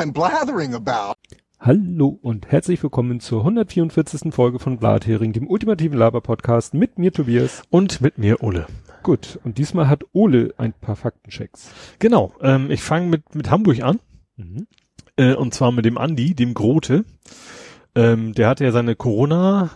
[0.00, 1.16] I'm blathering about.
[1.58, 4.32] Hallo und herzlich willkommen zur 144.
[4.32, 7.64] Folge von Blathering, dem ultimativen Laber-Podcast mit mir Tobias.
[7.68, 8.66] Und mit mir Ole.
[9.02, 11.70] Gut, und diesmal hat Ole ein paar Faktenchecks.
[11.98, 14.00] Genau, ähm, ich fange mit, mit Hamburg an.
[14.36, 14.66] Mhm.
[15.16, 17.04] Äh, und zwar mit dem Andi, dem Grote.
[17.94, 19.68] Ähm, der hatte ja seine Corona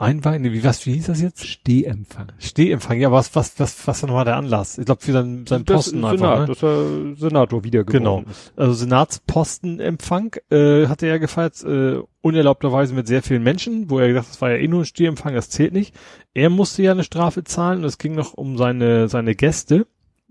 [0.00, 1.46] Einweihung, wie was, wie hieß das jetzt?
[1.46, 2.28] Stehempfang.
[2.38, 4.78] Stehempfang, ja, was, was, was, was war der Anlass?
[4.78, 6.40] Ich glaube für seinen, seinen Das Posten Senat, einfach.
[6.40, 6.46] Ne?
[6.46, 8.24] dass er Senator wieder Genau.
[8.30, 8.52] ist.
[8.56, 14.26] Also Senatspostenempfang äh, hatte er gefeiert, äh, unerlaubterweise mit sehr vielen Menschen, wo er gesagt
[14.26, 15.94] hat, das war ja eh nur ein Stehempfang, das zählt nicht.
[16.34, 19.86] Er musste ja eine Strafe zahlen und es ging noch um seine, seine Gäste.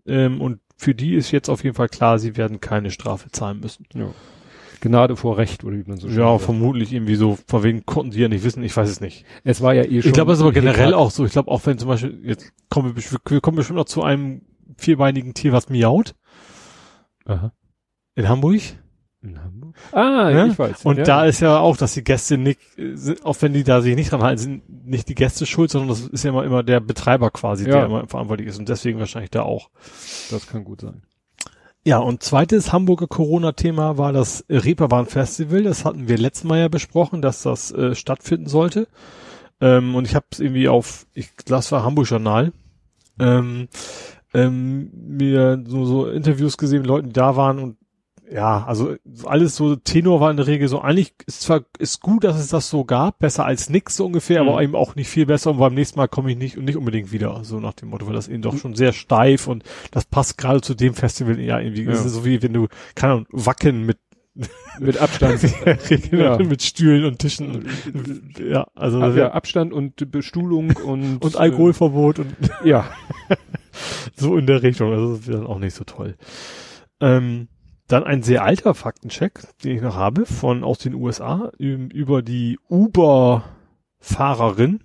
[0.05, 3.59] Ähm, und für die ist jetzt auf jeden Fall klar, sie werden keine Strafe zahlen
[3.59, 3.85] müssen.
[3.93, 4.11] Ja.
[4.81, 6.43] Gnade vor Recht, oder wie man so schön Ja, sagt.
[6.43, 9.25] vermutlich irgendwie so, von wegen konnten sie ja nicht wissen, ich weiß es nicht.
[9.43, 10.09] Es war ja eh schon.
[10.09, 11.25] Ich glaube, das ist aber generell auch so.
[11.25, 14.41] Ich glaube auch, wenn zum Beispiel, jetzt kommen wir, wir kommen bestimmt noch zu einem
[14.77, 16.15] vierbeinigen Tier, was miaut
[17.25, 17.51] Aha.
[18.15, 18.61] in Hamburg.
[19.21, 19.75] In Hamburg?
[19.91, 20.45] Ah, Ja?
[20.45, 20.85] ich weiß.
[20.85, 21.03] Und ja.
[21.03, 22.59] da ist ja auch, dass die Gäste nicht,
[23.23, 26.01] auch wenn die da sich nicht dran halten, sind nicht die Gäste schuld, sondern das
[26.07, 27.71] ist ja immer, immer der Betreiber quasi, Ja.
[27.71, 29.69] der immer verantwortlich ist und deswegen wahrscheinlich da auch.
[30.31, 31.01] Das kann gut sein.
[31.85, 35.63] Ja, und zweites Hamburger Corona-Thema war das Reeperbahn-Festival.
[35.63, 38.87] Das hatten wir letztes Mal ja besprochen, dass das äh, stattfinden sollte.
[39.61, 42.51] Ähm, und ich habe es irgendwie auf, ich das war Hamburg Journal,
[43.19, 43.69] ähm,
[44.33, 47.77] ähm, mir so, so Interviews gesehen mit Leuten, die da waren und
[48.31, 52.23] ja, also alles so Tenor war in der Regel so, eigentlich ist zwar ist gut,
[52.23, 54.49] dass es das so gab, besser als nix so ungefähr, Mhm.
[54.49, 56.77] aber eben auch nicht viel besser und beim nächsten Mal komme ich nicht und nicht
[56.77, 60.05] unbedingt wieder, so nach dem Motto, weil das eben doch schon sehr steif und das
[60.05, 61.83] passt gerade zu dem Festival ja irgendwie.
[61.83, 61.91] Ja.
[61.91, 63.97] Ist so wie wenn du, keine Ahnung, Wacken mit
[64.79, 65.41] Mit Abstand.
[66.11, 66.37] ja.
[66.37, 67.67] Mit Stühlen und Tischen.
[68.39, 72.89] Ja, also Ab, ja, Abstand und Bestuhlung und und Alkoholverbot und ja.
[74.15, 74.93] so in der Richtung.
[74.93, 76.15] Also das wäre dann auch nicht so toll.
[77.01, 77.49] Ähm,
[77.89, 82.21] dann ein sehr alter Faktencheck, den ich noch habe, von aus den USA, ü- über
[82.21, 84.79] die Uber-Fahrerin,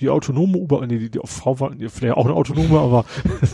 [0.00, 3.04] die autonome Uber, nee, die, die Frau war vielleicht auch eine autonome, aber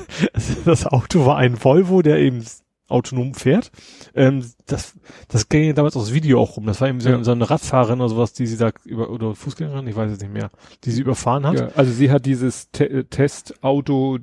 [0.64, 2.44] das Auto war ein Volvo, der eben
[2.88, 3.70] autonom fährt.
[4.14, 4.94] Ähm, das,
[5.28, 6.66] das ging ja damals aus Video auch rum.
[6.66, 7.24] Das war eben so, Ja.
[7.24, 10.32] so eine Radfahrerin oder sowas, die sie da über, oder Fußgängerin, ich weiß es nicht
[10.32, 10.50] mehr,
[10.84, 11.58] die sie überfahren hat.
[11.58, 11.68] ja.
[11.76, 14.18] Also sie hat dieses Te äh, Testauto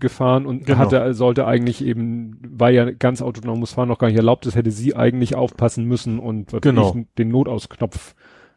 [0.00, 0.78] gefahren und Genau.
[0.78, 4.70] hatte, sollte eigentlich eben, war ja ganz autonomes Fahren noch gar nicht erlaubt, das hätte
[4.70, 6.96] sie eigentlich aufpassen müssen und Genau.
[7.18, 8.14] den Notausknopf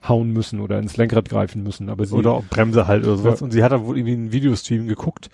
[0.08, 1.90] hauen müssen oder ins Lenkrad greifen müssen.
[1.90, 3.42] Aber sie oder auch Bremse halt oder sowas.
[3.42, 3.44] Ja.
[3.44, 5.30] Und sie hat da wohl irgendwie einen Videostream geguckt.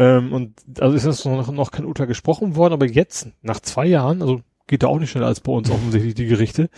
[0.00, 3.84] Ähm, und also ist das noch, noch kein Urteil gesprochen worden, aber jetzt, nach zwei
[3.84, 6.70] Jahren, also geht da auch nicht schneller als bei uns offensichtlich die Gerichte,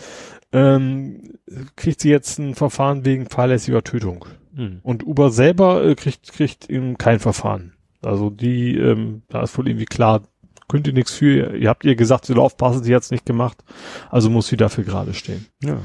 [0.50, 1.34] ähm,
[1.76, 4.24] kriegt sie jetzt ein Verfahren wegen fahrlässiger Tötung.
[4.56, 4.80] Hm.
[4.82, 7.74] Und Uber selber äh, kriegt, kriegt eben kein Verfahren.
[8.02, 10.22] Also die, ähm, da ist wohl irgendwie klar,
[10.66, 13.62] könnt ihr nichts für, ihr habt ihr gesagt, sie aufpassen, sie hat's nicht gemacht,
[14.10, 15.46] also muss sie dafür gerade stehen.
[15.62, 15.78] Ja.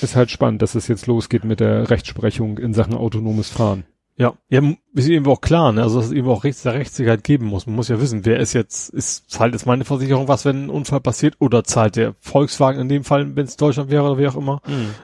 [0.00, 3.84] Ist halt spannend, dass es jetzt losgeht mit der Rechtsprechung in Sachen autonomes Fahren.
[4.18, 4.60] Ja, ja,
[4.94, 5.82] ist eben auch klar, ne?
[5.82, 7.66] also dass es eben auch Rechts der Rechtssicherheit geben muss.
[7.66, 10.70] Man muss ja wissen, wer ist jetzt, ist, zahlt jetzt meine Versicherung was, wenn ein
[10.70, 14.26] Unfall passiert, oder zahlt der Volkswagen in dem Fall, wenn es Deutschland wäre oder wie
[14.26, 14.60] auch immer.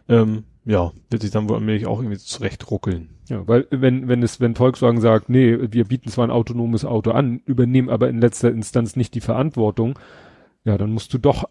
[0.08, 3.10] Ähm, ja, wird sich dann wohl allmählich auch irgendwie zurecht ruckeln.
[3.28, 7.12] Ja, weil wenn, wenn es, wenn Volkswagen sagt, nee, wir bieten zwar ein autonomes Auto
[7.12, 9.96] an, übernehmen aber in letzter Instanz nicht die Verantwortung,
[10.64, 11.44] ja, dann musst du doch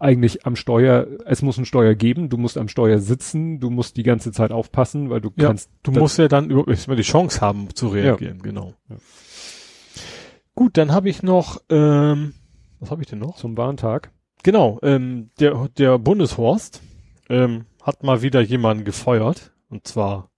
[0.00, 3.96] eigentlich am Steuer, es muss ein Steuer geben, du musst am Steuer sitzen, du musst
[3.96, 7.02] die ganze Zeit aufpassen, weil du Ja, kannst, Du musst ja dann überhaupt erstmal die
[7.02, 8.74] Chance haben zu reagieren, genau.
[8.88, 8.96] Ja.
[10.54, 12.34] Gut, dann habe ich noch, ähm,
[12.80, 13.36] was habe ich denn noch?
[13.36, 14.10] zum Warntag.
[14.42, 16.80] Genau, ähm, der, der Bundeshorst
[17.28, 19.52] ähm, hat mal wieder jemanden gefeuert.
[19.68, 20.30] Und zwar,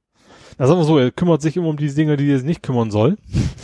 [0.59, 2.62] na sagen wir so, er kümmert sich immer um die Dinge, die er sich nicht
[2.62, 3.17] kümmern soll.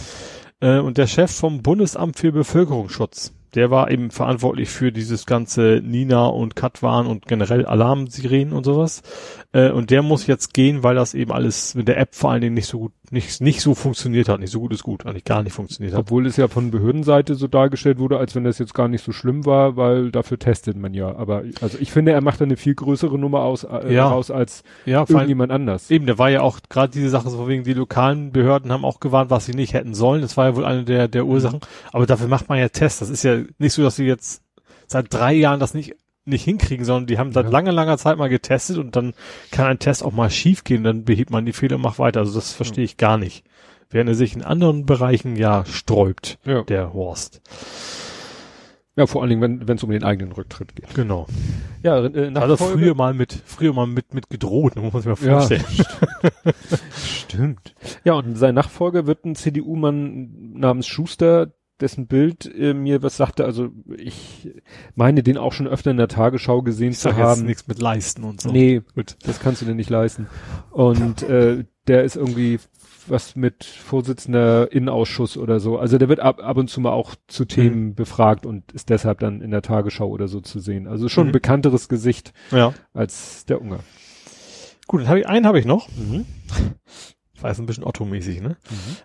[0.60, 5.81] äh, und der Chef vom Bundesamt für Bevölkerungsschutz, der war eben verantwortlich für dieses ganze
[5.84, 9.03] Nina und Katwan und generell Alarmsirenen und sowas.
[9.53, 12.43] Äh, und der muss jetzt gehen, weil das eben alles mit der App vor allen
[12.43, 14.40] Dingen nicht so gut, nicht, nicht so funktioniert hat.
[14.40, 16.00] Nicht so gut ist gut, eigentlich gar nicht funktioniert hat.
[16.00, 19.12] Obwohl es ja von Behördenseite so dargestellt wurde, als wenn das jetzt gar nicht so
[19.12, 21.17] schlimm war, weil dafür testet man ja.
[21.17, 24.08] Aber also ich finde, er macht da eine viel größere Nummer aus, äh, Ja.
[24.08, 25.90] raus als Ja, irgendjemand anders.
[25.90, 29.00] Eben, da war ja auch gerade diese Sache, so wegen die lokalen Behörden haben auch
[29.00, 30.20] gewarnt, was sie nicht hätten sollen.
[30.20, 31.61] Das war ja wohl eine der, der Ursachen.
[31.93, 32.99] Aber dafür macht man ja Tests.
[32.99, 34.43] Das ist ja nicht so, dass sie jetzt
[34.87, 35.96] seit drei Jahren das nicht
[36.28, 37.50] nicht hinkriegen, sondern die haben seit Ja.
[37.50, 39.14] langer, langer Zeit mal getestet und dann
[39.50, 42.20] kann ein Test auch mal schief gehen, dann behebt man die Fehler und macht weiter.
[42.20, 43.44] Also das verstehe ich gar nicht.
[43.90, 46.62] Während er sich in anderen Bereichen ja sträubt, Ja.
[46.62, 47.40] der Horst.
[48.96, 50.92] Ja, vor allen Dingen, wenn es um den eigenen Rücktritt geht.
[50.94, 51.28] Genau.
[51.84, 55.26] Ja, äh, Also früher mal mit, früher mal mit, mit gedroht, muss man sich mal
[55.28, 55.38] Ja.
[55.38, 55.64] vorstellen.
[56.96, 57.74] Stimmt.
[58.04, 63.44] Ja, und sein Nachfolger wird ein CDU-Mann namens Schuster, dessen Bild äh, mir was sagte,
[63.44, 64.50] also ich
[64.94, 67.46] meine den auch schon öfter in der Tagesschau gesehen Ich zu sag jetzt haben.
[67.46, 68.50] nichts mit leisten und so.
[68.50, 69.16] Nee, Gut.
[69.25, 70.26] das kannst du dir nicht leisten.
[70.70, 72.58] Und äh, der ist irgendwie
[73.06, 75.78] was mit Vorsitzender Innenausschuss oder so.
[75.78, 79.20] Also der wird ab, ab und zu mal auch zu Themen befragt und ist deshalb
[79.20, 80.86] dann in der Tagesschau oder so zu sehen.
[80.86, 81.28] Also schon Mhm.
[81.31, 82.74] ein bekannteres Gesicht Ja.
[82.92, 83.81] als der Ungar.
[84.86, 85.88] Gut, dann habe ich einen habe ich noch.
[87.40, 88.56] War jetzt ein bisschen Otto-mäßig, ne?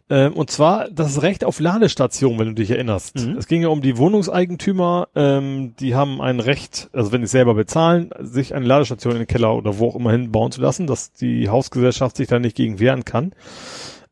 [0.09, 3.15] Ähm, und zwar das Recht auf Ladestation, wenn du dich erinnerst.
[3.18, 3.38] Mhm.
[3.38, 7.53] Es ging ja um die Wohnungseigentümer, ähm, die haben ein Recht, also wenn sie selber
[7.53, 10.88] bezahlen, sich eine Ladestation in den Keller oder wo auch immer hin bauen zu lassen,
[10.88, 13.33] dass die Hausgesellschaft sich da nicht gegen wehren kann.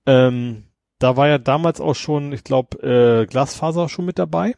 [0.05, 0.63] Ähm,
[0.99, 4.53] da war ja damals auch schon, ich glaube, äh, Glasfaser schon mit dabei.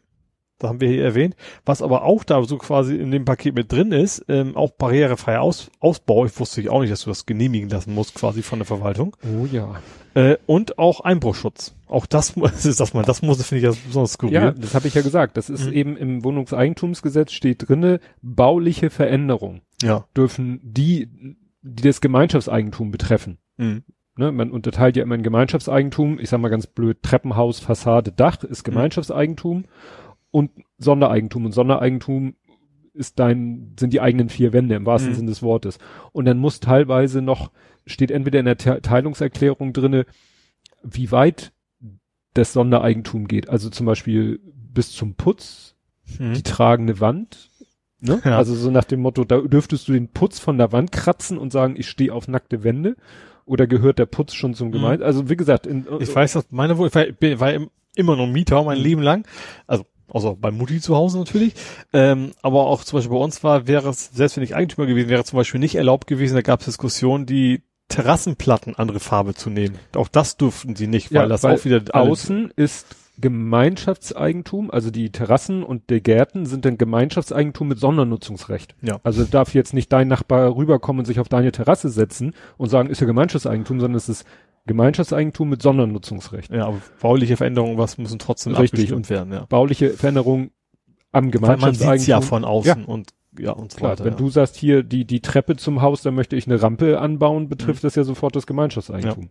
[0.63, 1.36] Da haben wir hier erwähnt.
[1.65, 5.42] Was aber auch da so quasi in dem Paket mit drin ist, ähm, auch barrierefreier
[5.42, 6.25] Aus Ausbau.
[6.25, 9.15] Ich wusste ich auch nicht, dass du das genehmigen lassen musst, quasi von der Verwaltung.
[9.24, 9.75] Oh ja.
[10.15, 11.75] Äh, und auch Einbruchschutz.
[11.88, 14.33] Auch das muss, dass man das muss, finde ich ja besonders skurril.
[14.33, 15.36] Ja, das habe ich ja gesagt.
[15.38, 15.74] Das ist Mhm.
[15.74, 20.06] eben im Wohnungseigentumsgesetz steht drinne, bauliche Veränderungen Ja.
[20.16, 21.09] dürfen die,
[21.62, 23.38] die das Gemeinschaftseigentum betreffen.
[23.57, 23.83] Mhm.
[24.16, 28.44] Ne, man unterteilt ja immer in Gemeinschaftseigentum, ich sag mal ganz blöd, Treppenhaus, Fassade, Dach
[28.44, 29.66] ist Gemeinschaftseigentum
[30.33, 30.50] und
[30.80, 31.45] Sondereigentum.
[31.45, 32.33] Und Sondereigentum
[32.94, 35.15] ist dein, sind die eigenen vier Wände im wahrsten Mhm.
[35.15, 35.77] Sinne des Wortes.
[36.12, 37.51] Und dann muss teilweise noch,
[37.85, 40.06] steht entweder in der Te Teilungserklärung drinne,
[40.83, 41.53] wie weit
[42.33, 43.47] das Sondereigentum geht.
[43.47, 44.39] Also zum Beispiel
[44.74, 45.75] bis zum Putz,
[46.18, 46.33] Mhm.
[46.33, 47.50] die tragende Wand.
[48.00, 48.19] Ne?
[48.25, 48.38] Ja.
[48.38, 51.51] Also so nach dem Motto, da dürftest du den Putz von der Wand kratzen und
[51.53, 52.95] sagen, ich stehe auf nackte Wände.
[53.45, 55.03] Oder gehört der Putz schon zum Gemein?
[55.03, 57.51] Also wie gesagt, in, Ich weiß, dass meine Wohnung, ich war,
[57.95, 58.83] immer noch Mieter mein Mhm.
[58.83, 59.27] Leben lang.
[59.68, 61.53] Also, außer bei Mutti zu Hause natürlich.
[61.94, 65.09] Ähm, aber auch zum Beispiel bei uns war, wäre es, selbst wenn ich Eigentümer gewesen
[65.09, 69.50] wäre, zum Beispiel nicht erlaubt gewesen, da gab es Diskussionen, die Terrassenplatten andere Farbe zu
[69.50, 69.77] nehmen.
[69.95, 74.89] Auch das durften sie nicht, weil Ja, das weil auch wieder außen ist Gemeinschaftseigentum, also
[74.89, 78.75] die Terrassen und die Gärten sind dann Gemeinschaftseigentum mit Sondernutzungsrecht.
[78.81, 78.99] Ja.
[79.03, 82.89] Also darf jetzt nicht dein Nachbar rüberkommen und sich auf deine Terrasse setzen und sagen,
[82.89, 84.25] ist ja Gemeinschaftseigentum, sondern es ist
[84.65, 86.51] Gemeinschaftseigentum mit Sondernutzungsrecht.
[86.51, 88.80] Ja, aber bauliche Veränderungen, was müssen trotzdem Richtig.
[88.81, 89.45] abgestimmt werden, ja.
[89.45, 90.51] Bauliche Veränderung
[91.12, 92.07] am Weil man sieht's Gemeinschaftseigentum.
[92.10, 94.06] ja von außen und ja und so Klar, weiter.
[94.06, 94.18] wenn ja.
[94.19, 97.50] du sagst, hier die, die Treppe zum Haus, da möchte ich eine Rampe anbauen, Mhm.
[97.50, 99.30] betrifft das ja sofort das Gemeinschaftseigentum.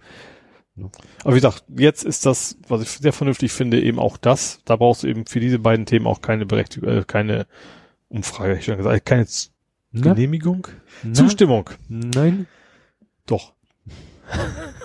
[1.23, 4.61] Aber wie gesagt, jetzt ist das, was ich sehr vernünftig finde, eben auch das.
[4.65, 7.47] Da brauchst du eben für diese beiden Themen auch keine Berechtigung, äh, keine
[8.09, 9.51] Umfrage, ich schon gesagt, keine Z-
[9.93, 10.67] Na, Genehmigung,
[11.03, 11.69] na, Zustimmung.
[11.89, 12.47] Nein.
[13.27, 13.53] Doch.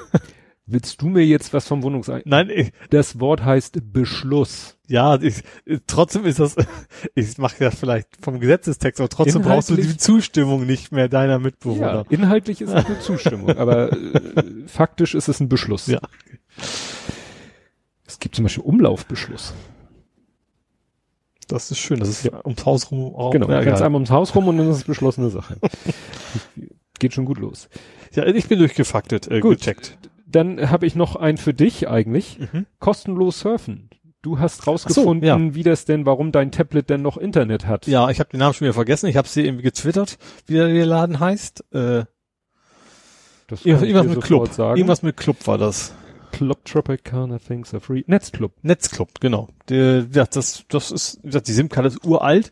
[0.70, 2.30] Willst du mir jetzt was vom Wohnungseigentum?
[2.30, 4.78] Nein, ich, Das Wort heißt Beschluss.
[4.88, 5.42] ja, ich,
[5.88, 6.58] trotzdem ist das,
[7.16, 11.40] ich mache ja vielleicht vom Gesetzestext, aber trotzdem brauchst du die Zustimmung nicht mehr deiner
[11.40, 12.06] Mitbewohner.
[12.10, 15.88] inhaltlich ist es eine Zustimmung, aber äh, faktisch ist es ein Beschluss.
[15.88, 16.02] Ja.
[18.06, 19.54] Es gibt zum Beispiel Umlaufbeschluss.
[21.48, 23.32] Das ist schön, das ist ja ums Haus rum auch.
[23.32, 23.76] Genau, ja, egal.
[23.76, 25.56] einmal ums Haus rum und dann ist es beschlossene Sache.
[27.00, 27.70] Geht schon gut los.
[28.14, 29.60] ja, ich bin durchgefaktet, äh, Gut.
[29.60, 29.98] gecheckt.
[30.30, 32.40] Dann habe ich noch einen für dich eigentlich.
[32.40, 32.66] Mhm.
[32.80, 33.90] Kostenlos surfen.
[34.22, 35.56] Du hast rausgefunden, ja.
[35.56, 37.88] wie das denn, warum dein Tablet denn noch Internet hat.
[37.88, 39.08] Ja, ich habe den Namen schon wieder vergessen.
[39.08, 41.64] Ich habe sie irgendwie getwittert, wie der Laden heißt.
[41.74, 42.04] Äh,
[43.48, 44.50] das irgendwas mit Club.
[44.50, 44.78] Sagen.
[44.78, 45.94] Irgendwas mit Club war das.
[46.32, 48.04] Club Tropicana Things are free.
[48.06, 48.52] Netzclub.
[48.62, 49.48] Netzclub, genau.
[49.70, 52.52] Der, ja, das, das ist, wie gesagt, die SIM-Karte ist uralt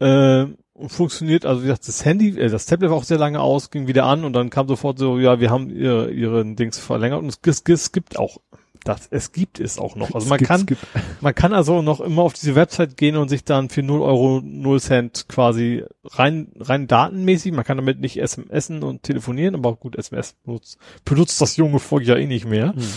[0.00, 0.46] äh,
[0.80, 3.70] und funktioniert, also wie gesagt, das Handy, äh, das Tablet war auch sehr lange aus,
[3.70, 7.20] ging wieder an und dann kam sofort so, ja, wir haben ihre, ihren Dings verlängert
[7.20, 8.38] und es, es, es gibt auch
[8.84, 10.14] das, es gibt es auch noch.
[10.14, 10.66] Also man Skip, kann,
[11.20, 14.40] man kann also noch immer auf diese Website gehen und sich dann für 0 Euro
[14.42, 19.96] 0 Cent quasi rein, rein datenmäßig, man kann damit nicht SMSen und telefonieren, aber gut,
[19.96, 22.72] SMS benutzt, benutzt das junge Volk ja eh nicht mehr.
[22.72, 22.92] Hm.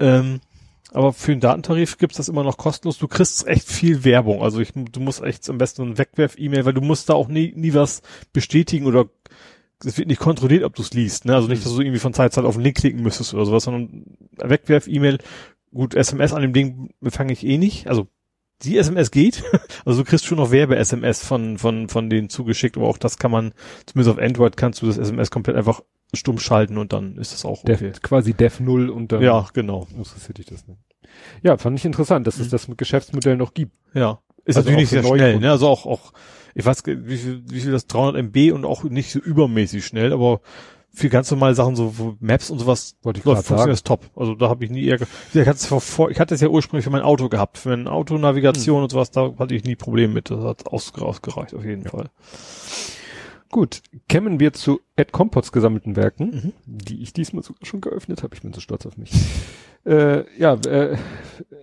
[0.00, 0.40] Ähm,
[0.92, 2.98] aber für den Datentarif gibt's das immer noch kostenlos.
[2.98, 4.42] Du kriegst echt viel Werbung.
[4.42, 7.52] Also ich, du musst echt am besten ein Wegwerf-E-Mail, weil du musst da auch nie,
[7.54, 8.02] nie was
[8.32, 9.06] bestätigen oder
[9.84, 11.24] es wird nicht kontrolliert, ob du es liest.
[11.24, 11.34] Ne?
[11.34, 13.44] Also nicht, dass du irgendwie von Zeit zu Zeit auf den Link klicken müsstest oder
[13.44, 14.04] sowas, sondern
[14.38, 15.18] Wegwerf-E-Mail,
[15.72, 17.86] gut, SMS an dem Ding empfange ich eh nicht.
[17.86, 18.08] Also
[18.62, 19.44] die SMS geht.
[19.84, 23.30] Also du kriegst schon noch Werbe-SMS von, von, von denen zugeschickt, aber auch das kann
[23.30, 23.52] man,
[23.86, 25.82] zumindest auf Android kannst du das SMS komplett einfach
[26.14, 27.92] stumm schalten und dann ist das auch Def, okay.
[28.02, 29.86] Quasi Def 0 und dann Ja, genau.
[29.96, 30.80] interessiert dich das nicht.
[31.42, 32.50] Ja, fand ich interessant, dass es Mhm.
[32.50, 33.76] das Geschäftsmodell noch gibt.
[33.94, 34.20] Ja.
[34.44, 35.44] Ist Also natürlich nicht sehr schnell, Kunden.
[35.46, 35.50] ne?
[35.50, 36.12] Also auch, auch,
[36.54, 40.12] ich weiß, wie viel, wie viel das 300 MB und auch nicht so übermäßig schnell,
[40.12, 40.40] aber
[40.90, 44.06] für ganz normale Sachen, so Maps und sowas, Wollte ich läuft funktioniert das top.
[44.16, 45.06] Also da habe ich nie Ärger.
[45.34, 48.82] Ich hatte es es ja ursprünglich für mein Auto gehabt, für meine Autonavigation Hm.
[48.84, 50.30] und sowas, da hatte ich nie Probleme mit.
[50.30, 52.08] Das hat ausge, ausgereicht auf jeden Fall.
[53.50, 56.52] Gut, kämen wir zu Ed Compots gesammelten Werken, Mhm.
[56.66, 58.34] die ich diesmal sogar schon geöffnet habe.
[58.34, 59.10] Ich bin so stolz auf mich.
[59.86, 60.96] äh, ja, äh,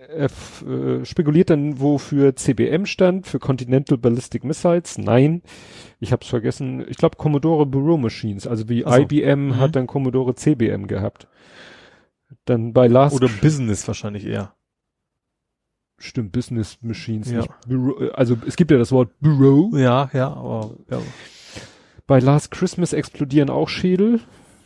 [0.08, 0.30] er
[0.66, 4.98] äh, spekuliert dann, wofür CBM stand, für Continental Ballistic Missiles.
[4.98, 5.42] Nein,
[6.00, 6.84] ich habe es vergessen.
[6.88, 8.92] Ich glaube Commodore Bureau Machines, also wie so.
[8.92, 9.56] IBM Mhm.
[9.60, 11.28] hat dann Commodore CBM gehabt.
[12.46, 14.52] Dann bei Last Oder Business wahrscheinlich eher.
[15.98, 17.38] stimmt Business Machines, Ja.
[17.42, 19.70] nicht Bureau, äh, also es gibt ja das Wort Bureau.
[19.76, 20.98] Ja, ja, aber ja.
[22.06, 24.20] Bei Last Christmas explodieren auch Schädel.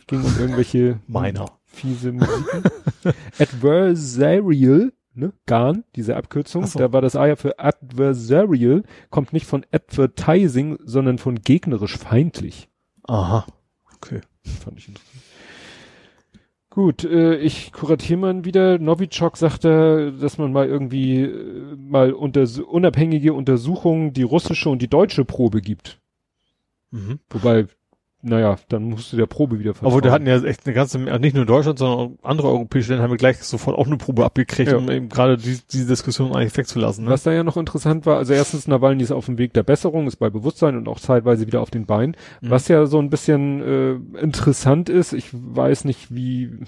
[0.07, 1.45] Ging um irgendwelche meiner.
[1.65, 2.63] fiese Musiken.
[3.39, 5.33] Adversarial, ne?
[5.47, 6.67] GAN, diese Abkürzung.
[6.67, 6.77] So.
[6.77, 12.69] Da war das A ja für Adversarial, kommt nicht von Advertising, sondern von gegnerisch feindlich.
[13.07, 13.45] Aha.
[13.95, 14.21] Okay.
[14.43, 15.21] Fand ich interessant.
[16.69, 18.79] Gut, äh, ich kuratiere mal wieder.
[18.79, 24.87] Novichok sagte, dass man mal irgendwie äh, mal unter, unabhängige Untersuchungen die russische und die
[24.87, 26.00] deutsche Probe gibt.
[26.91, 27.19] Mhm.
[27.29, 27.65] Wobei,
[28.23, 29.93] naja, dann musst du der Probe wieder vertrauen.
[29.93, 32.89] Aber wir hatten ja echt eine ganze, Menge- nicht nur Deutschland, sondern auch andere europäische
[32.91, 34.77] Länder haben wir gleich sofort auch eine Probe abgekriegt, Ja.
[34.77, 37.05] um eben gerade die, diese Diskussion eigentlich wegzulassen.
[37.05, 37.09] Ne?
[37.09, 40.05] Was da ja noch interessant war, also erstens, Nawalny ist auf dem Weg der Besserung,
[40.05, 42.15] ist bei Bewusstsein und auch zeitweise wieder auf den Beinen.
[42.41, 42.49] Mhm.
[42.51, 46.59] Was ja so ein bisschen äh, interessant ist, ich weiß nicht, wie,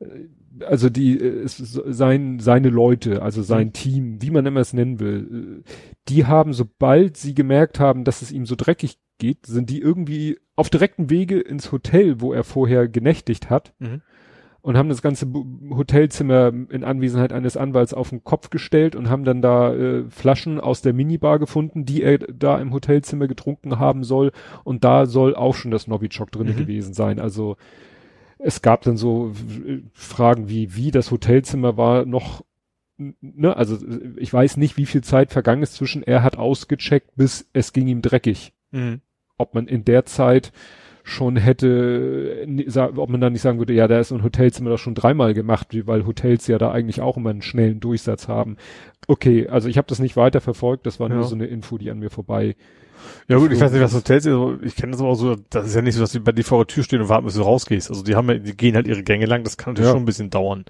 [0.00, 0.06] äh,
[0.66, 3.72] also die, äh, es, sein, seine Leute, also sein Mhm.
[3.72, 5.70] Team, wie man immer es nennen will, äh,
[6.08, 10.38] die haben, sobald sie gemerkt haben, dass es ihm so dreckig geht, sind die irgendwie
[10.56, 14.00] auf direktem Wege ins Hotel, wo er vorher genächtigt hat, Mhm.
[14.62, 15.26] und haben das ganze
[15.70, 20.60] Hotelzimmer in Anwesenheit eines Anwalts auf den Kopf gestellt und haben dann da äh, Flaschen
[20.60, 24.32] aus der Minibar gefunden, die er da im Hotelzimmer getrunken haben soll.
[24.64, 26.56] Und da soll auch schon das Novichok drin Mhm.
[26.56, 27.18] gewesen sein.
[27.20, 27.56] Also
[28.42, 29.32] es gab dann so
[29.66, 32.44] äh, Fragen wie, wie das Hotelzimmer war noch,
[32.96, 33.78] ne, also
[34.16, 37.88] ich weiß nicht, wie viel Zeit vergangen ist zwischen er hat ausgecheckt, bis es ging
[37.88, 39.00] ihm dreckig Mhm.
[39.36, 40.52] ob man in der Zeit
[41.02, 42.46] schon hätte,
[42.94, 45.68] ob man dann nicht sagen würde, ja, da ist ein Hotelzimmer doch schon dreimal gemacht,
[45.70, 48.58] wie- weil Hotels ja da eigentlich auch immer einen schnellen Durchsatz haben.
[49.08, 51.26] Okay, also ich habe das nicht weiter verfolgt, das war nur Ja.
[51.26, 52.54] so eine Info, die an mir vorbei.
[53.28, 55.36] Ja gut, ich weiß nicht, was Hotels ist, aber ich kenne das aber auch so,
[55.50, 57.24] das ist ja nicht so, dass die bei dir vor der Tür stehen und warten,
[57.26, 57.88] bis du rausgehst.
[57.90, 59.92] Also die haben ja, die gehen halt ihre Gänge lang, das kann natürlich Ja.
[59.94, 60.64] schon ein bisschen dauern.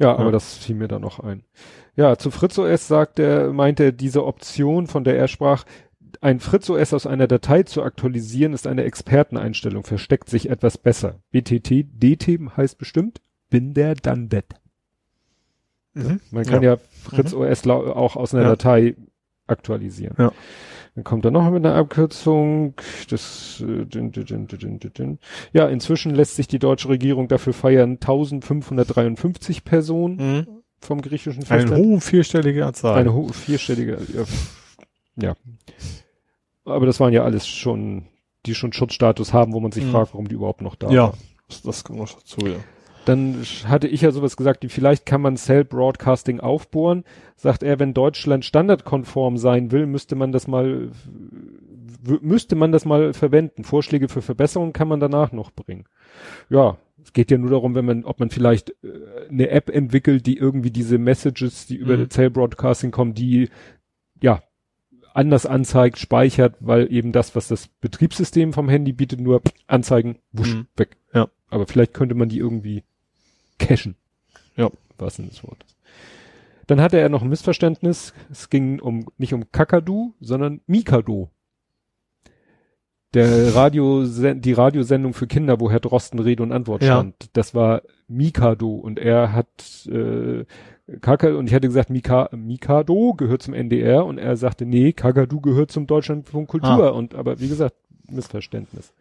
[0.00, 0.30] Ja, aber Ja.
[0.32, 1.44] das fiel mir da noch ein.
[1.94, 5.64] Ja, zu Fritz OS sagt er, meinte er, diese Option, von der er sprach,
[6.20, 11.16] ein Fritz OS aus einer Datei zu aktualisieren, ist eine Experteneinstellung, versteckt sich etwas besser.
[11.30, 13.20] BTT, DT heißt bestimmt,
[13.50, 14.46] bin der dann det.
[15.94, 16.20] Mhm.
[16.30, 18.48] Man kann ja, Fritz OS lau- auch aus einer Ja.
[18.50, 18.96] Datei
[19.46, 20.14] aktualisieren.
[20.18, 20.32] Ja.
[20.94, 22.74] Dann kommt er noch mit einer Abkürzung.
[23.08, 25.18] Das, äh, din, din, din, din, din, din.
[25.54, 30.46] Ja, inzwischen lässt sich die deutsche Regierung dafür feiern, 1553 Personen Mhm.
[30.80, 31.84] vom griechischen Eine Festland.
[31.84, 32.98] hohe vierstellige Anzahl.
[32.98, 34.24] Eine hohe vierstellige, ja,
[35.28, 35.34] ja.
[36.64, 38.04] Aber das waren ja alles schon,
[38.46, 39.90] die schon Schutzstatus haben, wo man sich Mhm.
[39.92, 41.18] fragt, warum die überhaupt noch da ja, waren.
[41.48, 42.56] das, das kommt noch dazu, ja.
[43.04, 47.04] Dann hatte ich ja sowas gesagt, wie vielleicht kann man Cell Broadcasting aufbohren.
[47.36, 50.90] Sagt er, wenn Deutschland standardkonform sein will, müsste man das mal,
[52.20, 53.64] müsste man das mal verwenden.
[53.64, 55.86] Vorschläge für Verbesserungen kann man danach noch bringen.
[56.48, 60.26] Ja, es geht ja nur darum, wenn man, ob man vielleicht äh, eine App entwickelt,
[60.26, 62.10] die irgendwie diese Messages, die über Mhm.
[62.10, 63.48] Cell Broadcasting kommen, die,
[64.22, 64.42] ja,
[65.14, 70.54] anders anzeigt, speichert, weil eben das, was das Betriebssystem vom Handy bietet, nur anzeigen, wusch,
[70.54, 70.66] Mhm.
[70.76, 70.96] weg.
[71.12, 71.28] Ja.
[71.50, 72.82] Aber vielleicht könnte man die irgendwie
[73.68, 73.96] cachen.
[74.56, 74.70] Ja.
[74.98, 75.64] Was denn das Wort?
[76.66, 78.12] Dann hatte er noch ein Missverständnis.
[78.30, 81.30] Es ging um, nicht um Kakadu, sondern Mikado.
[83.14, 86.94] Der Radio, die Radiosendung für Kinder, wo Herr Drosten Rede und Antwort Ja.
[86.94, 87.28] stand.
[87.34, 90.44] Das war Mikado und er hat, äh,
[91.02, 95.40] Kaka, und ich hatte gesagt, Mika, Mikado gehört zum NDR und er sagte, nee, Kakadu
[95.42, 96.90] gehört zum Deutschlandfunk Kultur Ah.
[96.90, 97.76] und, aber wie gesagt,
[98.10, 98.94] Missverständnis.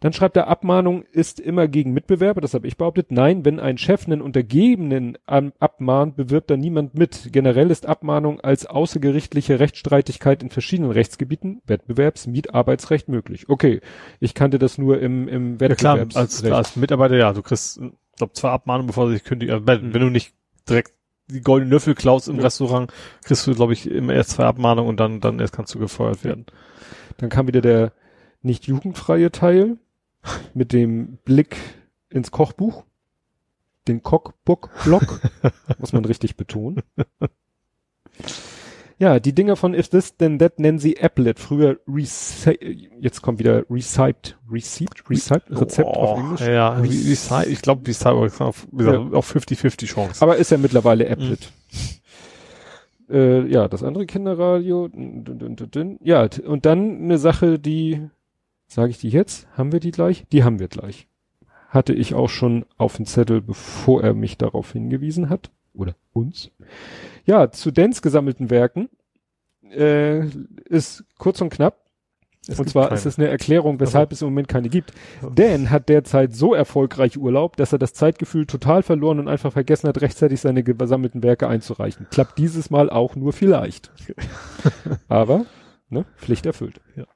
[0.00, 3.12] Dann schreibt er, Abmahnung ist immer gegen Mitbewerber, das habe ich behauptet.
[3.12, 7.28] Nein, wenn ein Chef einen Untergebenen abmahnt, bewirbt da niemand mit.
[7.32, 13.48] Generell ist Abmahnung als außergerichtliche Rechtsstreitigkeit in verschiedenen Rechtsgebieten, Wettbewerbs-, Mietarbeitsrecht möglich.
[13.48, 13.82] Okay,
[14.20, 16.52] ich kannte das nur im, im Ja klar, Wettbewerbsrecht.
[16.52, 17.78] als, als Mitarbeiter, ja, du kriegst,
[18.16, 19.52] glaube, zwei Abmahnungen, bevor sie dich kündigen.
[19.54, 20.32] Also, wenn, wenn du nicht
[20.68, 20.92] direkt
[21.28, 22.42] die goldenen Löffel klaust im Ja.
[22.42, 22.92] Restaurant,
[23.24, 26.24] kriegst du, glaube ich, immer erst zwei Abmahnungen und dann, dann erst kannst du gefeuert
[26.24, 26.46] werden.
[27.18, 27.92] Dann kam wieder der
[28.42, 29.76] nicht jugendfreie Teil
[30.54, 31.56] mit dem Blick
[32.10, 32.84] ins Kochbuch,
[33.88, 35.20] den Cockbook-Block,
[35.78, 36.82] muss man richtig betonen.
[38.98, 41.38] Ja, die Dinger von If This Then That nennen sie Applet.
[41.38, 41.80] Früher
[43.00, 46.40] jetzt kommt wieder Reciped, Receipt, Receipt, Rezept auf Oh, Englisch.
[46.42, 48.98] Ja, Re- wie, wie Cy- ich glaube, Cyber auf, Ja.
[49.12, 50.20] auf 50-50 Chance.
[50.22, 51.50] Aber ist ja mittlerweile Applet.
[53.08, 54.88] Äh, ja, das andere Kinderradio.
[54.88, 55.98] dun, dun, dun.
[56.02, 58.06] Ja, und dann eine Sache, die,
[58.70, 59.46] sage ich die jetzt?
[59.56, 60.24] Haben wir die gleich?
[60.32, 61.08] Die haben wir gleich.
[61.68, 65.50] Hatte ich auch schon auf dem Zettel, bevor er mich darauf hingewiesen hat.
[65.74, 66.50] Oder uns.
[67.24, 68.88] Ja, zu Dens gesammelten Werken
[69.70, 70.26] äh,
[70.64, 71.78] ist kurz und knapp.
[72.48, 72.96] Es und zwar keine.
[72.96, 74.92] ist es eine Erklärung, weshalb es im Moment keine gibt.
[75.34, 79.88] Dan hat derzeit so erfolgreich Urlaub, dass er das Zeitgefühl total verloren und einfach vergessen
[79.88, 82.06] hat, rechtzeitig seine gesammelten Werke einzureichen.
[82.10, 83.92] Klappt dieses Mal auch nur vielleicht.
[85.08, 85.44] Aber,
[85.90, 86.80] ne, Pflicht erfüllt.
[86.96, 87.06] Ja.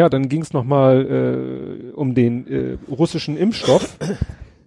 [0.00, 3.98] Ja, dann ging es nochmal äh, um den äh, russischen Impfstoff,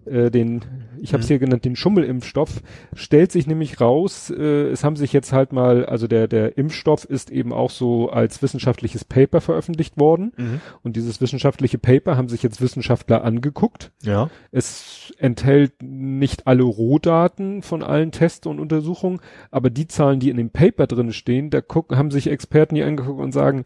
[0.05, 0.61] äh, den,
[1.01, 1.33] ich habe es Mhm.
[1.33, 2.61] hier genannt, den Schummelimpfstoff,
[2.93, 7.03] stellt sich nämlich raus, äh, es haben sich jetzt halt mal, also der, der Impfstoff
[7.05, 10.61] ist eben auch so als wissenschaftliches Paper veröffentlicht worden Mhm.
[10.83, 13.91] und dieses wissenschaftliche Paper haben sich jetzt Wissenschaftler angeguckt.
[14.03, 14.29] Ja.
[14.51, 20.37] Es enthält nicht alle Rohdaten von allen Tests und Untersuchungen, aber die Zahlen, die in
[20.37, 23.63] dem Paper drin stehen, da gucken, haben sich Experten hier angeguckt und sagen,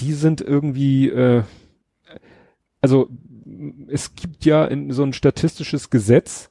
[0.00, 1.42] die sind irgendwie, äh,
[2.80, 3.08] also
[3.88, 6.50] es gibt ja in so ein statistisches Gesetz,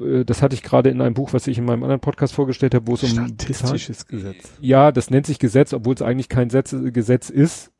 [0.00, 2.74] äh, das hatte ich gerade in einem Buch, was ich in meinem anderen Podcast vorgestellt
[2.74, 4.52] habe, wo es um Statistisches Gesetz.
[4.60, 7.70] ja, das nennt sich Gesetz, obwohl es eigentlich kein Setz, Gesetz ist.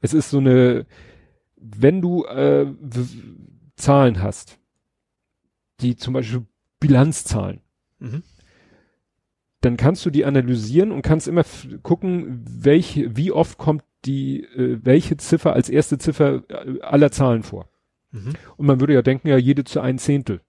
[0.00, 0.86] Es ist so eine,
[1.56, 2.66] wenn du äh,
[3.76, 4.58] Zahlen hast,
[5.80, 6.44] die zum Beispiel
[6.80, 7.60] Bilanzzahlen,
[7.98, 8.22] Mhm.
[9.64, 11.44] Dann kannst du die analysieren und kannst immer
[11.82, 17.42] gucken, welche, wie oft kommt die, äh, welche Ziffer als erste Ziffer äh, aller Zahlen
[17.42, 17.68] vor.
[18.10, 18.34] Mhm.
[18.56, 20.40] Und man würde ja denken, ja, jede zu ein Zehntel.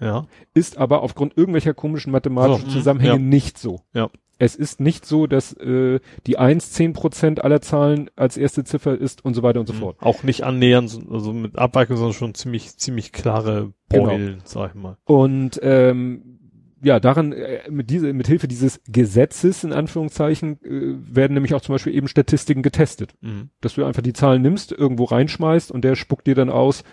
[0.00, 0.26] Ja.
[0.54, 3.18] Ist aber aufgrund irgendwelcher komischen mathematischen So, mhm, Zusammenhänge ja.
[3.18, 3.80] nicht so.
[3.92, 4.10] Ja.
[4.40, 8.96] Es ist nicht so, dass äh, die 1 10 Prozent aller Zahlen als erste Ziffer
[8.96, 9.78] ist und so weiter und so Mhm.
[9.78, 9.96] fort.
[10.00, 14.04] Auch nicht annähernd, so- also mit Abweichung, sondern schon ziemlich, ziemlich klare Genau.
[14.04, 14.96] Beulen, sag ich mal.
[15.04, 16.37] Und ähm,
[16.82, 21.60] ja, daran, äh, mit, diese, mit Hilfe dieses Gesetzes, in Anführungszeichen, äh, werden nämlich auch
[21.60, 23.14] zum Beispiel eben Statistiken getestet.
[23.20, 23.50] Mhm.
[23.60, 26.84] Dass du einfach die Zahlen nimmst, irgendwo reinschmeißt und der spuckt dir dann aus,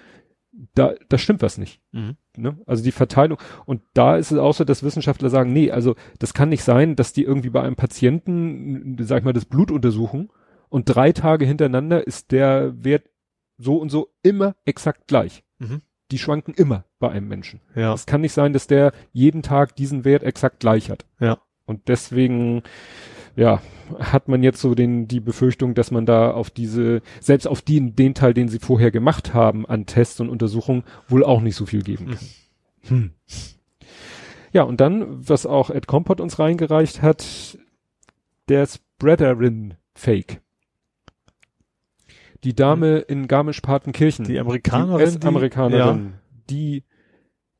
[0.73, 1.81] da, da stimmt was nicht.
[1.91, 2.15] Mhm.
[2.37, 2.57] Ne?
[2.65, 3.37] Also die Verteilung.
[3.65, 6.95] Und da ist es auch so, dass Wissenschaftler sagen, nee, also das kann nicht sein,
[6.95, 10.29] dass die irgendwie bei einem Patienten, sag ich mal, das Blut untersuchen
[10.69, 13.09] und drei Tage hintereinander ist der Wert
[13.57, 15.43] so und so immer exakt gleich.
[15.59, 15.81] Mhm.
[16.11, 17.61] Die schwanken immer bei einem Menschen.
[17.75, 17.93] Ja.
[17.93, 21.05] Es kann nicht sein, dass der jeden Tag diesen Wert exakt gleich hat.
[21.19, 21.39] Ja.
[21.65, 22.61] Und deswegen,
[23.35, 23.61] ja,
[23.99, 27.91] hat man jetzt so den, die Befürchtung, dass man da auf diese, selbst auf die,
[27.91, 31.65] den Teil, den sie vorher gemacht haben an Tests und Untersuchungen, wohl auch nicht so
[31.65, 32.27] viel geben kann.
[32.87, 33.11] Hm.
[34.51, 37.57] Ja, und dann, was auch Ed Compot uns reingereicht hat,
[38.47, 40.41] der Spreaderin-Fake.
[42.45, 44.25] Die Dame in Garmisch-Partenkirchen.
[44.25, 46.13] Die Amerikanerin, die- US-Amerikanerin,
[46.49, 46.83] die,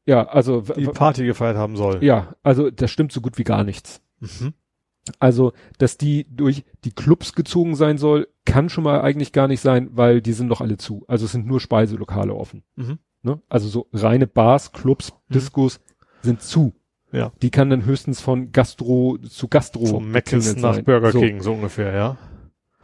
[0.05, 2.03] ja, also, Die Party gefeiert haben soll.
[2.03, 4.01] ja, also, das stimmt so gut wie gar nichts.
[4.19, 4.53] Mhm.
[5.19, 9.61] Also, dass die durch die Clubs gezogen sein soll, kann schon mal eigentlich gar nicht
[9.61, 11.03] sein, weil die sind doch alle zu.
[11.07, 12.63] Also es sind nur Speiselokale offen.
[12.75, 12.97] Mhm.
[13.21, 13.39] Ne?
[13.49, 15.33] Also so reine Bars, Clubs, Mhm.
[15.33, 15.79] Diskos
[16.23, 16.73] sind zu.
[17.11, 17.31] Ja.
[17.43, 20.83] Die kann dann höchstens von Gastro zu Gastro Mc's geklingelt nach sein.
[20.85, 21.19] Burger so.
[21.19, 22.17] King, so ungefähr, ja.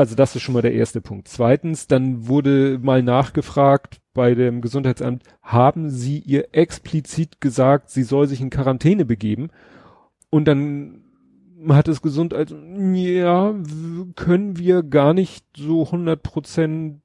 [0.01, 1.27] Also das ist schon mal der erste Punkt.
[1.27, 8.27] Zweitens, dann wurde mal nachgefragt bei dem Gesundheitsamt, haben Sie ihr explizit gesagt, sie soll
[8.27, 9.49] sich in Quarantäne begeben?
[10.31, 11.03] Und dann
[11.69, 12.49] hat es Gesundheit,
[12.93, 17.01] ja, w- können wir gar nicht so 100 Prozent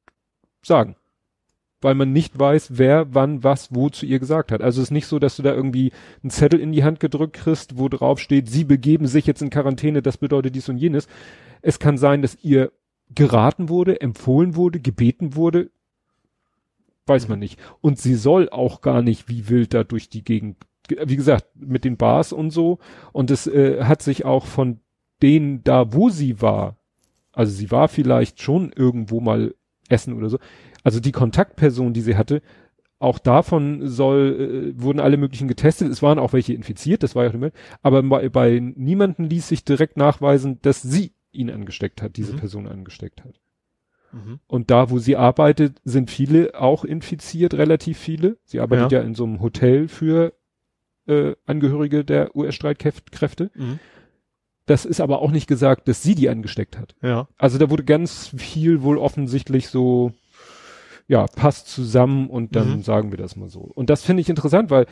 [0.62, 0.96] sagen.
[1.82, 4.62] Weil man nicht weiß, wer wann was wo zu ihr gesagt hat.
[4.62, 7.34] Also es ist nicht so, dass du da irgendwie einen Zettel in die Hand gedrückt
[7.36, 11.06] kriegst, wo drauf steht, sie begeben sich jetzt in Quarantäne, das bedeutet dies und jenes.
[11.60, 12.72] Es kann sein, dass ihr
[13.14, 15.70] geraten wurde, empfohlen wurde, gebeten wurde,
[17.06, 17.58] weiß man nicht.
[17.80, 20.56] Und sie soll auch gar nicht wie wild da durch die Gegend,
[20.88, 22.78] wie gesagt, mit den Bars und so.
[23.12, 24.80] Und es äh, hat sich auch von
[25.22, 26.76] denen da, wo sie war,
[27.32, 29.54] also sie war vielleicht schon irgendwo mal
[29.88, 30.38] essen oder so,
[30.82, 32.42] also die Kontaktperson, die sie hatte,
[32.98, 35.90] auch davon soll, äh, wurden alle möglichen getestet.
[35.90, 37.52] Es waren auch welche infiziert, das war ja auch mehr.
[37.82, 42.36] Aber bei, bei niemanden ließ sich direkt nachweisen, dass sie ihn angesteckt hat, diese Mhm.
[42.38, 43.40] Person angesteckt hat.
[44.12, 44.40] Mhm.
[44.46, 48.38] Und da, wo sie arbeitet, sind viele auch infiziert, relativ viele.
[48.44, 50.32] Sie arbeitet ja, in so einem Hotel für
[51.06, 53.50] äh, Angehörige der US-Streitkräfte.
[53.54, 53.78] Mhm.
[54.66, 56.96] Das ist aber auch nicht gesagt, dass sie die angesteckt hat.
[57.00, 57.28] Ja.
[57.38, 60.12] Also da wurde ganz viel wohl offensichtlich so,
[61.06, 62.82] ja, passt zusammen und dann Mhm.
[62.82, 63.60] sagen wir das mal so.
[63.60, 64.86] Und das finde ich interessant, weil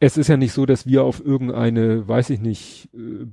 [0.00, 3.26] es ist ja nicht so, dass wir auf irgendeine, weiß ich nicht, äh,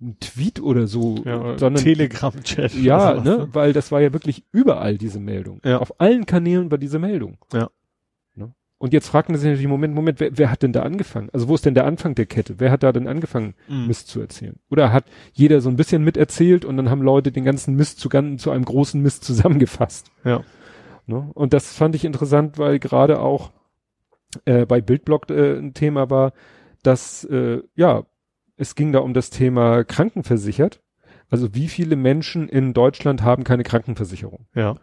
[0.00, 2.74] ein Tweet oder so, ja sondern Telegram-Chat.
[2.74, 5.60] ja, oder sowas, ne, weil das war ja wirklich überall diese Meldung.
[5.64, 5.78] Ja.
[5.78, 7.36] Auf allen Kanälen war diese Meldung.
[7.52, 7.68] Ja.
[8.34, 8.52] Ne?
[8.78, 11.28] Und jetzt fragt man sich natürlich, Moment, Moment, wer, wer hat denn da angefangen?
[11.34, 12.54] Also wo ist denn der Anfang der Kette?
[12.58, 13.88] Wer hat da denn angefangen, Mhm.
[13.88, 14.58] Mist zu erzählen?
[14.70, 18.08] Oder hat jeder so ein bisschen miterzählt und dann haben Leute den ganzen Mist zu,
[18.08, 20.10] zu einem großen Mist zusammengefasst?
[20.24, 20.42] Ja.
[21.06, 21.28] Ne?
[21.34, 23.50] Und das fand ich interessant, weil gerade auch
[24.46, 26.32] äh, bei Bildblock äh, ein Thema war,
[26.82, 28.04] dass äh, ja,
[28.60, 30.82] es ging da um das Thema Krankenversichert.
[31.30, 34.46] Also wie viele Menschen in Deutschland haben keine Krankenversicherung?
[34.54, 34.76] Ja.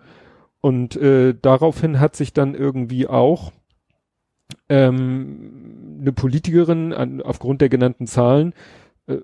[0.62, 3.52] Und äh, daraufhin hat sich dann irgendwie auch
[4.68, 8.54] ähm, eine Politikerin an, aufgrund der genannten Zahlen,
[9.06, 9.18] äh,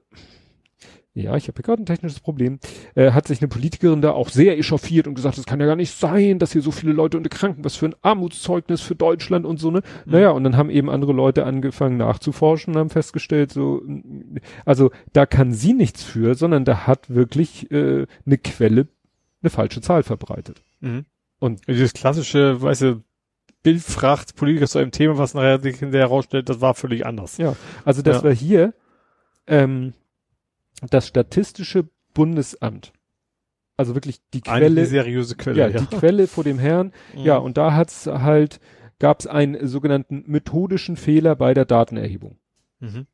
[1.16, 2.60] ja, ich habe hier gerade ein technisches Problem,
[2.96, 5.76] äh, hat sich eine Politikerin da auch sehr echauffiert und gesagt, es kann ja gar
[5.76, 9.46] nicht sein, dass hier so viele Leute unter Kranken, was für ein Armutszeugnis für Deutschland
[9.46, 9.82] und so, ne?
[10.06, 13.84] Naja, und dann haben eben andere Leute angefangen nachzuforschen und haben festgestellt, so,
[14.66, 18.88] also da kann sie nichts für, sondern da hat wirklich äh, eine Quelle
[19.44, 20.64] eine falsche Zahl verbreitet.
[20.80, 21.06] Mhm.
[21.40, 23.04] Und- dieses klassische, weißt du,
[23.62, 27.38] Bildfracht Politiker zu einem Thema, was nachher sich hinterher herausstellt, das war völlig anders.
[27.38, 27.56] Ja.
[27.86, 28.24] Also das Ja.
[28.24, 28.74] war hier
[29.48, 29.94] ähm,
[30.90, 32.94] das Statistische Bundesamt.
[33.78, 35.58] Also wirklich die Eine Quelle, seriöse Quelle.
[35.60, 36.92] ja, die Quelle vor dem Herrn.
[37.16, 37.22] Mhm.
[37.24, 38.60] Ja, und da hat's halt,
[39.00, 42.38] gab es einen sogenannten methodischen Fehler bei der Datenerhebung.
[42.80, 43.08] Mhm.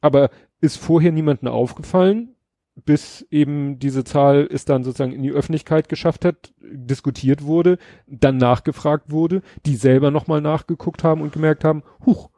[0.00, 2.34] Aber ist vorher niemandem aufgefallen,
[2.74, 8.38] bis eben diese Zahl es dann sozusagen in die Öffentlichkeit geschafft hat, diskutiert wurde, dann
[8.38, 12.30] nachgefragt wurde, die selber nochmal nachgeguckt haben und gemerkt haben, huch,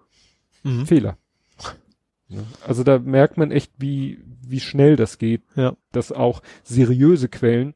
[0.64, 0.86] Mhm.
[0.86, 1.18] Fehler.
[2.28, 2.40] Ja.
[2.66, 5.76] Also da merkt man echt, wie, wie schnell das geht, Ja.
[5.92, 7.74] dass auch seriöse Quellen,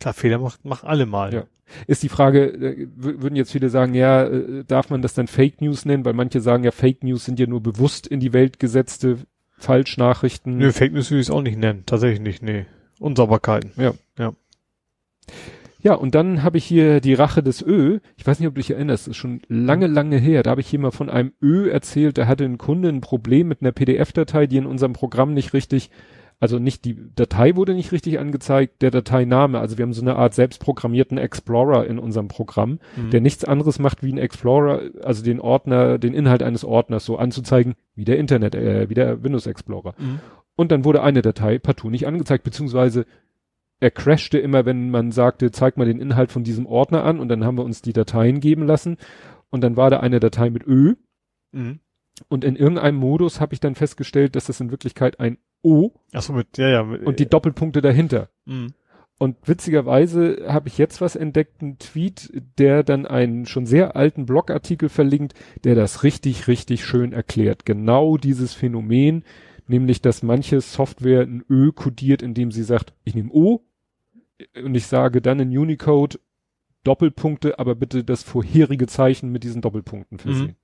[0.00, 1.34] Klar, Fehler macht, macht alle mal.
[1.34, 1.44] Ja.
[1.86, 5.26] ist die Frage, äh, wür- würden jetzt viele sagen, ja, äh, darf man das dann
[5.26, 8.32] Fake News nennen, weil manche sagen ja, Fake News sind ja nur bewusst in die
[8.32, 9.18] Welt gesetzte
[9.58, 10.56] Falschnachrichten.
[10.56, 11.82] Nö, Fake News würde ich es auch nicht nennen.
[11.84, 12.64] Tatsächlich nicht, nee.
[13.00, 13.72] Unsauberkeiten.
[13.76, 13.92] Ja,
[15.94, 17.98] und dann habe ich hier die Rache des Ö.
[18.16, 20.42] Ich weiß nicht, ob du dich erinnerst, das ist schon lange, lange her.
[20.42, 23.48] Da habe ich hier mal von einem Ö erzählt, da hatte ein Kunde ein Problem
[23.48, 25.90] mit einer PDF-Datei, die in unserem Programm nicht richtig,
[26.40, 29.58] also nicht die Datei wurde nicht richtig angezeigt, der Dateiname.
[29.58, 33.10] Also wir haben so eine Art selbstprogrammierten Explorer in unserem Programm, Mhm.
[33.10, 37.16] der nichts anderes macht wie ein Explorer, also den Ordner, den Inhalt eines Ordners so
[37.18, 39.94] anzuzeigen, wie der Internet, äh, wie der Windows Explorer.
[39.98, 40.20] Mhm.
[40.54, 43.04] Und dann wurde eine Datei partout nicht angezeigt, beziehungsweise
[43.80, 47.28] er crashte immer, wenn man sagte, zeig mal den Inhalt von diesem Ordner an und
[47.28, 48.96] dann haben wir uns die Dateien geben lassen
[49.50, 50.94] und dann war da eine Datei mit Ö
[51.52, 51.80] Mhm.
[52.28, 56.32] und in irgendeinem Modus habe ich dann festgestellt, dass das in Wirklichkeit ein O Achso,
[56.32, 56.84] mit, ja, ja.
[56.84, 58.28] Mit, und die Doppelpunkte dahinter.
[58.44, 58.74] Mhm.
[59.18, 64.26] Und witzigerweise habe ich jetzt was entdeckt, einen Tweet, der dann einen schon sehr alten
[64.26, 67.66] Blogartikel verlinkt, der das richtig, richtig schön erklärt.
[67.66, 69.24] Genau dieses Phänomen,
[69.66, 73.64] nämlich, dass manche Software ein Ö kodiert, indem sie sagt, ich nehme O
[74.62, 76.18] und ich sage dann in Unicode
[76.84, 80.56] Doppelpunkte, aber bitte das vorherige Zeichen mit diesen Doppelpunkten versehen.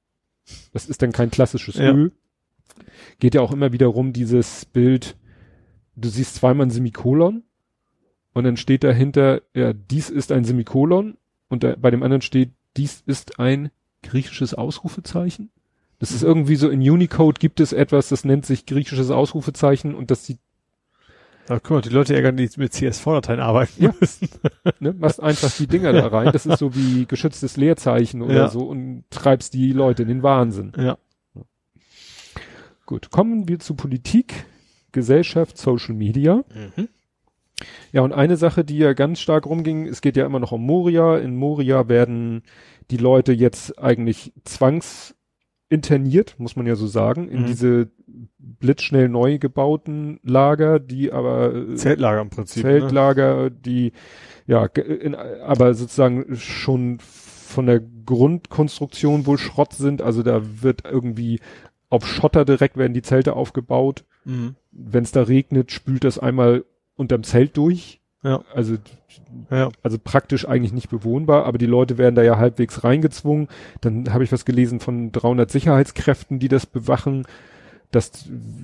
[0.73, 1.93] Das ist dann kein klassisches Ja.
[1.93, 2.11] Ö.
[3.19, 5.17] Geht ja auch immer wieder rum, dieses Bild,
[5.97, 7.45] du siehst zweimal ein Semikolon
[8.33, 11.17] und dann steht dahinter, ja, dies ist ein Semikolon
[11.49, 13.71] und da, bei dem anderen steht, dies ist ein
[14.03, 15.51] griechisches Ausrufezeichen.
[15.99, 20.11] Das ist irgendwie so in Unicode gibt es etwas, das nennt sich griechisches Ausrufezeichen und
[20.11, 20.41] das sieht,
[21.47, 23.95] Da guck mal, die Leute ärgern, die mit CSV-Dateien arbeiten Ja.
[24.01, 24.29] müssen.
[24.81, 26.33] ne, machst einfach die Dinger da rein.
[26.33, 28.49] Das ist so wie geschütztes Leerzeichen oder Ja.
[28.49, 30.73] so und treibst die Leute in den Wahnsinn.
[30.77, 30.97] Ja.
[32.87, 34.45] Gut, kommen wir zu Politik,
[34.93, 36.45] Gesellschaft, Social Media.
[36.55, 36.89] Mhm.
[37.93, 40.65] Ja, und eine Sache, die ja ganz stark rumging, es geht ja immer noch um
[40.67, 41.17] Moria.
[41.19, 42.43] In Moria werden
[42.91, 44.33] die Leute jetzt eigentlich
[45.69, 47.47] zwangsinterniert, muss man ja so sagen, in Mhm.
[47.47, 47.89] diese
[48.39, 52.65] blitzschnell neu gebauten Lager, die aber äh, Zeltlager im Prinzip.
[52.65, 52.81] Ne?
[52.81, 53.93] Zeltlager, die
[54.47, 60.03] ja, in, aber sozusagen schon von der Grundkonstruktion wohl Schrott sind.
[60.03, 61.41] Also da wird irgendwie
[61.89, 64.05] auf Schotter direkt werden die Zelte aufgebaut.
[64.25, 64.57] Mhm.
[64.71, 66.65] Wenn es da regnet, spült das einmal
[66.97, 68.01] unterm Zelt durch.
[68.25, 68.43] Ja.
[68.53, 68.77] Also,
[69.51, 69.69] Ja.
[69.83, 73.49] also praktisch eigentlich nicht bewohnbar, aber die Leute werden da ja halbwegs reingezwungen.
[73.83, 77.27] Dann habe ich was gelesen von 300 Sicherheitskräften, die das bewachen,
[77.93, 78.11] dass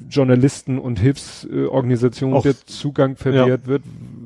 [0.09, 3.83] Journalisten und Hilfsorganisationen Auch- der Zugang verwehrt wird.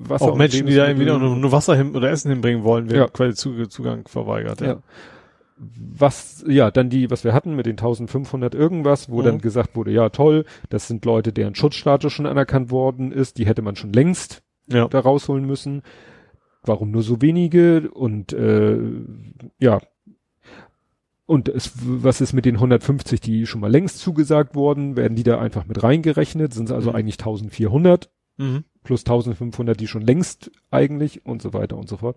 [0.08, 3.02] Wasser Auch Menschen, die da irgendwie nur, nur Wasser hin oder Essen hinbringen wollen, werden
[3.02, 3.08] Ja.
[3.08, 4.60] quasi Zu- Zugang verweigert.
[4.62, 4.66] Ja.
[4.66, 4.78] Ja.
[5.56, 9.24] Was, ja, dann die, was wir hatten mit den 1500 irgendwas, wo Mhm.
[9.24, 13.46] dann gesagt wurde, ja toll, das sind Leute, deren Schutzstatus schon anerkannt worden ist, die
[13.46, 14.88] hätte man schon längst ja.
[14.88, 15.82] da rausholen müssen.
[16.62, 17.90] Warum nur so wenige?
[17.90, 18.78] Und äh,
[19.58, 19.80] ja.
[21.26, 24.96] Und es, was ist mit den 150, die schon mal längst zugesagt wurden?
[24.96, 26.52] Werden die da einfach mit reingerechnet?
[26.52, 26.96] Sind es also Mhm.
[26.96, 28.10] eigentlich 1400?
[28.36, 28.64] Mhm.
[28.82, 32.16] plus 1500, die schon längst eigentlich und so weiter und so fort.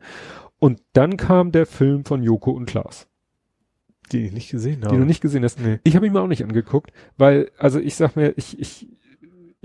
[0.59, 3.07] Und dann kam der Film von Joko und Klaas.
[4.11, 4.95] Die ich nicht gesehen habe.
[4.95, 5.59] Die du nicht gesehen hast.
[5.61, 5.79] Nee.
[5.83, 8.87] Ich habe ihn mir auch nicht angeguckt, weil, also ich sag mir, ich, ich,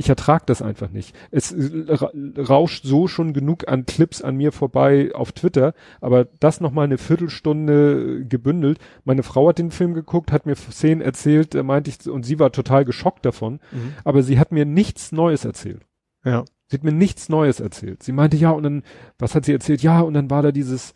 [0.02, 1.16] ich ertrag das einfach nicht.
[1.30, 6.60] Es ra rauscht so schon genug an Clips an mir vorbei auf Twitter, aber das
[6.60, 8.78] nochmal eine Viertelstunde gebündelt.
[9.04, 12.38] Meine Frau hat den Film geguckt, hat mir Szenen erzählt, da meinte ich, und sie
[12.38, 13.94] war total geschockt davon, Mhm.
[14.04, 15.82] aber sie hat mir nichts Neues erzählt.
[16.24, 16.44] Ja.
[16.66, 18.02] Sie hat mir nichts Neues erzählt.
[18.02, 18.82] Sie meinte, ja, und dann,
[19.18, 19.82] was hat sie erzählt?
[19.82, 20.94] Ja, und dann war da dieses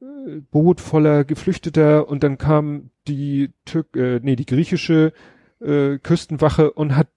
[0.00, 5.12] äh, Boot voller Geflüchteter und dann kam die Türk, äh, nee, die griechische
[5.60, 7.08] äh, Küstenwache und hat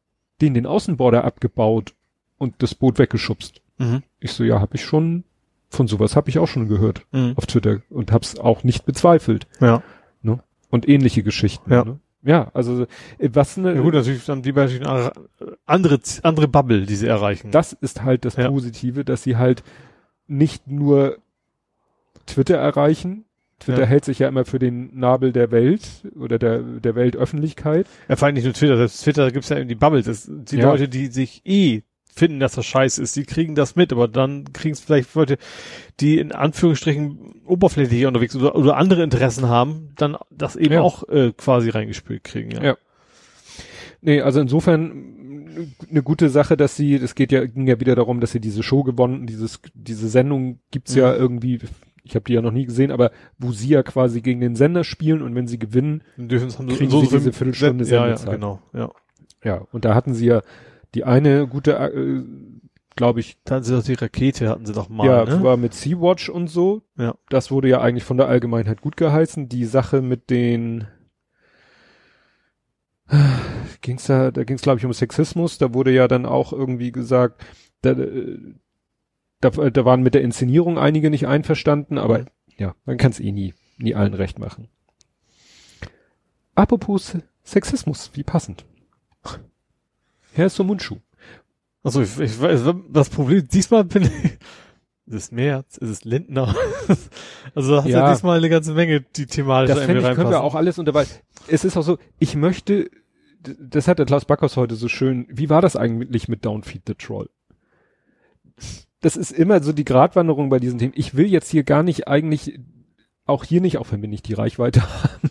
[0.42, 1.94] den den Außenborder abgebaut
[2.38, 3.62] und das Boot weggeschubst.
[3.78, 4.04] Mhm.
[4.20, 5.24] Ich so, ja, habe ich schon,
[5.70, 7.34] von sowas habe ich auch schon gehört Mhm.
[7.36, 9.48] auf Twitter und hab's auch nicht bezweifelt.
[9.60, 9.82] Ja.
[10.72, 11.72] Und ähnliche Geschichten.
[11.72, 11.86] Ja.
[11.86, 12.00] Ne?
[12.24, 12.86] Ja, also
[13.18, 14.86] äh, was eine, Ja gut, natürlich dann die beiden
[15.66, 17.52] andere, andere Bubble, die sie erreichen.
[17.52, 18.50] das ist halt das Ja.
[18.50, 19.64] Positive, dass sie halt
[20.28, 21.18] nicht nur
[22.26, 23.24] Twitter erreichen.
[23.60, 23.86] Twitter Ja.
[23.88, 27.88] hält sich ja immer für den Nabel der Welt oder der, der Weltöffentlichkeit.
[28.10, 30.02] Ja, vor allem nicht nur Twitter, selbst Twitter gibt's ja eben die Bubble.
[30.04, 30.70] Das, die Ja.
[30.72, 34.54] Leute, die sich eh finden, dass das scheiße ist, die kriegen das mit, aber dann
[34.54, 35.38] kriegen es vielleicht Leute,
[36.00, 40.82] die in Anführungsstrichen oberflächlich unterwegs oder, oder andere Interessen haben, dann das eben Ja.
[40.82, 42.52] auch äh, quasi reingespielt kriegen.
[42.52, 42.64] Ja.
[42.64, 42.78] Ja.
[44.02, 48.20] Nee, also insofern eine gute Sache, dass sie, das geht ja, ging ja wieder darum,
[48.20, 51.20] dass sie diese Show gewonnen, dieses, diese Sendung gibt's ja Mhm.
[51.20, 51.60] irgendwie,
[52.06, 54.84] ich habe die ja noch nie gesehen, aber wo sie ja quasi gegen den Sender
[54.84, 58.36] spielen und wenn sie gewinnen, dürfen Kriegen sie diese Viertelstunde ja, ja, Sendezeit.
[58.36, 58.92] genau, ja.
[59.44, 60.42] ja, und da hatten sie ja
[60.94, 62.24] die eine gute, äh,
[62.96, 65.44] glaube ich, Da hatten sie doch die Rakete, hatten sie doch mal, ja, ne?
[65.44, 66.84] war mit Sea-Watch und so.
[66.98, 67.16] Ja.
[67.30, 69.50] Das wurde ja eigentlich von der Allgemeinheit gut geheißen.
[69.50, 70.88] Die Sache mit den
[73.82, 75.58] ging's da, da ging's glaube ich um Sexismus.
[75.58, 77.44] Da wurde ja dann auch irgendwie gesagt,
[77.82, 78.38] da, äh,
[79.50, 82.26] da, da waren mit der Inszenierung einige nicht einverstanden, aber Mhm.
[82.58, 84.68] ja, man kann es eh nie, nie allen recht machen.
[86.56, 88.66] Apropos Sexismus, wie passend.
[90.34, 90.98] Herr Somunchu.
[91.84, 94.10] Also ich, ich weiß, das Problem, diesmal bin ich,
[95.06, 96.56] ist es März, ist es Lindner?
[97.56, 98.08] also hast du Ja.
[98.08, 100.42] ja diesmal eine ganze Menge, die thematisch Das irgendwie ich, können wir reinpassen.
[100.42, 101.06] auch alles unter, weil
[101.48, 102.90] es ist auch so, ich möchte,
[103.42, 106.96] das hat der Klaus Backhaus heute so schön, wie war das eigentlich mit Downfeed the
[106.96, 107.30] Troll?
[109.06, 110.94] Das ist immer so die Gratwanderung bei diesen Themen.
[110.96, 112.60] Ich will jetzt hier gar nicht eigentlich,
[113.26, 115.30] auch hier nicht, auch wenn wir nicht die Reichweite haben,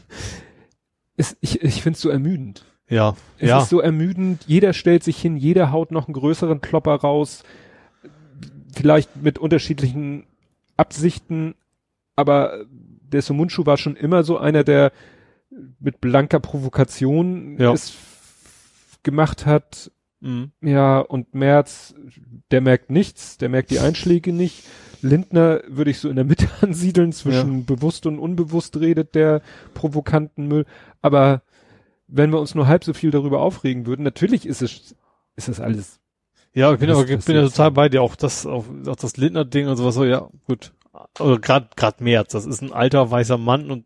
[1.16, 2.64] es, ich, ich finde es so ermüdend.
[2.88, 3.58] Ja, Es ja.
[3.60, 7.42] ist so ermüdend, jeder stellt sich hin, jeder haut noch einen größeren Klopper raus,
[8.72, 10.28] vielleicht mit unterschiedlichen
[10.76, 11.56] Absichten,
[12.14, 14.92] aber der Sumunchu war schon immer so einer, der
[15.80, 17.72] mit blanker Provokation Ja.
[17.72, 17.94] es
[19.02, 19.90] gemacht hat.
[20.24, 20.52] Mhm.
[20.62, 21.94] Ja, und Merz,
[22.50, 24.64] der merkt nichts, der merkt die Einschläge nicht.
[25.02, 29.42] Lindner würde ich so in der Mitte ansiedeln, zwischen bewusst und unbewusst redet der
[29.74, 30.64] provokanten Müll.
[31.02, 31.42] Aber
[32.08, 34.96] wenn wir uns nur halb so viel darüber aufregen würden, natürlich ist es,
[35.36, 36.00] ist das alles,
[36.54, 39.18] Ja, ich bin aber ich bin ja total bei dir, auch das, auch, auch das
[39.18, 40.72] Lindner-Ding und sowas, so, ja, gut.
[41.20, 43.84] Oder grad, grad März, das ist ein alter weißer Mann und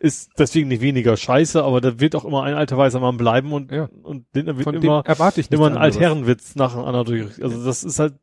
[0.00, 3.52] ist deswegen nicht weniger scheiße, aber da wird auch immer ein alter weißer Mann bleiben
[3.52, 3.88] und, Ja.
[4.02, 5.76] und Lindner wird von immer, dem erwarte ich immer ein.
[5.76, 7.42] Altherrenwitz nach einem anderen durch.
[7.42, 8.14] Also das ist halt,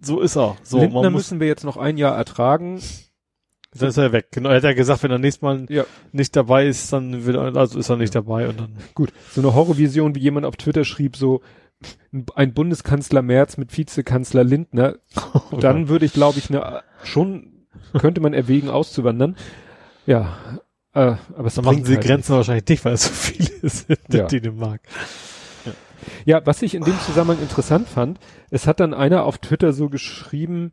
[0.00, 0.56] so ist er.
[0.62, 2.80] So, Lindner man muss, müssen wir jetzt noch ein Jahr ertragen.
[3.78, 4.28] dann ist er weg.
[4.32, 5.84] Genau, er hat ja gesagt, wenn er nächstes Mal Ja.
[6.12, 8.76] nicht dabei ist, dann wird er, also ist er nicht dabei und dann.
[8.94, 11.42] Gut, so eine Horrorvision, wie jemand auf Twitter schrieb, so
[12.34, 14.96] ein Bundeskanzler Merz mit Vizekanzler Lindner,
[15.60, 17.66] dann würde ich, glaube ich, ne, schon
[17.98, 19.36] könnte man erwägen, auszuwandern.
[20.06, 20.36] Ja,
[20.94, 24.22] äh, aber es bringt sie halt Grenzen wahrscheinlich nicht, weil es so viele sind Ja.
[24.22, 24.80] in Dänemark.
[24.84, 25.78] nichts.
[26.24, 28.18] Ja, was ich in dem Zusammenhang interessant fand,
[28.50, 30.72] es hat dann einer auf Twitter so geschrieben,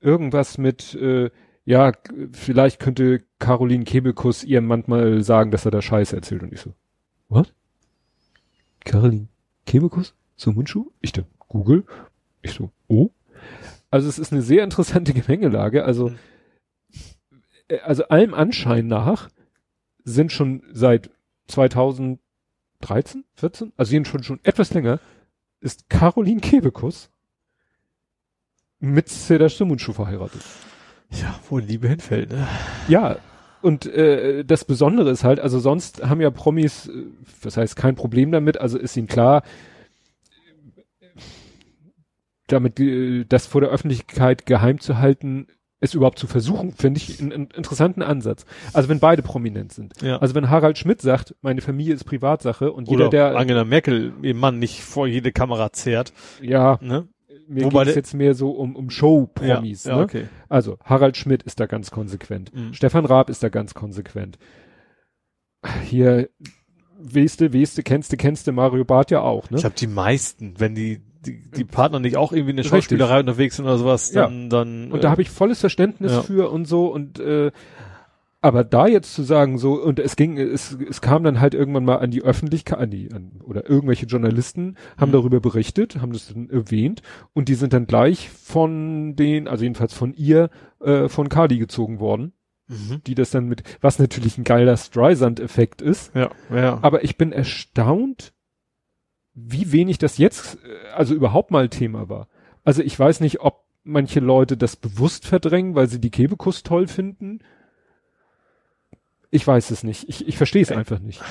[0.00, 1.30] irgendwas mit, äh,
[1.64, 1.92] ja,
[2.32, 6.42] vielleicht könnte Caroline Kebekus ihrem manchmal sagen, dass er da Scheiße erzählt.
[6.42, 6.74] Und ich so,
[7.28, 7.52] what?
[8.84, 9.28] Caroline
[9.66, 10.14] Kebekus?
[10.36, 10.90] So Mundschuh?
[11.00, 11.84] Ich dann, Google?
[12.40, 13.10] Ich so, oh?
[13.90, 15.84] Also es ist eine sehr interessante Gemengelage.
[15.84, 16.16] Also, Mhm.
[17.68, 19.28] Äh, also allem Anschein nach
[20.04, 21.10] sind schon seit
[21.48, 22.18] 2013,
[23.34, 25.00] 14, also jeden schon, schon etwas länger,
[25.60, 27.10] ist Caroline Kebekus
[28.80, 30.42] mit Seda Mundschuh verheiratet.
[31.10, 32.48] Ja, wo Liebe hinfällt, ne?
[32.88, 33.18] Ja,
[33.60, 37.04] und äh, das Besondere ist halt, also sonst haben ja Promis, äh,
[37.42, 39.44] das heißt kein Problem damit, also ist ihnen klar,
[42.48, 45.46] damit äh, das vor der Öffentlichkeit geheim zu halten,
[45.82, 48.46] es überhaupt zu versuchen, finde ich einen, einen interessanten Ansatz.
[48.72, 50.00] Also wenn beide prominent sind.
[50.00, 50.18] Ja.
[50.18, 54.12] Also wenn Harald Schmidt sagt, meine Familie ist Privatsache und jeder, Oder der Angela Merkel,
[54.22, 57.08] ihr Mann nicht vor jede Kamera zerrt, ja, ne?
[57.48, 59.84] mir geht es jetzt mehr so um, um Show-Promis.
[59.84, 60.02] ja, ne?
[60.04, 60.28] okay.
[60.48, 62.54] Also Harald Schmidt ist da ganz konsequent.
[62.54, 62.74] Mhm.
[62.74, 64.38] Stefan Raab ist da ganz konsequent.
[65.84, 66.28] Hier,
[66.96, 69.56] Weste, Weste, kennste, kennste Mario Barth ja auch, ne?
[69.56, 73.20] Ich glaube, die meisten, wenn die, die, die Partner nicht auch irgendwie in der Schauspielerei
[73.20, 74.22] unterwegs sind oder sowas, Ja.
[74.24, 74.92] dann, dann.
[74.92, 76.22] Und da habe ich volles Verständnis ja.
[76.22, 77.50] für und so und äh,
[78.44, 81.84] aber da jetzt zu sagen so und es ging es, es kam dann halt irgendwann
[81.84, 85.12] mal an die Öffentlichkeit an die an, oder irgendwelche Journalisten haben Mhm.
[85.12, 87.02] darüber berichtet haben das dann erwähnt
[87.34, 92.00] und die sind dann gleich von den also jedenfalls von ihr äh, von Cardi gezogen
[92.00, 92.32] worden
[92.68, 93.00] Mhm.
[93.06, 96.78] die das dann mit was natürlich ein geiler Streisand-Effekt ist Ja, ja.
[96.82, 98.31] aber ich bin erstaunt
[99.34, 102.28] wie wenig das jetzt äh, also überhaupt mal Thema war
[102.64, 106.86] also ich weiß nicht ob manche Leute das bewusst verdrängen, weil sie die Kebekus toll
[106.86, 107.40] finden.
[109.30, 110.08] Ich weiß es nicht.
[110.08, 111.22] Ich, ich verstehe es einfach nicht.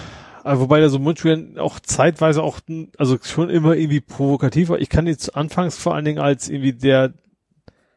[0.44, 2.60] Also wobei der so Mundschutz auch zeitweise auch,
[2.98, 4.80] also schon immer irgendwie provokativ war.
[4.80, 7.14] Ich kann jetzt anfangs vor allen Dingen als irgendwie der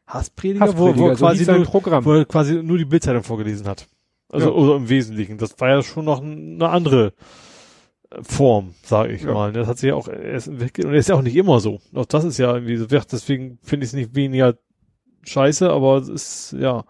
[0.06, 2.04] Hassprediger, wo, wo, er so quasi nur, Programm.
[2.04, 3.86] wo er quasi nur die Bildzeitung vorgelesen hat.
[4.28, 4.54] Also, Ja.
[4.54, 5.38] oder im Wesentlichen.
[5.38, 7.12] Das war ja schon noch eine andere äh,
[8.22, 9.33] Form, sage ich Ja.
[9.33, 9.53] mal.
[9.53, 11.81] Das hat sich ja auch erst entwickelt und er ist ja auch nicht immer so.
[11.94, 14.55] Auch das ist ja irgendwie so, deswegen finde ich es nicht weniger
[15.24, 16.85] scheiße, aber es ist, ja.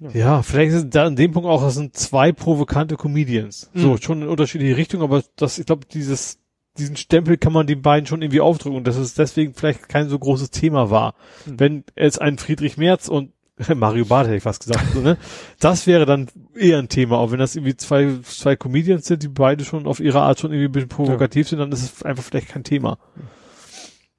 [0.00, 0.10] Ja.
[0.14, 3.70] Ja, vielleicht ist da an dem Punkt auch, das sind zwei provokante Comedians.
[3.74, 3.98] So, Mhm.
[3.98, 6.38] schon in unterschiedliche Richtungen, aber das, ich glaube, dieses,
[6.78, 10.08] diesen Stempel kann man den beiden schon irgendwie aufdrücken und dass es deswegen vielleicht kein
[10.08, 11.14] so großes Thema war.
[11.46, 11.60] Mhm.
[11.60, 13.32] Wenn es ein Friedrich Merz und
[13.74, 15.16] Mario Barth hätte ich fast gesagt, so, ne?
[15.60, 19.28] Das wäre dann eher ein Thema, auch wenn das irgendwie zwei, zwei Comedians sind, die
[19.28, 22.22] beide schon auf ihre Art schon irgendwie ein bisschen provokativ sind, dann ist es einfach
[22.24, 22.98] vielleicht kein Thema.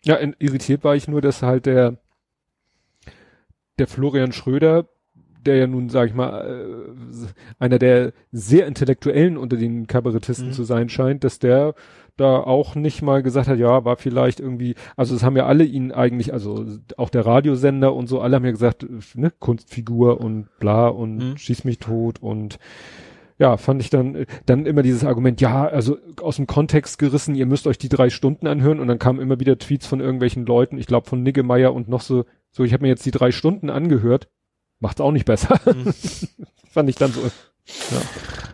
[0.03, 1.97] Ja, irritiert war ich nur, dass halt der,
[3.79, 4.87] der Florian Schröder,
[5.45, 7.27] der ja nun, sag ich mal, äh,
[7.59, 10.53] einer der sehr intellektuellen unter den Kabarettisten Mhm.
[10.53, 11.73] zu sein scheint, dass der
[12.17, 15.63] da auch nicht mal gesagt hat, ja, war vielleicht irgendwie, also es haben ja alle
[15.63, 16.65] ihn eigentlich, also
[16.97, 21.37] auch der Radiosender und so, alle haben ja gesagt, ne, Kunstfigur und bla und Mhm.
[21.37, 22.59] schieß mich tot und
[23.39, 27.47] ja, fand ich dann, dann immer dieses Argument, ja, also aus dem Kontext gerissen, ihr
[27.47, 30.77] müsst euch die drei Stunden anhören und dann kamen immer wieder Tweets von irgendwelchen Leuten,
[30.77, 33.71] ich glaube von Niggemeier und noch so, so, ich habe mir jetzt die drei Stunden
[33.71, 34.29] angehört,
[34.79, 35.59] macht's auch nicht besser.
[35.65, 35.93] Mhm.
[36.69, 37.21] fand ich dann so,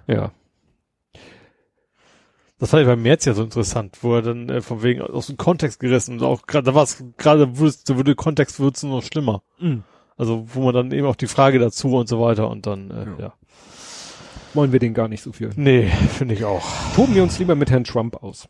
[0.07, 0.13] ja.
[0.15, 0.31] ja.
[2.59, 5.27] Das fand ich bei Merz ja so interessant, wo er dann äh, von wegen aus
[5.27, 9.01] dem Kontext gerissen und auch gerade, da war es gerade, würde Kontext wird es noch
[9.01, 9.43] schlimmer.
[10.17, 13.05] Also wo man dann eben auch die Frage dazu und so weiter und dann, äh,
[13.05, 13.19] Ja.
[13.19, 13.33] ja.
[14.55, 15.51] Wollen wir den gar nicht so viel.
[15.55, 16.65] Nee, finde ich auch.
[16.95, 18.49] Toben wir uns lieber mit Herrn Trump aus.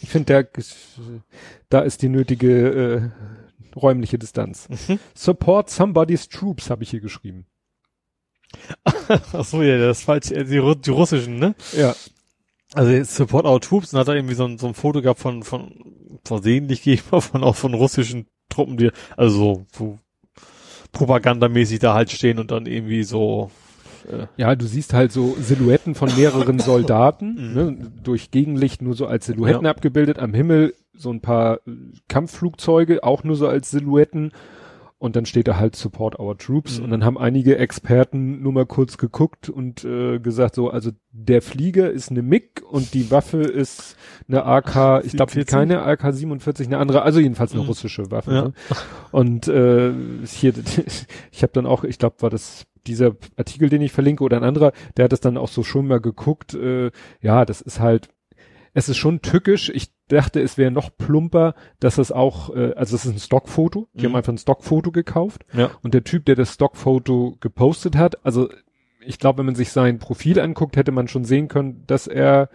[0.00, 0.48] Ich finde, der,
[1.68, 4.68] da ist die nötige äh, räumliche Distanz.
[4.68, 4.98] Mhm.
[5.14, 7.46] Support somebody's troops, habe ich hier geschrieben.
[8.84, 11.54] Ach so, ja, das ist falsch, äh, die, die russischen, ne?
[11.76, 11.94] Ja.
[12.74, 15.42] Also Support Our Troops und hat da irgendwie so ein, so ein Foto gehabt von,
[15.42, 15.70] von,
[16.24, 19.98] versehentlich gehe ich mal von, auch von russischen Truppen, die, also so, so
[20.92, 23.50] propagandamäßig da halt stehen und dann irgendwie so,
[24.08, 27.54] äh, Ja, du siehst halt so Silhouetten von mehreren Soldaten, Mhm.
[27.54, 29.70] ne, durch Gegenlicht nur so als Silhouetten Ja.
[29.70, 31.70] abgebildet, am Himmel so ein paar äh,
[32.08, 34.32] Kampfflugzeuge, auch nur so als Silhouetten.
[34.98, 36.78] Und dann steht da halt Support Our Troops.
[36.78, 36.84] Mhm.
[36.84, 41.42] Und dann haben einige Experten nur mal kurz geguckt und äh, gesagt so, also der
[41.42, 43.96] Flieger ist eine MiG und die Waffe ist
[44.28, 45.46] eine AK, ich glaube 47?
[45.46, 47.68] keine AK-47, eine andere, also jedenfalls eine Mhm.
[47.68, 48.32] russische Waffe.
[48.32, 48.42] Ja.
[48.42, 48.52] Ne?
[49.10, 49.92] Und äh,
[50.26, 50.54] hier,
[51.32, 54.44] ich habe dann auch, ich glaube, war das dieser Artikel, den ich verlinke oder ein
[54.44, 56.54] anderer, der hat das dann auch so schon mal geguckt.
[56.54, 58.08] Äh, ja, das ist halt,
[58.74, 59.70] es ist schon tückisch.
[59.72, 63.88] Ich dachte, es wäre noch plumper, dass es auch, äh, also es ist ein Stockfoto.
[63.94, 64.04] Die Mhm.
[64.10, 65.70] haben einfach ein Stockfoto gekauft ja.
[65.82, 68.48] und der Typ, der das Stockfoto gepostet hat, also
[69.06, 72.48] ich glaube, wenn man sich sein Profil anguckt, hätte man schon sehen können, dass er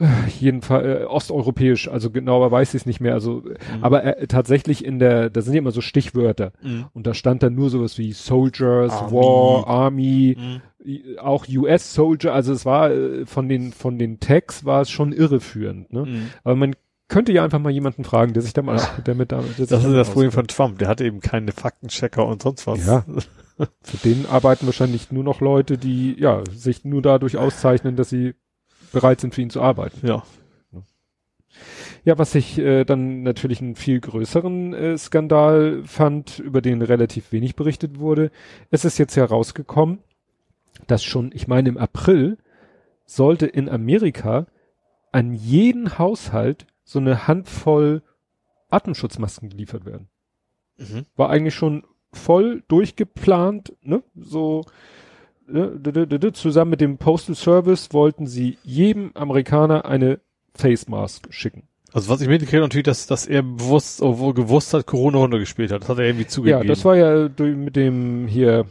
[0.00, 0.06] äh,
[0.40, 3.82] jedenfalls äh, osteuropäisch, also genauer weiß ich es nicht mehr, also Mhm.
[3.84, 6.86] aber er, tatsächlich in der, da sind ja immer so Stichwörter Mhm.
[6.92, 9.12] und da stand dann nur sowas wie Soldiers, Army.
[9.12, 10.60] War, Army, Mhm.
[11.18, 15.12] Auch US Soldier, also es war äh, von den von den Tags war es schon
[15.12, 16.04] irreführend, ne?
[16.06, 16.30] Mhm.
[16.44, 16.74] Aber man
[17.08, 19.56] könnte ja einfach mal jemanden fragen, der sich da mal der mit da der sich
[19.68, 20.78] Das ist damit das Problem von Trump.
[20.78, 22.86] Der hatte eben keine Faktenchecker und sonst was.
[22.86, 23.04] Ja.
[23.82, 28.34] Für den arbeiten wahrscheinlich nur noch Leute, die ja sich nur dadurch auszeichnen, dass sie
[28.92, 30.06] bereit sind, für ihn zu arbeiten.
[30.06, 30.22] Ja.
[32.04, 37.30] Ja, was ich äh, dann natürlich einen viel größeren äh, Skandal fand, über den relativ
[37.30, 38.32] wenig berichtet wurde.
[38.70, 40.00] Es ist jetzt herausgekommen,
[40.86, 42.38] dass schon, ich meine im April,
[43.04, 44.46] sollte in Amerika
[45.10, 48.02] an jeden Haushalt so eine Handvoll
[48.70, 50.08] Atemschutzmasken geliefert werden.
[50.78, 51.06] Mhm.
[51.16, 54.02] War eigentlich schon voll durchgeplant, ne?
[54.14, 54.64] So
[55.46, 60.20] ne, zusammen mit dem Postal Service wollten sie jedem Amerikaner eine
[60.54, 61.64] Face Mask schicken.
[61.92, 65.72] Also was ich mitgekriegt habe natürlich, dass, dass er bewusst, obwohl gewusst hat, Corona runtergespielt
[65.72, 65.82] hat.
[65.82, 66.62] Das hat er irgendwie zugegeben.
[66.62, 68.64] Ja, das war ja mit dem hier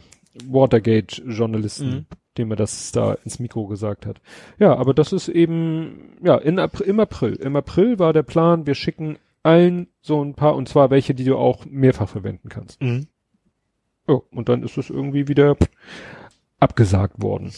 [0.46, 2.06] Watergate-Journalisten, Mhm.
[2.38, 4.20] dem er das da ins Mikro gesagt hat.
[4.58, 7.34] Ja, aber das ist eben, ja, in April, im April.
[7.34, 11.24] Im April war der Plan, wir schicken allen so ein paar, und zwar welche, die
[11.24, 12.80] du auch mehrfach verwenden kannst.
[12.80, 13.06] Mhm.
[14.06, 15.56] Oh, und dann ist es irgendwie wieder
[16.58, 17.52] abgesagt worden.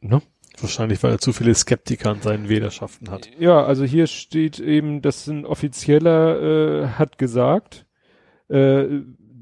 [0.00, 0.22] Ne?
[0.60, 3.28] Wahrscheinlich, weil er zu viele Skeptiker an seinen Wählerschaften hat.
[3.38, 7.86] Ja, also hier steht eben, dass ein Offizieller äh, hat gesagt,
[8.48, 8.84] äh,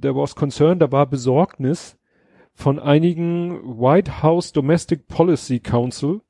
[0.02, 1.96] there was concern, da war Besorgnis
[2.56, 6.22] von einigen White House Domestic Policy Council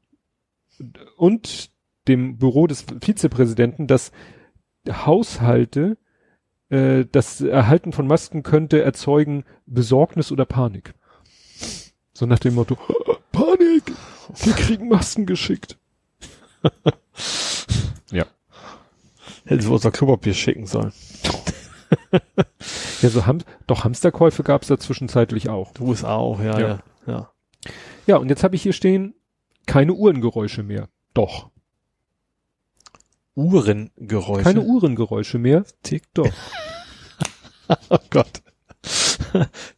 [1.17, 1.71] und
[2.09, 4.13] dem Büro des Vizepräsidenten, dass
[4.89, 5.97] Haushalte
[6.69, 10.95] äh, das Erhalten von Masken könnte erzeugen Besorgnis oder Panik.
[12.13, 12.77] So nach dem Motto,
[13.33, 13.85] Panik,
[14.45, 15.79] wir kriegen Masken geschickt.
[19.47, 20.93] Hätten sie unser Klopapier schicken sollen.
[23.03, 25.73] Ja, so Ham doch Hamsterkäufe gab es da zwischenzeitlich auch.
[25.75, 26.69] Die USA auch, ja, Ja.
[26.69, 26.79] ja.
[27.07, 27.31] ja.
[28.07, 29.15] Ja, und jetzt habe ich hier stehen,
[29.67, 30.89] keine Uhrengeräusche mehr.
[31.15, 31.51] Doch.
[33.35, 34.45] Uhrengeräusche.
[34.45, 35.65] Keine Uhrengeräusche mehr.
[35.83, 36.03] Tick.
[36.15, 36.31] Doch.
[37.89, 38.43] Oh Gott.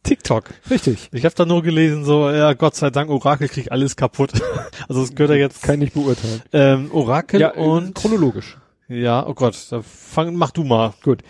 [0.03, 0.43] TikTok.
[0.69, 1.09] Richtig.
[1.11, 4.31] Ich habe da nur gelesen, so, ja, Gott sei Dank, Orakel kriegt alles kaputt.
[4.87, 6.43] also es gehört ja jetzt Kann ich beurteilen.
[6.53, 8.57] ähm, Orakel Ja, äh, und chronologisch.
[8.89, 10.93] ja, oh Gott, da fang, mach du mal.
[11.01, 11.23] Gut.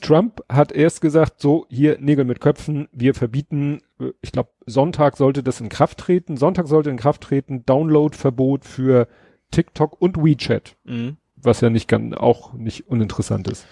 [0.00, 5.16] Trump hat erst gesagt, so, hier Nägel mit Köpfen, wir verbieten, äh, ich glaube, Sonntag
[5.16, 6.36] sollte das in Kraft treten.
[6.36, 9.08] Sonntag sollte in Kraft treten, Downloadverbot für
[9.50, 11.16] TikTok und WeChat, Mhm.
[11.36, 13.66] was ja nicht ganz, auch nicht uninteressant ist.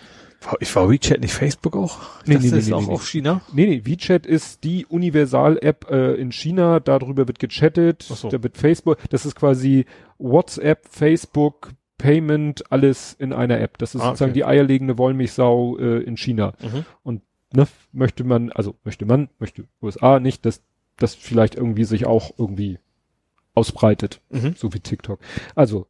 [0.60, 1.98] Ich war WeChat nicht Facebook auch?
[2.24, 2.92] Nee, das nee, nee, ist nee, auch nee.
[2.92, 3.40] auf China?
[3.52, 8.28] Nee, nee, WeChat ist die Universal-App äh, in China, darüber wird gechattet, so.
[8.28, 9.84] da wird Facebook, das ist quasi
[10.18, 13.76] WhatsApp, Facebook, Payment, alles in einer App.
[13.78, 14.38] Das ist Ah, sozusagen okay.
[14.40, 16.54] die eierlegende Wollmilchsau äh, in China.
[17.04, 17.20] Mhm.
[17.50, 20.62] Ne, möchte man, also möchte man, möchte USA nicht, dass
[20.98, 22.78] das vielleicht irgendwie sich auch irgendwie
[23.54, 24.54] ausbreitet, Mhm.
[24.56, 25.18] so wie TikTok.
[25.54, 25.86] Also,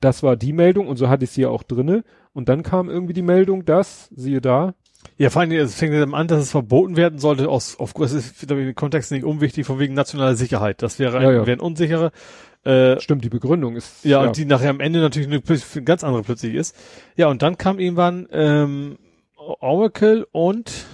[0.00, 2.02] das war die Meldung und so hatte ich sie ja auch drinne.
[2.32, 4.74] Und dann kam irgendwie die Meldung, dass, siehe da,
[5.16, 8.12] Ja, vor allem, es fängt dann an, dass es verboten werden sollte, aus, auf, es
[8.12, 10.82] ist, glaube ich, im Kontext nicht unwichtig, von wegen nationaler Sicherheit.
[10.82, 11.46] Das wäre, Ja, ja.
[11.46, 12.12] wären unsichere,
[12.64, 16.22] äh, stimmt, die Begründung ist, ja, und die nachher am Ende natürlich eine, ganz andere
[16.22, 16.76] plötzlich ist.
[17.16, 18.98] Ja, und dann kam irgendwann, ähm,
[19.36, 20.86] Oracle und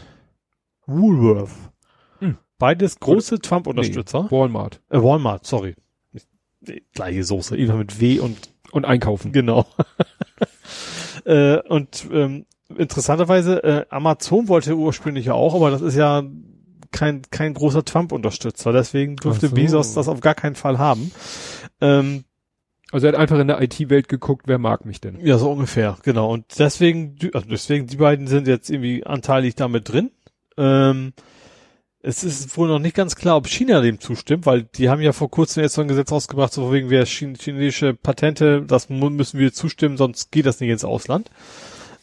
[0.87, 1.51] Woolworth.
[2.21, 2.39] Hm.
[2.59, 4.31] Beides große Trump-Unterstützer.
[4.31, 4.81] Walmart.
[4.89, 5.75] Äh, Walmart, sorry.
[6.95, 9.33] Gleiche Soße, immer mit W und Und einkaufen.
[9.33, 9.67] Genau.
[11.25, 12.47] äh, und ähm,
[12.77, 16.23] interessanterweise, äh, Amazon wollte ursprünglich ja auch, aber das ist ja
[16.91, 18.73] kein, kein großer Trump-Unterstützer.
[18.73, 19.55] Deswegen durfte so.
[19.55, 21.11] Bezos das auf gar keinen Fall haben.
[21.81, 22.25] Ähm,
[22.93, 25.19] Also er hat einfach in der IT-Welt geguckt, wer mag mich denn?
[25.25, 26.33] ja, so ungefähr, genau.
[26.33, 30.11] Und deswegen, also deswegen, die beiden sind jetzt irgendwie anteilig damit drin.
[30.57, 31.13] Ähm,
[32.01, 35.13] es ist wohl noch nicht ganz klar, ob China dem zustimmt, weil die haben ja
[35.13, 39.41] vor kurzem jetzt so ein Gesetz rausgebracht, so wegen wir Chin chinesische Patente, das müssen
[39.41, 41.31] wir zustimmen, sonst geht das nicht ins Ausland.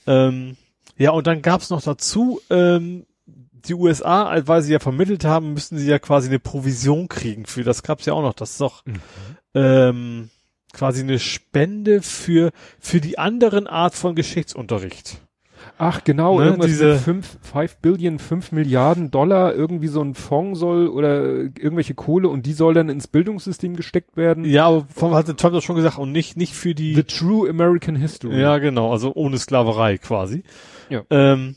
[0.07, 0.57] Ähm,
[0.97, 5.77] ja, und dann gab's noch dazu, ähm, die USA, weil sie ja vermittelt haben, müssen
[5.77, 8.83] sie ja quasi eine Provision kriegen für, das gab's ja auch noch, das ist doch,
[9.53, 10.29] ähm,
[10.73, 15.19] quasi eine Spende für, für die anderen Art von Geschichtsunterricht.
[15.77, 20.13] Ach genau, Ne, irgendwas diese- mit 5, 5 Billion, 5 Milliarden Dollar, irgendwie so ein
[20.15, 24.45] Fonds soll oder irgendwelche Kohle und die soll dann ins Bildungssystem gesteckt werden.
[24.45, 27.49] Ja, aber vom hatte Trump das schon gesagt und nicht, nicht für die, The True
[27.49, 28.39] American History.
[28.39, 30.43] ja genau, also ohne Sklaverei quasi.
[30.89, 31.03] Ja.
[31.09, 31.55] Ähm,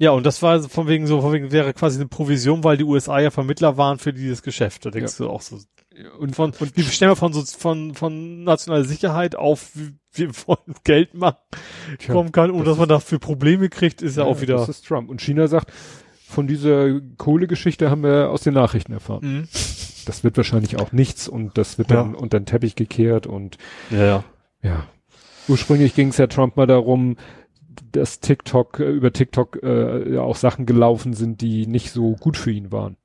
[0.00, 2.84] ja, und das war von wegen so, von wegen wäre quasi eine Provision, weil die
[2.84, 4.86] USA ja Vermittler waren für dieses Geschäft.
[4.86, 5.58] Da denkst du auch so.
[6.18, 10.30] Und, Von, und die stellen wir von, so, von, von nationaler Sicherheit auf, wie- wir
[10.46, 11.36] wollen Geld machen,
[11.98, 14.56] Tja, kommen kann, und das dass man dafür Probleme kriegt, ist ja, auch wieder.
[14.56, 15.08] Das ist Trump.
[15.08, 15.72] Und China sagt,
[16.26, 19.20] von dieser Kohlegeschichte haben wir aus den Nachrichten erfahren.
[19.42, 19.48] Mhm.
[20.06, 21.96] Das wird wahrscheinlich auch nichts und das wird Ja.
[21.96, 23.58] dann unter den Teppich gekehrt und
[23.90, 24.24] Ja, ja.
[24.62, 24.86] ja.
[25.48, 27.16] Ursprünglich ging es ja Trump mal darum,
[27.92, 32.36] dass TikTok, äh, über TikTok äh, ja auch Sachen gelaufen sind, die nicht so gut
[32.36, 32.96] für ihn waren.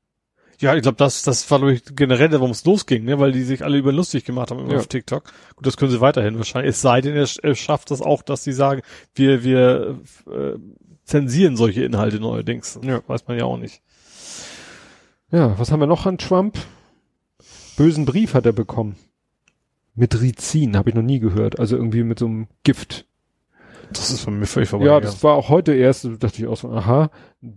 [0.59, 3.19] Ja, ich glaube, das, das war durch generell, warum es losging, ne?
[3.19, 4.77] weil die sich alle über lustig gemacht haben Ja.
[4.77, 5.23] auf TikTok.
[5.55, 6.69] Gut, das können sie weiterhin wahrscheinlich.
[6.75, 8.81] Es sei denn, er, sch- schafft das auch, dass sie sagen,
[9.15, 9.99] wir, wir
[10.31, 10.53] äh,
[11.03, 12.79] zensieren solche Inhalte neuerdings.
[12.83, 13.01] Ja.
[13.07, 13.81] Weiß man ja auch nicht.
[15.31, 16.57] Ja, was haben wir noch an Trump?
[17.77, 18.95] Bösen Brief hat er bekommen.
[19.95, 21.59] Mit Rizin, habe ich noch nie gehört.
[21.59, 23.05] Also irgendwie mit so einem Gift.
[23.91, 24.85] Das ist von mir völlig vorbei.
[24.85, 27.11] ja, das war auch heute erst, dachte ich auch so, aha.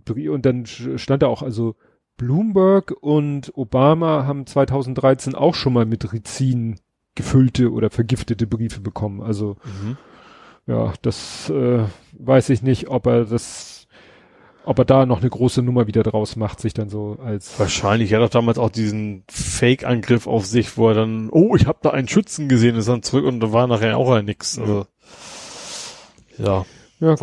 [0.07, 1.75] Und dann stand da auch, also
[2.19, 6.79] Bloomberg und Obama haben 2013 auch schon mal mit Rizin
[7.15, 9.21] gefüllte oder vergiftete Briefe bekommen.
[9.21, 9.97] Also Mhm.
[10.67, 13.87] ja, das äh, weiß ich nicht, ob er das,
[14.65, 18.11] ob er da noch eine große Nummer wieder draus macht, sich dann so als Wahrscheinlich.
[18.11, 21.79] Er hat doch damals auch diesen Fake-Angriff auf sich, wo er dann, oh, ich habe
[21.81, 24.59] da einen Schützen gesehen, ist dann zurück und da war nachher auch ein nix.
[24.59, 24.85] Also,
[26.37, 26.65] ja,
[26.99, 27.21] ja, gut.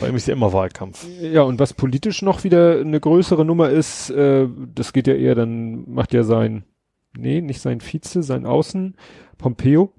[0.00, 1.06] Bei ihm ist ja immer Wahlkampf.
[1.20, 5.34] Ja, und was politisch noch wieder eine größere Nummer ist, äh, das geht ja eher,
[5.34, 6.64] dann macht ja sein,
[7.16, 8.96] nee, nicht sein Vize, sein Außen,
[9.38, 9.92] Pompeo.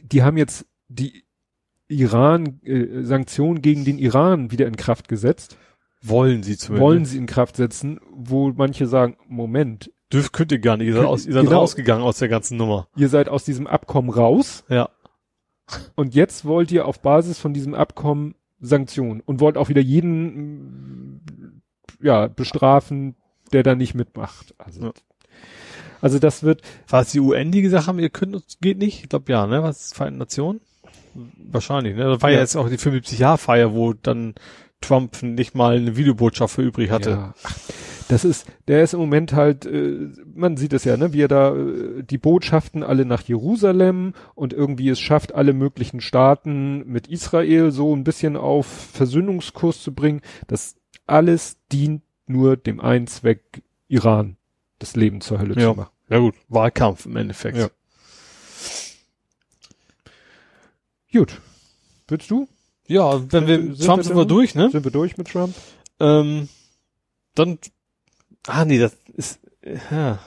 [0.00, 1.24] Die haben jetzt die
[1.88, 5.56] Iran, äh, Sanktionen gegen den Iran wieder in Kraft gesetzt.
[6.00, 6.82] Wollen sie zumindest.
[6.82, 10.86] Wollen sie in Kraft setzen, wo manche sagen, Moment, Dürft, könnt ihr gar nicht.
[10.86, 11.58] Ihr seid, aus, ihr seid genau.
[11.58, 12.88] rausgegangen aus der ganzen Nummer.
[12.96, 14.88] ihr seid aus diesem Abkommen raus Ja.
[15.96, 21.14] und jetzt wollt ihr auf Basis von diesem Abkommen Sanktionen und wollt auch wieder jeden
[21.16, 21.60] mm,
[22.02, 23.14] ja bestrafen,
[23.52, 24.54] der da nicht mitmacht.
[24.58, 24.92] Also, Ja.
[26.00, 29.02] also das wird War es die UN, die gesagt haben, ihr könnt uns, geht nicht?
[29.02, 29.62] Ich glaube ja, ne?
[29.62, 30.60] Was ist Vereinten Nationen?
[31.50, 32.04] Wahrscheinlich, ne?
[32.04, 32.40] Das war ja, Ja.
[32.42, 34.34] jetzt auch die 75-Jahr-Feier, wo dann
[34.80, 37.10] Trump nicht mal eine Videobotschaft für übrig hatte.
[37.10, 37.34] Ja.
[38.08, 41.28] Das ist, der ist im Moment halt, äh, man sieht es ja, ne, wie er
[41.28, 47.06] da äh, die Botschaften alle nach Jerusalem und irgendwie es schafft, alle möglichen Staaten mit
[47.08, 50.22] Israel so ein bisschen auf Versöhnungskurs zu bringen.
[50.46, 54.36] Das alles dient nur dem einen Zweck, Iran
[54.78, 55.72] das Leben zur Hölle Ja.
[55.72, 55.90] zu machen.
[56.08, 57.58] Ja gut, Wahlkampf im Endeffekt.
[57.58, 57.68] Ja.
[61.12, 61.40] Gut.
[62.06, 62.48] Willst du?
[62.86, 64.70] Ja, wenn wir, Sind- sind Trump wir sind wir durch, ne?
[64.70, 65.54] Sind wir durch mit Trump?
[66.00, 66.48] Ähm,
[67.34, 67.58] dann,
[68.48, 70.18] ah nee, das ist, äh, ja.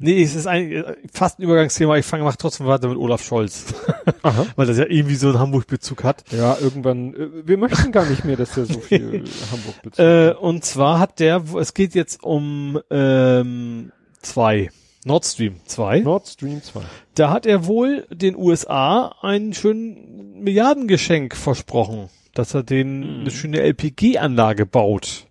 [0.00, 1.96] Nee, es ist ein, äh, fast ein Übergangsthema.
[1.96, 3.74] Ich fange mach trotzdem weiter mit Olaf Scholz.
[4.56, 6.24] Weil das ja irgendwie so einen Hamburg-Bezug hat.
[6.32, 9.98] Ja, irgendwann, äh, wir möchten gar nicht mehr, dass er so viel Hamburg bezieht.
[10.04, 14.70] Äh, und zwar hat der, es geht jetzt um ähm, zwei,
[15.04, 16.00] Nord Stream 2.
[16.00, 16.80] Nord Stream 2.
[17.14, 23.60] Da hat er wohl den USA ein schön Milliardengeschenk versprochen, dass er denen eine schöne
[23.60, 25.28] LPG-Anlage baut,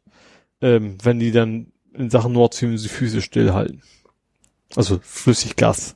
[0.61, 3.81] ähm, wenn die dann in Sachen Nord Stream die Füße stillhalten.
[4.75, 5.95] Also Flüssiggas.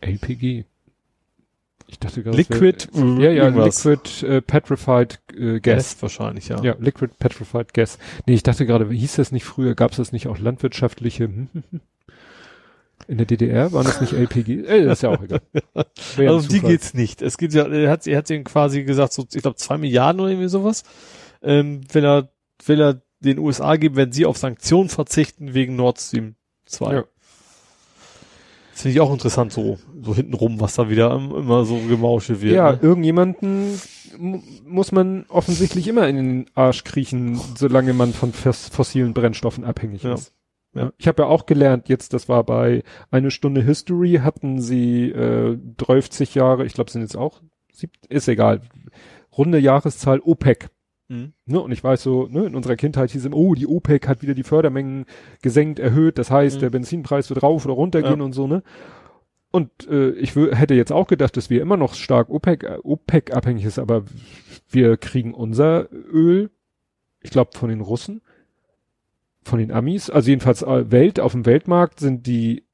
[0.00, 0.64] LPG.
[1.88, 2.36] Ich dachte gerade.
[2.36, 3.84] Liquid, wär- ja, ja, irgendwas.
[3.84, 5.76] Liquid äh, Petrified äh, Gas.
[5.94, 6.62] Gas wahrscheinlich, ja.
[6.62, 7.98] Ja, Liquid Petrified Gas.
[8.26, 9.74] Nee, ich dachte gerade, wie hieß das nicht früher?
[9.74, 11.24] Gab es das nicht auch landwirtschaftliche?
[11.24, 11.80] hm, hm, hm.
[13.08, 14.62] In der DDR waren das nicht LPG?
[14.66, 15.40] Äh, das ist ja auch egal.
[16.16, 17.20] Wär Also um die geht's nicht.
[17.20, 20.20] Es geht ja, er hat, er hat ihm quasi gesagt, so, ich glaube, zwei Milliarden
[20.20, 20.84] oder irgendwie sowas.
[21.42, 22.28] Ähm, will er,
[22.64, 26.34] will er den USA geben, wenn sie auf Sanktionen verzichten wegen Nord Stream
[26.66, 26.94] 2.
[26.94, 27.04] Ja.
[28.72, 32.40] Das finde ich auch interessant, so, so hintenrum, was da wieder im- immer so gemauschelt
[32.40, 32.54] wird.
[32.54, 32.78] Ja, ne?
[32.80, 33.78] irgendjemanden
[34.18, 39.64] mu- muss man offensichtlich immer in den Arsch kriechen, solange man von fos fossilen Brennstoffen
[39.64, 40.14] abhängig Ja.
[40.14, 40.32] ist.
[40.74, 40.90] Ja.
[40.96, 45.58] Ich habe ja auch gelernt, jetzt, das war bei eine Stunde History, hatten sie äh,
[45.76, 48.62] 30 Jahre, ich glaube, sind jetzt auch, sieb, ist egal,
[49.36, 50.70] runde Jahreszahl OPEC.
[51.12, 51.32] Mhm.
[51.44, 54.22] Ne, und ich weiß so, ne, in unserer Kindheit hieß es, oh, die OPEC hat
[54.22, 55.04] wieder die Fördermengen
[55.42, 56.60] gesenkt, erhöht, das heißt, Mhm.
[56.60, 58.24] der Benzinpreis wird rauf oder runter gehen Ja.
[58.24, 58.62] und so, ne?
[59.50, 63.34] Und äh, ich hätte jetzt auch gedacht, dass wir immer noch stark OPEC, äh, OPEC
[63.36, 64.04] abhängig ist, aber
[64.70, 66.50] wir kriegen unser Öl,
[67.20, 68.22] ich glaube, von den Russen,
[69.42, 72.64] von den Amis, also jedenfalls äh, Welt, auf dem Weltmarkt sind die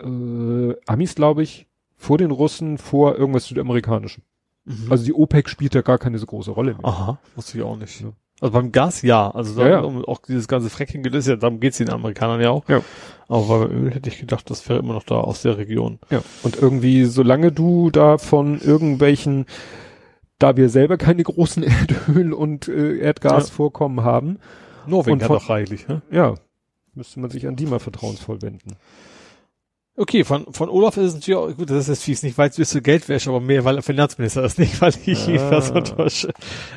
[0.00, 1.66] äh, Amis, glaube ich,
[1.96, 4.22] vor den Russen, vor irgendwas Südamerikanischem.
[4.64, 4.90] Mhm.
[4.90, 6.84] Also die OPEC spielt da gar keine so große Rolle mehr.
[6.84, 8.00] Aha, wusste ich auch nicht.
[8.00, 8.12] Ja.
[8.40, 10.04] Also beim Gas ja, also da, Ja, ja.
[10.06, 12.68] Auch dieses ganze Fracking ist ja, darum geht's den Amerikanern ja auch.
[12.68, 12.82] Ja.
[13.28, 15.98] Aber bei Öl hätte ich gedacht, das wäre immer noch da aus der Region.
[16.10, 19.46] Ja, und irgendwie, solange du da von irgendwelchen,
[20.38, 24.38] da wir selber keine großen Erdöl- und äh, Erdgasvorkommen haben,
[24.86, 26.02] Norwegen Und hat von- auch reichlich, ne?
[26.10, 26.34] ja,
[26.94, 28.76] müsste man sich an die mal vertrauensvoll wenden.
[29.96, 32.50] Okay, von, von Olaf ist es natürlich auch, gut, das ist jetzt fies, nicht weil
[32.50, 35.50] es zur Geldwäsche, aber mehr, weil er Finanzminister ist, nicht weil ich Ah.
[35.52, 36.32] was enttäusche.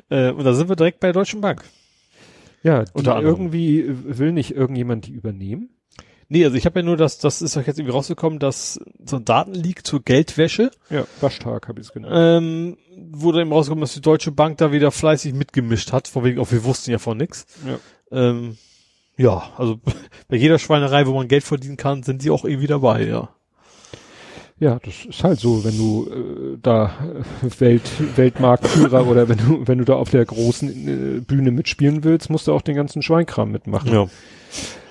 [0.10, 1.64] Äh, und da sind wir direkt bei der Deutschen Bank.
[2.64, 2.84] Ja,
[3.16, 3.26] anderem.
[3.26, 5.70] irgendwie will nicht irgendjemand die übernehmen.
[6.30, 9.16] Nee, also ich habe ja nur das, das ist euch jetzt irgendwie rausgekommen, dass so
[9.16, 12.14] ein Datenleak zur Geldwäsche, Ja, Waschtag habe ich es genannt.
[12.44, 12.78] ähm,
[13.14, 16.52] wurde eben rausgekommen, dass die Deutsche Bank da wieder fleißig mitgemischt hat, von wegen auch
[16.52, 17.46] wir wussten ja von nix.
[17.66, 17.80] Ja.
[18.12, 18.58] Ähm,
[19.18, 19.80] ja, also
[20.28, 23.30] bei jeder Schweinerei, wo man Geld verdienen kann, sind sie auch irgendwie dabei, ja.
[24.60, 26.92] Ja, das ist halt so, wenn du äh, da
[27.44, 27.84] äh, Welt,
[28.18, 32.48] Weltmarktführer oder wenn du, wenn du da auf der großen äh, Bühne mitspielen willst, musst
[32.48, 33.94] du auch den ganzen Schweinkram mitmachen.
[33.94, 34.08] Ja.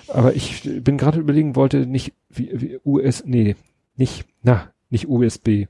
[0.09, 3.57] Aber ich bin gerade überlegen, wollte nicht wie, wie US, nee,
[3.97, 5.67] nicht, na, nicht USB.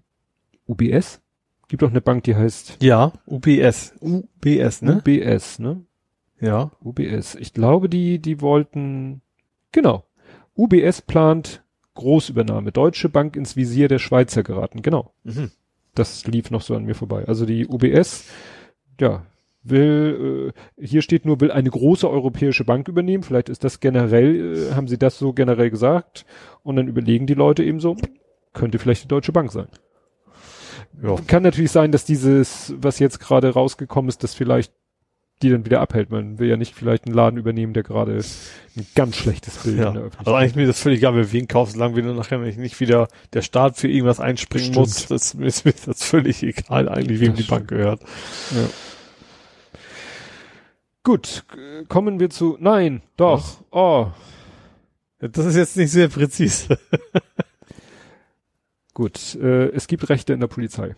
[0.68, 1.20] UBS?
[1.68, 3.94] Gibt doch eine Bank, die heißt Ja, UBS.
[4.00, 5.02] UBS, ne?
[5.02, 5.84] UBS, ne?
[6.41, 6.70] Ja.
[6.82, 7.34] UBS.
[7.37, 9.22] Ich glaube, die, die wollten,
[9.72, 10.05] genau.
[10.57, 11.62] UBS plant
[11.95, 12.72] Großübernahme.
[12.72, 14.82] Deutsche Bank ins Visier der Schweizer geraten.
[14.82, 15.12] Genau.
[15.24, 15.51] Mhm.
[15.95, 17.24] das lief noch so an mir vorbei.
[17.26, 18.26] Also die UBS,
[19.01, 19.24] ja,
[19.62, 23.22] will, äh, hier steht nur, will eine große europäische Bank übernehmen.
[23.22, 26.26] Vielleicht ist das generell, äh, haben sie das so generell gesagt.
[26.62, 27.97] Und dann überlegen die Leute eben so,
[28.53, 29.68] könnte vielleicht die Deutsche Bank sein.
[31.03, 31.16] Ja.
[31.26, 34.72] Kann natürlich sein, dass dieses, was jetzt gerade rausgekommen ist, das vielleicht
[35.43, 36.11] die dann wieder abhält.
[36.11, 38.12] Man will ja nicht vielleicht einen Laden übernehmen, der gerade
[38.76, 39.89] ein ganz schlechtes Bild Ja.
[39.89, 42.39] in der Öffentlichkeit Also eigentlich mir das völlig egal, wer wen kauft, solange wir nachher
[42.39, 44.78] nicht wieder der Staat für irgendwas einspringen Stimmt.
[44.78, 45.07] muss.
[45.07, 48.01] Das ist mir das völlig egal, eigentlich, wem Das die Bank gehört.
[48.03, 48.68] Ja.
[51.03, 51.45] Gut,
[51.89, 54.09] kommen wir zu, nein, doch, oh,
[55.20, 56.78] Das ist jetzt nicht sehr präzise.
[58.95, 60.97] gut, äh, es gibt Rechte in der Polizei.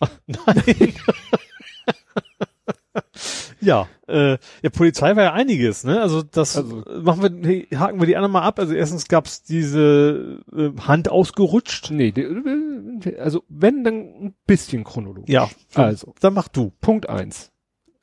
[0.26, 0.94] Nein.
[3.60, 4.32] ja, äh,
[4.62, 6.00] ja, Polizei war ja einiges, ne?
[6.00, 8.58] Also das Also- machen wir, haken wir die anderen mal ab.
[8.58, 11.90] Also erstens gab's diese äh, Hand ausgerutscht.
[11.90, 15.32] Nee, äh, also wenn, dann ein bisschen chronologisch.
[15.32, 16.72] Ja, Also, dann mach du.
[16.80, 17.50] Punkt eins.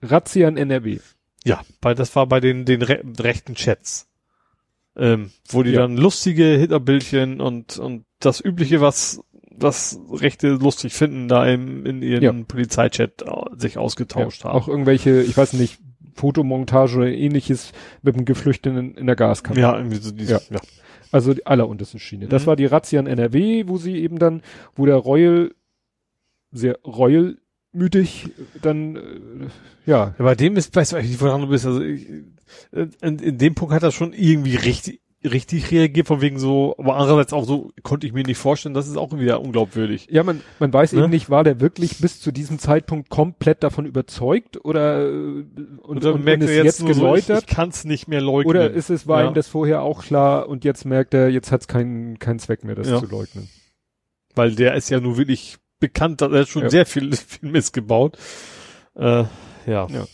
[0.02, 1.00] Razzia in NRW.
[1.44, 4.08] Ja, bei, das war bei den, den re rechten Chats.
[4.98, 5.82] Ähm, wo die Ja.
[5.82, 9.22] dann lustige Hitlerbildchen und, und das übliche, was,
[9.62, 12.32] was Rechte lustig finden, da im, in ihren Ja.
[12.48, 14.56] Polizeichat äh, sich ausgetauscht ja, haben.
[14.60, 15.80] Auch irgendwelche, ich weiß nicht,
[16.16, 19.60] Fotomontage oder ähnliches mit dem Geflüchteten in der Gaskammer.
[19.60, 20.40] ja, irgendwie so diese, Ja.
[20.52, 20.60] ja.
[21.12, 22.28] Also die allerunterste Schiene.
[22.28, 22.48] Das Mhm.
[22.48, 24.44] war die Razzia in NRW, wo sie eben dann,
[24.76, 25.56] wo der Reul
[26.52, 28.30] sehr reulmütig
[28.62, 29.00] dann, äh,
[29.86, 31.66] ja, Ja, bei dem ist, weißt du eigentlich nicht, woran du bist.
[31.66, 32.08] Also ich,
[32.72, 36.96] in, in dem Punkt hat er schon irgendwie richtig, richtig reagiert, von wegen so, aber
[36.96, 40.08] andererseits auch so, konnte ich mir nicht vorstellen, das ist auch wieder unglaubwürdig.
[40.10, 41.00] ja, man, man weiß Ne?
[41.02, 45.12] eben nicht, war der wirklich bis zu diesem Zeitpunkt komplett davon überzeugt oder äh,
[45.82, 48.22] und, dann und merkt er jetzt, nur so, ich, geläutert ich kann es nicht mehr
[48.22, 48.50] leugnen.
[48.50, 49.28] oder ist es, war Ja.
[49.30, 52.64] ihm das vorher auch klar und jetzt merkt er, jetzt hat es keinen keinen Zweck
[52.64, 53.00] mehr, das Ja.
[53.00, 53.50] zu leugnen.
[54.36, 56.70] Weil der ist ja nur wirklich bekannt, er hat schon Ja.
[56.70, 58.18] sehr viel, viel Mist gebaut.
[58.96, 59.24] Äh,
[59.66, 59.88] ja.
[59.88, 60.06] Ja.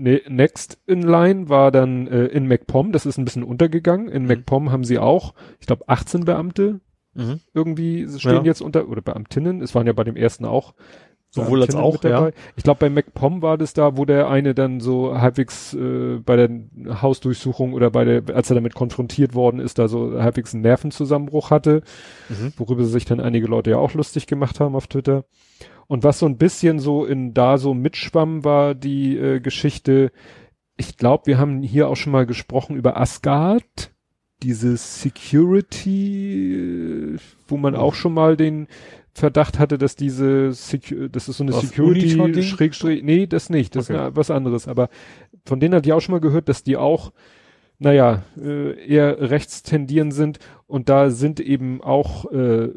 [0.00, 4.08] Ne, Next in Line war dann äh, in MacPom, das ist ein bisschen untergegangen.
[4.08, 4.28] In Mhm.
[4.28, 6.80] MacPom haben sie auch, ich glaube, 18 Beamte
[7.14, 7.40] Mhm.
[7.52, 8.42] irgendwie stehen Ja.
[8.44, 10.74] jetzt unter, oder Beamtinnen, es waren ja bei dem ersten auch.
[11.30, 12.32] Sowohl als auch, dabei.
[12.56, 16.36] Ich glaube, bei MacPom war das da, wo der eine dann so halbwegs äh, bei
[16.36, 16.48] der
[17.02, 21.50] Hausdurchsuchung oder bei der, als er damit konfrontiert worden ist, da so halbwegs einen Nervenzusammenbruch
[21.50, 21.82] hatte,
[22.30, 22.52] Mhm.
[22.56, 25.24] worüber sich dann einige Leute ja auch lustig gemacht haben auf Twitter.
[25.88, 30.12] Und was so ein bisschen so in da so mitschwamm, war die äh, Geschichte,
[30.76, 33.90] ich glaube, wir haben hier auch schon mal gesprochen über Asgard,
[34.42, 37.18] diese Security, äh,
[37.48, 38.68] wo man auch schon mal den
[39.14, 42.42] Verdacht hatte, dass diese Secu das ist so eine Was, Security?
[42.44, 44.08] Schrägstrich, nee, das nicht, das Okay.
[44.08, 44.90] ist was anderes, aber
[45.44, 47.12] von denen hatte ich auch schon mal gehört, dass die auch
[47.80, 52.70] naja, äh, eher rechts tendieren sind und da sind eben auch äh,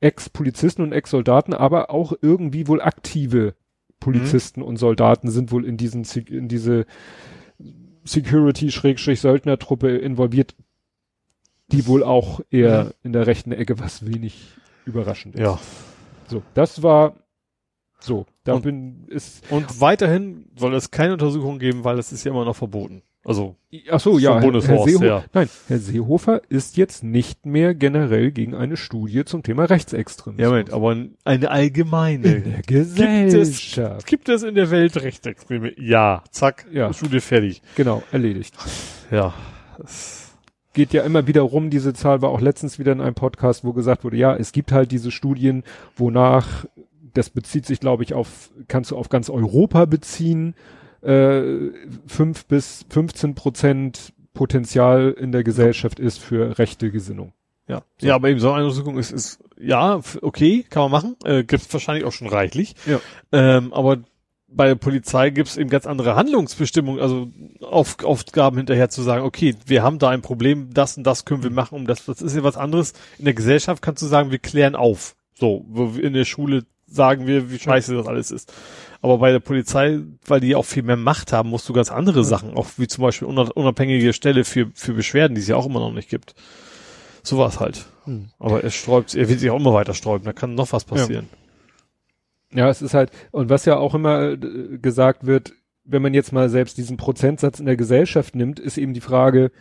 [0.00, 3.54] Ex-Polizisten und Ex-Soldaten, aber auch irgendwie wohl aktive
[4.00, 6.84] Polizisten und Soldaten sind wohl in diesen in diese
[8.04, 10.54] Security-Söldnertruppe involviert,
[11.72, 12.90] die wohl auch eher Mhm.
[13.04, 14.48] in der rechten Ecke, was wenig
[14.84, 15.40] überraschend ist.
[15.40, 15.58] Ja.
[16.28, 17.14] So, das war
[17.98, 18.26] so.
[18.44, 22.30] Da Und- bin ist Und weiterhin soll es keine Untersuchung geben, weil es ist ja
[22.32, 23.02] immer noch verboten.
[23.26, 23.56] Also,
[23.90, 25.24] Ach so, ja, Herr, Seehofer, ja.
[25.34, 30.42] nein, Herr Seehofer ist jetzt nicht mehr generell gegen eine Studie zum Thema Rechtsextremismus.
[30.44, 32.36] ja, Moment, aber eine allgemeine.
[32.36, 34.06] in der Gesellschaft.
[34.06, 35.72] Gibt es in der Welt Rechtsextreme?
[35.76, 36.92] Ja, zack, Ja.
[36.92, 37.62] Studie fertig.
[37.74, 38.54] Genau, erledigt.
[39.10, 39.34] Ja.
[40.72, 43.72] Geht ja immer wieder rum, diese Zahl war auch letztens wieder in einem Podcast, wo
[43.72, 45.64] gesagt wurde, ja, es gibt halt diese Studien,
[45.96, 46.64] wonach,
[47.12, 50.54] das bezieht sich, glaube ich, auf, kannst du auf ganz Europa beziehen,
[51.06, 51.72] äh,
[52.06, 57.32] fünf bis 15 Prozent Potenzial in der Gesellschaft ist für rechte Gesinnung.
[57.68, 57.82] Ja.
[57.98, 58.06] So.
[58.06, 61.16] ja, aber eben so eine Untersuchung ist, ist ja, okay, kann man machen.
[61.24, 62.74] Äh, gibt's wahrscheinlich auch schon reichlich.
[62.86, 63.00] Ja.
[63.32, 63.98] Ähm, aber
[64.48, 67.28] bei der Polizei gibt's eben ganz andere Handlungsbestimmungen, also
[67.60, 71.42] auf, Aufgaben hinterher zu sagen, okay, wir haben da ein Problem, das und das können
[71.42, 72.92] wir machen, um das, das ist ja was anderes.
[73.18, 75.16] In der Gesellschaft kannst du sagen, wir klären auf.
[75.34, 75.64] So,
[76.00, 78.52] in der Schule sagen wir, wie scheiße das alles ist.
[79.06, 82.24] Aber bei der Polizei, weil die auch viel mehr Macht haben, musst du ganz andere
[82.24, 85.66] Sachen, auch wie zum Beispiel unab- unabhängige Stelle für, für Beschwerden, die es ja auch
[85.66, 86.34] immer noch nicht gibt.
[87.22, 87.86] So war's halt.
[88.04, 88.30] Hm.
[88.40, 91.28] Aber er sträubt, er will sich auch immer weiter sträuben, da kann noch was passieren.
[92.52, 95.52] Ja, es ist halt, und was ja auch immer äh, gesagt wird,
[95.84, 99.52] wenn man jetzt mal selbst diesen Prozentsatz in der Gesellschaft nimmt, ist eben die Frage,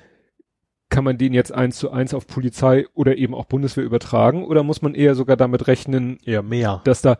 [0.89, 4.63] kann man den jetzt eins zu eins auf Polizei oder eben auch Bundeswehr übertragen oder
[4.63, 6.81] muss man eher sogar damit rechnen, Eher mehr.
[6.83, 7.19] dass da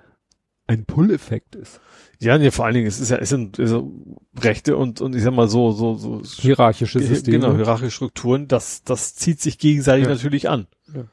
[0.66, 1.80] ein Pull-Effekt ist?
[2.20, 3.92] Ja, nee, vor allen Dingen, es ist ja, es sind so
[4.40, 7.40] Rechte und, und ich sag mal so, so, so, Hierarchische Systeme.
[7.40, 10.14] genau, hierarchische Strukturen, das, das zieht sich gegenseitig Ja.
[10.14, 10.68] natürlich an.
[10.94, 11.04] Ja.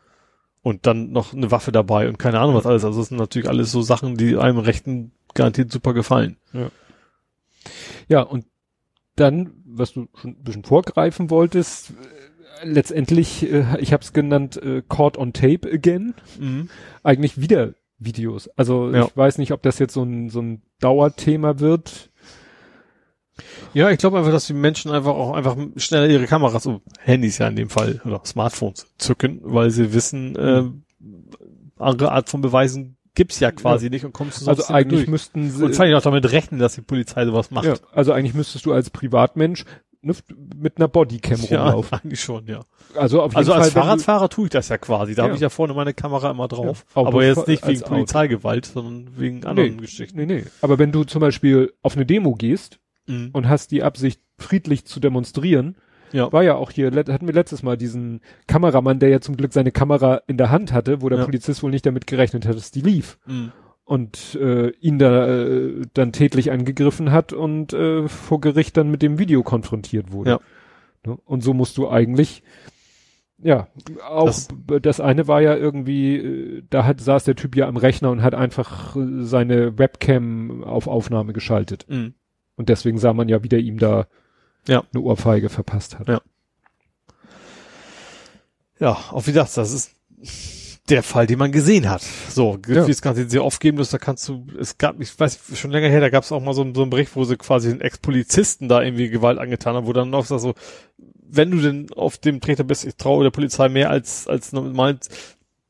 [0.62, 2.84] Und dann noch eine Waffe dabei und keine Ahnung was alles.
[2.84, 6.36] Also das sind natürlich alles so Sachen, die einem Rechten garantiert super gefallen.
[8.08, 8.44] Ja, und
[9.16, 11.92] dann, was du schon ein bisschen vorgreifen wolltest,
[12.62, 16.14] letztendlich, äh, ich habe es genannt, äh, Caught on Tape again.
[16.38, 16.68] Mhm.
[17.02, 17.74] Eigentlich wieder
[18.04, 18.48] Videos.
[18.56, 19.04] Also Ja.
[19.06, 22.10] ich weiß nicht, ob das jetzt so ein, so ein Dauerthema wird.
[23.74, 27.38] Ja, ich glaube einfach, dass die Menschen einfach auch einfach schneller ihre Kameras, oh, Handys
[27.38, 30.64] ja in dem Fall, oder Smartphones zücken, weil sie wissen, äh,
[31.78, 35.08] andere Art von Beweisen gibt's ja quasi nicht und kommst du sonst Also eigentlich durch.
[35.08, 37.64] müssten sie, Und vor allem auch damit rechnen, dass die Polizei sowas macht.
[37.64, 39.64] ja, also eigentlich müsstest du als Privatmensch
[40.02, 40.12] ne,
[40.56, 41.98] mit einer Bodycam Ja, rumlaufen.
[42.04, 42.60] eigentlich schon, ja.
[42.96, 45.14] Also auf jeden Also Fall, als Fahrradfahrer tue ich das ja quasi.
[45.14, 45.24] Da Ja.
[45.28, 46.84] habe ich ja vorne meine Kamera immer drauf.
[46.94, 47.80] Ja, Aber jetzt nicht wegen.
[47.82, 50.18] Polizeigewalt, sondern wegen anderen Geschichten.
[50.18, 50.44] Nee, nee.
[50.60, 53.30] Aber wenn du zum Beispiel auf eine Demo gehst Mhm.
[53.32, 55.76] und hast die Absicht, friedlich zu demonstrieren,
[56.12, 56.30] Ja.
[56.32, 59.72] war ja auch hier, hatten wir letztes Mal diesen Kameramann, der ja zum Glück seine
[59.72, 61.24] Kamera in der Hand hatte, wo der Ja.
[61.24, 63.52] Polizist wohl nicht damit gerechnet hat, dass die lief Mhm.
[63.84, 69.02] Und äh, ihn da äh, dann tätlich angegriffen hat und äh, vor Gericht dann mit
[69.02, 70.30] dem Video konfrontiert wurde.
[70.30, 70.40] Ja.
[71.06, 71.18] Ne?
[71.24, 72.42] Und so musst du eigentlich
[73.44, 73.66] ja,
[74.08, 74.48] auch Das-
[74.82, 78.22] das, eine war ja irgendwie, äh, da hat, saß der Typ ja am Rechner und
[78.22, 81.84] hat einfach äh, seine Webcam auf Aufnahme geschaltet.
[81.88, 82.14] Mhm.
[82.54, 84.06] Und deswegen sah man ja, wie der ihm da
[84.68, 84.84] Ja.
[84.94, 86.06] eine Ohrfeige verpasst hat.
[86.06, 86.20] Ja.
[88.78, 89.96] Ja, auch wie das, das ist
[90.88, 92.02] der Fall, den man gesehen hat.
[92.02, 92.86] So, Ja.
[92.86, 95.70] wie es ganz sehr oft geben muss, da kannst du, es gab, ich weiß, schon
[95.70, 97.68] länger her, da gab es auch mal so, einen- so einen Bericht, wo sie quasi
[97.70, 100.54] den Ex-Polizisten da irgendwie Gewalt angetan haben, wo dann noch so,
[101.24, 104.98] wenn du denn auf dem Treter bist, ich traue der Polizei mehr als, als normal,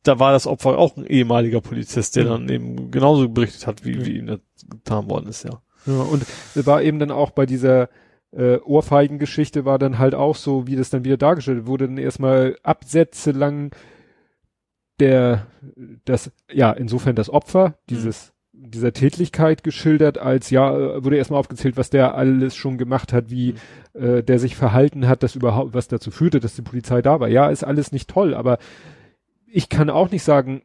[0.02, 2.28] da war das Opfer auch ein ehemaliger Polizist, der Mhm.
[2.28, 4.06] dann eben genauso berichtet hat, wie, Ja.
[4.06, 5.60] wie ihm das getan worden ist, ja.
[5.86, 7.88] Ja, und es war eben dann auch bei dieser
[8.34, 12.56] äh, Ohrfeigengeschichte war dann halt auch so, wie das dann wieder dargestellt wurde, dann erstmal
[12.62, 13.72] Absätze lang
[15.02, 15.46] der,
[16.04, 21.90] das, ja, insofern das Opfer dieses, dieser Tätlichkeit geschildert, als ja, wurde erstmal aufgezählt, was
[21.90, 23.54] der alles schon gemacht hat, wie
[23.94, 27.28] äh, der sich verhalten hat, das überhaupt, was dazu führte, dass die Polizei da war.
[27.28, 28.58] Ja, ist alles nicht toll, aber
[29.46, 30.62] ich kann auch nicht sagen,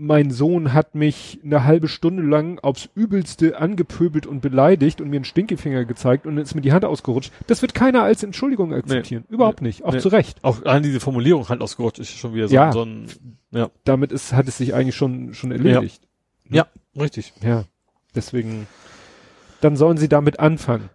[0.00, 5.16] mein Sohn hat mich eine halbe Stunde lang aufs Übelste angepöbelt und beleidigt und mir
[5.16, 7.32] einen Stinkefinger gezeigt und dann ist mir die Hand ausgerutscht.
[7.48, 9.24] Das wird keiner als Entschuldigung akzeptieren.
[9.28, 9.84] Überhaupt nicht.
[9.84, 9.98] Auch Nee.
[9.98, 10.38] zu Recht.
[10.44, 12.70] Auch an diese Formulierung halt ausgerutscht ist schon wieder so, Ja.
[12.72, 13.06] so ein,
[13.50, 13.70] ja.
[13.84, 16.00] Damit ist, hat es sich eigentlich schon, schon erledigt.
[16.48, 16.68] Ja,
[16.98, 17.32] richtig.
[17.42, 17.64] Ja.
[18.14, 18.68] Deswegen,
[19.60, 20.90] dann sollen sie damit anfangen.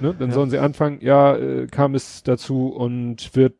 [0.00, 0.14] Ne?
[0.18, 0.34] Dann Ja.
[0.34, 3.54] sollen sie anfangen, ja, äh, kam es dazu und wird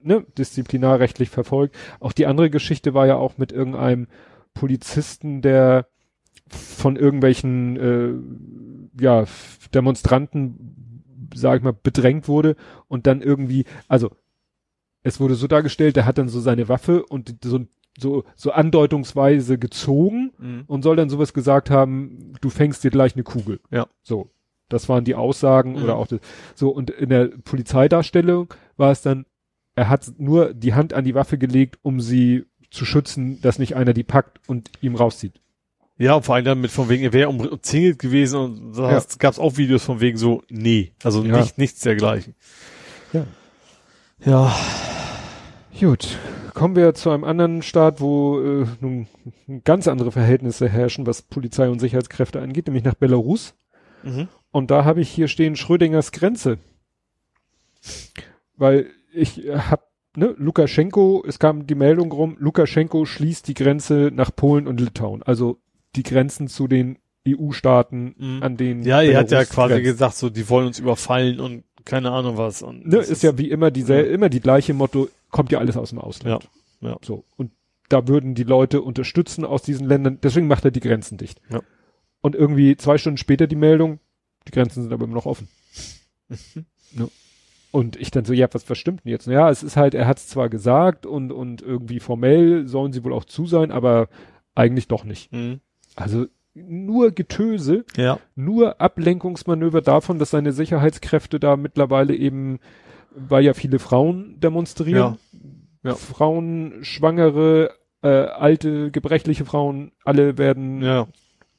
[0.00, 1.76] ne, disziplinarrechtlich verfolgt.
[1.98, 4.06] Auch die andere Geschichte war ja auch mit irgendeinem
[4.58, 5.86] Polizisten, der
[6.48, 9.24] von irgendwelchen äh, ja,
[9.72, 10.94] Demonstranten,
[11.34, 12.56] sag ich mal, bedrängt wurde
[12.88, 14.10] und dann irgendwie, also
[15.02, 17.60] es wurde so dargestellt, der hat dann so seine Waffe und so,
[17.98, 20.64] so, so andeutungsweise gezogen Mhm.
[20.66, 23.60] und soll dann sowas gesagt haben, du fängst dir gleich eine Kugel.
[23.70, 23.86] Ja.
[24.02, 24.30] So.
[24.68, 25.82] Das waren die Aussagen Mhm.
[25.84, 26.20] oder auch das,
[26.54, 29.24] so und in der Polizeidarstellung war es dann,
[29.76, 33.76] er hat nur die Hand an die Waffe gelegt, um sie zu schützen, dass nicht
[33.76, 35.40] einer die packt und ihm rauszieht.
[35.96, 39.02] Ja, und vor allem dann mit von wegen, er wäre umzingelt gewesen und da Ja.
[39.18, 41.38] gab es auch Videos von wegen so, nee, also Ja.
[41.40, 42.34] nicht, nichts dergleichen.
[43.12, 43.26] Ja.
[44.24, 44.56] Ja.
[45.80, 46.18] Gut,
[46.54, 49.06] kommen wir zu einem anderen Staat, wo äh, nun
[49.64, 53.54] ganz andere Verhältnisse herrschen, was Polizei und Sicherheitskräfte angeht, nämlich nach Belarus.
[54.02, 54.28] Mhm.
[54.50, 56.58] Und da habe ich hier stehen Schrödingers Grenze.
[58.56, 59.88] Weil ich äh, hab,
[60.18, 65.22] ne, Lukaschenko, es kam die Meldung rum, Lukaschenko schließt die Grenze nach Polen und Litauen.
[65.22, 65.58] Also
[65.96, 68.42] die Grenzen zu den EU-Staaten, Mhm.
[68.42, 69.84] an denen Ja, er hat ja quasi grenzt.
[69.84, 72.62] gesagt, so, die wollen uns überfallen und keine Ahnung was.
[72.62, 74.02] Und Ne, das ist ja wie immer diese, Ja.
[74.02, 76.48] immer die gleiche Motto, kommt ja alles aus dem Ausland.
[76.80, 76.96] Ja, ja.
[77.02, 77.24] So.
[77.36, 77.50] Und
[77.88, 81.40] da würden die Leute unterstützen aus diesen Ländern, deswegen macht er die Grenzen dicht.
[81.50, 81.60] Ja.
[82.20, 84.00] Und irgendwie zwei Stunden später die Meldung,
[84.46, 85.48] die Grenzen sind aber immer noch offen.
[86.92, 87.08] Ne?
[87.70, 89.26] Und ich dann so, ja, was, was stimmt denn jetzt?
[89.26, 93.04] Ja, es ist halt, er hat es zwar gesagt und, und irgendwie formell sollen sie
[93.04, 94.08] wohl auch zu sein, aber
[94.54, 95.32] eigentlich doch nicht.
[95.32, 95.60] Mhm.
[95.94, 98.18] Also nur Getöse, Ja.
[98.34, 102.58] nur Ablenkungsmanöver davon, dass seine Sicherheitskräfte da mittlerweile eben,
[103.14, 105.18] weil ja viele Frauen demonstrieren,
[105.84, 105.94] Ja.
[105.94, 107.70] Frauen, Schwangere,
[108.02, 111.06] äh, alte, gebrechliche Frauen, alle werden Ja.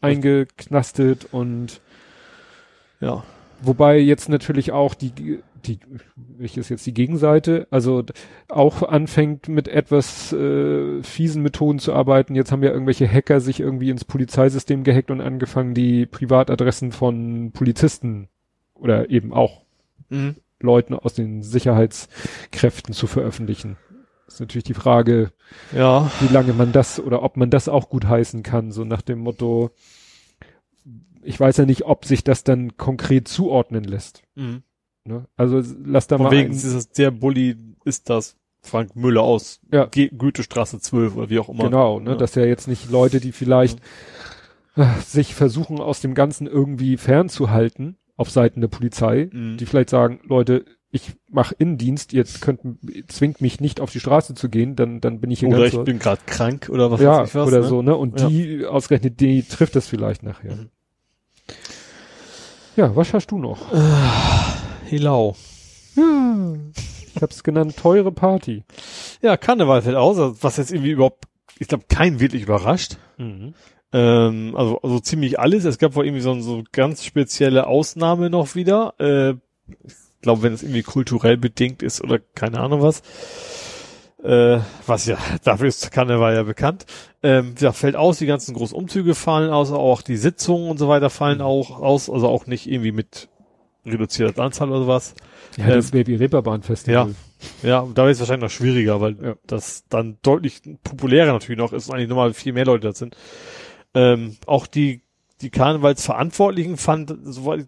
[0.02, 1.82] eingeknastet und
[3.00, 3.24] Ja.
[3.62, 5.12] Wobei jetzt natürlich auch die,
[5.66, 5.80] die,
[6.16, 8.04] welches jetzt die Gegenseite, also
[8.48, 12.36] auch anfängt mit etwas äh, fiesen Methoden zu arbeiten.
[12.36, 17.52] Jetzt haben ja irgendwelche Hacker sich irgendwie ins Polizeisystem gehackt und angefangen, die Privatadressen von
[17.52, 18.30] Polizisten
[18.74, 19.62] oder eben auch
[20.12, 20.38] Mhm.
[20.60, 23.78] Leuten aus den Sicherheitskräften zu veröffentlichen.
[24.28, 25.32] Ist natürlich die Frage,
[25.76, 26.12] Ja.
[26.20, 29.20] wie lange man das oder ob man das auch gut heißen kann, so nach dem
[29.20, 29.72] Motto,
[31.24, 34.22] ich weiß ja nicht, ob sich das dann konkret zuordnen lässt.
[34.36, 34.64] Mhm.
[35.06, 35.26] Ne?
[35.36, 37.56] Also lass da Von mal wegen ein, ist das der Bulli,
[37.86, 39.86] ist das Frank Müller aus Ja.
[39.86, 41.64] Ge Goethestraße 12 oder wie auch immer.
[41.66, 42.12] genau, ne?
[42.12, 42.16] Ja.
[42.18, 43.80] dass ja jetzt nicht Leute, die vielleicht
[44.76, 49.58] äh, sich versuchen aus dem Ganzen irgendwie fernzuhalten auf Seiten der Polizei, Mhm.
[49.58, 52.62] die vielleicht sagen, Leute, ich mache Innendienst, ihr könnt
[53.08, 55.68] zwingt mich nicht auf die Straße zu gehen, dann dann bin ich hier Oder ganz
[55.70, 57.48] ich so- bin gerade krank oder was ja weiß ich was.
[57.48, 57.68] oder ne?
[57.68, 57.96] so, ne?
[57.96, 58.28] Und Ja.
[58.28, 60.56] die ausgerechnet die trifft das vielleicht nachher.
[60.56, 60.70] Mhm.
[62.80, 63.60] Ja, was hast du noch?
[64.86, 65.36] Hilau.
[65.98, 66.54] Ja,
[67.14, 68.64] ich hab's genannt teure Party.
[69.22, 71.26] Ja, Karneval fällt aus, was jetzt irgendwie überhaupt,
[71.60, 72.96] ich glaube, keinen wirklich überrascht.
[73.18, 73.54] Mhm.
[73.92, 75.66] Ähm, also, also ziemlich alles.
[75.66, 78.94] Es gab wohl irgendwie so, so ganz spezielle Ausnahme noch wieder.
[78.98, 79.32] Äh,
[79.86, 83.02] ich glaube, wenn es irgendwie kulturell bedingt ist oder keine Ahnung was.
[84.24, 86.86] Äh, was ja, dafür ist Karneval ja bekannt.
[87.24, 90.88] Ähm, ja, fällt aus, die ganzen großen Umzüge fallen aus, auch die Sitzungen und so
[90.90, 93.30] weiter fallen auch aus, also auch nicht irgendwie mit
[93.86, 95.16] reduzierter Anzahl oder sowas.
[95.58, 97.16] Ja, Ähm, das wäre wie Reeperbahn-Festival.
[97.64, 99.36] Ja, da ist es wahrscheinlich noch schwieriger, weil Ja.
[99.48, 103.16] das dann deutlich populärer natürlich noch ist und eigentlich nochmal viel mehr Leute da sind.
[103.94, 105.02] Ähm, auch die,
[105.42, 107.16] die Karnevalsverantwortlichen fand,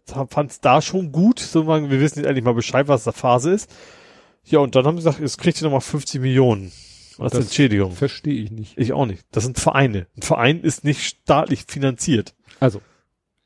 [0.06, 3.52] fand es da schon gut, so wir wissen jetzt endlich mal Bescheid, was da Phase
[3.52, 3.74] ist.
[4.46, 6.72] Ja, und dann haben sie gesagt, jetzt kriegt ihr nochmal 50 Millionen
[7.20, 7.92] als Das- Entschädigung.
[7.92, 8.78] Verstehe ich nicht.
[8.78, 9.24] Ich auch nicht.
[9.32, 10.08] Das sind Vereine.
[10.18, 12.34] Ein Verein ist nicht staatlich finanziert.
[12.60, 12.82] Also,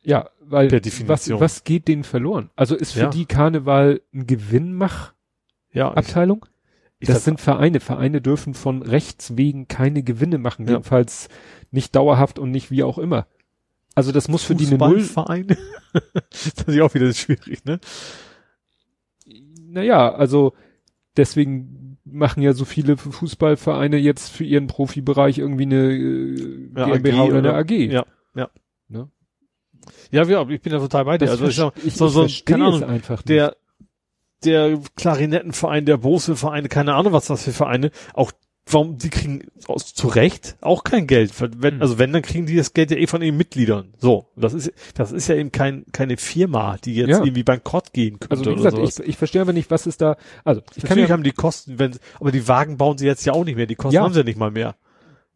[0.03, 1.39] ja, weil Per was, Definition.
[1.39, 2.49] was geht denen verloren?
[2.55, 3.09] Also ist für Ja.
[3.09, 6.45] die Karneval ein Gewinnmachabteilung?
[6.45, 6.51] Ja,
[6.99, 7.79] ich, Das sind Vereine.
[7.81, 10.73] Vereine dürfen von Rechts wegen keine Gewinne machen, Ja.
[10.73, 11.27] jedenfalls
[11.71, 13.27] nicht dauerhaft und nicht wie auch immer.
[13.95, 15.01] Also das muss für die eine Null.
[15.01, 15.57] Fußballvereine.
[16.29, 17.79] das ist ja auch wieder schwierig, ne?
[19.67, 20.53] Naja, also
[21.17, 27.23] deswegen machen ja so viele Fußballvereine jetzt für ihren Profibereich irgendwie eine äh, Ja, GmbH
[27.23, 27.71] AG oder eine AG.
[27.71, 28.05] Ja,
[28.35, 28.49] ja.
[28.87, 29.09] Ne?
[30.11, 31.25] Ja, ja, ich bin da total bei dir.
[31.25, 33.29] Das Also ich, ich, so, ich so, verstehe keine Ahnung, einfach nicht.
[33.29, 33.55] der,
[34.43, 38.31] der Klarinettenverein, der Bose-Verein, keine Ahnung, was das für Vereine, auch
[38.69, 41.31] warum, die kriegen aus, zu Recht auch kein Geld.
[41.39, 41.81] Wenn, Hm.
[41.81, 43.93] Also wenn, dann kriegen die das Geld ja eh von ihren Mitgliedern.
[43.99, 44.27] So.
[44.35, 47.19] Das ist, das ist ja eben kein, keine Firma, die jetzt Ja.
[47.19, 48.31] irgendwie bankrott gehen könnte.
[48.31, 50.17] Also wie oder gesagt, ich, ich verstehe aber nicht, was ist da.
[50.43, 53.25] Also ich kann Natürlich ja, haben die Kosten, wenn, aber die Wagen bauen sie jetzt
[53.25, 53.67] ja auch nicht mehr.
[53.67, 54.03] Die Kosten Ja.
[54.03, 54.75] haben sie ja nicht mal mehr.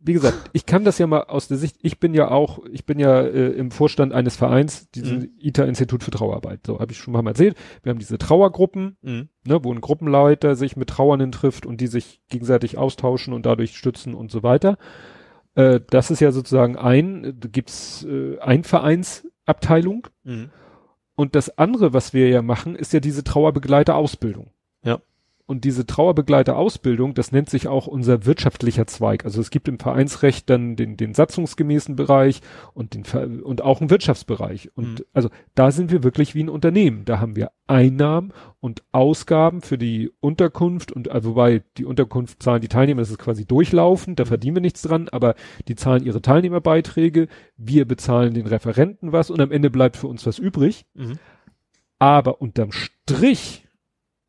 [0.01, 1.77] Wie gesagt, ich kann das ja mal aus der Sicht.
[1.81, 5.29] Ich bin ja auch, ich bin ja äh, im Vorstand eines Vereins, diesem Mhm.
[5.39, 6.61] ITA-Institut für Trauerarbeit.
[6.65, 7.57] So habe ich schon mal erzählt.
[7.83, 9.29] Wir haben diese Trauergruppen, Mhm.
[9.45, 13.75] ne, wo ein Gruppenleiter sich mit Trauernden trifft und die sich gegenseitig austauschen und dadurch
[13.77, 14.77] stützen und so weiter.
[15.55, 20.49] Äh, das ist ja sozusagen ein, da gibt's äh, ein Vereinsabteilung Mhm.
[21.15, 24.51] und das andere, was wir ja machen, ist ja diese Trauerbegleiterausbildung.
[24.83, 24.99] Ja.
[25.49, 29.25] Und diese Trauerbegleiterausbildung, das nennt sich auch unser wirtschaftlicher Zweig.
[29.25, 32.41] Also es gibt im Vereinsrecht dann den, den satzungsgemäßen Bereich
[32.75, 34.69] und den und auch einen Wirtschaftsbereich.
[34.75, 35.05] Und Mhm.
[35.11, 37.03] also da sind wir wirklich wie ein Unternehmen.
[37.03, 42.61] Da haben wir Einnahmen und Ausgaben für die Unterkunft und äh, wobei die Unterkunft zahlen
[42.61, 45.33] die Teilnehmer, das ist quasi durchlaufend, da verdienen wir nichts dran, aber
[45.67, 47.27] die zahlen ihre Teilnehmerbeiträge,
[47.57, 50.85] wir bezahlen den Referenten was und am Ende bleibt für uns was übrig.
[50.93, 51.17] Mhm.
[51.97, 53.65] Aber unterm Strich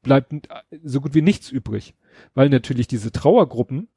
[0.02, 0.42] bleibt n-
[0.82, 1.94] so gut wie nichts übrig.
[2.34, 3.88] Weil natürlich diese Trauergruppen,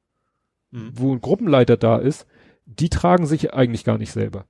[0.71, 0.89] Mhm.
[0.93, 2.25] wo ein Gruppenleiter da ist,
[2.65, 4.45] die tragen sich eigentlich gar nicht selber.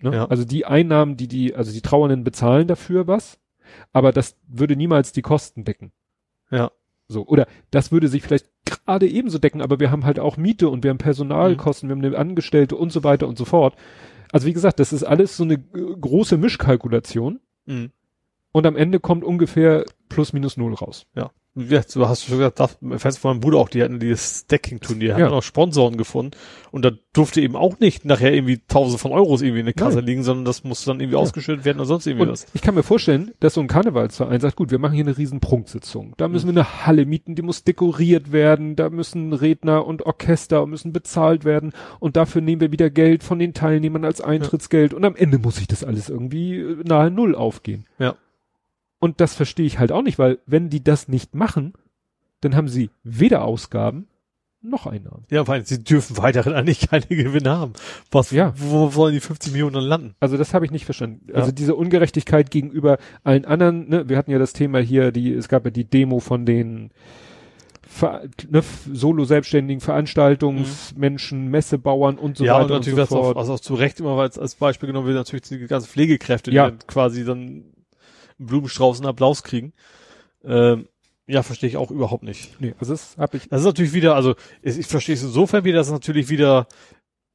[0.00, 0.12] Ne?
[0.14, 0.24] Ja.
[0.26, 3.38] Also die Einnahmen, die die, also die Trauernden bezahlen dafür was,
[3.92, 5.92] aber das würde niemals die Kosten decken.
[6.50, 6.70] Ja.
[7.08, 10.68] So, oder das würde sich vielleicht gerade ebenso decken, aber wir haben halt auch Miete
[10.68, 13.76] und wir haben Personalkosten, wir haben eine Angestellte und so weiter und so fort.
[14.32, 15.58] Also wie gesagt, das ist alles so eine äh,
[16.00, 17.90] große Mischkalkulation Mhm.
[18.52, 19.84] und am Ende kommt ungefähr
[20.16, 21.06] plus minus null raus.
[21.14, 21.30] Ja.
[21.58, 25.14] Ja, du hast schon gesagt, das, Fans von meinem Bruder auch, die hatten dieses Stacking-Turnier,
[25.14, 25.30] hatten Ja.
[25.30, 26.36] auch Sponsoren gefunden
[26.70, 29.96] und da durfte eben auch nicht nachher irgendwie tausende von Euros irgendwie in der Kasse
[29.96, 30.04] Nein.
[30.04, 31.22] liegen, sondern das musste dann irgendwie Ja.
[31.22, 32.46] ausgeschüttet werden oder sonst irgendwie Und was.
[32.52, 35.40] ich kann mir vorstellen, dass so ein Karnevalsverein sagt, gut, wir machen hier eine riesen
[35.40, 36.12] Prunksitzung.
[36.18, 40.66] Da müssen wir eine Halle mieten, die muss dekoriert werden, da müssen Redner und Orchester
[40.66, 45.06] müssen bezahlt werden und dafür nehmen wir wieder Geld von den Teilnehmern als Eintrittsgeld und
[45.06, 47.86] am Ende muss sich das alles irgendwie äh, nahe Null aufgehen.
[47.98, 48.14] Ja.
[48.98, 51.74] Und das verstehe ich halt auch nicht, weil wenn die das nicht machen,
[52.40, 54.06] dann haben sie weder Ausgaben
[54.62, 55.24] noch Einnahmen.
[55.30, 57.74] Ja, weil sie dürfen weiterhin eigentlich keine Gewinne haben.
[58.10, 58.52] Was, Ja.
[58.56, 60.14] wo sollen die 50 Millionen dann landen?
[60.18, 61.26] Also das habe ich nicht verstanden.
[61.28, 61.36] Ja.
[61.36, 65.48] Also diese Ungerechtigkeit gegenüber allen anderen, ne, wir hatten ja das Thema hier, die, es
[65.48, 66.90] gab ja die Demo von den
[67.86, 73.36] Ver, ne, Solo-Selbstständigen, Veranstaltungsmenschen, Messebauern und so ja, und weiter und, natürlich so was auch,
[73.36, 76.56] also auch zu Recht immer als, als Beispiel genommen wird, natürlich die ganzen Pflegekräfte, die
[76.56, 76.70] Ja.
[76.70, 77.64] dann quasi dann
[78.38, 79.72] Blumenstrauß und Applaus kriegen.
[80.44, 80.88] Ähm,
[81.28, 82.60] Ja, verstehe ich auch überhaupt nicht.
[82.60, 83.48] Nee, das habe ich.
[83.48, 86.68] Das ist natürlich wieder, also ich, ich verstehe es insofern wieder, dass es natürlich wieder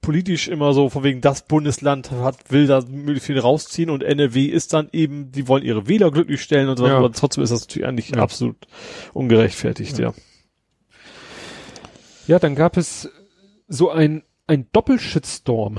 [0.01, 4.45] politisch immer so, von wegen das Bundesland hat, will da möglichst viel rausziehen und NRW
[4.45, 6.97] ist dann eben, die wollen ihre Wähler glücklich stellen und so, Ja.
[6.97, 8.17] aber trotzdem ist das natürlich eigentlich Ja.
[8.23, 8.55] absolut
[9.13, 10.13] ungerechtfertigt, ja.
[12.27, 13.09] Ja, dann gab es
[13.67, 15.77] so ein, ein Doppelshitstorm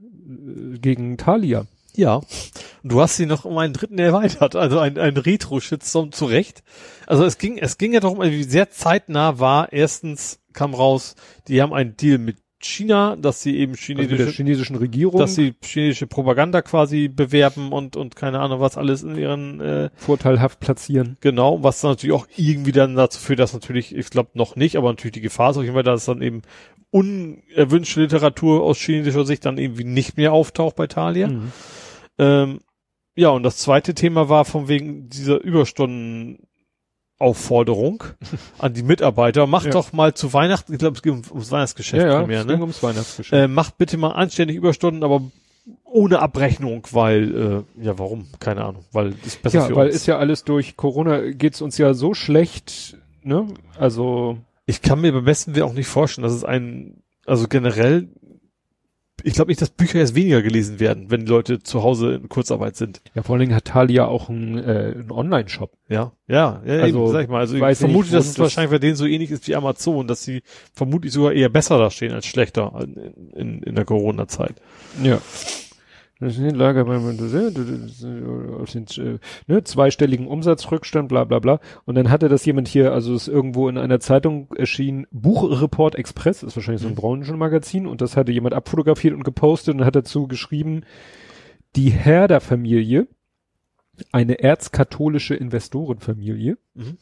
[0.00, 1.66] äh, gegen Thalia.
[1.96, 2.16] Ja.
[2.16, 6.62] Und du hast sie noch um einen dritten erweitert, also ein, ein Retro-Shitstorm zu Recht.
[7.06, 9.72] Also es ging, es ging ja darum, wie sehr zeitnah war.
[9.72, 11.14] Erstens kam raus,
[11.48, 15.54] die haben einen Deal mit China, dass sie eben Also chinesische, chinesischen Regierung dass sie
[15.62, 21.16] chinesische Propaganda quasi bewerben und, und keine Ahnung was alles in ihren, äh, vorteilhaft platzieren.
[21.20, 24.76] genau, was dann natürlich auch irgendwie dann dazu führt, dass natürlich, ich glaube noch nicht,
[24.76, 26.42] aber natürlich die Gefahr ist jeden Fall, dass dann eben
[26.90, 31.28] unerwünschte Literatur aus chinesischer Sicht dann irgendwie nicht mehr auftaucht bei Thalia.
[31.28, 31.52] Mhm.
[32.18, 32.60] Ähm,
[33.16, 35.40] ja, und das zweite Thema war von wegen dieser
[37.18, 38.02] Überstundenaufforderung
[38.58, 39.46] an die Mitarbeiter.
[39.46, 39.72] Macht Ja.
[39.72, 42.46] doch mal zu Weihnachten, ich glaube, es geht um- ums Weihnachtsgeschäft Ja, ja, primär, es
[42.46, 42.62] ging ne?
[42.62, 43.42] ums Weihnachtsgeschäft.
[43.44, 45.22] Äh, macht bitte mal anständig Überstunden, aber
[45.84, 48.26] ohne Abrechnung, weil, äh, ja, warum?
[48.38, 49.96] Keine Ahnung, weil ist besser ja, für weil uns.
[49.96, 53.46] ist ja alles durch Corona geht's uns ja so schlecht, ne?
[53.78, 54.36] Also
[54.66, 58.08] ich kann mir beim besten Willen auch nicht vorstellen, dass es ein, also generell,
[59.24, 62.76] ich glaube nicht, dass Bücher jetzt weniger gelesen werden, wenn Leute zu Hause in Kurzarbeit
[62.76, 63.00] sind.
[63.14, 65.72] ja, vor allen Dingen hat Thalia auch einen, äh, einen Online-Shop.
[65.88, 67.40] Ja, ja, ja, Also, eben, sag ich mal.
[67.40, 70.06] Also ich vermute, nicht, dass es das- wahrscheinlich bei denen so ähnlich ist wie Amazon,
[70.06, 74.54] dass sie vermutlich sogar eher besser da stehen als schlechter in, in, in der Corona-Zeit.
[75.02, 75.20] Ja.
[76.24, 81.60] Das Lager bei auf den äh, ne, zweistelligen Umsatzrückstand, bla bla bla.
[81.84, 86.42] Und dann hatte das jemand hier, also ist irgendwo in einer Zeitung erschienen, Buchreport Express,
[86.42, 90.26] ist wahrscheinlich so ein Branchenmagazin, und das hatte jemand abfotografiert und gepostet und hat dazu
[90.26, 90.82] geschrieben,
[91.76, 93.06] die Herder-Familie,
[94.10, 96.98] eine erzkatholische Investorenfamilie, Mhm.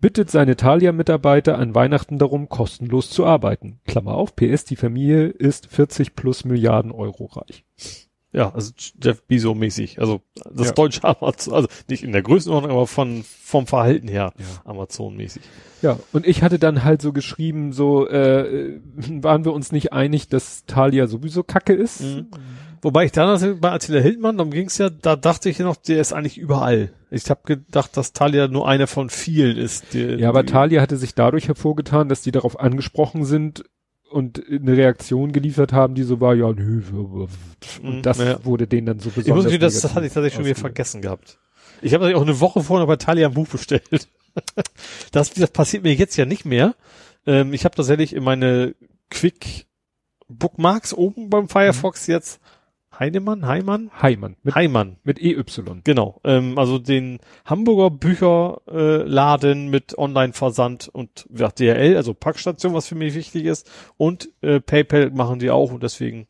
[0.00, 3.80] bittet seine Thalia-Mitarbeiter an Weihnachten darum, kostenlos zu arbeiten.
[3.86, 7.64] Klammer auf, PS, die Familie ist 40 plus Milliarden Euro reich.
[8.34, 10.00] Ja, also Jeff Bezos mäßig.
[10.00, 10.20] Also
[10.52, 10.72] das Ja.
[10.72, 14.44] deutsche Amazon, also nicht in der Größenordnung, aber von vom Verhalten her Ja.
[14.64, 15.42] Amazon mäßig.
[15.82, 20.28] Ja, und ich hatte dann halt so geschrieben, so äh, waren wir uns nicht einig,
[20.28, 22.00] dass Thalia sowieso Kacke ist.
[22.02, 22.26] Mhm.
[22.82, 26.00] Wobei ich da noch bei Attila Hildmann, darum ging's ja, da dachte ich noch, der
[26.00, 26.90] ist eigentlich überall.
[27.10, 29.94] Ich habe gedacht, dass Thalia nur einer von vielen ist.
[29.94, 33.64] Die, Ja, aber die, Thalia hatte sich dadurch hervorgetan, dass die darauf angesprochen sind
[34.14, 37.28] und eine Reaktion geliefert haben, die so war, ja, nö, und
[37.82, 38.44] Mhm, das ja.
[38.44, 40.54] wurde denen dann so Ich muss besonders sagen, das, das hatte ich tatsächlich schon wieder
[40.54, 41.38] vergessen gehabt.
[41.82, 44.08] Ich habe auch eine Woche vorher bei Thalia ein Buch bestellt.
[45.12, 46.76] das, das passiert mir jetzt ja nicht mehr.
[47.26, 48.76] Ähm, ich habe tatsächlich in meine
[49.10, 49.66] Quick
[50.28, 52.40] Bookmarks oben beim Firefox jetzt
[52.98, 55.42] Heinemann, Heimann, Heimann, mit, Heimann, mit EY.
[55.84, 56.20] genau.
[56.24, 62.94] Ähm, also den Hamburger Bücherladen äh, mit Online-Versand und ja, DRL, also Packstation, was für
[62.94, 63.70] mich wichtig ist.
[63.96, 66.26] Und äh, PayPal machen die auch und deswegen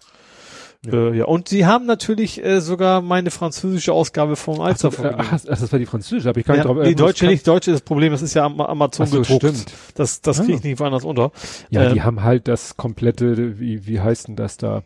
[0.86, 0.92] Ja.
[0.92, 5.02] Äh, ja, und sie haben natürlich äh, sogar meine französische Ausgabe vom Ach, Alster so,
[5.02, 6.82] äh, ach, ach, das war die französische, habe ich gar ja, nicht drauf.
[6.84, 9.20] nee, äh, Deutsche nicht, Deutsche ist das Problem, das ist ja am Amazon Ach so,
[9.20, 9.42] gedruckt.
[9.44, 9.66] stimmt.
[9.94, 10.44] Das, das Ah.
[10.44, 11.32] kriege ich nicht woanders unter.
[11.70, 14.82] Ja, die Ähm, haben halt das komplette, wie, wie heißt denn das da?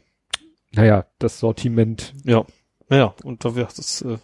[0.75, 2.45] Naja, das Sortiment, Ja,
[2.89, 4.19] naja, und da wird das, äh,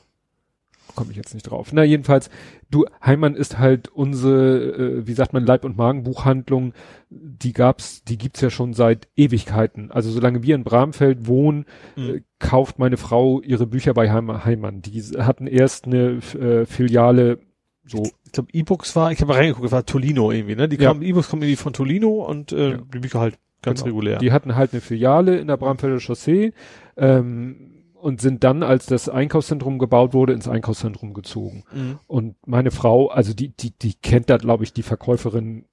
[0.94, 1.72] komme ich jetzt nicht drauf.
[1.72, 2.30] Na, jedenfalls,
[2.70, 4.58] du, Heimann ist halt unsere,
[5.00, 6.72] äh, wie sagt man, Leib- und Magenbuchhandlung,
[7.10, 9.90] die gab's, die gibt's ja schon seit Ewigkeiten.
[9.90, 11.64] Also solange wir in Bramfeld wohnen,
[11.96, 12.08] Mhm.
[12.16, 14.82] äh, kauft meine Frau ihre Bücher bei Heim Heimann.
[14.82, 17.38] Die hatten erst eine äh, Filiale,
[17.86, 20.68] so, ich glaube E-Books war, ich habe reingeguckt, war Tolino irgendwie, ne?
[20.68, 20.88] Die Ja.
[20.90, 22.78] kamen, E-Books kommen irgendwie von Tolino und äh, Ja.
[22.92, 23.94] die Bücher halt ganz Genau.
[23.96, 24.18] regulär.
[24.18, 26.52] Die hatten halt eine Filiale in der Bramfelder Chaussee
[26.96, 31.64] ähm, und sind dann, als das Einkaufszentrum gebaut wurde, ins Einkaufszentrum gezogen.
[31.74, 31.98] Mhm.
[32.06, 35.64] Und meine Frau, also die, die, die kennt da, glaube ich, die Verkäuferin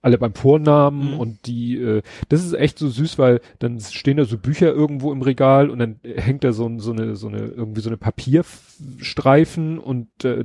[0.00, 1.18] alle beim Vornamen Mhm.
[1.18, 5.10] und die, äh, das ist echt so süß, weil dann stehen da so Bücher irgendwo
[5.10, 9.78] im Regal und dann hängt da so, so eine, so eine, irgendwie so eine Papierstreifen
[9.78, 10.44] und äh,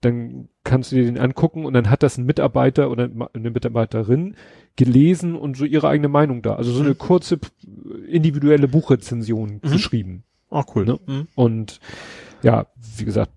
[0.00, 4.36] dann kannst du dir den angucken und dann hat das ein Mitarbeiter oder eine Mitarbeiterin
[4.76, 6.56] gelesen und so ihre eigene Meinung da.
[6.56, 6.98] Also so eine Mhm.
[6.98, 7.38] kurze
[8.08, 9.70] individuelle Buchrezension Mhm.
[9.70, 10.24] geschrieben.
[10.50, 10.84] Ah, cool.
[10.84, 10.98] Ne?
[11.06, 11.28] Mhm.
[11.34, 11.80] Und
[12.42, 12.66] ja,
[12.96, 13.30] wie gesagt,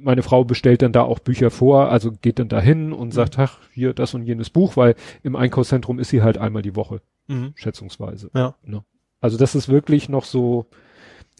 [0.00, 3.58] meine Frau bestellt dann da auch Bücher vor, also geht dann dahin und sagt, ach,
[3.72, 7.52] hier das und jenes Buch, weil im Einkaufszentrum ist sie halt einmal die Woche, Mhm.
[7.54, 8.30] schätzungsweise.
[8.34, 8.54] Ja.
[9.20, 10.66] Also das ist wirklich noch so,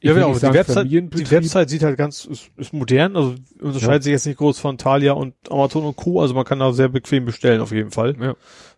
[0.01, 0.35] ich Ja, genau.
[0.35, 1.31] Die Website, die.
[1.31, 5.13] Website sieht halt ganz, ist, ist modern, also unterscheidet sich jetzt nicht groß von Thalia
[5.13, 6.21] und Amazon und Co.
[6.21, 8.15] Also man kann da sehr bequem bestellen auf jeden Fall.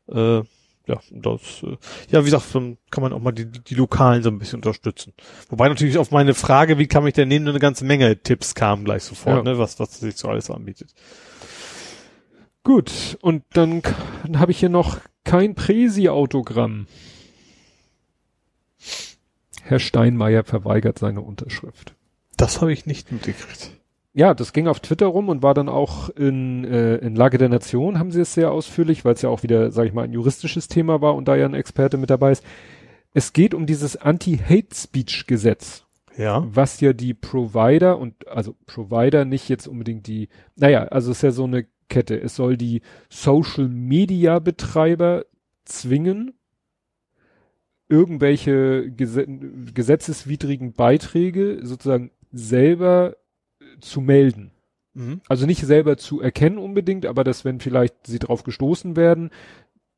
[0.09, 0.39] Ja.
[0.39, 0.45] Äh,
[0.87, 1.77] ja, das, äh,
[2.11, 4.57] ja, wie gesagt, dann kann man auch mal die, die, die Lokalen so ein bisschen
[4.59, 5.13] unterstützen.
[5.49, 8.85] Wobei natürlich auf meine Frage, wie kann mich denn nehmen, eine ganze Menge Tipps kamen
[8.85, 9.53] gleich sofort, Ja.
[9.53, 10.95] ne, was, was sich so alles anbietet.
[12.63, 13.83] Gut, und dann,
[14.25, 16.87] dann habe ich hier noch kein Präsi-Autogramm.
[19.63, 21.95] Herr Steinmeier verweigert seine Unterschrift.
[22.37, 23.71] Das habe ich nicht mitgekriegt.
[24.17, 27.51] Ja, das ging auf Twitter rum und war dann auch in, äh, in Lage der
[27.51, 30.15] Nation, haben sie es sehr ausführlich, weil es ja auch wieder, sag ich mal, ein
[30.15, 32.43] juristisches Thema war und da ja ein Experte mit dabei ist.
[33.13, 35.85] Es geht um dieses Anti-Hate-Speech-Gesetz.
[36.17, 36.47] Ja.
[36.49, 41.23] Was ja die Provider und, also Provider nicht jetzt unbedingt die, naja, also es ist
[41.23, 42.19] ja so eine Kette.
[42.19, 45.27] Es soll die Social-Media-Betreiber
[45.67, 46.33] zwingen,
[47.91, 49.21] irgendwelche Ges
[49.75, 53.15] gesetzeswidrigen Beiträge sozusagen selber
[53.81, 54.51] zu melden.
[54.95, 55.21] Mhm.
[55.29, 59.31] Also nicht selber zu erkennen unbedingt, aber dass wenn vielleicht sie drauf gestoßen werden,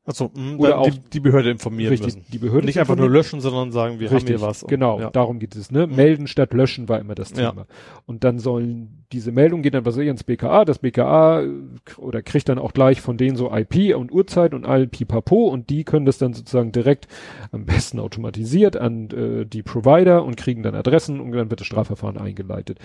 [0.05, 2.25] Also, mh, Oder auch die, die Behörde informieren richtig, müssen.
[2.31, 4.63] die Behörde Nicht einfach nur löschen, sondern sagen, wir haben hier was.
[4.63, 5.11] und- Genau, Ja.
[5.11, 5.69] darum geht es.
[5.69, 5.85] Ne?
[5.85, 5.95] Mhm.
[5.95, 7.51] Melden statt löschen war immer das Ja.
[7.51, 7.67] Thema.
[8.07, 11.49] Und dann sollen diese Meldungen gehen dann was ich ins BKA, das BKA äh,
[11.97, 15.69] oder kriegt dann auch gleich von denen so IP und Uhrzeit und all Pipapo und
[15.69, 17.07] die können das dann sozusagen direkt
[17.51, 21.67] am besten automatisiert an äh, die Provider und kriegen dann Adressen und dann wird das
[21.67, 22.79] Strafverfahren eingeleitet.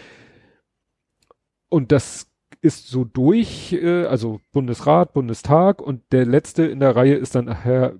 [1.74, 7.16] Und das ist so durch, äh, also Bundesrat, Bundestag und der letzte in der Reihe
[7.16, 7.96] ist dann nachher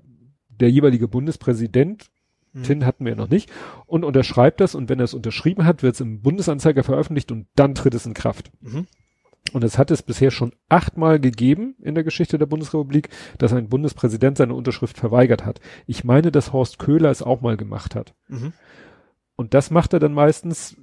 [0.49, 2.07] der jeweilige Bundespräsident.
[2.53, 2.63] Mhm.
[2.63, 3.51] Tin hatten wir ja noch nicht.
[3.87, 7.49] Und unterschreibt das und wenn er es unterschrieben hat, wird es im Bundesanzeiger veröffentlicht und
[7.57, 8.53] dann tritt es in Kraft.
[8.61, 8.87] Mhm.
[9.53, 13.09] Und es hat es bisher schon achtmal gegeben in der Geschichte der Bundesrepublik,
[13.39, 15.61] dass ein Bundespräsident seine Unterschrift verweigert hat.
[15.89, 18.15] Ich meine, dass Horst Köhler es auch mal gemacht hat.
[18.29, 18.53] Mhm.
[19.35, 20.77] Und das macht er dann meistens,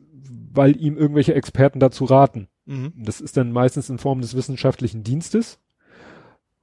[0.54, 2.50] weil ihm irgendwelche Experten dazu raten.
[2.66, 2.94] Mhm.
[2.96, 5.60] Das ist dann meistens in Form des wissenschaftlichen Dienstes,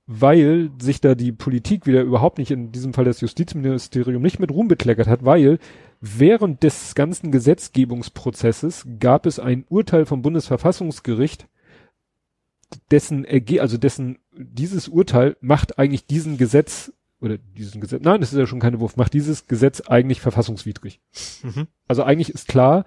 [0.07, 4.51] weil sich da die Politik wieder überhaupt nicht, in diesem Fall das Justizministerium, nicht mit
[4.51, 5.59] Ruhm bekleckert hat, weil
[6.01, 11.47] während des ganzen Gesetzgebungsprozesses gab es ein Urteil vom Bundesverfassungsgericht,
[12.91, 18.33] dessen Erge also dessen, dieses Urteil macht eigentlich diesen Gesetz, oder diesen Gesetz, nein, das
[18.33, 21.01] ist ja schon keine Wurf, macht dieses Gesetz eigentlich verfassungswidrig.
[21.43, 21.67] Mhm.
[21.87, 22.85] Also eigentlich ist klar,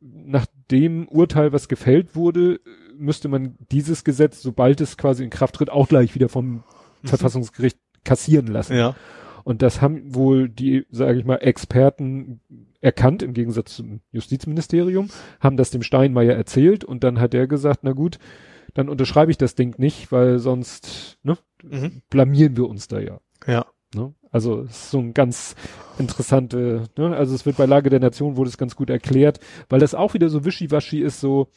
[0.00, 2.60] nach dem Urteil, was gefällt wurde,
[2.96, 6.62] müsste man dieses Gesetz, sobald es quasi in Kraft tritt, auch gleich wieder vom
[7.04, 8.76] Verfassungsgericht kassieren lassen.
[8.76, 8.94] Ja.
[9.44, 12.40] Und das haben wohl die, sage ich mal, Experten
[12.80, 15.08] erkannt, im Gegensatz zum Justizministerium,
[15.40, 18.18] haben das dem Steinmeier erzählt und dann hat er gesagt, na gut,
[18.74, 22.02] dann unterschreibe ich das Ding nicht, weil sonst ne, Mhm.
[22.08, 23.20] blamieren wir uns da ja.
[23.46, 23.66] Ja.
[23.94, 24.14] Ne?
[24.30, 25.56] Also es ist so ein ganz
[25.98, 27.16] interessante, ne?
[27.16, 30.14] also es wird bei Lage der Nation wurde es ganz gut erklärt, weil das auch
[30.14, 31.48] wieder so wischiwaschi ist, so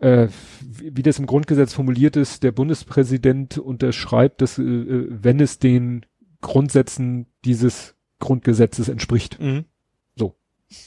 [0.00, 0.28] äh,
[0.62, 5.58] wie, wie das im Grundgesetz formuliert ist, der Bundespräsident unterschreibt, dass äh, äh, wenn es
[5.58, 6.06] den
[6.40, 9.40] Grundsätzen dieses Grundgesetzes entspricht.
[9.40, 9.64] Mhm.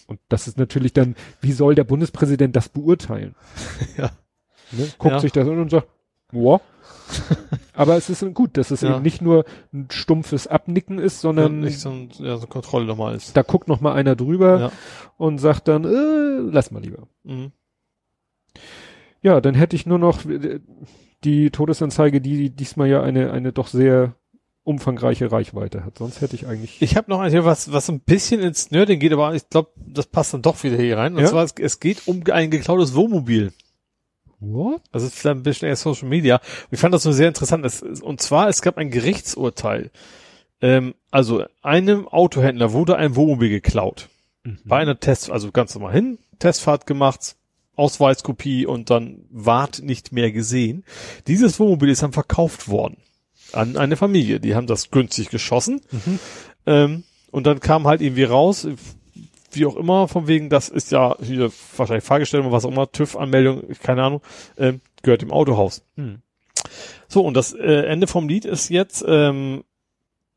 [0.08, 3.36] Und das ist natürlich dann, wie soll der Bundespräsident das beurteilen?
[3.98, 4.12] Ja.
[4.72, 4.88] Ne?
[4.98, 5.20] Guckt Ja.
[5.20, 5.88] sich das an und sagt,
[6.32, 6.62] boah.
[7.74, 8.94] Aber es ist gut, dass es Ja.
[8.96, 13.16] eben nicht nur ein stumpfes Abnicken ist, sondern nicht so, ein, ja, so Kontrolle nochmal
[13.16, 13.36] ist.
[13.36, 14.72] da guckt noch mal einer drüber Ja.
[15.18, 17.08] und sagt dann, äh, lass mal lieber.
[17.24, 17.52] Mhm.
[19.22, 20.60] Ja, dann hätte ich nur noch äh,
[21.24, 24.16] die Todesanzeige, die diesmal ja eine, eine doch sehr
[24.64, 25.98] umfangreiche Reichweite hat.
[25.98, 26.82] Sonst hätte ich eigentlich.
[26.82, 29.72] Ich habe noch ein hier was, was ein bisschen ins Nerding geht, aber ich glaube,
[29.76, 31.14] das passt dann doch wieder hier rein.
[31.16, 31.28] Und Ja?
[31.28, 33.54] zwar, es, es geht um ein geklautes Wohnmobil.
[34.42, 34.82] What?
[34.92, 36.42] Also es ist vielleicht ein bisschen eher Social Media.
[36.72, 37.66] Ich fand das so sehr interessant.
[37.66, 39.92] Es, und zwar, es gab ein Gerichtsurteil.
[40.62, 44.10] Ähm, also einem Autohändler wurde ein Wohnmobil geklaut.
[44.66, 47.36] Bei einer Test, also ganz normal hin, Testfahrt gemacht,
[47.76, 50.84] Ausweiskopie und dann ward nicht mehr gesehen.
[51.28, 52.98] Dieses Wohnmobil ist dann verkauft worden
[53.54, 54.40] an eine Familie.
[54.40, 55.82] Die haben das günstig geschossen.
[56.66, 58.68] Ähm, und dann kam halt irgendwie raus,
[59.56, 63.64] wie auch immer, von wegen, das ist ja hier wahrscheinlich Fahrgestellung, was auch immer, TÜV-Anmeldung,
[63.82, 64.22] keine Ahnung,
[64.58, 65.84] ähm, gehört dem Autohaus.
[65.96, 66.22] Hm.
[67.08, 69.64] So, und das äh, Ende vom Lied ist jetzt, ähm,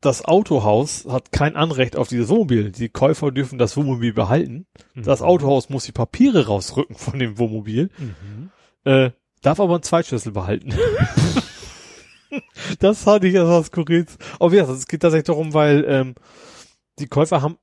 [0.01, 2.71] das Autohaus hat kein Anrecht auf dieses Wohnmobil.
[2.71, 4.67] Die Käufer dürfen das Wohnmobil behalten.
[4.93, 8.51] Das Autohaus muss die Papiere rausrücken von dem Wohnmobil, Mhm.
[8.83, 9.11] äh,
[9.41, 10.73] darf aber einen Zweitschlüssel behalten.
[12.79, 14.05] das fand ich etwas skurril.
[14.39, 16.15] Aber ja, es geht tatsächlich darum, weil ähm,
[16.99, 17.57] die Käufer haben,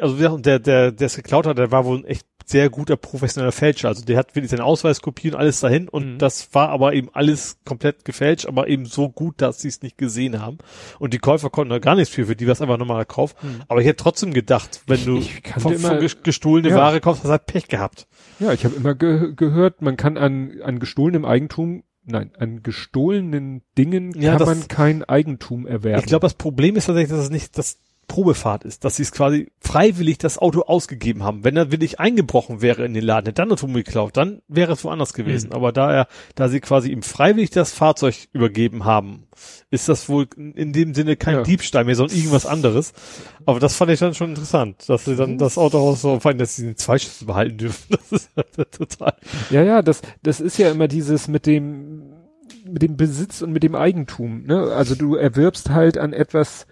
[0.00, 2.70] also wie gesagt, der, der, der es geklaut hat, der war wohl ein echt sehr
[2.70, 3.88] guter professioneller Fälscher.
[3.88, 6.18] Also der hat wirklich seine Ausweiskopie und alles dahin und Mhm.
[6.18, 9.98] das war aber eben alles komplett gefälscht, aber eben so gut, dass sie es nicht
[9.98, 10.58] gesehen haben.
[10.98, 13.36] Und die Käufer konnten da gar nichts für, für die war es einfach nochmal gekauft.
[13.42, 13.60] Mhm.
[13.68, 16.76] Aber ich hätte trotzdem gedacht, wenn du ich kannte von, immer- von ges- gestohlene Ja.
[16.76, 18.06] Ware kaufst, hast du halt Pech gehabt.
[18.40, 23.60] Ja, ich habe immer ge gehört, man kann an, an gestohlenem Eigentum, nein, an gestohlenen
[23.76, 26.00] Dingen Ja, kann das- man kein Eigentum erwerben.
[26.00, 27.78] Ich glaube, das Problem ist tatsächlich, dass es nicht, dass
[28.08, 31.44] Probefahrt ist, dass sie es quasi freiwillig das Auto ausgegeben haben.
[31.44, 34.72] Wenn er wirklich eingebrochen wäre in den Laden, hätte dann das Auto geklaut, dann wäre
[34.72, 35.50] es woanders gewesen.
[35.50, 35.54] Mhm.
[35.54, 39.28] Aber da er, da sie quasi ihm freiwillig das Fahrzeug übergeben haben,
[39.70, 41.42] ist das wohl in dem Sinne kein Ja.
[41.42, 42.92] Diebstahl mehr, sondern irgendwas anderes.
[43.44, 46.56] Aber das fand ich dann schon interessant, dass sie dann das Autohaus so, allem, dass
[46.56, 47.96] sie den Zweischüsse behalten dürfen.
[48.10, 49.14] Das ist ja total.
[49.50, 52.14] Ja, ja, das, das ist ja immer dieses mit dem,
[52.64, 54.72] mit dem Besitz und mit dem Eigentum, ne?
[54.72, 56.66] Also du erwirbst halt an etwas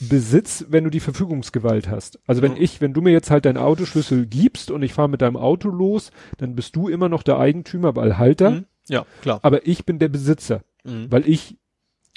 [0.00, 2.20] Besitz, wenn du die Verfügungsgewalt hast.
[2.26, 5.22] Also wenn ich, wenn du mir jetzt halt deinen Autoschlüssel gibst und ich fahre mit
[5.22, 8.64] deinem Auto los, dann bist du immer noch der Eigentümer, weil Halter, Mhm.
[8.88, 9.40] Ja, klar.
[9.42, 11.06] aber ich bin der Besitzer, Mhm.
[11.10, 11.56] weil ich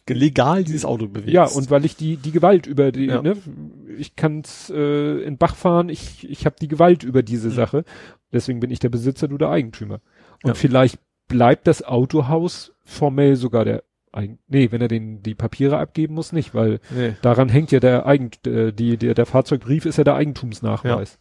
[0.10, 1.30] legal dieses Auto bewegt.
[1.32, 3.22] Ja, und weil ich die, die Gewalt über die, Ja.
[3.22, 3.38] ne,
[3.98, 7.54] ich kann's äh, in Bach fahren, ich, ich habe die Gewalt über diese Mhm.
[7.54, 7.86] Sache.
[8.34, 10.02] Deswegen bin ich der Besitzer, du der Eigentümer.
[10.44, 10.54] Und Ja.
[10.56, 16.14] vielleicht bleibt das Autohaus formell sogar der Eigen Nee, wenn er den die Papiere abgeben
[16.16, 17.16] muss, nicht, weil nee.
[17.22, 21.20] daran hängt ja der Eigent äh, die, der, der Fahrzeugbrief ist ja der Eigentumsnachweis.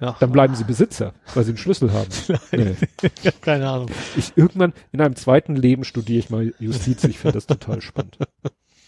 [0.00, 0.16] ja.
[0.20, 2.08] Dann bleiben sie Besitzer, weil sie einen Schlüssel haben.
[2.52, 2.74] Nee.
[3.20, 3.90] Ich hab keine Ahnung.
[4.16, 8.18] Ich irgendwann in einem zweiten Leben studiere ich mal Justiz, ich finde das total spannend.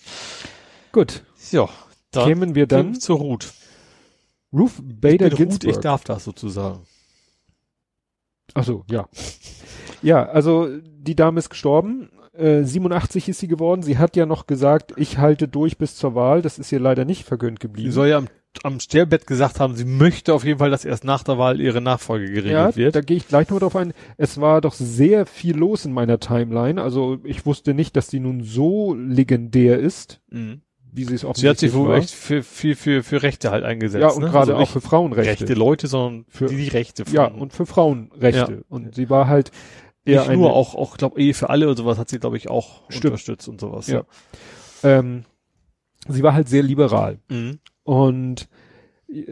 [0.92, 1.68] Gut, Ja,
[2.10, 3.52] dann kämen wir dann zur Ruth.
[4.52, 5.80] Ruth Bader Ich bin Ruth, ich Ginsburg.
[5.82, 6.80] darf das sozusagen.
[8.54, 9.08] Ach so, ja.
[10.02, 12.10] Ja, also die Dame ist gestorben.
[12.34, 13.82] Äh, 87 ist sie geworden.
[13.82, 16.40] Sie hat ja noch gesagt, ich halte durch bis zur Wahl.
[16.42, 17.92] Das ist ihr leider nicht vergönnt geblieben.
[17.92, 18.28] soll ja am,
[18.62, 21.80] am Sterbebett gesagt haben, sie möchte auf jeden Fall, dass erst nach der Wahl ihre
[21.82, 22.94] Nachfolge geregelt ja, wird.
[22.96, 23.92] da gehe ich gleich noch drauf ein.
[24.16, 26.80] Es war doch sehr viel los in meiner Timeline.
[26.82, 30.62] Also ich wusste nicht, dass sie nun so legendär ist, Mhm.
[30.90, 33.64] wie sie es Sie offensichtlich hat sich wohl echt für, für, für, für Rechte halt
[33.64, 34.02] eingesetzt.
[34.02, 34.28] ja, und ne?
[34.30, 35.30] gerade Also auch nicht für Frauenrechte.
[35.30, 38.52] rechte Leute, sondern Für- die, die Rechte von, ja, und für Frauenrechte.
[38.52, 38.58] Ja.
[38.68, 39.50] Und sie war halt
[40.04, 42.36] eher nicht eine, nur auch, auch, glaub, Ehe für alle und sowas hat sie, glaube
[42.36, 43.06] ich, auch Stimmt.
[43.06, 43.86] unterstützt und sowas.
[43.88, 44.04] Ja.
[44.82, 45.24] ähm,
[46.08, 47.18] sie war halt sehr liberal.
[47.28, 47.58] Mhm.
[47.84, 48.48] Und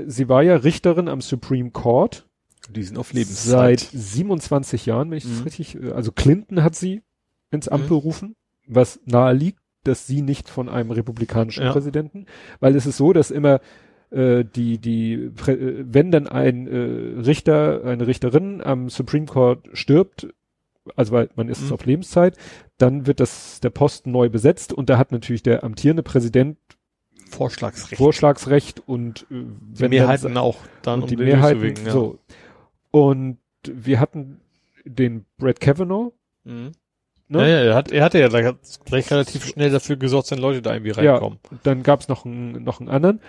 [0.07, 2.27] sie war ja Richterin am Supreme Court
[2.69, 3.81] Die sind auf seit Lebenszeit.
[3.93, 5.43] 27 Jahren, wenn ich das Mhm.
[5.45, 7.03] richtig, äh, also Clinton hat sie
[7.51, 7.89] ins Amt Mhm.
[7.89, 8.37] berufen,
[8.69, 11.73] was nahe liegt, dass sie nicht von einem republikanischen Ja.
[11.73, 12.27] Präsidenten,
[12.61, 13.61] weil es ist so, dass immer
[14.13, 15.13] äh, die, die,
[15.47, 20.27] äh, wenn dann ein äh, Richter, eine Richterin am Supreme Court stirbt,
[20.97, 21.73] also weil man ist Mhm.
[21.73, 22.37] auf Lebenszeit,
[22.79, 26.57] dann wird das, der Posten neu besetzt und da hat natürlich der amtierende Präsident
[27.31, 27.97] Vorschlagsrecht.
[27.99, 31.93] Vorschlagsrecht und äh, die wenn Mehrheiten dann, auch dann und die den Mehrheiten ja.
[31.93, 32.19] so.
[32.91, 34.41] Und wir hatten
[34.85, 36.13] den Brett Kavanaugh,
[36.45, 36.73] Mhm.
[37.29, 37.39] ne?
[37.39, 38.53] Ja, ja, er, hat, er hatte ja gleich,
[38.85, 41.13] gleich relativ schnell dafür gesorgt, dass Leute da irgendwie Ja.
[41.13, 41.39] reinkommen.
[41.63, 43.21] dann gab's noch einen, noch einen anderen.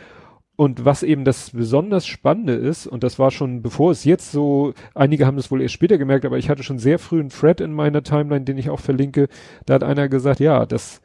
[0.62, 4.76] Und was eben das besonders Spannende ist, und das war schon bevor es jetzt so,
[4.94, 7.62] einige haben das wohl erst später gemerkt, aber ich hatte schon sehr früh einen Thread
[7.62, 9.28] in meiner Timeline, den ich auch verlinke,
[9.66, 11.02] da hat einer gesagt, ja, das,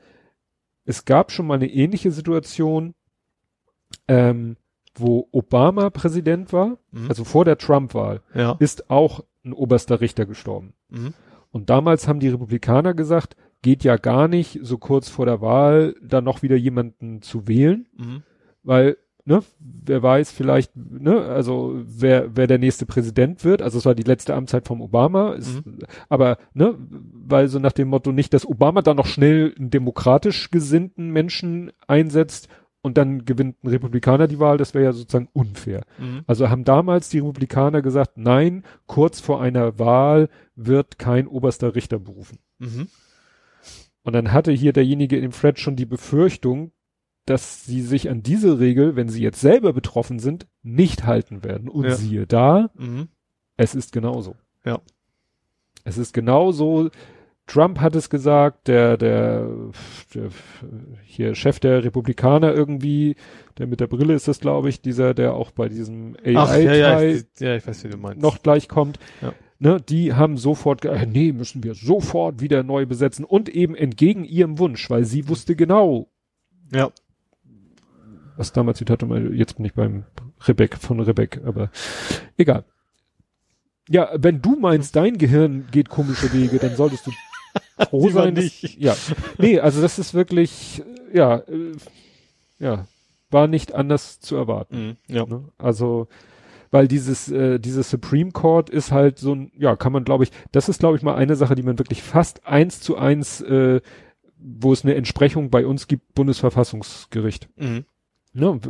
[0.84, 2.92] es gab schon mal eine ähnliche Situation,
[4.08, 4.58] ähm,
[4.94, 7.08] wo Obama Präsident war, Mhm.
[7.08, 8.56] also vor der Trump-Wahl, ja.
[8.58, 10.74] ist auch ein oberster Richter gestorben.
[10.90, 11.14] Mhm.
[11.50, 15.94] Und damals haben die Republikaner gesagt, geht ja gar nicht, so kurz vor der Wahl
[16.02, 18.22] da noch wieder jemanden zu wählen, Mhm.
[18.62, 23.84] weil, ne, wer weiß vielleicht, ne, also wer, wer der nächste Präsident wird, also es
[23.84, 25.62] war die letzte Amtszeit vom Obama, ist,
[26.08, 30.50] aber, ne, weil so nach dem Motto nicht, dass Obama da noch schnell einen demokratisch
[30.50, 32.48] gesinnten Menschen einsetzt
[32.82, 35.82] und dann gewinnt ein Republikaner die Wahl, das wäre ja sozusagen unfair.
[35.98, 36.22] Mhm.
[36.28, 41.98] Also haben damals die Republikaner gesagt, nein, kurz vor einer Wahl wird kein oberster Richter
[41.98, 42.38] berufen.
[42.60, 42.86] Mhm.
[44.04, 46.70] Und dann hatte hier derjenige im Thread schon die Befürchtung,
[47.26, 51.68] dass sie sich an diese Regel, wenn sie jetzt selber betroffen sind, nicht halten werden.
[51.68, 51.94] Und Ja.
[51.96, 53.08] siehe da, Mhm.
[53.56, 54.36] es ist genauso.
[54.64, 54.80] Ja.
[55.84, 56.88] Es ist genauso.
[57.48, 59.48] Trump hat es gesagt, der, der,
[60.14, 60.30] der
[61.04, 63.14] hier Chef der Republikaner irgendwie,
[63.58, 66.74] der mit der Brille ist das, glaube ich, dieser, der auch bei diesem Ach, ja,
[66.74, 68.20] ja, ich, ja, ich weiß, wie du meinst.
[68.20, 68.98] noch gleich kommt.
[69.22, 69.32] Ja.
[69.60, 74.24] Ne, die haben sofort, äh, nee, müssen wir sofort wieder neu besetzen und eben entgegen
[74.24, 76.08] ihrem Wunsch, weil sie wusste genau,
[76.72, 76.90] Ja.
[78.36, 80.04] Was damals Zitat mal, jetzt bin ich beim
[80.46, 81.70] Rebek von Rebek, aber
[82.36, 82.64] egal.
[83.88, 87.12] Ja, wenn du meinst, dein Gehirn geht komische Wege, dann solltest du
[87.88, 88.34] froh sein.
[88.34, 88.78] dass- nicht.
[88.78, 88.96] Ja,
[89.38, 90.82] nee, also das ist wirklich,
[91.12, 91.72] ja, äh,
[92.58, 92.86] ja,
[93.30, 94.96] war nicht anders zu erwarten.
[95.08, 95.14] Mhm.
[95.14, 95.24] Ja.
[95.26, 95.48] Ne?
[95.58, 96.08] Also,
[96.72, 100.30] weil dieses, äh, dieses Supreme Court ist halt so ein, ja, kann man glaube ich,
[100.52, 103.80] das ist glaube ich mal eine Sache, die man wirklich fast eins zu eins, äh,
[104.38, 107.48] wo es eine Entsprechung bei uns gibt, Bundesverfassungsgericht.
[107.56, 107.84] Mhm.
[108.36, 108.60] Ne?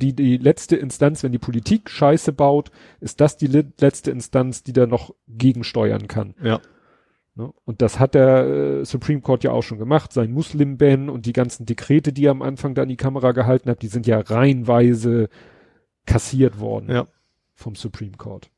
[0.00, 2.70] Die, die letzte Instanz, wenn die Politik Scheiße baut,
[3.00, 6.34] ist das die le- letzte Instanz, die da noch gegensteuern kann.
[6.42, 6.60] Ja.
[7.36, 7.52] Ne?
[7.64, 11.32] Und das hat der äh, Supreme Court ja auch schon gemacht, sein Muslim-Ban und die
[11.32, 14.18] ganzen Dekrete, die er am Anfang da in die Kamera gehalten hat, die sind ja
[14.20, 15.28] reihenweise
[16.06, 17.06] kassiert worden Ja.
[17.54, 18.50] vom Supreme Court.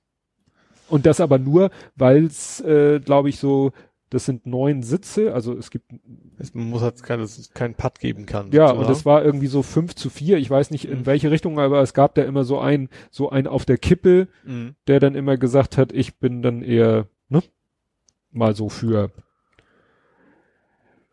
[0.89, 3.73] Und das aber nur, weil es, äh, glaube ich, so,
[4.11, 5.93] das sind neun Sitze, also es gibt,
[6.39, 8.53] Es- Man muss halt kein, dass es keinen Putt geben kann.
[8.53, 8.79] ja, sozusagen.
[8.87, 11.07] und es war irgendwie so fünf zu vier, ich weiß nicht in Mhm.
[11.07, 14.75] welche Richtung, aber es gab da immer so ein, so ein auf der Kippe, Mhm.
[14.87, 17.43] der dann immer gesagt hat, ich bin dann eher, ne,
[18.31, 19.11] mal so für,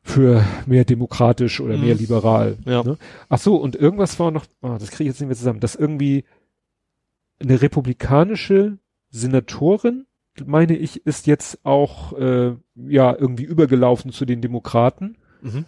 [0.03, 1.99] für mehr demokratisch oder mehr Mhm.
[2.02, 2.57] liberal.
[2.65, 2.84] Ja.
[2.84, 2.98] Ne?
[3.30, 5.76] Ach so, und irgendwas war noch, ah, das kriege ich jetzt nicht mehr zusammen, dass
[5.76, 6.26] irgendwie
[7.40, 8.78] eine republikanische
[9.10, 10.06] Senatorin,
[10.45, 15.18] meine ich, ist jetzt auch, äh, ja, irgendwie übergelaufen zu den Demokraten.
[15.41, 15.65] Mhm.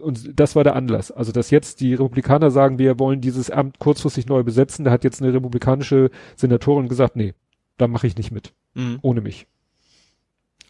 [0.00, 1.10] Und das war der Anlass.
[1.10, 5.04] Also, dass jetzt die Republikaner sagen, wir wollen dieses Amt kurzfristig neu besetzen, da hat
[5.04, 7.34] jetzt eine republikanische Senatorin gesagt, nee,
[7.76, 8.98] da mache ich nicht mit, Mhm.
[9.02, 9.46] ohne mich.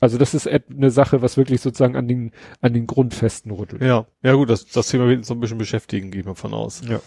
[0.00, 3.82] Also das ist eine Sache, was wirklich sozusagen an den, an den Grundfesten rüttelt.
[3.82, 6.54] Ja, ja gut, das, das Thema wird uns so ein bisschen beschäftigen, gehen wir von
[6.54, 6.82] aus.
[6.88, 7.00] Ja.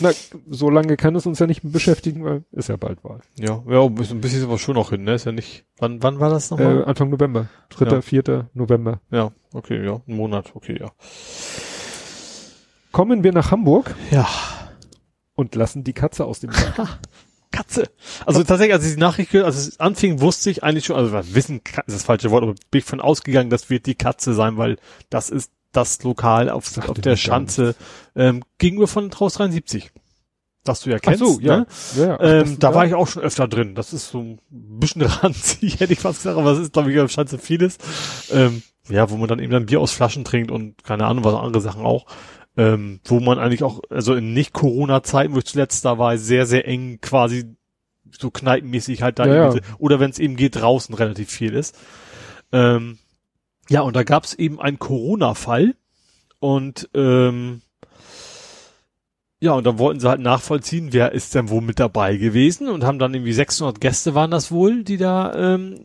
[0.00, 0.10] Na,
[0.50, 3.20] so lange kann es uns ja nicht beschäftigen, weil ist ja bald Wahl.
[3.38, 5.14] Ja, ja, ein bisschen, ein bisschen ist aber schon noch hin, ne?
[5.14, 5.64] Ist ja nicht.
[5.78, 6.84] Wann, wann war das Äh, nochmal?
[6.84, 7.48] Anfang November.
[7.70, 8.00] 3., Ja.
[8.02, 8.50] 4.
[8.54, 9.00] November.
[9.10, 10.90] ja, okay, ja, ein Monat, okay, ja.
[12.92, 14.26] Kommen wir nach Hamburg Ja,
[15.34, 16.98] und lassen die Katze aus dem Sack.
[17.52, 17.88] Katze.
[18.26, 21.12] Also tatsächlich, als ich die Nachricht gehört, als es anfing, wusste ich eigentlich schon, also
[21.34, 24.58] wissen ist das falsche Wort, aber bin ich von ausgegangen, das wird die Katze sein,
[24.58, 24.76] weil
[25.08, 27.74] das ist das Lokal auf, Sagte auf der Schanze
[28.14, 29.90] ähm, gegenüber von Traus 73.
[30.64, 31.20] Das du ja Ach kennst.
[31.20, 31.58] so, ja.
[31.58, 31.66] Ne?
[31.96, 32.14] ja, ja.
[32.18, 32.74] Ach, Ähm, das- da ja.
[32.74, 33.74] war ich auch schon öfter drin.
[33.76, 36.98] Das ist so ein bisschen ranzig, hätte ich fast gesagt, aber es ist, glaube ich,
[36.98, 37.78] auf Schanze vieles.
[38.32, 41.34] Ähm, ja, wo man dann eben dann Bier aus Flaschen trinkt und keine Ahnung, was
[41.34, 42.06] andere Sachen auch.
[42.56, 46.66] Ähm, wo man eigentlich auch, also in Nicht-Corona-Zeiten, wo ich zuletzt da war, sehr, sehr
[46.66, 47.44] eng quasi
[48.18, 49.60] so kneipenmäßig halt da Ja, ja.
[49.78, 51.76] oder wenn es eben geht, draußen relativ viel ist.
[52.52, 52.98] Ähm,
[53.68, 55.74] ja, und da gab es eben einen Corona-Fall
[56.38, 57.62] und ähm,
[59.38, 62.84] ja, und dann wollten sie halt nachvollziehen, wer ist denn wo mit dabei gewesen und
[62.84, 65.84] haben dann irgendwie 600 Gäste waren das wohl, die da ähm,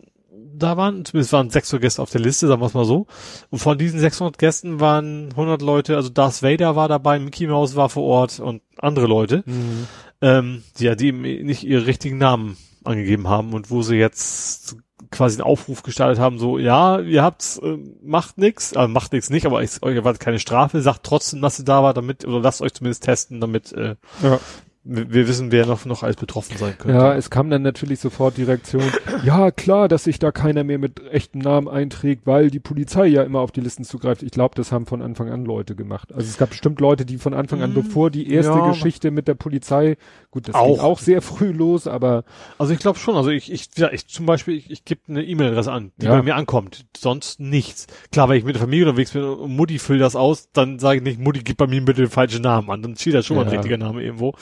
[0.54, 1.04] da waren.
[1.04, 3.06] Zumindest waren 600 Gäste auf der Liste, sagen wir es mal so.
[3.50, 7.76] Und von diesen 600 Gästen waren 100 Leute, also Darth Vader war dabei, Mickey Mouse
[7.76, 9.86] war vor Ort und andere Leute, Mhm.
[10.22, 14.76] ähm, die ja die eben nicht ihre richtigen Namen angegeben haben und wo sie jetzt
[15.12, 19.30] quasi einen Aufruf gestartet haben, so, ja, ihr habt's, äh, macht nix, äh, macht nix
[19.30, 22.40] nicht, aber ich, euch erwartet keine Strafe, sagt trotzdem, dass ihr da war, damit, oder
[22.40, 24.40] lasst euch zumindest testen, damit äh, Ja.
[24.84, 26.96] Wir, wissen, wer noch, noch als betroffen sein könnte.
[26.96, 28.82] Ja, es kam dann natürlich sofort die Reaktion,
[29.24, 33.22] ja klar, dass sich da keiner mehr mit echtem Namen einträgt, weil die Polizei ja
[33.22, 34.24] immer auf die Listen zugreift.
[34.24, 36.12] Ich glaube, das haben von Anfang an Leute gemacht.
[36.12, 38.68] Also es gab bestimmt Leute, die von Anfang an, Mm, bevor die erste ja.
[38.70, 39.96] Geschichte mit der Polizei,
[40.32, 40.66] gut, das Auch.
[40.66, 42.24] ging auch sehr früh los, aber
[42.58, 45.22] Also ich glaube schon, also ich, ich, ja, ich zum Beispiel, ich, ich gebe eine
[45.24, 46.16] E-Mail-Adresse an, die Ja.
[46.16, 47.86] bei mir ankommt, sonst nichts.
[48.10, 50.98] Klar, wenn ich mit der Familie unterwegs bin und Mutti füllt das aus, dann sage
[50.98, 53.36] ich nicht, Mutti, gib bei mir bitte den falschen Namen an, dann steht da schon
[53.36, 54.34] mal ein richtiger Name irgendwo.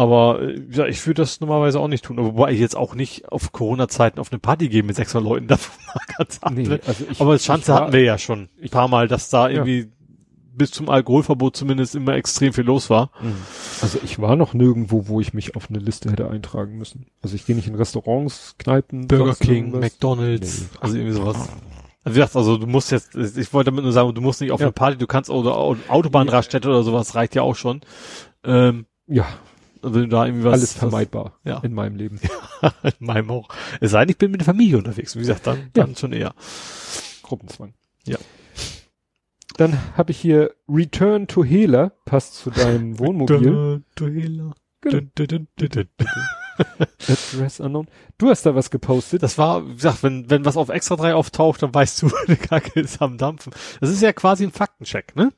[0.00, 3.30] Aber äh, ja, ich würde das normalerweise auch nicht tun, wobei ich jetzt auch nicht
[3.30, 7.20] auf Corona-Zeiten auf eine Party gehe mit 600 Leuten, davon mal ganz nee, also ich,
[7.20, 9.56] Aber ich Schanze war- hatten wir ja schon ein paar Mal, dass da Ja.
[9.64, 9.90] irgendwie
[10.54, 13.10] bis zum Alkoholverbot zumindest immer extrem viel los war.
[13.82, 17.06] Also ich war noch nirgendwo, wo ich mich auf eine Liste hätte eintragen müssen.
[17.22, 19.80] Also ich gehe nicht in Restaurants, Kneipen, Burger King, irgendwas.
[19.80, 20.66] McDonalds, Nee.
[20.80, 21.36] also irgendwie sowas.
[21.36, 24.50] Also wie gesagt, also du musst jetzt, ich wollte damit nur sagen, du musst nicht
[24.52, 24.66] auf Ja.
[24.66, 27.80] eine Party, du kannst oder Au- Autobahnraststätte oder sowas, reicht ja auch schon.
[28.44, 29.26] Ähm, Ja,
[29.82, 30.52] du da irgendwie was.
[30.54, 31.58] alles vermeidbar Ja.
[31.60, 32.20] in meinem Leben.
[32.60, 33.48] Was, in meinem auch.
[33.80, 35.16] Es sei denn, ich bin mit der Familie unterwegs.
[35.16, 36.34] Wie gesagt, dann, dann schon eher.
[37.22, 37.72] Gruppenzwang.
[38.06, 38.18] Ja.
[39.56, 43.82] Dann habe ich hier Return to Hela, passt zu deinem Wohnmobil.
[43.96, 44.52] Genau.
[44.82, 45.88] Dun, dun, dun, dun.
[47.08, 47.88] Address unknown.
[48.18, 49.22] Du hast da was gepostet.
[49.22, 52.36] Das war, wie gesagt, wenn, wenn was auf Extra 3 auftaucht, dann weißt du, die
[52.36, 53.52] Kacke ist am Dampfen.
[53.80, 55.32] Das ist ja quasi ein Faktencheck, ne?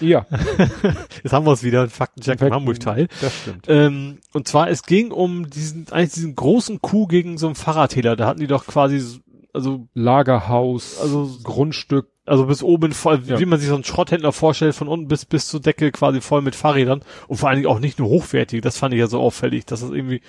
[0.00, 0.26] Ja,
[1.22, 3.08] Jetzt haben wir es wieder, Faktencheck im Hamburg-Teil.
[3.20, 3.66] das stimmt.
[3.68, 8.16] Ähm, und zwar, es ging um diesen, eigentlich diesen großen Coup gegen so einen Fahrradhehler.
[8.16, 9.18] Da hatten die doch quasi, so-
[9.54, 12.08] also, Lagerhaus, also, Grundstück.
[12.24, 13.38] also bis oben voll, Ja.
[13.38, 16.40] wie man sich so einen Schrotthändler vorstellt, von unten bis, bis zur Decke quasi voll
[16.42, 17.02] mit Fahrrädern.
[17.28, 18.62] Und vor allen Dingen auch nicht nur hochwertig.
[18.62, 20.22] Das fand ich ja so auffällig, dass das irgendwie,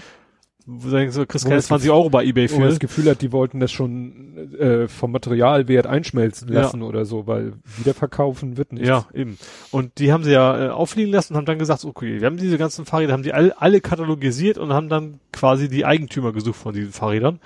[0.65, 2.79] wo du denkst, du kriegst keine das 20 Euro bei Ebay Wo man das für.
[2.79, 6.61] Gefühl hat, die wollten das schon äh, vom Materialwert einschmelzen Ja.
[6.61, 8.85] lassen oder so, weil wiederverkaufen wird nicht.
[8.85, 9.37] Ja, eben.
[9.71, 12.37] Und die haben sie ja äh, aufliegen lassen und haben dann gesagt, okay, wir haben
[12.37, 16.55] diese ganzen Fahrräder, haben die alle, alle katalogisiert und haben dann quasi die Eigentümer gesucht
[16.59, 17.39] von diesen Fahrrädern.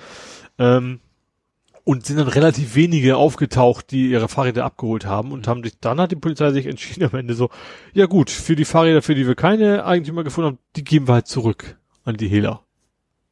[0.60, 1.00] Ähm,
[1.84, 6.02] und sind dann relativ wenige aufgetaucht, die ihre Fahrräder abgeholt haben und haben sich, dann
[6.02, 7.50] hat die Polizei sich entschieden am Ende so,
[7.94, 11.14] ja gut, für die Fahrräder, für die wir keine Eigentümer gefunden haben, die geben wir
[11.14, 12.62] halt zurück an die Hehler.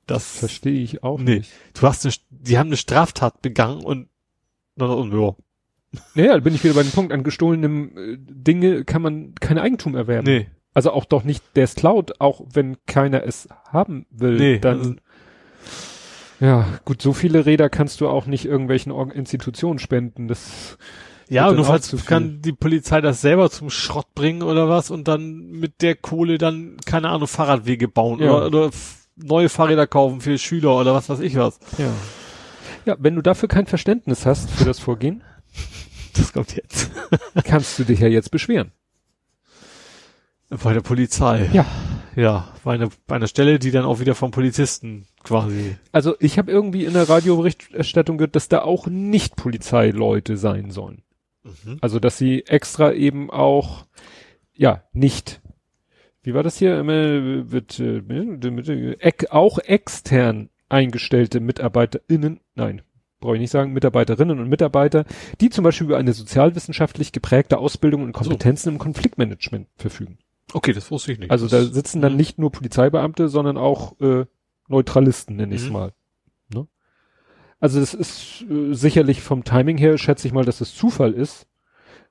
[0.07, 1.40] Das, Verstehe ich auch Nee.
[1.40, 1.52] nicht.
[1.73, 4.10] du hast eine, die haben eine Straftat begangen und
[4.76, 5.36] dann, ja.
[6.14, 9.57] Naja, da bin ich wieder bei dem Punkt, an gestohlenem äh, Dinge kann man kein
[9.57, 10.27] Eigentum erwerben.
[10.27, 10.48] Nee.
[10.73, 14.77] Also auch doch nicht, der es klaut, auch wenn keiner es haben will, Nee, dann.
[14.80, 14.95] also-
[16.41, 20.27] ja, gut, so viele Räder kannst du auch nicht irgendwelchen Org Institutionen spenden.
[20.27, 20.77] Das
[21.30, 25.07] Ja, und nur falls kann die Polizei das selber zum Schrott bringen oder was und
[25.07, 28.34] dann mit der Kohle dann, keine Ahnung, Fahrradwege bauen Ja.
[28.36, 28.69] oder, oder
[29.15, 31.59] neue Fahrräder kaufen für Schüler oder was weiß ich was.
[31.77, 31.91] ja.
[32.85, 35.23] Ja, wenn du dafür kein Verständnis hast für das Vorgehen,
[36.15, 36.91] Das kommt jetzt.
[37.43, 38.71] kannst du dich ja jetzt beschweren.
[40.49, 41.49] Bei der Polizei.
[41.51, 41.65] Ja.
[42.15, 45.75] Ja, bei einer, bei einer Stelle, die dann auch wieder vom Polizisten quasi.
[45.91, 51.03] Also ich habe irgendwie in der Radioberichterstattung gehört, dass da auch nicht Polizeileute sein sollen.
[51.43, 51.79] Mhm.
[51.81, 53.85] Also dass sie extra eben auch
[54.53, 55.41] ja nicht.
[56.26, 56.80] Wie war das hier?
[56.80, 62.81] Immer wird äh, ex- auch extern eingestellte MitarbeiterInnen, nein,
[63.19, 65.06] brauche ich nicht sagen, Mitarbeiterinnen und Mitarbeiter,
[65.39, 70.18] die zum Beispiel über eine sozialwissenschaftlich geprägte Ausbildung und Kompetenzen im Konfliktmanagement verfügen.
[70.53, 71.31] Okay, das wusste ich nicht.
[71.31, 72.18] Also das, da sitzen dann Mhm.
[72.18, 74.26] nicht nur Polizeibeamte, sondern auch äh,
[74.68, 75.73] Neutralisten, nenne ich es Mhm.
[75.73, 75.93] mal.
[76.53, 76.68] Ne?
[77.60, 81.47] Also das ist äh, sicherlich vom Timing her, schätze ich mal, dass es Zufall ist.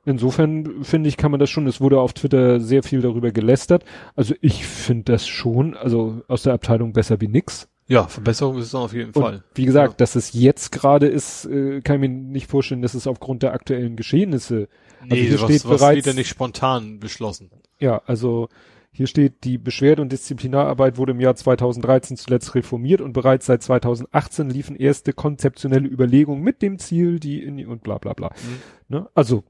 [0.07, 3.85] Insofern finde ich, kann man das schon, es wurde auf Twitter sehr viel darüber gelästert.
[4.15, 7.69] Also ich finde das schon, also aus der Abteilung besser wie nix.
[7.87, 9.45] Ja, Verbesserung ist es auf jeden Und Fall.
[9.55, 9.97] wie gesagt, Ja.
[9.99, 13.53] dass es jetzt gerade ist, äh, kann ich mir nicht vorstellen, dass es aufgrund der
[13.53, 14.69] aktuellen Geschehnisse
[15.07, 17.51] Nee, hier was, steht was bereits- wird ja nicht spontan beschlossen.
[17.79, 18.49] Ja, also
[18.91, 23.63] hier steht, die Beschwerde- und Disziplinararbeit wurde im Jahr 2013 zuletzt reformiert und bereits seit
[23.63, 28.29] 2018 liefen erste konzeptionelle Überlegungen mit dem Ziel, die in und bla bla bla.
[28.29, 28.97] Mhm.
[28.97, 29.09] Ne?
[29.15, 29.43] Also,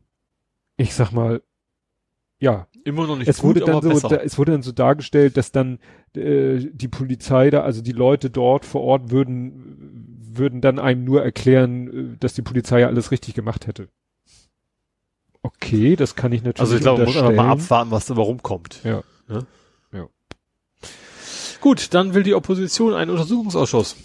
[0.76, 1.42] ich sag mal,
[2.38, 4.08] ja, Immer noch nicht es gut, wurde dann so, besser.
[4.08, 5.78] da, es wurde dann so dargestellt, dass dann
[6.14, 11.22] äh, die Polizei da, also die Leute dort vor Ort würden, würden dann einem nur
[11.22, 13.88] erklären, äh, dass die Polizei ja alles richtig gemacht hätte.
[15.40, 18.16] Okay, das kann ich natürlich also ich glaube, man muss einfach mal abwarten, was da
[18.16, 18.82] warum kommt.
[18.84, 19.02] Ja.
[19.28, 19.46] Ne?
[19.92, 20.08] Ja.
[21.62, 23.96] Gut, dann will die Opposition einen Untersuchungsausschuss.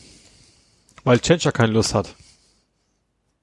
[1.03, 2.15] Weil Tschentscher keine Lust hat.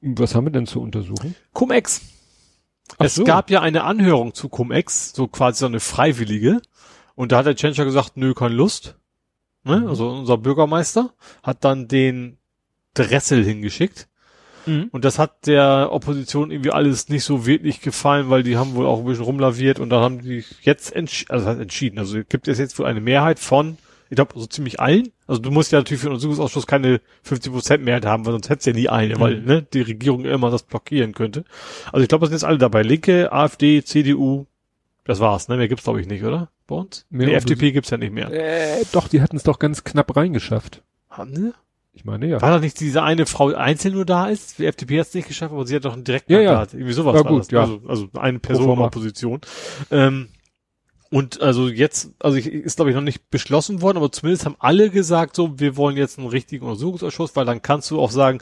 [0.01, 1.35] Was haben wir denn zu untersuchen?
[1.53, 2.01] Cum-Ex.
[2.98, 3.24] Ach Es so.
[3.24, 6.60] gab ja eine Anhörung zu Cum-Ex, so quasi so eine freiwillige.
[7.14, 8.96] Und da hat der Tschentscher gesagt, nö, keine Lust.
[9.64, 9.80] Ne?
[9.80, 9.88] Mhm.
[9.88, 12.38] Also unser Bürgermeister hat dann den
[12.94, 14.08] Dressel hingeschickt.
[14.90, 18.86] Und das hat der Opposition irgendwie alles nicht so wirklich gefallen, weil die haben wohl
[18.86, 22.00] auch ein bisschen rumlaviert und dann haben die jetzt entsch also entschieden.
[22.00, 23.78] Also gibt es jetzt wohl eine Mehrheit von,
[24.10, 25.12] ich glaube, so ziemlich allen.
[25.27, 28.66] Also du musst ja natürlich für den Untersuchungsausschuss keine 50% Mehrheit haben, weil sonst hättest
[28.66, 29.47] du ja nie eine, weil Mhm.
[29.47, 31.44] ne, die Regierung immer das blockieren könnte.
[31.93, 32.82] Also ich glaube, das sind jetzt alle dabei.
[32.82, 34.47] Linke, AfD, CDU,
[35.05, 35.57] das war's, ne?
[35.57, 36.51] Mehr gibt's glaube ich nicht, oder?
[36.66, 37.07] Bei uns?
[37.11, 38.31] Mehr die FDP gibt's ja nicht mehr.
[38.32, 40.82] Äh, doch, die hatten es doch ganz knapp reingeschafft.
[41.11, 41.53] Haben sie?
[41.93, 42.43] Ich meine, ja.
[42.43, 44.59] War doch nicht diese eine Frau einzeln nur da ist?
[44.59, 46.61] Die FDP hat's nicht geschafft, aber sie hat doch einen direkten Ja, ja.
[46.62, 47.51] Irgendwie sowas War war, gut, das.
[47.53, 47.61] ja.
[47.62, 48.78] Also, also eine Person.
[48.78, 49.40] Opposition.
[49.90, 50.28] Ähm,
[51.10, 54.56] und also jetzt, also ich, ist glaube ich noch nicht beschlossen worden, aber zumindest haben
[54.58, 58.40] alle gesagt, so, wir wollen jetzt einen richtigen Untersuchungsausschuss, weil dann kannst du auch sagen,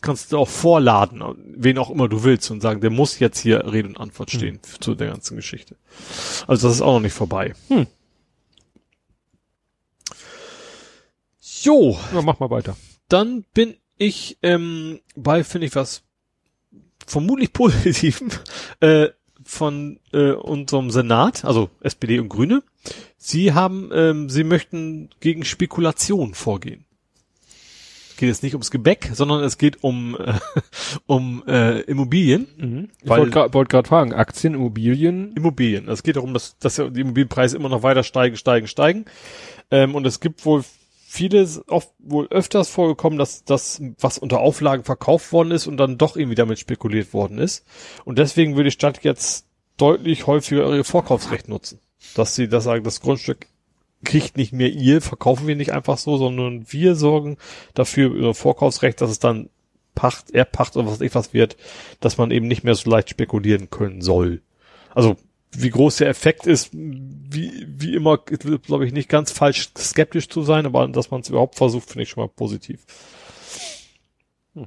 [0.00, 1.22] kannst du auch vorladen,
[1.56, 4.60] wen auch immer du willst und sagen, der muss jetzt hier Rede und Antwort stehen
[4.80, 5.76] zu der ganzen Geschichte.
[6.46, 7.54] Also das ist auch noch nicht vorbei.
[7.68, 7.86] Hm.
[11.62, 12.22] Jo, ja.
[12.22, 12.76] Mach mal weiter.
[13.08, 16.02] dann bin ich ähm, bei, finde ich, was
[17.06, 18.32] vermutlich Positiven
[18.80, 19.08] äh,
[19.44, 22.62] von äh, unserem Senat, also SPD und Grüne.
[23.16, 26.84] Sie haben, ähm, sie möchten gegen Spekulation vorgehen.
[28.10, 30.34] Es geht jetzt nicht ums Gebäck, sondern es geht um, äh,
[31.06, 32.46] um äh, Immobilien.
[32.56, 32.88] Mhm.
[33.02, 35.88] Ich wollte gerade wollt fragen, Aktien, Immobilien, Immobilien.
[35.88, 39.04] Es geht darum, dass, dass die Immobilienpreise immer noch weiter steigen, steigen, steigen.
[39.70, 40.64] Ähm, und es gibt wohl
[41.12, 45.98] vieles, oft wohl öfters vorgekommen, dass das, was unter Auflagen verkauft worden ist und dann
[45.98, 47.66] doch irgendwie damit spekuliert worden ist.
[48.06, 51.80] Und deswegen würde die Stadt jetzt deutlich häufiger ihr Vorkaufsrecht nutzen.
[52.14, 53.46] Dass sie das sagen, das Grundstück
[54.04, 57.36] kriegt nicht mehr ihr, verkaufen wir nicht einfach so, sondern wir sorgen
[57.74, 59.50] dafür über Vorkaufsrecht, dass es dann
[59.94, 61.58] Pacht, Erbpacht oder was ich was wird,
[62.00, 64.40] dass man eben nicht mehr so leicht spekulieren können soll.
[64.94, 65.16] Also
[65.54, 70.42] wie groß der Effekt ist, wie, wie immer, glaube ich, nicht ganz falsch skeptisch zu
[70.42, 72.84] sein, aber dass man es überhaupt versucht, finde ich schon mal positiv.
[74.54, 74.66] Hm.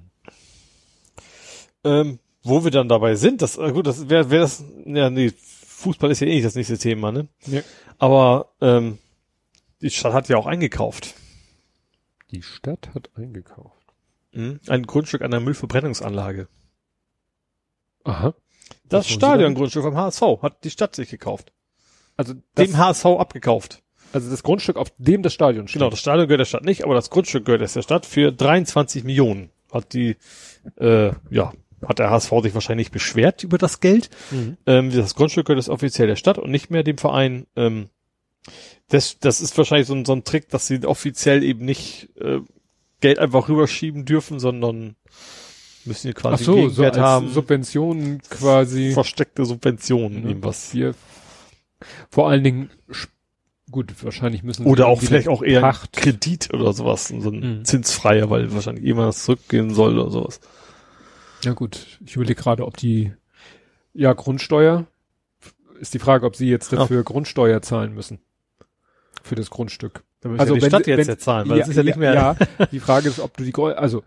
[1.84, 5.32] Ähm, wo wir dann dabei sind, das, äh, gut, das wäre wär das, ja, nee,
[5.36, 7.28] Fußball ist ja eh nicht das nächste Thema, ne?
[7.48, 7.62] Ja.
[7.98, 9.00] Aber ähm,
[9.82, 11.16] die Stadt hat ja auch eingekauft.
[12.32, 13.94] die Stadt hat eingekauft.
[14.32, 14.60] Mhm.
[14.68, 16.48] Ein Grundstück an der Müllverbrennungsanlage.
[18.04, 18.36] Aha.
[18.90, 21.52] Das Stadiongrundstück vom HSV hat die Stadt sich gekauft.
[22.18, 23.84] Also Dem HSV abgekauft.
[24.14, 25.80] also das Grundstück, auf dem das Stadion steht.
[25.80, 28.32] Genau, das Stadion gehört der Stadt nicht, aber das Grundstück gehört jetzt der Stadt für
[28.32, 29.50] 23 Millionen.
[29.72, 30.16] Hat die,
[30.80, 31.52] äh, ja,
[31.86, 34.10] hat der HSV sich wahrscheinlich beschwert über das Geld.
[34.32, 34.58] Mhm.
[34.66, 37.48] Ähm, das Grundstück gehört ist offiziell der Stadt und nicht mehr dem Verein.
[37.56, 37.90] Ähm,
[38.90, 42.40] das, das ist wahrscheinlich so ein, so ein Trick, dass sie offiziell eben nicht äh,
[43.02, 44.96] Geld einfach rüberschieben dürfen, sondern
[45.86, 47.30] müssen hier Ach quasi so, so Gegenwert als haben.
[47.30, 48.92] Subventionen quasi.
[48.92, 50.30] versteckte Subventionen, Ne?
[50.30, 50.74] irgendwas.
[50.74, 50.94] Wir,
[52.10, 52.70] vor allen Dingen,
[53.72, 55.94] gut, wahrscheinlich müssen sie Oder auch vielleicht auch eher Pacht.
[55.94, 57.66] Kredit oder sowas, so ein Mhm.
[57.66, 60.40] zinsfreier, weil wahrscheinlich jemand das zurückgehen soll oder sowas.
[61.44, 63.14] Ja gut, ich überlege gerade, ob die,
[63.94, 64.86] ja, Grundsteuer,
[65.80, 68.20] ist die Frage, ob sie jetzt dafür Grundsteuer zahlen müssen.
[69.24, 70.04] Für das Grundstück.
[70.24, 72.14] Also ja die wenn Stadt jetzt wenn- ja zahlen, weil es ist ja nicht mehr.
[72.14, 72.36] Ja,
[72.72, 74.04] die Frage ist, ob du die, also,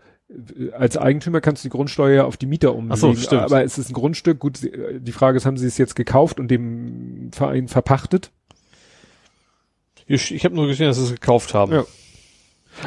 [0.73, 2.91] als Eigentümer kannst du die Grundsteuer auf die Mieter umlegen.
[2.93, 3.41] Ach so, stimmt.
[3.41, 4.39] Aber es ist ein Grundstück.
[4.39, 8.31] Gut, äh, die Frage ist, haben sie es jetzt gekauft und dem Verein verpachtet?
[10.05, 11.71] Ich, ich habe nur gesehen, dass sie es gekauft haben.
[11.73, 11.85] Ja.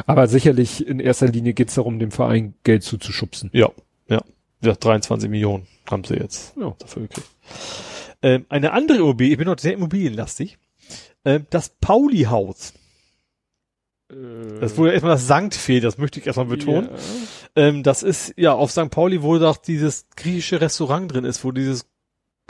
[0.07, 3.51] Aber sicherlich in erster Linie geht es darum, dem Verein Geld zuzuschubsen.
[3.53, 3.71] Ja,
[4.09, 4.23] ja.
[4.63, 6.75] Ja, 23 Millionen haben sie jetzt Ja.
[6.79, 7.29] dafür gekriegt.
[8.23, 10.59] Ähm, eine andere Immobilie, ich bin noch sehr immobilienlastig,
[11.25, 12.73] ähm, das Pauli-Haus.
[14.61, 16.89] Das wurde erstmal das Sankt fehlt, das möchte ich erstmal betonen.
[17.57, 17.69] Ja.
[17.69, 18.91] Ähm, das ist ja auf St.
[18.91, 21.87] Pauli, wo doch dieses griechische Restaurant drin ist, wo dieses,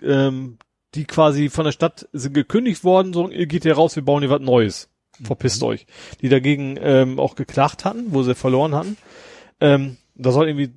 [0.02, 0.58] ähm,
[0.94, 4.22] die quasi von der Stadt sind gekündigt worden, so ihr geht hier raus, wir bauen
[4.22, 4.88] hier was Neues.
[5.22, 5.86] Verpisst euch.
[6.20, 8.96] Die dagegen ähm, auch geklagt hatten, wo sie verloren hatten.
[9.60, 10.72] Ähm, da soll irgendwie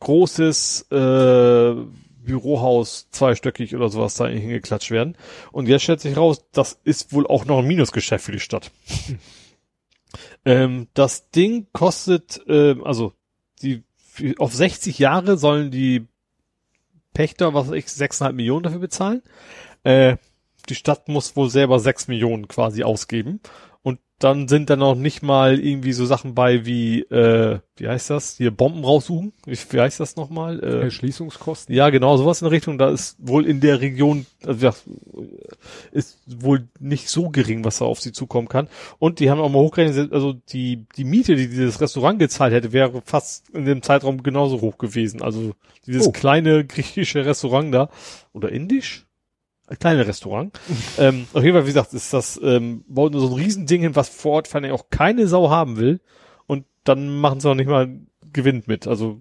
[0.00, 1.74] großes äh,
[2.22, 5.16] Bürohaus, zweistöckig oder sowas da hingeklatscht werden.
[5.52, 8.70] Und jetzt stellt sich raus, das ist wohl auch noch ein Minusgeschäft für die Stadt.
[10.44, 13.12] ähm, das Ding kostet, ähm, also
[13.62, 13.84] die
[14.38, 16.06] auf 60 Jahre sollen die
[17.14, 19.22] Pächter, was weiß ich, 6,5 Millionen dafür bezahlen.
[19.84, 20.16] Äh,
[20.68, 23.40] die Stadt muss wohl selber 6 Millionen quasi ausgeben.
[24.20, 28.36] Dann sind da noch nicht mal irgendwie so Sachen bei wie, äh, wie heißt das?
[28.36, 29.32] Hier Bomben raussuchen.
[29.46, 30.58] Wie, wie heißt das nochmal?
[30.58, 31.72] Äh, Erschließungskosten.
[31.72, 32.78] ja, genau, sowas in der Richtung.
[32.78, 34.74] Da ist wohl in der Region, also ja,
[35.92, 38.68] ist wohl nicht so gering, was da auf sie zukommen kann.
[38.98, 42.72] Und die haben auch mal hochgerechnet, also die, die Miete, die dieses Restaurant gezahlt hätte,
[42.72, 45.22] wäre fast in dem Zeitraum genauso hoch gewesen.
[45.22, 45.52] Also
[45.86, 46.12] dieses Oh.
[46.12, 47.88] kleine griechische Restaurant da,
[48.32, 49.04] oder indisch?
[49.68, 50.58] Ein kleines Restaurant.
[50.98, 53.96] ähm, auf jeden Fall, wie gesagt, ist das, ähm, baut nur so ein Riesending hin,
[53.96, 56.00] was vor Ort allem auch keine Sau haben will.
[56.46, 58.00] Und dann machen sie auch nicht mal
[58.32, 58.86] Gewinn mit.
[58.86, 59.20] Also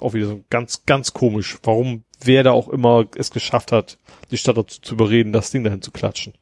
[0.00, 3.98] auch wieder so ganz, ganz komisch, warum wer da auch immer es geschafft hat,
[4.30, 6.34] die Stadt dazu zu überreden, das Ding dahin zu klatschen.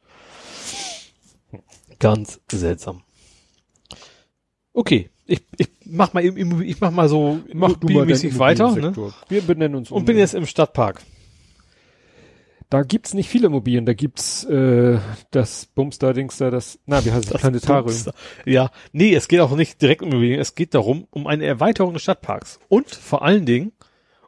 [1.99, 3.01] Ganz seltsam.
[4.73, 8.75] Okay, ich, ich mach mal eben, ich mach mal so Mach du mal deinen weiter,
[8.75, 8.93] ne?
[9.27, 9.91] Wir benennen uns.
[9.91, 11.03] Und bin jetzt im Stadtpark.
[12.69, 13.85] Da gibt's nicht viele Immobilien.
[13.85, 14.99] Da gibt's äh,
[15.31, 17.85] das Bumster, Dingster, das, na, wie heißt es, Das Planetarium.
[17.85, 18.13] Dumpster.
[18.45, 21.93] Ja, nee, es geht auch nicht direkt um Immobilien, es geht darum, um eine Erweiterung
[21.93, 22.59] des Stadtparks.
[22.67, 23.71] Und vor allen Dingen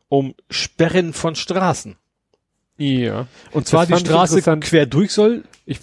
[0.07, 1.97] um Sperren von Straßen.
[2.77, 3.27] Ja.
[3.51, 5.43] Und zwar die fand ich Straße quer durch soll.
[5.65, 5.81] Ich,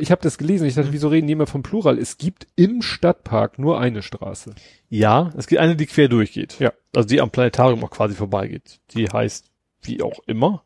[0.00, 0.66] ich habe das gelesen.
[0.66, 1.98] Ich dachte, wieso reden die immer vom Plural?
[1.98, 4.54] Es gibt im Stadtpark nur eine Straße.
[4.88, 6.58] Ja, es gibt eine, die quer durchgeht.
[6.58, 6.72] Ja.
[6.96, 8.80] Also die am Planetarium auch quasi vorbeigeht.
[8.94, 9.50] Die heißt
[9.82, 10.64] wie auch immer.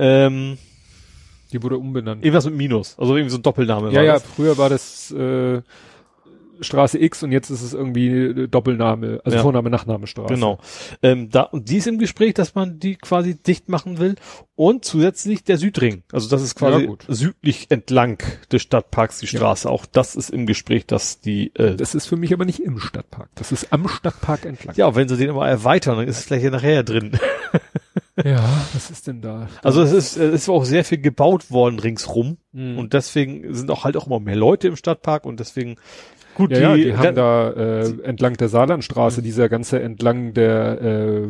[0.00, 0.56] Ähm,
[1.52, 2.24] Die wurde umbenannt.
[2.24, 2.98] irgendwas mit Minus.
[2.98, 3.88] Also irgendwie so ein Doppelname.
[3.90, 4.22] Ja, war ja, das.
[4.24, 5.60] früher war das äh,
[6.62, 9.42] Straße X und jetzt ist es irgendwie äh, Doppelname, also Ja.
[9.42, 10.34] Vorname, Nachname Straße.
[10.34, 10.58] Genau.
[11.02, 14.16] Ähm, da, und die ist im Gespräch, dass man die quasi dicht machen will.
[14.56, 16.02] Und zusätzlich der Südring.
[16.12, 17.04] Also das ist quasi Ja, gut.
[17.08, 18.18] südlich entlang
[18.52, 19.38] des Stadtparks die Ja.
[19.38, 19.70] Straße.
[19.70, 22.78] Auch das ist im Gespräch, dass die, äh, Das ist für mich aber nicht im
[22.78, 23.30] Stadtpark.
[23.36, 24.76] Das ist am Stadtpark entlang.
[24.76, 27.12] ja, wenn sie den immer erweitern, dann ist es vielleicht hier nachher drin.
[28.24, 28.42] Ja,
[28.72, 29.48] was ist denn da?
[29.62, 32.38] Also es ist, es ist auch sehr viel gebaut worden ringsrum.
[32.52, 32.78] Mhm.
[32.78, 35.76] Und deswegen sind auch halt auch immer mehr Leute im Stadtpark und deswegen
[36.34, 41.28] gut, ja, ja, die haben da äh, entlang der Saarlandstraße, dieser ganze entlang der, äh,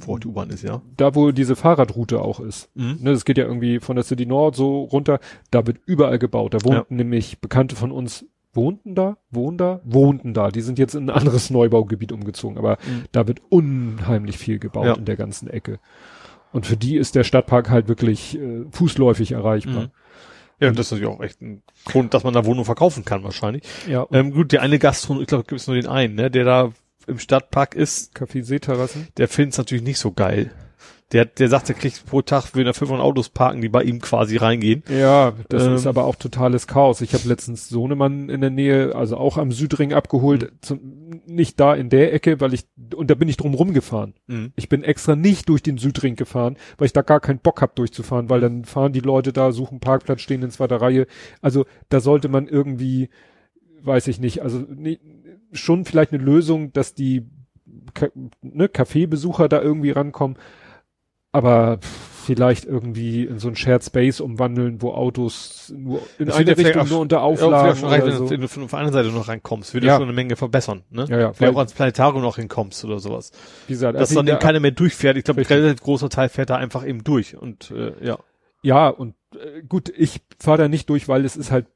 [0.00, 0.82] wo die U-Bahn ist, ja.
[0.96, 2.68] da wo diese Fahrradroute auch ist.
[2.74, 2.98] Mhm.
[3.00, 5.20] Ne, das geht ja irgendwie von der City Nord so runter.
[5.50, 6.54] Da wird überall gebaut.
[6.54, 10.50] Da wohnten nämlich Bekannte von uns, wohnten da, wohnen da, wohnten da.
[10.50, 12.58] Die sind jetzt in ein anderes Neubaugebiet umgezogen.
[12.58, 13.04] Aber Mhm.
[13.12, 14.94] da wird unheimlich viel gebaut Ja.
[14.94, 15.78] in der ganzen Ecke.
[16.52, 19.84] Und für die ist der Stadtpark halt wirklich äh, fußläufig erreichbar.
[19.84, 19.90] Mhm.
[20.60, 23.62] Ja, das ist natürlich auch echt ein Grund, dass man da Wohnung verkaufen kann wahrscheinlich.
[23.86, 26.30] Ja, und Ähm, gut, der eine Gastronom, ich glaube, gibt es nur den einen, ne,
[26.30, 26.72] der da
[27.06, 29.06] im Stadtpark ist, Café Seeterrassen.
[29.18, 30.50] der findet es natürlich nicht so geil.
[31.12, 33.98] Der, der sagt, er kriegt pro Tag, will er 500 Autos parken, die bei ihm
[33.98, 34.82] quasi reingehen.
[34.90, 35.74] Ja, das Ähm.
[35.74, 37.00] ist aber auch totales Chaos.
[37.00, 40.48] Ich habe letztens Sohnemann in der Nähe, also auch am Südring abgeholt, Mhm.
[40.60, 40.80] zum,
[41.26, 44.12] nicht da in der Ecke, weil ich, und da bin ich drum rumgefahren.
[44.26, 44.52] Mhm.
[44.54, 47.74] Ich bin extra nicht durch den Südring gefahren, weil ich da gar keinen Bock hab
[47.76, 51.06] durchzufahren, weil dann fahren die Leute da, suchen Parkplatz, stehen in zweiter Reihe.
[51.40, 53.08] Also da sollte man irgendwie,
[53.82, 54.98] weiß ich nicht, also nee,
[55.52, 57.24] schon vielleicht eine Lösung, dass die
[57.94, 58.08] Ka
[58.42, 60.36] ne, Kaffeebesucher da irgendwie rankommen.
[61.38, 61.78] Aber
[62.24, 66.56] vielleicht irgendwie in so ein Shared Space umwandeln, wo Autos nur in Das eine ja
[66.56, 68.24] Richtung vielleicht nur unter Ja, Auflagen vielleicht schon reicht, wenn so.
[68.24, 69.94] du wenn du von der einen Seite noch reinkommst, würde Ja.
[69.94, 71.06] schon eine Menge verbessern, ne?
[71.08, 73.32] Ja, ja, Vielleicht weil, auch ans Planetarium noch hinkommst oder sowas.
[73.66, 75.16] wie gesagt, Dass also dann eben keiner mehr durchfährt.
[75.16, 78.18] Ich glaube, ein relativ großer Teil fährt da einfach eben durch und äh, ja.
[78.62, 81.66] Ja, und äh, gut, ich fahre da nicht durch, weil es ist halt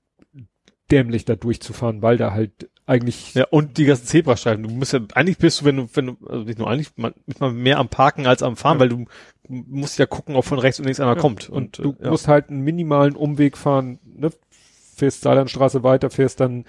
[0.91, 4.63] dämlich, da durchzufahren, weil da halt eigentlich Ja, und die ganzen Zebrastreifen.
[4.65, 7.15] Du musst ja, eigentlich bist du, wenn du, wenn du, also nicht nur eigentlich, man,
[7.39, 8.81] man mehr am Parken als am Fahren, Ja.
[8.81, 9.05] weil du
[9.49, 11.49] musst ja gucken, ob von rechts und links einer Ja, kommt.
[11.49, 12.11] Und, Und, du äh, ja.
[12.11, 14.31] musst halt einen minimalen Umweg fahren, ne?
[14.95, 16.65] Fährst Saarlandstraße weiter, fährst dann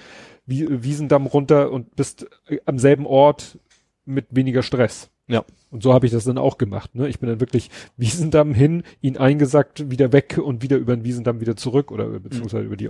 [0.46, 3.58] Wie Wiesendamm runter und bist äh, am selben Ort
[4.06, 5.10] mit weniger Stress.
[5.28, 5.44] Ja.
[5.72, 6.96] Und so habe ich das dann auch gemacht.
[6.96, 7.08] Ne?
[7.08, 11.40] Ich bin dann wirklich Wiesendamm hin, ihn eingesackt, wieder weg und wieder über den Wiesendamm
[11.42, 12.90] wieder zurück oder beziehungsweise über die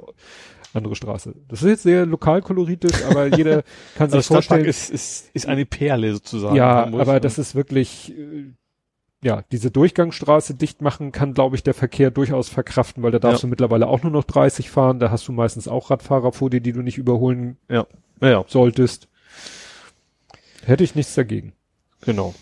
[0.75, 1.35] andere Straße.
[1.47, 3.63] Das ist jetzt sehr lokalkoloritisch, aber jeder
[3.95, 4.65] kann sich Also vorstellen.
[4.65, 6.55] ist, ist, ist eine Perle sozusagen.
[6.55, 7.01] ja, Hamburg.
[7.01, 8.45] aber das ist wirklich, äh,
[9.23, 13.43] ja, diese Durchgangsstraße dicht machen kann, glaube ich, der Verkehr durchaus verkraften, weil da darfst
[13.43, 13.47] Ja.
[13.47, 14.99] du mittlerweile auch nur noch 30 fahren.
[14.99, 17.85] Da hast du meistens auch Radfahrer vor dir, die du nicht überholen ja,
[18.21, 19.07] ja, solltest.
[20.65, 21.53] Hätte ich nichts dagegen.
[22.01, 22.33] genau.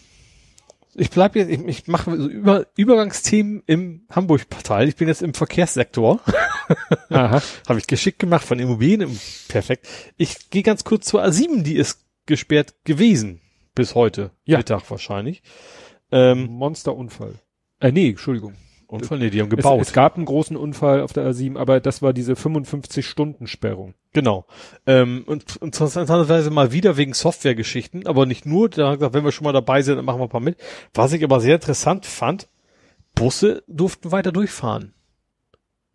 [0.95, 4.85] Ich bleib jetzt, ich, ich mache so über, Übergangsthemen im Hamburg-Partei.
[4.85, 6.19] Ich bin jetzt im Verkehrssektor.
[7.09, 7.41] Aha.
[7.68, 9.19] Habe ich geschickt gemacht von Immobilien.
[9.47, 9.88] Perfekt.
[10.18, 13.41] Ich gehe ganz kurz zur A7, die ist gesperrt gewesen.
[13.73, 14.31] Bis heute.
[14.43, 14.57] Ja.
[14.57, 15.43] Mittag wahrscheinlich.
[16.11, 17.35] Ähm, Monsterunfall.
[17.80, 18.55] Äh, nee, Entschuldigung.
[18.91, 19.81] Unfall, nee, die haben Es, gebaut.
[19.81, 23.93] es gab einen großen Unfall auf der A7, aber das war diese 55-Stunden-Sperrung.
[24.13, 24.45] Genau.
[24.85, 29.23] Ähm, und interessanterweise mal wieder wegen Softwaregeschichten, aber nicht nur, da hat er gesagt, wenn
[29.23, 30.57] wir schon mal dabei sind, dann machen wir ein paar mit.
[30.93, 32.49] Was ich aber sehr interessant fand,
[33.15, 34.93] Busse durften weiter durchfahren.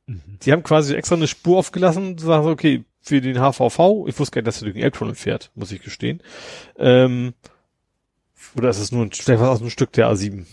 [0.06, 4.34] Die haben quasi extra eine Spur aufgelassen und sagen, okay, für den HVV, ich wusste
[4.34, 6.22] gar nicht, dass er durch den Elbtunnel fährt, muss ich gestehen.
[6.78, 7.34] Ähm,
[8.56, 10.46] oder ist es nur ein, vielleicht war es ein Stück der A7?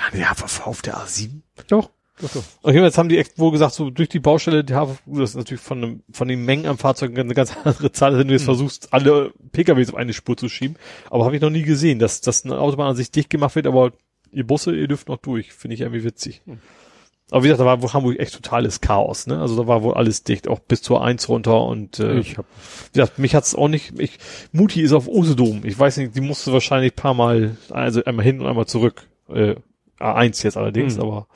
[0.00, 1.40] HVV auf der A7?
[1.68, 1.90] Doch,
[2.20, 2.42] doch, doch.
[2.62, 5.36] Okay, jetzt haben die echt wohl gesagt, so durch die Baustelle, die HVV, das ist
[5.36, 8.42] natürlich von, einem, von den Mengen am Fahrzeug eine ganz andere Zahl, wenn du jetzt
[8.42, 8.46] Mhm.
[8.46, 10.76] versuchst, alle PKWs auf eine Spur zu schieben.
[11.10, 13.66] Aber habe ich noch nie gesehen, dass, dass eine Autobahn an sich dicht gemacht wird,
[13.66, 13.92] aber
[14.32, 15.52] ihr Busse, ihr dürft noch durch.
[15.52, 16.42] Finde ich irgendwie witzig.
[16.46, 16.60] Mhm.
[17.32, 19.40] Aber wie gesagt, da war wohl Hamburg echt totales Chaos, ne?
[19.40, 22.46] Also da war wohl alles dicht, auch bis zur Eins runter und äh, Ich hab,
[22.92, 24.18] wie gesagt, mich hat's auch nicht, ich,
[24.52, 25.62] Mutti ist auf Usedom.
[25.64, 29.08] Ich weiß nicht, die musste wahrscheinlich ein paar Mal, also einmal hin und einmal zurück.
[29.28, 29.56] Äh,
[29.98, 31.02] A1 jetzt allerdings, Mhm.
[31.02, 31.26] aber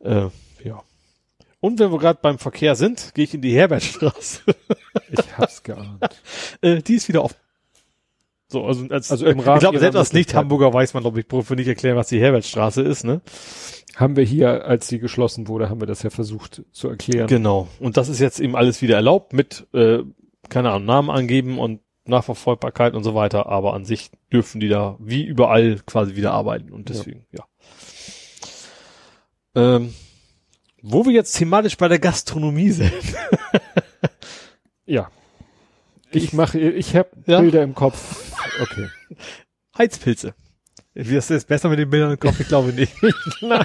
[0.00, 0.28] äh,
[0.66, 0.82] ja.
[1.60, 4.42] Und wenn wir gerade beim Verkehr sind, gehe ich in die Herbertstraße.
[5.10, 6.04] ich hab's geahnt.
[6.60, 7.36] äh, die ist wieder offen.
[8.48, 10.12] So, also, als, Also im Rahmen ich glaube, selbst als.
[10.12, 13.22] Nicht-Hamburger weiß man, glaube ich, brauche nicht erklären, was die Herbertstraße ist, ne?
[13.96, 17.26] Haben wir hier, als sie geschlossen wurde, haben wir das ja versucht zu erklären.
[17.28, 17.68] Genau.
[17.80, 20.00] Und das ist jetzt eben alles wieder erlaubt mit, äh,
[20.50, 24.96] keine Ahnung, Namen angeben und Nachverfolgbarkeit und so weiter, aber an sich dürfen die da
[24.98, 27.44] wie überall quasi wieder arbeiten und deswegen, ja.
[29.54, 29.94] Ähm,
[30.82, 32.92] wo wir jetzt thematisch bei der Gastronomie sind.
[34.86, 35.10] Ja.
[36.10, 37.40] Ich mache, ich habe Ja?
[37.40, 38.32] Bilder im Kopf.
[38.60, 38.88] Okay.
[39.76, 40.34] Heizpilze.
[40.92, 42.38] Wie ist das besser mit den Bildern im Kopf?
[42.38, 42.92] Ich glaube nicht.
[43.40, 43.64] nein,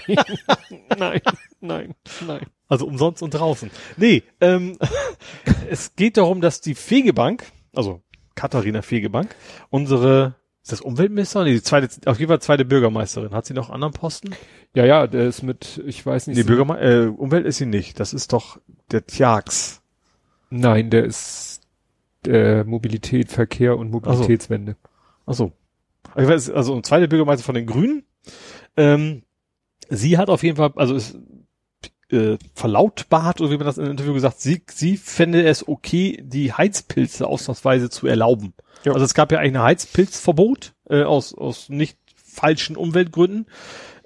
[0.98, 1.22] nein,
[1.60, 1.96] nein,
[2.26, 2.46] nein.
[2.68, 3.70] Also umsonst und draußen.
[3.98, 4.80] Nee, ähm,
[5.70, 7.44] es geht darum, dass die Fegebank,
[7.76, 8.02] also
[8.40, 9.36] Katharina Fegebank,
[9.70, 11.46] unsere, ist das Umweltministerin?
[11.46, 13.32] Nee, die zweite, auf jeden Fall zweite Bürgermeisterin.
[13.34, 14.34] Hat sie noch einen anderen Posten?
[14.74, 16.38] Ja, ja, der ist mit, ich weiß nicht.
[16.38, 18.00] Nee, Bürgerme äh, Umwelt ist sie nicht.
[18.00, 18.62] Das ist doch
[18.92, 19.82] der Tjax.
[20.50, 21.64] Nein, der ist
[22.26, 24.78] äh, Mobilität, Verkehr und Mobilitätswende.
[25.26, 25.52] Ach so.
[26.16, 28.04] Ich weiß, also zweite Bürgermeister von den Grünen.
[28.78, 29.24] Ähm,
[29.90, 31.18] sie hat auf jeden Fall, also ist
[32.12, 36.22] äh, verlautbart, oder wie man das in einem Interview gesagt, sie, sie fände es okay,
[36.24, 38.54] die Heizpilze ausnahmsweise zu erlauben.
[38.84, 38.94] Ja.
[38.94, 43.48] Also es gab ja eigentlich ein Heizpilzverbot äh, aus, aus nicht falschen Umweltgründen.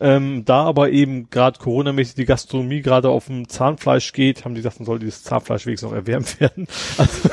[0.04, 4.60] Ähm, da aber eben gerade Corona-mäßig die Gastronomie gerade auf dem Zahnfleisch geht, haben die
[4.60, 6.68] gesagt, man soll dieses Zahnfleisch wenigstens noch erwärmt werden.
[6.98, 7.30] Also,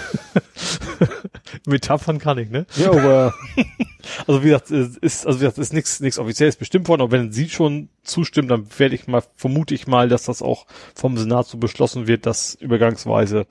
[1.66, 2.66] Metaphern kann ich, ne?
[2.76, 3.34] Ja, aber
[4.26, 7.02] Also wie gesagt, es ist also wie gesagt, es ist nichts nichts offizielles bestimmt worden,
[7.02, 10.66] aber wenn sie schon zustimmt, dann werde ich mal vermute ich mal, dass das auch
[10.94, 13.46] vom Senat so beschlossen wird, dass übergangsweise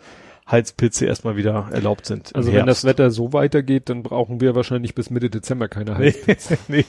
[0.50, 2.34] Heizpilze erstmal wieder erlaubt sind.
[2.36, 2.86] also wenn das.
[2.86, 6.16] Wetter so weitergeht, dann brauchen wir wahrscheinlich bis Mitte Dezember keine Heiz.
[6.26, 6.86] nee, nee.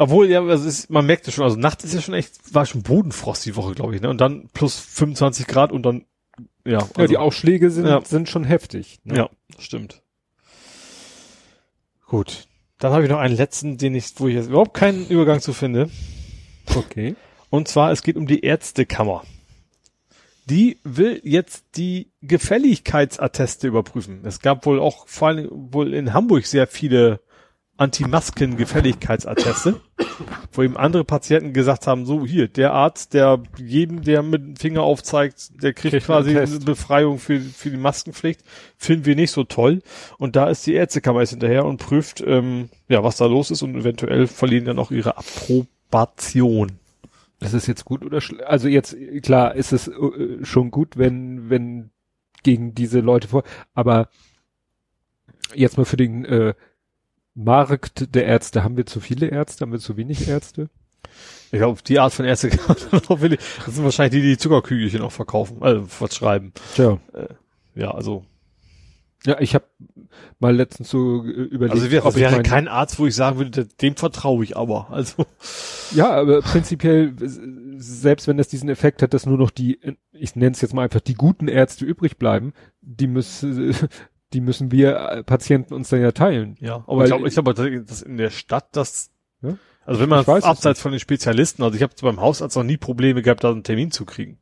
[0.00, 2.64] Obwohl, ja, also ist, man merkt es schon, also nachts ist ja schon echt, war
[2.66, 4.08] schon Bodenfrost die Woche, glaube ich, ne?
[4.08, 6.04] Und dann plus 25 Grad und dann,
[6.64, 6.78] ja.
[6.78, 8.00] Also, Ja, die Ausschläge sind, Ja.
[8.04, 9.00] sind schon heftig.
[9.02, 9.16] Ne?
[9.16, 10.02] Ja, stimmt.
[12.06, 12.46] Gut.
[12.78, 15.52] Dann habe ich noch einen letzten, den ich, wo ich jetzt überhaupt keinen Übergang zu
[15.52, 15.90] finde.
[16.76, 17.16] Okay.
[17.50, 19.24] Und zwar, es geht um die Ärztekammer.
[20.46, 24.20] Die will jetzt die Gefälligkeitsatteste überprüfen.
[24.24, 27.20] Es gab wohl auch vor allem wohl in Hamburg sehr viele
[27.78, 29.80] Anti-Masken-Gefälligkeitsatteste,
[30.52, 34.56] wo eben andere Patienten gesagt haben, so hier, der Arzt, der jedem, der mit dem
[34.56, 36.58] Finger aufzeigt, der kriegt, Kriegt quasi eine.
[36.58, 38.42] Befreiung für, für die Maskenpflicht,
[38.76, 39.82] finden wir nicht so toll.
[40.18, 43.62] Und da ist die Ärztekammer jetzt hinterher und prüft, ähm, ja, was da los ist
[43.62, 46.72] und eventuell verlieren dann auch ihre Approbation.
[47.38, 48.42] Das ist jetzt gut oder schlecht?
[48.42, 51.90] Also jetzt, klar, ist es äh, schon gut, wenn, wenn
[52.42, 53.44] gegen diese Leute vor,
[53.74, 54.08] aber
[55.54, 56.54] jetzt mal für den äh,
[57.44, 60.68] Markt der Ärzte, haben wir zu viele Ärzte, haben wir zu wenig Ärzte?
[61.50, 65.62] Ich glaube, die Art von Ärzte Das sind wahrscheinlich die, die die Zuckerkügelchen auch verkaufen,
[65.62, 66.52] also verschreiben.
[66.74, 66.98] Tja.
[67.74, 68.24] Ja, also.
[69.24, 69.64] Ja, ich habe
[70.38, 73.38] mal letztens so äh, überlegt, Also wäre, ich wäre mein- kein Arzt, wo ich sagen
[73.38, 74.90] würde, dem vertraue ich aber.
[74.90, 75.26] Also.
[75.94, 77.40] Ja, aber prinzipiell, s-
[77.78, 79.80] selbst wenn das diesen Effekt hat, dass nur noch die,
[80.12, 83.74] ich nenne es jetzt mal einfach die guten Ärzte übrig bleiben, die müssen,
[84.32, 86.56] die müssen wir äh, Patienten uns dann ja teilen.
[86.60, 89.10] Ja, aber ich glaube, ich glaube, dass in der Stadt das,
[89.42, 89.56] Ja?
[89.86, 92.76] also wenn man weiß abseits von den Spezialisten, also ich habe beim Hausarzt noch nie
[92.76, 94.38] Probleme gehabt, da einen Termin zu kriegen.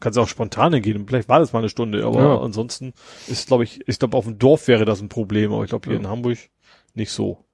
[0.00, 2.40] Kannst auch spontan gehen, vielleicht war das mal eine Stunde, aber Ja.
[2.40, 2.92] ansonsten
[3.28, 5.84] ist, glaube ich, ich glaube, auf dem Dorf wäre das ein Problem, aber ich glaube
[5.86, 6.00] hier Ja.
[6.00, 6.38] in Hamburg
[6.94, 7.44] nicht so.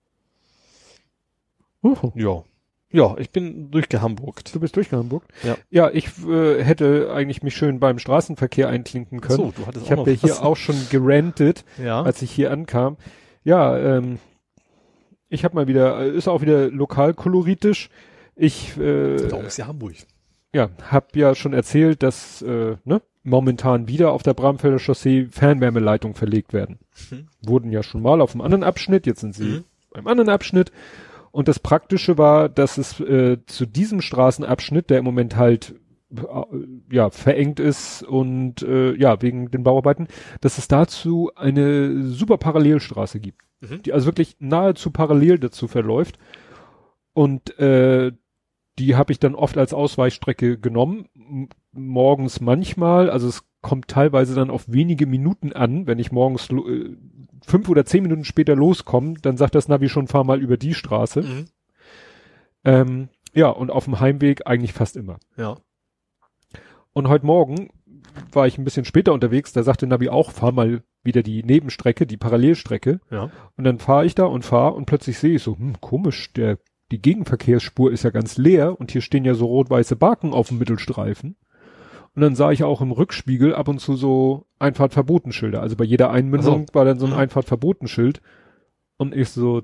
[1.82, 2.42] Uh, Ja.
[2.90, 4.54] Ja, ich bin durchgehamburgt.
[4.54, 5.28] du bist durchgehamburgt?
[5.42, 5.56] Ja.
[5.70, 9.36] Ja, ich äh, hätte eigentlich mich schön beim Straßenverkehr einklinken können.
[9.36, 12.02] So, du hattest ich habe ja hier auch schon gerantet, Ja.
[12.02, 12.96] als ich hier ankam.
[13.44, 14.18] Ja, ähm,
[15.28, 17.90] ich habe mal wieder, äh, ist auch wieder lokalkoloritisch.
[18.36, 19.94] Ich äh, Darum ist ja Hamburg.
[20.54, 26.14] ja, hab ja schon erzählt, dass äh, ne, momentan wieder auf der Bramfelder Chaussee Fernwärmeleitungen
[26.14, 26.78] verlegt werden.
[27.10, 27.26] Mhm.
[27.42, 29.64] Wurden ja schon mal auf einem anderen Abschnitt, jetzt sind sie Mhm.
[29.92, 30.72] beim anderen Abschnitt.
[31.38, 35.76] Und das Praktische war, dass es äh, zu diesem Straßenabschnitt, der im Moment halt
[36.10, 36.20] äh,
[36.90, 40.08] ja verengt ist und äh, ja wegen den Bauarbeiten,
[40.40, 43.82] dass es dazu eine super Parallelstraße gibt, Mhm.
[43.84, 46.18] die also wirklich nahezu parallel dazu verläuft.
[47.12, 48.10] Und äh,
[48.78, 51.06] die habe ich dann oft als Ausweichstrecke genommen.
[51.14, 56.48] M morgens manchmal, also es kommt teilweise dann auf wenige Minuten an, wenn ich morgens
[56.50, 56.96] äh,
[57.44, 60.74] fünf oder zehn Minuten später loskomme, dann sagt das Navi schon, fahr mal über die
[60.74, 61.22] Straße.
[61.22, 61.44] Mhm.
[62.64, 65.18] Ähm, ja, und auf dem Heimweg eigentlich fast immer.
[65.36, 65.56] Ja.
[66.92, 67.70] Und heute Morgen
[68.32, 72.06] war ich ein bisschen später unterwegs, da sagte Navi auch, fahr mal wieder die Nebenstrecke,
[72.06, 73.00] die Parallelstrecke.
[73.10, 73.30] Ja.
[73.56, 76.58] Und dann fahre ich da und fahre und plötzlich sehe ich so, hm, komisch, der,
[76.90, 80.58] die Gegenverkehrsspur ist ja ganz leer und hier stehen ja so rot-weiße Baken auf dem
[80.58, 81.36] Mittelstreifen.
[82.14, 85.60] Und dann sah ich auch im Rückspiegel ab und zu so Einfahrtverbotenschilder.
[85.60, 87.12] Also bei jeder Einmündung war dann so ein.
[87.12, 88.20] Einfahrtverbotenschild.
[88.96, 89.62] Und ich so,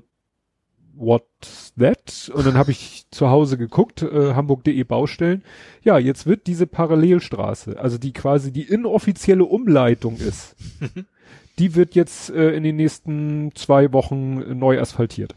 [0.93, 2.31] what's that?
[2.33, 5.43] Und dann habe ich zu Hause geguckt, äh, hamburg.de Baustellen.
[5.83, 10.55] Ja, jetzt wird diese Parallelstraße, also die quasi die inoffizielle Umleitung ist,
[11.59, 15.35] die wird jetzt äh, in den nächsten zwei Wochen äh, neu asphaltiert.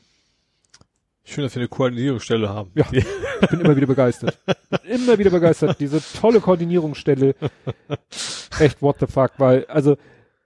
[1.28, 2.70] Schön, dass wir eine Koordinierungsstelle haben.
[2.74, 2.86] Ja.
[2.90, 4.38] Ich bin immer wieder begeistert.
[4.84, 5.78] Immer wieder begeistert.
[5.78, 7.34] Diese tolle Koordinierungsstelle.
[8.58, 9.96] Echt what the fuck, weil, also,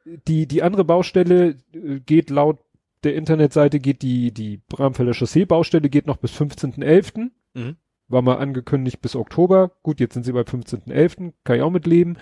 [0.04, 2.58] die, die andere Baustelle äh, geht laut
[3.04, 7.30] der Internetseite geht die, die Bramfelder Chaussee Baustelle geht noch bis 15.11.
[7.54, 7.76] Mhm.
[8.08, 9.72] War mal angekündigt bis Oktober.
[9.82, 11.32] Gut, jetzt sind sie bei 15.11.
[11.44, 12.18] Kann ich auch mitleben.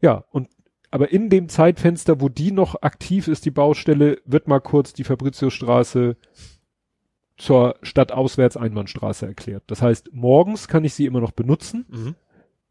[0.00, 0.48] Ja, und,
[0.90, 5.04] aber in dem Zeitfenster, wo die noch aktiv ist, die Baustelle, wird mal kurz die
[5.04, 6.16] Fabriciusstraße
[7.38, 9.62] zur Stadtauswärts-Einbahnstraße erklärt.
[9.68, 12.14] Das heißt, morgens kann ich sie immer noch benutzen, Mhm.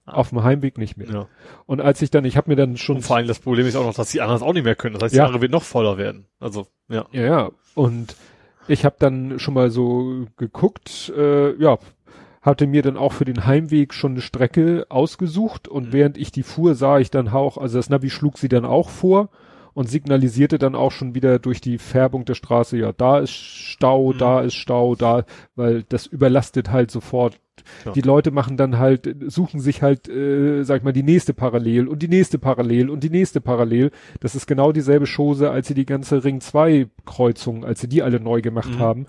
[0.06, 1.10] auf dem Heimweg nicht mehr.
[1.10, 1.28] Ja.
[1.66, 3.76] Und als ich dann, ich habe mir dann schon Und vor allem das Problem ist
[3.76, 4.94] auch noch, dass die anderen es auch nicht mehr können.
[4.96, 5.24] Das heißt, Ja.
[5.24, 6.26] die andere wird noch voller werden.
[6.40, 7.06] Also, ja.
[7.12, 7.52] Ja, ja.
[7.76, 8.16] Und
[8.68, 11.78] ich habe dann schon mal so geguckt, äh, ja,
[12.42, 15.94] hatte mir dann auch für den Heimweg schon eine Strecke ausgesucht und Mhm.
[15.94, 18.90] während ich die fuhr, sah ich dann auch, also das Navi schlug sie dann auch
[18.90, 19.30] vor
[19.78, 24.12] und signalisierte dann auch schon wieder durch die Färbung der Straße, ja, da ist Stau,
[24.12, 24.18] Mhm.
[24.18, 25.24] da ist Stau, da,
[25.56, 27.40] weil das überlastet halt sofort.
[27.86, 27.92] Ja.
[27.92, 31.88] Die Leute machen dann halt, suchen sich halt, äh, sag ich mal, die nächste Parallel
[31.90, 33.92] und die nächste Parallel und die nächste Parallel.
[34.20, 38.02] Das ist genau dieselbe Chose, als sie die ganze Ring 2 Kreuzung, als sie die
[38.02, 38.80] alle neu gemacht Mhm.
[38.80, 39.06] haben.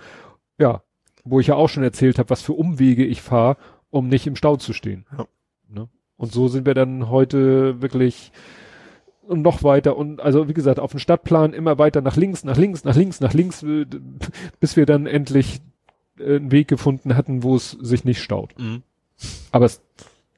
[0.59, 0.83] Ja,
[1.25, 3.57] wo ich ja auch schon erzählt habe, was für Umwege ich fahre,
[3.89, 5.07] um nicht im Stau zu stehen.
[5.17, 5.25] Ja.
[5.71, 5.89] Ne?
[6.19, 8.33] Und so sind wir dann heute wirklich
[9.29, 12.85] noch weiter und also wie gesagt auf dem Stadtplan immer weiter nach links, nach links,
[12.85, 13.87] nach links, nach links, äh,
[14.61, 15.61] bis wir dann endlich
[16.19, 18.55] äh, einen Weg gefunden hatten, wo es sich nicht staut.
[18.59, 18.83] Mhm.
[19.53, 19.81] Aber es,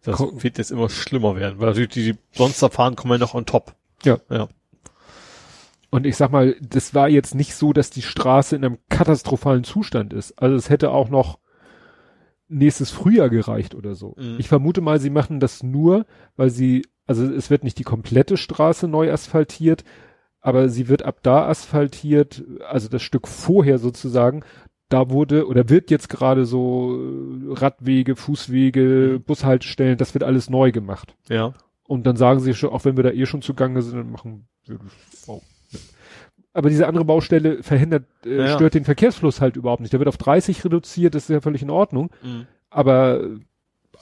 [0.04, 3.18] Das wird jetzt immer schlimmer werden, weil natürlich die, die sonst da fahren, kommen ja
[3.18, 3.74] noch on top.
[4.02, 4.18] Ja.
[4.30, 4.48] Ja.
[5.90, 9.62] und ich sag mal, das war jetzt nicht so, dass die Straße in einem katastrophalen
[9.64, 10.40] Zustand ist.
[10.40, 11.38] Also es hätte auch noch
[12.48, 14.14] nächstes Frühjahr gereicht oder so.
[14.18, 14.36] Mhm.
[14.38, 16.06] Ich vermute mal, sie machen das nur,
[16.36, 19.82] weil sie, also es wird nicht die komplette Straße neu asphaltiert,
[20.40, 24.44] aber sie wird ab da asphaltiert, also das Stück vorher sozusagen,
[24.88, 29.22] da wurde oder wird jetzt gerade so äh, Radwege, Fußwege, Mhm.
[29.24, 31.16] Bushaltestellen, das wird alles neu gemacht.
[31.28, 31.52] Ja.
[31.82, 34.46] Und dann sagen sie schon, auch wenn wir da eh schon zugange sind, dann machen
[34.66, 34.92] wir mit.
[36.52, 38.54] Aber diese andere Baustelle verhindert, äh, Ja, ja.
[38.54, 39.92] stört den Verkehrsfluss halt überhaupt nicht.
[39.92, 42.10] Der wird auf 30 reduziert, das ist ja völlig in Ordnung.
[42.22, 42.46] Mhm.
[42.70, 43.20] Aber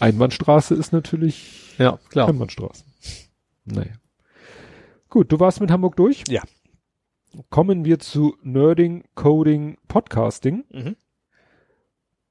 [0.00, 2.28] Einbahnstraße ist natürlich Ja, klar.
[2.28, 2.84] Einbahnstraße.
[3.64, 3.92] Naja.
[5.08, 6.24] Gut, du warst mit Hamburg durch?
[6.28, 6.42] Ja.
[7.50, 10.64] Kommen wir zu Nerding, Coding, Podcasting.
[10.70, 10.96] Mhm.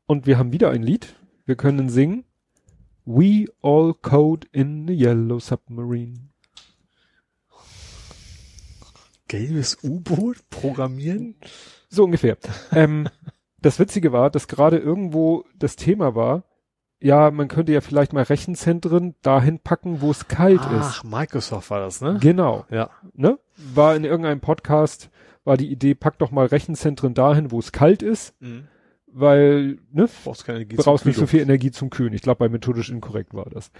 [0.06, 1.15] Und wir haben wieder ein Lied.
[1.45, 2.23] Wir können singen.
[3.06, 6.30] We all code in the yellow submarine.
[9.27, 11.35] Gelbes U-Boot programmieren?
[11.89, 12.38] So ungefähr.
[12.72, 13.10] ähm,
[13.61, 16.44] das Witzige war, dass gerade irgendwo das Thema war,
[16.99, 21.80] ja, man könnte ja vielleicht mal Rechenzentren dahin packen, wo es kalt Ach, Microsoft war
[21.80, 22.14] das, ne?
[22.14, 22.22] ist.
[22.22, 22.65] Genau.
[22.69, 22.90] Ja.
[23.14, 23.38] Ne?
[23.74, 25.10] War in irgendeinem Podcast,
[25.44, 28.68] war die Idee, pack doch mal Rechenzentren dahin, wo es kalt ist, Mhm.
[29.07, 32.14] weil, ne, Brauchst keine Energie brauchst nicht so viel Energie zum Kühlen.
[32.14, 33.72] Ich glaube, bei methodisch inkorrekt war das.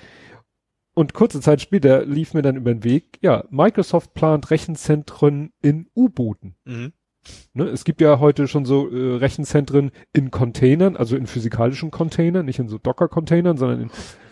[0.94, 5.88] Und kurze Zeit später lief mir dann über den Weg, ja, Microsoft plant Rechenzentren in
[5.95, 6.56] U-Booten.
[6.65, 6.94] Mhm.
[7.54, 7.66] Ne?
[7.66, 12.60] Es gibt ja heute schon so äh, Rechenzentren in Containern, also in physikalischen Containern, nicht
[12.60, 13.90] in so Docker-Containern, sondern in,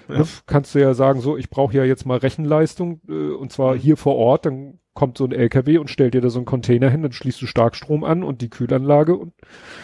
[0.08, 0.20] Ja.
[0.20, 3.76] ne, kannst du ja sagen, so, ich brauche ja jetzt mal Rechenleistung äh, und zwar
[3.76, 3.80] Mhm.
[3.80, 6.90] hier vor Ort, dann kommt so ein LKW und stellt dir da so einen Container
[6.90, 9.34] hin, dann schließt du Starkstrom an und die Kühlanlage und,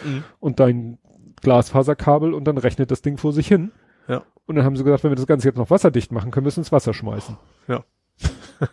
[0.04, 0.24] Mhm.
[0.40, 0.98] und dein
[1.42, 3.72] Glasfaserkabel und dann rechnet das Ding vor sich hin.
[4.08, 4.22] Ja.
[4.46, 6.48] Und dann haben sie gesagt, wenn wir das Ganze jetzt noch wasserdicht machen, können wir
[6.48, 7.36] es ins Wasser schmeißen.
[7.68, 7.84] Ja.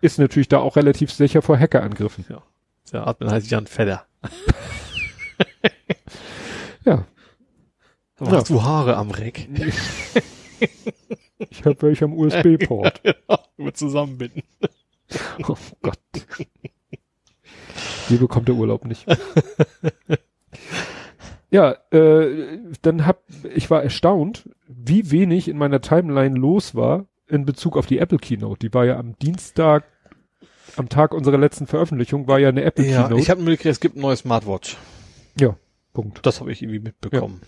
[0.00, 2.24] Ist natürlich da auch relativ sicher vor Hackerangriffen.
[2.92, 4.06] Der Admin heißt Jan Fedder.
[6.84, 7.06] Ja.
[8.16, 9.48] Da machst du Haare am Reck.
[11.38, 13.00] Ich habe welche am USB-Port.
[13.56, 14.42] Über zusammenbinden.
[15.46, 15.98] Oh Gott.
[18.08, 19.06] Hier bekommt der Urlaub nicht.
[21.50, 23.22] ja, äh, dann hab,
[23.54, 28.18] ich war erstaunt, wie wenig in meiner Timeline los war in Bezug auf die Apple
[28.18, 28.66] Keynote.
[28.66, 29.84] Die war ja am Dienstag,
[30.76, 33.20] am Tag unserer letzten Veröffentlichung, war ja eine Apple Ja, Keynote.
[33.22, 34.76] ich habe mitgekriegt, es gibt ein neues Smartwatch.
[35.38, 35.56] ja,
[35.92, 36.24] Punkt.
[36.24, 37.40] Das habe ich irgendwie mitbekommen.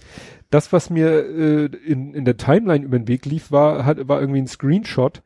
[0.50, 4.20] Das, was mir äh, in, in der Timeline über den Weg lief, war, hat, war
[4.20, 5.22] irgendwie ein Screenshot.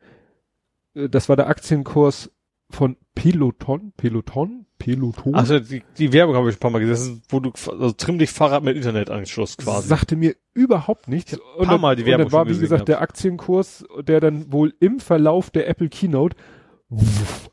[0.95, 2.31] Äh, das war der Aktienkurs
[2.71, 5.35] von Peloton, Peloton, Peloton.
[5.35, 7.91] Also die, die Werbung habe ich ein paar Mal gesehen, das ist, wo du also
[7.91, 9.87] trimm dich Fahrrad mit Internetanschluss quasi.
[9.89, 11.33] Sagte mir überhaupt nichts.
[11.33, 12.87] Ich hab Und paar Mal die und Werbung dann war, wie gesagt, gehabt.
[12.89, 16.37] der Aktienkurs, der dann wohl im Verlauf der Apple Keynote,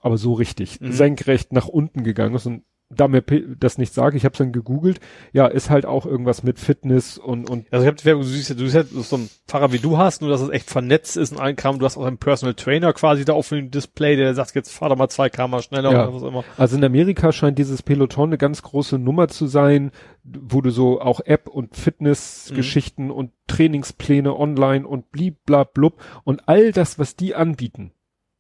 [0.01, 0.93] aber so richtig, Mhm.
[0.93, 2.47] senkrecht nach unten gegangen ist.
[2.47, 3.21] Und da mir
[3.59, 5.01] das nicht sage, ich habe es dann gegoogelt,
[5.33, 8.29] ja, ist halt auch irgendwas mit Fitness und, und Also ich habe die Werbung, du
[8.29, 10.71] siehst ja, du siehst ja so ein Fahrrad wie du hast, nur dass es echt
[10.71, 11.81] vernetzt ist und allen Kram.
[11.81, 14.89] Du hast auch einen Personal Trainer quasi da auf dem Display, der sagt, jetzt fahr
[14.89, 16.05] doch mal zwei Km schneller Ja.
[16.07, 16.45] oder was immer.
[16.57, 19.91] Also in Amerika scheint dieses Peloton eine ganz große Nummer zu sein,
[20.23, 27.01] wo du so auch App und Fitnessgeschichten und Trainingspläne online und bliblablub und all das,
[27.01, 27.91] was die anbieten,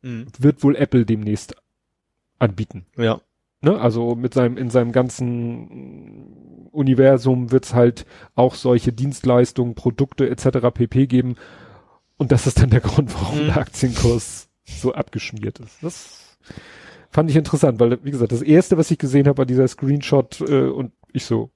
[0.06, 0.26] Mhm.
[0.38, 1.56] wird wohl Apple demnächst
[2.38, 2.86] anbieten.
[2.96, 3.20] Ja.
[3.60, 3.78] Ne?
[3.80, 10.70] Also mit seinem, in seinem ganzen Universum wird's halt auch solche Dienstleistungen, Produkte etc.
[10.72, 11.36] pp geben.
[12.18, 13.46] Und das ist dann der Grund, warum Mhm.
[13.46, 15.82] der Aktienkurs so abgeschmiert ist.
[15.82, 16.38] Das
[17.10, 20.40] fand ich interessant, weil, wie gesagt, das erste, was ich gesehen habe, war dieser Screenshot
[20.42, 21.50] äh, und ich so,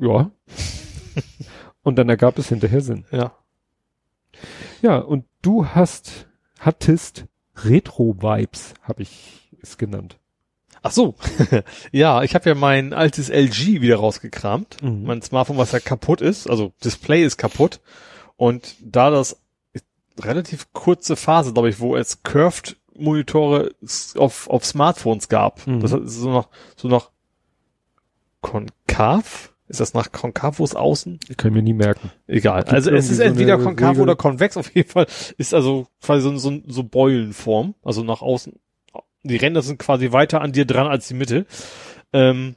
[0.00, 0.30] ja.
[1.82, 3.04] und dann ergab es hinterher Sinn.
[3.10, 3.32] Ja.
[4.80, 6.28] Ja, und du hast,
[6.58, 7.26] hattest
[7.56, 10.18] Retro-Vibes, habe ich es genannt.
[10.82, 11.14] Ach so.
[11.92, 14.82] ja, ich habe ja mein altes LG wieder rausgekramt.
[14.82, 15.04] Mhm.
[15.04, 17.80] Mein Smartphone, was ja kaputt ist, also Display ist kaputt.
[18.36, 19.36] Und da das
[20.20, 23.74] relativ kurze Phase, glaube ich, wo es Curved Monitore
[24.16, 25.66] auf, auf Smartphones gab.
[25.66, 25.80] Mhm.
[25.80, 27.10] Das ist so noch, so noch
[28.40, 29.51] konkav?
[29.72, 31.18] Ist das nach konkav, wo es außen?
[31.36, 32.10] Kann ich mir nie merken.
[32.26, 32.62] Egal.
[32.64, 34.56] Also es ist so entweder konkav oder konvex.
[34.56, 35.06] Auf jeden Fall
[35.38, 37.74] ist also quasi so, so, so Beulenform.
[37.82, 38.52] Also nach außen.
[39.24, 41.46] Die Ränder sind quasi weiter an dir dran als die Mitte.
[42.12, 42.54] Ähm,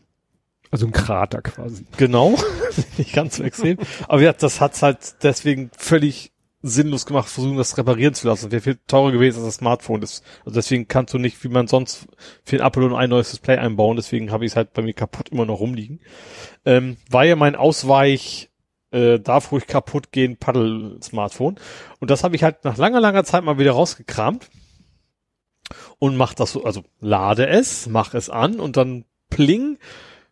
[0.71, 1.85] Also ein Krater quasi.
[1.97, 2.37] genau.
[2.97, 3.77] Nicht ganz so extrem.
[4.09, 6.33] Aber ja, das hat's halt deswegen völlig
[6.67, 8.51] sinnlos gemacht, versuchen das reparieren zu lassen.
[8.51, 10.01] Wäre viel teurer gewesen als das Smartphone.
[10.01, 12.07] Das, also deswegen kannst du nicht, wie man sonst
[12.43, 13.95] für ein Apple und ein neues Display einbauen.
[13.95, 15.99] Deswegen habe ich es halt bei mir kaputt immer noch rumliegen.
[16.65, 18.49] Ähm, war ja mein Ausweich,
[18.91, 21.59] äh, darf ruhig kaputt gehen, Paddel-Smartphone.
[21.99, 24.49] Und das habe ich halt nach langer, langer Zeit mal wieder rausgekramt
[25.99, 29.77] und mach das so, also lade es, mach es an und dann pling,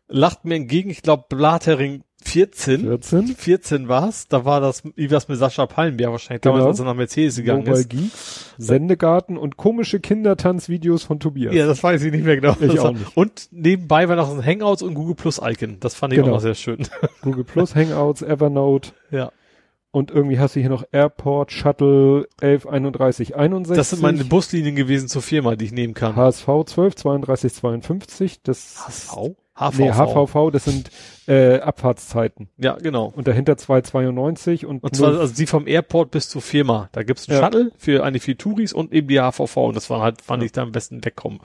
[0.08, 2.82] lacht mir entgegen, ich glaube, Blattering 14.
[2.82, 3.28] 14.
[3.36, 4.28] 14 war's.
[4.28, 6.70] Da war das, wie was mit Sascha Pallenberg wahrscheinlich damals, Genau.
[6.70, 7.90] als er nach Mercedes gegangen Mobile ist.
[7.90, 11.54] Geeks, Sendegarten und komische Kindertanzvideos von Tobias.
[11.54, 12.56] Ja, das weiß ich nicht mehr genau.
[12.60, 13.16] Ich auch nicht.
[13.16, 15.78] Und nebenbei war noch ein Hangouts und Google Plus Icon.
[15.80, 16.30] Das fand ich Genau.
[16.30, 16.80] auch noch sehr schön.
[17.22, 19.32] Google Plus, Hangouts, Evernote ja.
[19.92, 23.76] und irgendwie hast du hier noch Airport, Shuttle 11, 31, 61.
[23.78, 26.16] Das sind meine Buslinien gewesen zur Firma, die ich nehmen kann.
[26.16, 28.42] HSV 12, 32, 52.
[28.44, 29.36] Das HSV?
[29.56, 29.78] HVV.
[29.80, 30.90] Nee, HVV, das sind
[31.28, 32.50] äh, Abfahrtszeiten.
[32.58, 33.14] Ja, genau.
[33.16, 36.90] Und dahinter 292 und, Und zwar also die vom Airport bis zur Firma.
[36.92, 37.46] Da gibt's einen Ja.
[37.46, 39.56] Shuttle für eigentlich für Touris und eben die HVV.
[39.58, 41.40] Und das war halt, fand ich da am besten wegkommen.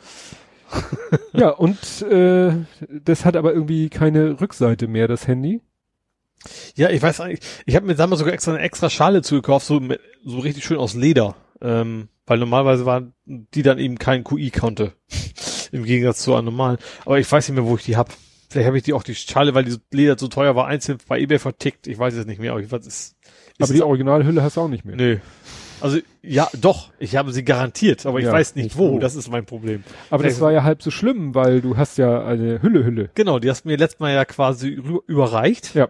[1.33, 2.53] ja, und äh,
[3.05, 5.61] das hat aber irgendwie keine Rückseite mehr, das Handy.
[6.77, 9.81] Ja, ich weiß eigentlich, ich habe mir damals sogar extra eine extra Schale zugekauft, so,
[9.81, 11.35] mit, so richtig schön aus Leder.
[11.61, 14.93] Ähm, weil normalerweise war die dann eben kein QI konnte.
[15.73, 16.79] Im Gegensatz zu einem normalen.
[17.05, 18.13] Aber ich weiß nicht mehr, wo ich die hab.
[18.51, 21.19] Vielleicht habe ich die auch die Schale, weil die Leder so teuer war, einzeln bei
[21.21, 21.87] eBay vertickt.
[21.87, 22.53] Ich weiß es nicht mehr.
[22.53, 23.17] Aber ich weiß, es
[23.61, 24.97] Aber die Originalhülle hast du auch nicht mehr.
[24.97, 25.19] Nö.
[25.81, 26.91] Also, ja, doch.
[26.99, 28.93] Ich habe sie garantiert, aber ich Ja, weiß nicht, nicht wo.
[28.93, 28.99] wo.
[28.99, 29.85] Das ist mein Problem.
[30.11, 33.11] Aber das war ja halb so schlimm, weil du hast ja eine Hülle-Hülle.
[33.15, 34.69] Genau, die hast mir letztes Mal ja quasi
[35.07, 35.75] überreicht.
[35.75, 35.89] Ja.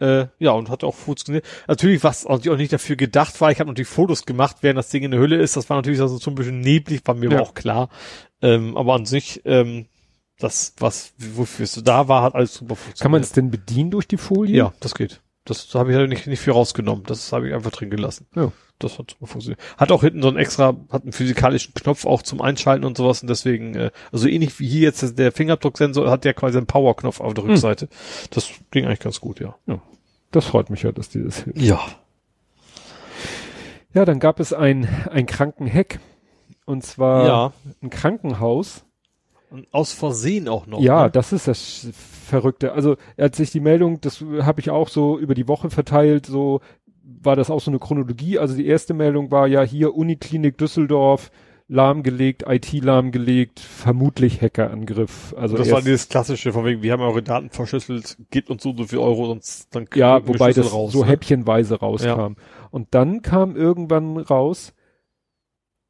[0.00, 1.44] Äh, ja, und hat auch funktioniert.
[1.68, 5.02] Natürlich, was auch nicht dafür gedacht war, ich habe natürlich Fotos gemacht, während das Ding
[5.02, 5.56] in der Hülle ist.
[5.56, 7.38] Das war natürlich also so ein bisschen neblig, war mir Ja.
[7.38, 7.88] aber auch klar.
[8.42, 9.86] Ähm, aber an sich, ähm,
[10.38, 13.00] das, was, wofür es da war, hat alles super funktioniert.
[13.00, 14.56] Kann man es denn bedienen durch die Folie?
[14.56, 15.20] Ja, das geht.
[15.44, 17.04] Das habe ich halt nicht, nicht viel rausgenommen.
[17.06, 18.26] Das habe ich einfach drin gelassen.
[18.34, 18.52] Ja.
[18.80, 19.60] Das hat super funktioniert.
[19.76, 23.22] Hat auch hinten so einen extra, hat einen physikalischen Knopf auch zum Einschalten und sowas
[23.22, 27.20] und deswegen, äh, also ähnlich wie hier jetzt der Fingerabdrucksensor, hat der quasi einen Powerknopf
[27.20, 27.50] auf der Hm.
[27.50, 27.88] Rückseite.
[28.30, 29.54] Das ging eigentlich ganz gut, ja.
[30.32, 31.60] Das freut mich ja, dass dir das hilft.
[31.60, 31.80] Ja.
[33.92, 36.00] Ja, dann gab es ein, ein Krankenhack.
[36.64, 37.52] Und zwar ja.
[37.82, 38.84] ein Krankenhaus.
[39.50, 40.80] Und aus Versehen auch noch.
[40.80, 41.10] Ja, ne?
[41.10, 41.88] das ist das
[42.26, 42.72] Verrückte.
[42.72, 46.60] Also als ich die Meldung, das habe ich auch so über die Woche verteilt, so
[47.22, 48.38] war das auch so eine Chronologie.
[48.38, 51.30] Also die erste Meldung war ja hier Uniklinik Düsseldorf
[51.68, 55.34] lahmgelegt, IT lahmgelegt, vermutlich Hackerangriff.
[55.36, 58.74] Also das war dieses klassische, von wegen, wir haben eure Daten verschlüsselt, gebt uns so
[58.76, 61.10] so viel Euro, sonst dann ja, wobei das raus, so ne?
[61.10, 62.34] häppchenweise rauskam.
[62.72, 64.72] Und dann kam irgendwann raus,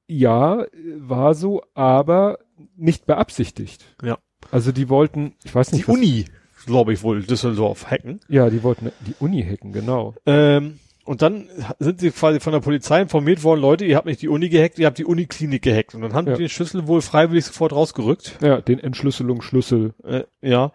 [0.07, 0.67] ja,
[0.99, 2.39] war so, aber
[2.77, 3.85] nicht beabsichtigt.
[4.03, 4.19] Ja.
[4.51, 6.27] Also die wollten, ich weiß Die nicht, was- Uni,
[6.67, 8.21] glaube ich wohl, Düsseldorf hacken.
[8.29, 10.15] Ja, die wollten die Uni hacken, genau.
[10.27, 10.79] Ähm,
[11.11, 11.49] und dann
[11.81, 14.79] sind sie quasi von der Polizei informiert worden, Leute, ihr habt nicht die Uni gehackt,
[14.79, 15.93] ihr habt die Uniklinik gehackt.
[15.97, 16.35] Und dann haben Ja.
[16.35, 18.39] die den Schlüssel wohl freiwillig sofort rausgerückt.
[18.41, 19.93] Ja, den Entschlüsselungsschlüssel.
[20.05, 20.71] Äh, ja.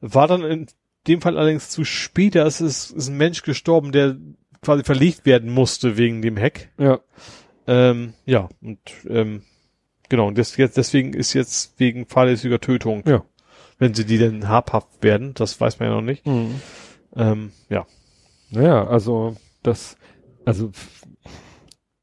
[0.00, 0.66] War dann in
[1.06, 4.16] dem Fall allerdings zu spät, da ist, es, ist ein Mensch gestorben, der
[4.62, 6.70] quasi verlegt werden musste wegen dem Hack.
[6.78, 7.00] Ja,
[7.66, 9.42] Ähm, ja, und ähm,
[10.08, 13.22] genau, und das, jetzt, deswegen ist jetzt wegen fahrlässiger Tötung, Ja.
[13.78, 16.24] wenn sie die denn habhaft werden, das weiß man ja noch nicht.
[16.26, 17.86] Ähm, ja.
[18.50, 19.96] naja, also das,
[20.44, 20.70] also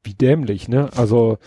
[0.04, 0.90] wie dämlich, ne?
[0.96, 1.38] Also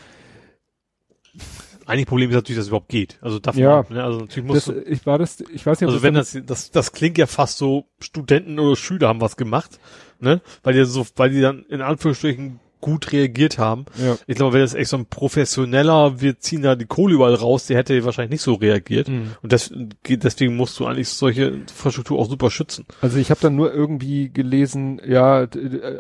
[1.86, 3.20] Eigentlich Problem ist natürlich, dass es überhaupt geht.
[3.22, 3.80] Also davon, Ja.
[3.80, 4.04] ab, ne?
[4.04, 6.92] also natürlich das, du, ich war das, ich weiß nicht, also wenn das, das, das
[6.94, 9.80] klingt ja fast so, Studenten oder Schüler haben was gemacht,
[10.20, 10.42] ne?
[10.64, 13.86] Weil die so, weil die dann in Anführungsstrichen gut reagiert haben.
[13.98, 14.16] ja.
[14.28, 17.66] Ich glaube, wenn das echt so ein professioneller, wir ziehen da die Kohle überall raus,
[17.66, 19.07] der hätte wahrscheinlich nicht so reagiert.
[19.07, 19.32] Mhm.
[19.41, 19.74] Und des,
[20.07, 22.86] deswegen musst du eigentlich solche Infrastruktur auch super schützen.
[23.02, 25.48] Also ich habe dann nur irgendwie gelesen, ja,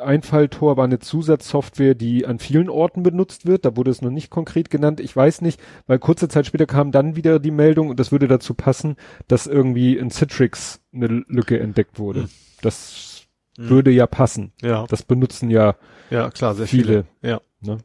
[0.03, 3.65] Einfalltor war eine Zusatzsoftware, die an vielen Orten benutzt wird.
[3.65, 4.99] Da wurde es noch nicht konkret genannt.
[4.99, 8.27] Ich weiß nicht, weil kurze Zeit später kam dann wieder die Meldung und das würde
[8.27, 8.95] dazu passen,
[9.27, 12.21] dass irgendwie in Citrix eine Lücke entdeckt wurde.
[12.21, 12.29] Hm.
[12.61, 13.14] Das
[13.57, 13.69] Hm.
[13.69, 14.51] würde ja passen.
[14.61, 15.75] Ja, Das benutzen ja
[16.09, 17.05] ja, klar, sehr viele.
[17.21, 17.41] viele.
[17.63, 17.77] Ja.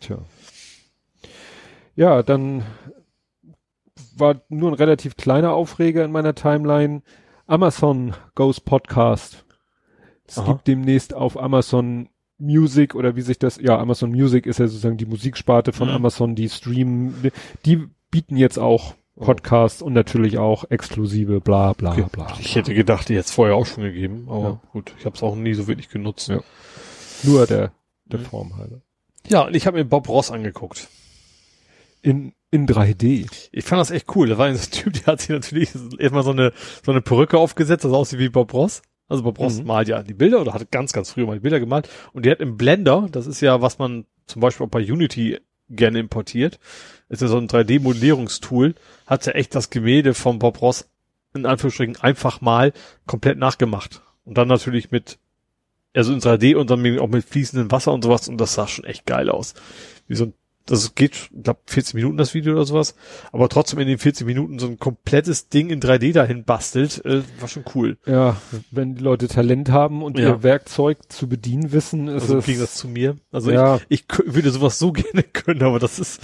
[0.00, 0.18] Tja.
[1.94, 2.62] Ja, dann
[4.16, 7.02] war nur ein relativ kleiner Aufreger in meiner Timeline.
[7.46, 9.44] Amazon Goes Podcast.
[10.26, 10.52] Es Aha.
[10.52, 12.08] gibt demnächst auf Amazon
[12.38, 15.94] Music oder wie sich das, ja, Amazon Music ist ja sozusagen die Musiksparte von Mhm.
[15.96, 17.30] Amazon, die streamen,
[17.66, 22.06] die bieten jetzt auch Podcasts und natürlich auch exklusive bla bla Okay.
[22.10, 22.26] bla.
[22.40, 24.60] Ich hätte gedacht, die hätte es vorher auch schon gegeben, aber Ja.
[24.72, 26.28] gut, ich habe es auch nie so wirklich genutzt.
[26.28, 26.40] Ja.
[27.22, 27.72] Nur der,
[28.06, 28.24] der Mhm.
[28.24, 28.80] Form halber.
[29.28, 30.88] Ja, und ich habe mir Bob Ross angeguckt.
[32.00, 33.28] In, in 3D.
[33.52, 34.28] Ich fand das echt cool.
[34.28, 36.52] Da war ein Typ, der hat sich natürlich erstmal so eine,
[36.84, 38.82] so eine Perücke aufgesetzt, das aussieht wie Bob Ross.
[39.08, 39.66] Also Bob Ross Mhm.
[39.66, 41.88] malt ja die Bilder oder hat ganz, ganz früher mal die Bilder gemalt.
[42.12, 45.38] Und der hat im Blender, das ist ja, was man zum Beispiel auch bei Unity
[45.68, 46.58] gerne importiert,
[47.12, 48.74] ist ja so ein 3D-Modellierungstool,
[49.06, 50.88] hat ja echt das Gemälde von Bob Ross
[51.34, 52.72] in Anführungsstrichen einfach mal
[53.06, 54.02] komplett nachgemacht.
[54.24, 55.18] Und dann natürlich mit,
[55.94, 58.84] also in 3D und dann auch mit fließendem Wasser und sowas und das sah schon
[58.84, 59.54] echt geil aus.
[60.08, 60.34] Wie so ein
[60.66, 62.94] das geht, ich glaube, 40 Minuten das Video oder sowas,
[63.32, 67.22] aber trotzdem in den 40 Minuten so ein komplettes Ding in 3D dahin bastelt, äh,
[67.40, 67.98] war schon cool.
[68.06, 68.36] Ja,
[68.70, 70.28] wenn die Leute Talent haben und Ja.
[70.28, 72.46] ihr Werkzeug zu bedienen wissen, ist Also es.
[72.46, 73.16] Gegensatz zu mir.
[73.32, 73.80] Also Ja.
[73.88, 76.20] ich, ich würde sowas so gerne können, aber das ist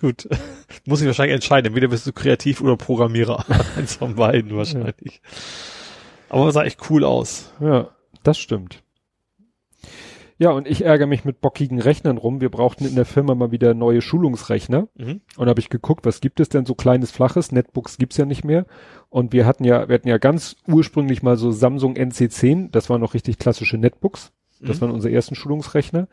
[0.00, 0.28] gut.
[0.86, 1.66] Muss ich wahrscheinlich entscheiden.
[1.68, 3.44] Entweder bist du kreativ oder Programmierer.
[3.76, 5.20] Eins von beiden wahrscheinlich.
[6.28, 7.52] Aber es sah echt cool aus.
[7.60, 7.88] Ja,
[8.22, 8.82] das stimmt.
[10.40, 12.40] Ja, und ich ärgere mich mit bockigen Rechnern rum.
[12.40, 14.86] Wir brauchten in der Firma mal wieder neue Schulungsrechner.
[14.94, 15.20] Mhm.
[15.36, 17.50] Und habe ich geguckt, was gibt es denn so kleines, flaches?
[17.50, 18.66] Netbooks gibt's ja nicht mehr.
[19.08, 22.70] Und wir hatten ja, wir hatten ja ganz ursprünglich mal so Samsung NC10.
[22.70, 24.30] Das waren noch richtig klassische Netbooks.
[24.60, 24.80] Das Mhm.
[24.82, 26.06] waren unsere ersten Schulungsrechner.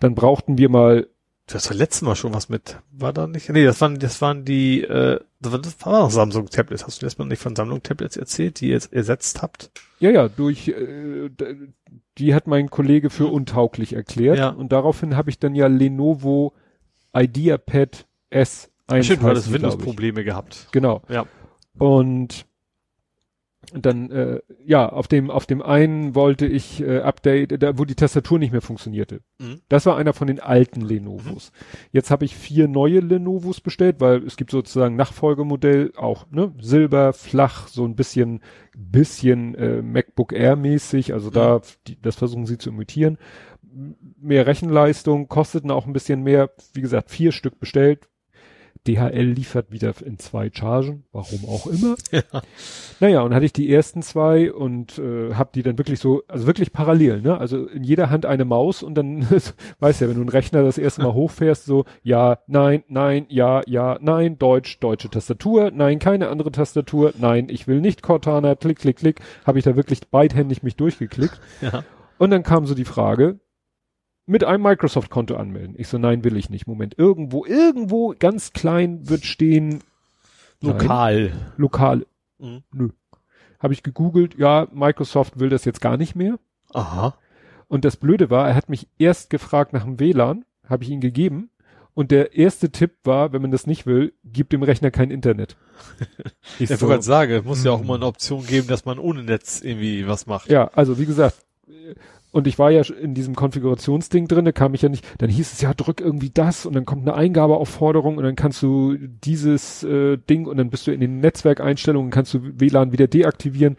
[0.00, 1.06] Dann brauchten wir mal,
[1.48, 2.78] Du hast doch letztes Mal schon was mit.
[2.92, 3.48] War da nicht?
[3.48, 6.86] Nee, das waren, das waren die, äh, das war, das war noch Samsung Tablets.
[6.86, 9.70] Hast du letztes Mal nicht von Samsung Tablets erzählt, die ihr jetzt ersetzt habt?
[9.98, 11.30] ja, ja, durch, äh,
[12.18, 14.38] die hat mein Kollege für untauglich erklärt.
[14.38, 14.50] Ja.
[14.50, 16.52] Und daraufhin habe ich dann ja Lenovo
[17.16, 19.02] IdeaPad S1.
[19.02, 19.50] Stimmt, weil das.
[19.50, 20.68] Windows-Probleme gehabt.
[20.72, 21.02] Genau.
[21.08, 21.26] Ja.
[21.78, 22.44] Und
[23.74, 27.94] dann, äh, ja, auf dem, auf dem einen wollte ich äh, Update, da, wo die
[27.94, 29.20] Tastatur nicht mehr funktionierte.
[29.38, 29.60] Mhm.
[29.68, 31.52] Das war einer von den alten Lenovos.
[31.92, 37.12] Jetzt habe ich vier neue Lenovos bestellt, weil es gibt sozusagen Nachfolgemodell, auch ne, Silber,
[37.12, 38.40] flach, so ein bisschen,
[38.76, 41.12] bisschen äh, MacBook Air mäßig.
[41.12, 43.18] Also da, die, das versuchen sie zu imitieren.
[44.20, 46.50] Mehr Rechenleistung, kosteten auch ein bisschen mehr.
[46.72, 48.08] Wie gesagt, vier Stück bestellt.
[48.88, 51.96] DHL liefert wieder in zwei Chargen, warum auch immer.
[52.10, 52.22] Ja.
[53.00, 56.46] Naja, und hatte ich die ersten zwei und äh, habe die dann wirklich so, also
[56.46, 57.38] wirklich parallel, ne?
[57.38, 59.26] Also in jeder Hand eine Maus und dann,
[59.78, 63.60] weißt ja, wenn du einen Rechner das erste Mal hochfährst, so, ja, nein, nein, ja,
[63.66, 68.78] ja, nein, Deutsch, deutsche Tastatur, nein, keine andere Tastatur, nein, ich will nicht Cortana, klick,
[68.78, 71.40] klick, klick, habe ich da wirklich beidhändig mich durchgeklickt.
[71.60, 71.84] Ja.
[72.18, 73.38] Und dann kam so die Frage,
[74.28, 75.74] mit einem Microsoft-Konto anmelden.
[75.78, 76.66] Ich so, nein, will ich nicht.
[76.66, 79.82] Moment, irgendwo, irgendwo ganz klein wird stehen,
[80.60, 80.72] Nein.
[80.72, 81.32] Lokal.
[81.56, 82.06] lokal.
[82.38, 82.62] Mhm.
[82.72, 82.88] Nö.
[83.58, 86.38] Habe ich gegoogelt, ja, Microsoft will das jetzt gar nicht mehr.
[86.74, 87.16] Aha.
[87.68, 91.00] Und das Blöde war, er hat mich erst gefragt nach dem WLAN, habe ich ihn
[91.00, 91.50] gegeben.
[91.94, 95.56] Und der erste Tipp war, wenn man das nicht will, gib dem Rechner kein Internet.
[96.58, 97.84] Ich Ich so, gerade sagen, muss ja auch hm.
[97.84, 100.50] immer eine Option geben, dass man ohne Netz irgendwie was macht.
[100.50, 101.44] Ja, also wie gesagt,
[102.30, 105.52] und ich war ja in diesem Konfigurationsding drin, da kam ich ja nicht, dann hieß
[105.52, 109.82] es ja, drück irgendwie das und dann kommt eine Eingabeaufforderung und dann kannst du dieses
[109.84, 113.76] äh, Ding und dann bist du in den Netzwerkeinstellungen, kannst du WLAN wieder deaktivieren.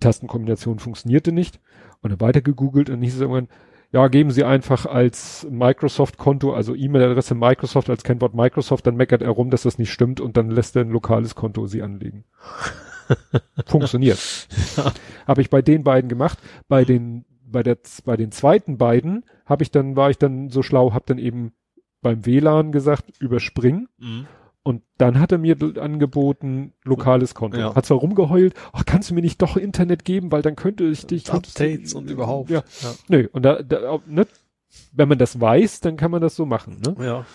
[0.00, 1.60] Tastenkombination funktionierte nicht
[2.02, 3.48] und dann weiter gegoogelt und dann hieß es irgendwann,
[3.94, 9.30] ja, geben Sie einfach als Microsoft-Konto, also E-Mail-Adresse Microsoft als Kennwort Microsoft, dann meckert er
[9.30, 12.24] rum, dass das nicht stimmt und dann lässt er ein lokales Konto Sie anlegen.
[13.66, 14.18] Funktioniert.
[15.28, 16.40] Habe ich bei den beiden gemacht.
[16.66, 17.24] Bei den,
[17.54, 21.04] bei der, bei den zweiten beiden habe ich dann, war ich dann so schlau, habe
[21.06, 21.52] dann eben
[22.02, 23.88] beim WLAN gesagt, überspringen.
[23.98, 24.26] Mhm.
[24.62, 27.58] Und dann hat er mir angeboten, lokales Konto.
[27.58, 27.74] Ja.
[27.74, 31.06] Hat zwar rumgeheult, ach, kannst du mir nicht doch Internet geben, weil dann könnte ich
[31.06, 31.24] dich.
[31.24, 32.50] könntest du- Updates und überhaupt.
[32.50, 32.62] Ja.
[32.82, 32.94] Ja.
[33.08, 34.26] Nö, und da, da ne,
[34.92, 36.96] wenn man das weiß, dann kann man das so machen, ne?
[37.04, 37.26] ja.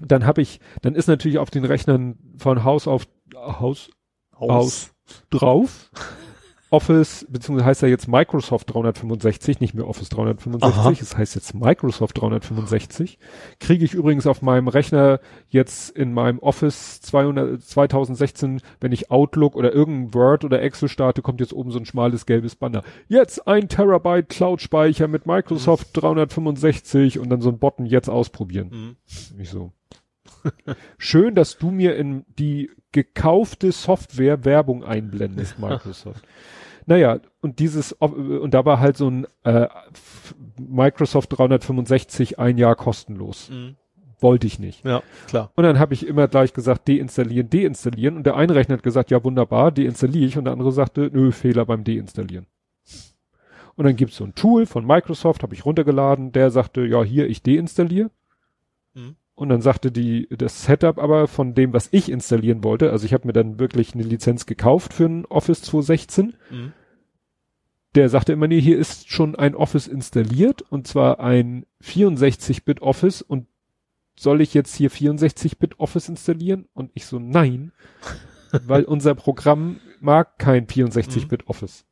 [0.00, 3.06] Dann habe ich, dann ist natürlich auf den Rechnern von Haus auf
[3.36, 3.90] Haus
[4.36, 4.92] Haus
[5.30, 5.90] drauf.
[6.74, 10.90] Office, beziehungsweise heißt ja jetzt Microsoft 365, nicht mehr Office 365, Aha.
[10.90, 13.20] es heißt jetzt Microsoft 365.
[13.60, 19.54] Kriege ich übrigens auf meinem Rechner jetzt in meinem Office 200, 2016, wenn ich Outlook
[19.54, 22.82] oder irgendein Word oder Excel starte, kommt jetzt oben so ein schmales gelbes Banner.
[23.06, 28.70] Jetzt ein Terabyte Cloud-Speicher mit Microsoft 365 und dann so ein Button jetzt ausprobieren.
[28.72, 29.36] Mhm.
[29.38, 29.70] Nicht so.
[30.98, 36.24] Schön, dass du mir in die gekaufte Software Werbung einblendest, Microsoft.
[36.86, 39.68] Naja, und dieses, und da war halt so ein äh,
[40.58, 43.50] Microsoft 365 ein Jahr kostenlos.
[43.50, 43.76] Mhm.
[44.20, 44.84] Wollte ich nicht.
[44.84, 45.50] Ja, klar.
[45.54, 48.16] Und dann habe ich immer gleich gesagt, deinstallieren, deinstallieren.
[48.16, 50.38] Und der eine Rechner hat gesagt, ja wunderbar, deinstalliere ich.
[50.38, 52.46] Und der andere sagte, nö, Fehler beim Deinstallieren.
[53.76, 56.32] Und dann gibt's so ein Tool von Microsoft, habe ich runtergeladen.
[56.32, 58.10] Der sagte, ja hier, ich deinstalliere.
[58.94, 59.16] Mhm.
[59.34, 63.12] Und dann sagte die das Setup aber von dem, was ich installieren wollte, also ich
[63.12, 66.34] habe mir dann wirklich eine Lizenz gekauft für ein Office 216.
[66.50, 66.72] Mhm.
[67.96, 73.22] Der sagte immer, nee, hier ist schon ein Office installiert und zwar ein 64-Bit Office
[73.22, 73.46] und
[74.16, 76.68] soll ich jetzt hier 64-Bit Office installieren?
[76.72, 77.72] Und ich so, nein,
[78.52, 81.84] weil unser Programm mag kein 64-Bit Office.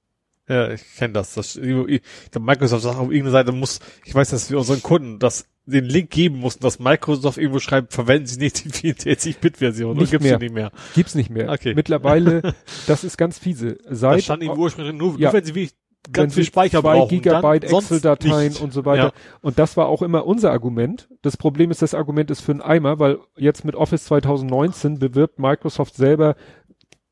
[0.49, 1.35] Ja, ich kenne das.
[1.35, 5.85] das Microsoft sagt auf irgendeiner Seite muss, ich weiß, dass wir unseren Kunden das den
[5.85, 9.97] Link geben mussten, dass Microsoft irgendwo schreibt, verwenden Sie nicht die 44-Bit-Version.
[9.97, 10.39] Nicht gibt's mehr.
[10.39, 10.73] nicht mehr.
[10.95, 11.51] Gibt's nicht mehr.
[11.51, 11.75] Okay.
[11.75, 12.55] Mittlerweile,
[12.87, 13.79] das ist ganz fiese.
[13.89, 15.29] Seit, stand irgendwo ursprünglich nur, Ja.
[15.29, 15.75] nur wenn Sie wirklich
[16.13, 19.05] ganz viel Speicher zwei brauchen, Gigabyte Excel-Dateien und so weiter.
[19.05, 19.13] Ja.
[19.41, 21.09] Und das war auch immer unser Argument.
[21.23, 25.39] Das Problem ist, das Argument ist für einen Eimer, weil jetzt mit Office 2019 bewirbt
[25.39, 26.35] Microsoft selber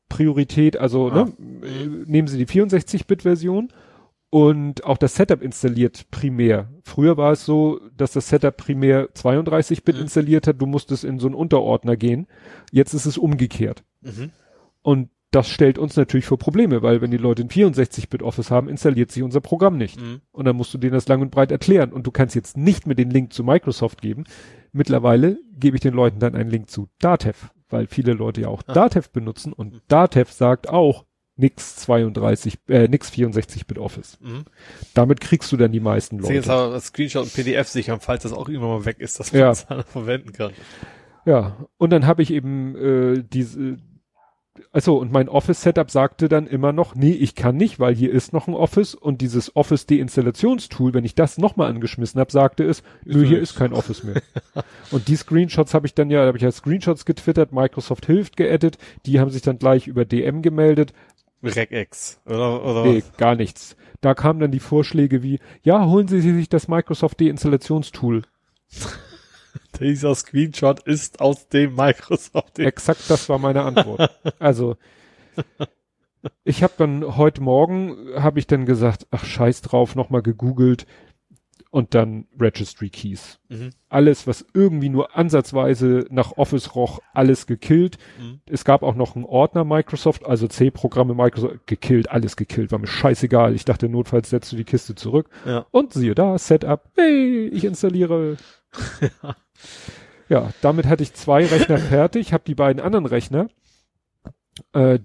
[0.09, 1.31] Priorität, also ne,
[1.63, 3.71] äh, nehmen sie die 64-Bit-Version
[4.31, 6.69] und auch das Setup installiert primär.
[6.83, 10.01] Früher war es so, dass das Setup primär 32-Bit Mhm.
[10.01, 12.27] installiert hat, du musstest in so einen Unterordner gehen.
[12.71, 13.83] Jetzt ist es umgekehrt.
[14.01, 14.31] Mhm.
[14.81, 18.67] Und das stellt uns natürlich vor Probleme, weil wenn die Leute ein 64-Bit Office haben,
[18.69, 19.99] installiert sich unser Programm nicht.
[19.99, 20.21] Mhm.
[20.31, 21.91] Und dann musst du denen das lang und breit erklären.
[21.93, 24.23] Und du kannst jetzt nicht mit den Link zu Microsoft geben.
[24.71, 28.63] Mittlerweile gebe ich den Leuten dann einen Link zu Datev, weil viele Leute ja auch
[28.67, 28.73] Ah.
[28.73, 31.05] Datev benutzen und Datev sagt auch
[31.41, 34.17] nix 32, äh, nix 64-Bit Office.
[34.21, 34.45] Mhm.
[34.93, 36.59] Damit kriegst du dann die meisten Sie jetzt Leute.
[36.59, 39.41] aber das Screenshot und PDF sichern, falls das auch irgendwann mal weg ist, dass Ja.
[39.45, 40.51] man es dann verwenden kann.
[41.25, 43.77] Ja, und dann habe ich eben äh, diese
[44.73, 48.33] also und mein Office-Setup sagte dann immer noch, nee, ich kann nicht, weil hier ist
[48.33, 53.25] noch ein Office und dieses Office-Deinstallationstool, wenn ich das nochmal angeschmissen habe, sagte es, nö,
[53.25, 54.21] hier ist kein Office mehr.
[54.91, 58.35] und die Screenshots habe ich dann ja, da habe ich ja Screenshots getwittert, Microsoft hilft
[58.35, 60.91] geedit, die haben sich dann gleich über DM gemeldet,
[61.43, 63.75] Regex, oder, oder nee, gar nichts.
[64.01, 68.23] Da kamen dann die Vorschläge wie, ja, holen Sie sich das Microsoft Deinstallationstool.
[69.79, 72.59] Dieser Screenshot ist aus dem Microsoft.
[72.59, 74.09] Exakt das war meine Antwort.
[74.39, 74.77] Also
[76.43, 80.85] ich habe dann heute Morgen habe ich dann gesagt, ach scheiß drauf, nochmal gegoogelt
[81.71, 83.39] und dann Registry Keys.
[83.47, 83.71] Mhm.
[83.87, 87.97] Alles, was irgendwie nur ansatzweise nach Office roch, alles gekillt.
[88.19, 88.41] Mhm.
[88.45, 92.87] Es gab auch noch einen Ordner Microsoft, also C-Programme Microsoft, gekillt, alles gekillt, war mir
[92.87, 93.55] scheißegal.
[93.55, 95.29] Ich dachte, notfalls setzt du die Kiste zurück.
[95.45, 95.65] Ja.
[95.71, 98.35] Und siehe da, Setup, hey, ich installiere.
[100.29, 103.47] ja, damit hatte ich zwei Rechner fertig, habe die beiden anderen Rechner.
[104.73, 104.99] Äh,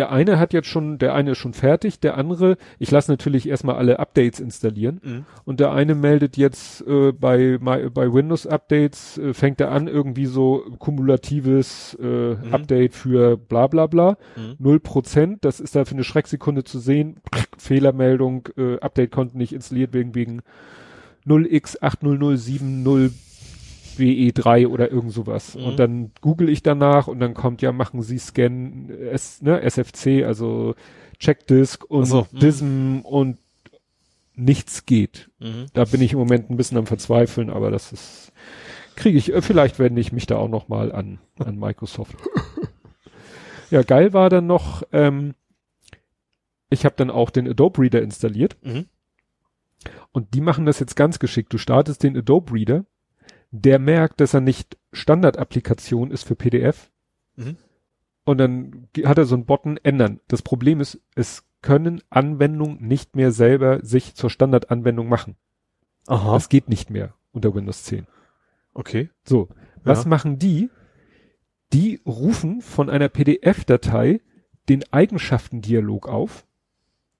[0.00, 3.46] der eine hat jetzt schon, der eine ist schon fertig, der andere, ich lasse natürlich
[3.46, 5.24] erstmal alle Updates installieren Mhm.
[5.44, 10.24] und der eine meldet jetzt äh, bei, bei Windows Updates, äh, fängt er an irgendwie
[10.24, 12.54] so kumulatives äh, Mhm.
[12.54, 14.16] Update für bla bla bla.
[14.36, 14.54] Mhm.
[14.58, 17.18] Null Prozent, das ist da für eine Schrecksekunde zu sehen.
[17.58, 20.40] Fehlermeldung, äh, Update konnte nicht installiert wegen, wegen
[21.26, 23.10] 0x80070
[24.00, 25.54] WE3 oder irgend sowas.
[25.54, 25.64] Mhm.
[25.64, 30.24] Und dann google ich danach und dann kommt ja, machen Sie Scan, S, ne, SFC,
[30.24, 30.74] also
[31.18, 32.38] Checkdisk und so, mhm.
[32.38, 33.38] DISM und
[34.34, 35.30] nichts geht.
[35.38, 35.66] Mhm.
[35.74, 38.32] Da bin ich im Moment ein bisschen am Verzweifeln, aber das ist,
[38.96, 42.16] kriege ich, äh, vielleicht wende ich mich da auch noch mal an, an Microsoft.
[43.70, 45.34] ja, geil war dann noch, ähm,
[46.70, 48.86] ich habe dann auch den Adobe Reader installiert Mhm.
[50.12, 51.52] und die machen das jetzt ganz geschickt.
[51.52, 52.84] Du startest den Adobe Reader,
[53.50, 56.90] der merkt, dass er nicht Standardapplikation ist für PDF
[57.36, 57.56] Mhm.
[58.24, 60.20] und dann hat er so einen Button ändern.
[60.28, 65.36] Das Problem ist, es können Anwendungen nicht mehr selber sich zur Standardanwendung machen.
[66.06, 66.32] Aha.
[66.34, 68.06] Das geht nicht mehr unter Windows 10.
[68.74, 69.10] Okay.
[69.24, 69.48] So,
[69.84, 70.08] was Ja.
[70.10, 70.70] machen die?
[71.72, 74.20] Die rufen von einer PDF-Datei
[74.68, 76.44] den Eigenschaftendialog auf,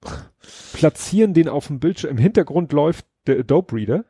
[0.73, 4.05] platzieren den auf dem Bildschirm, im Hintergrund läuft der Adobe Reader,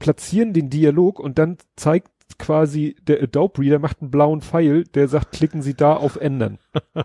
[0.00, 5.06] platzieren den Dialog und dann zeigt quasi der Adobe Reader macht einen blauen Pfeil, der
[5.06, 6.58] sagt, klicken Sie da auf ändern.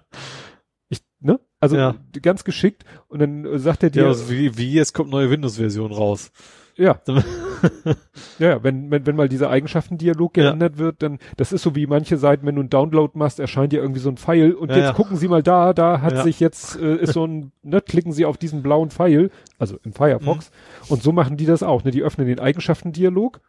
[0.88, 1.40] Ich, ne?
[1.60, 1.96] Also Ja.
[2.22, 5.92] ganz geschickt und dann sagt er dir, Ja, also wie, wie jetzt kommt neue Windows-Version
[5.92, 6.32] raus.
[6.78, 7.00] Ja.
[8.40, 10.44] ja, ja, wenn, wenn, wenn mal dieser Eigenschaftendialog Ja.
[10.50, 13.72] geändert wird, dann, das ist so wie manche Seiten, wenn du einen Download machst, erscheint
[13.72, 14.94] dir irgendwie so ein Pfeil und Ja, jetzt ja.
[14.94, 16.24] gucken Sie mal da, da hat Ja.
[16.24, 19.94] sich jetzt, äh, ist so ein, ne, klicken Sie auf diesen blauen Pfeil, also im
[19.94, 20.92] Firefox, Mhm.
[20.92, 23.40] und so machen die das auch, ne, die öffnen den Eigenschaftendialog,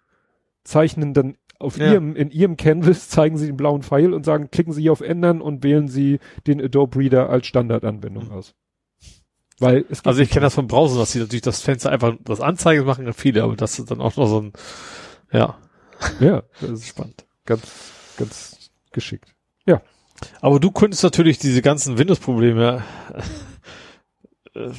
[0.64, 1.92] zeichnen dann auf Ja.
[1.92, 5.00] ihrem, in ihrem Canvas zeigen sie den blauen Pfeil und sagen, klicken Sie hier auf
[5.00, 8.32] ändern und wählen Sie den Adobe Reader als Standardanwendung Mhm.
[8.32, 8.54] aus.
[9.58, 12.40] Weil es Also ich kenne das vom Browser, dass sie natürlich das Fenster einfach das
[12.40, 14.52] Anzeigen machen, ja viele, aber das ist dann auch noch so ein,
[15.32, 15.56] ja,
[16.20, 17.24] Ja, das ist spannend.
[17.46, 17.62] ganz,
[18.16, 19.32] ganz geschickt.
[20.40, 22.82] Aber du könntest natürlich diese ganzen Windows-Probleme
[24.54, 24.70] äh,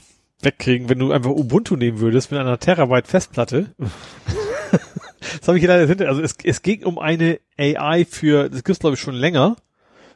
[0.42, 3.76] wegkriegen, wenn du einfach Ubuntu nehmen würdest mit einer Terabyte Festplatte.
[3.80, 6.08] das habe ich hier leider hinter.
[6.08, 9.58] Also es, es ging um eine AI für, das gibt's glaube ich schon länger,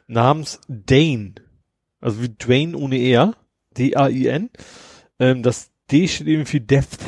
[0.06, 1.34] namens Dane.
[2.00, 3.34] Also wie Dwayne ohne R.
[3.72, 4.50] D-A-I-N.
[5.18, 6.98] Ähm, das D steht eben für Depth.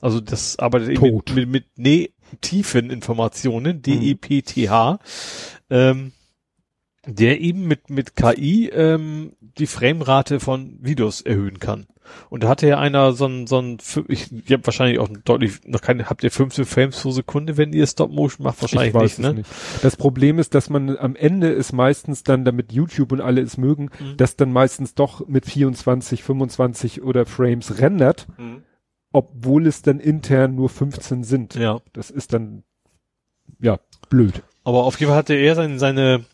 [0.00, 3.82] Also das arbeitet eben mit, mit, mit nee, tiefen Informationen.
[3.82, 4.98] D-E-P-T-H.
[5.70, 6.12] Ähm,
[7.06, 11.86] der eben mit, mit KI ähm, die Framerate von Videos erhöhen kann.
[12.30, 15.60] Und da hatte ja einer so ein, so ein, ich, ihr habt wahrscheinlich auch deutlich,
[15.66, 18.60] noch keine, habt ihr 15 Frames pro Sekunde, wenn ihr Stop Motion macht?
[18.62, 19.34] Wahrscheinlich nicht, ne?
[19.34, 19.50] Nicht.
[19.82, 23.56] Das Problem ist, dass man am Ende ist meistens dann, damit YouTube und alle es
[23.56, 24.16] mögen, mhm.
[24.16, 28.62] dass dann meistens doch mit 24, 25 oder Frames rendert, mhm.
[29.12, 31.54] obwohl es dann intern nur 15 sind.
[31.54, 31.80] Ja.
[31.92, 32.62] Das ist dann,
[33.60, 34.42] ja, blöd.
[34.64, 36.24] Aber auf jeden Fall hatte er seine, seine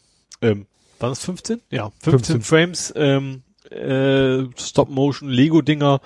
[0.44, 0.66] ähm,
[0.98, 1.60] waren es 15?
[1.70, 2.42] Ja, 15, 15.
[2.42, 6.00] Frames, ähm, äh, Stop-Motion, Lego-Dinger,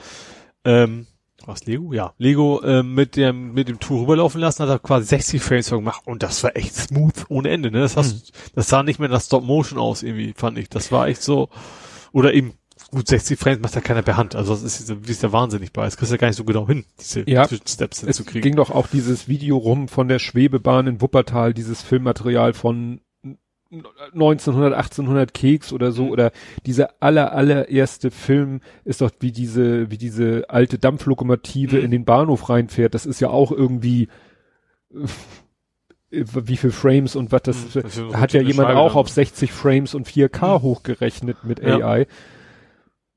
[0.64, 1.06] ähm,
[1.46, 1.92] was Lego?
[1.92, 5.70] Ja, Lego äh, mit dem mit dem Tool rüberlaufen lassen, hat er quasi 60 Frames
[5.70, 7.70] gemacht und das war echt smooth ohne Ende.
[7.70, 7.80] Ne?
[7.80, 8.50] Das, hast, mhm.
[8.54, 10.68] das sah nicht mehr nach Stop Motion aus irgendwie, fand ich.
[10.68, 11.48] Das war echt so
[12.12, 12.52] oder eben
[12.90, 14.34] gut 60 Frames macht ja keiner per Hand.
[14.34, 15.84] Also das ist, wie ist der wahnsinnig bei.
[15.84, 18.40] Das kriegst du ja gar nicht so genau hin, diese ja, Steps hinzukriegen.
[18.40, 23.00] Es ging doch auch dieses Video rum von der Schwebebahn in Wuppertal, dieses Filmmaterial von
[23.70, 26.10] 1900, 1800 Keks oder so, mhm.
[26.10, 26.32] oder
[26.64, 31.84] dieser aller, allererste Film ist doch wie diese, wie diese alte Dampflokomotive mhm.
[31.84, 32.94] in den Bahnhof reinfährt.
[32.94, 34.08] Das ist ja auch irgendwie,
[34.90, 35.04] äh,
[36.10, 39.52] wie viel Frames und was das, mhm, das hat ja jemand Schreibe auch auf 60
[39.52, 40.62] Frames und 4K mhm.
[40.62, 41.76] hochgerechnet mit ja.
[41.76, 42.06] AI.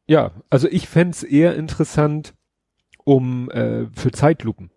[0.08, 2.34] Ja, also ich fände eher interessant,
[3.06, 4.72] um, äh, für Zeitlupen.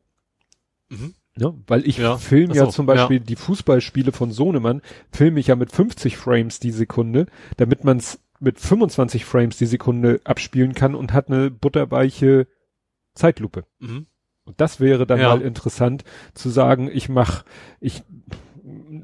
[0.88, 1.14] Mhm.
[1.36, 3.22] Ja, weil ich ja, film ja zum Beispiel ja.
[3.24, 8.20] die Fußballspiele von Sohnemann, filme ich ja mit 50 Frames die Sekunde, damit man es
[8.38, 12.46] mit 25 Frames die Sekunde abspielen kann und hat eine butterweiche
[13.14, 13.64] Zeitlupe.
[13.80, 14.06] Mhm.
[14.44, 15.30] Und das wäre dann ja.
[15.30, 16.04] mal interessant
[16.34, 17.44] zu sagen, ich mach,
[17.80, 18.02] ich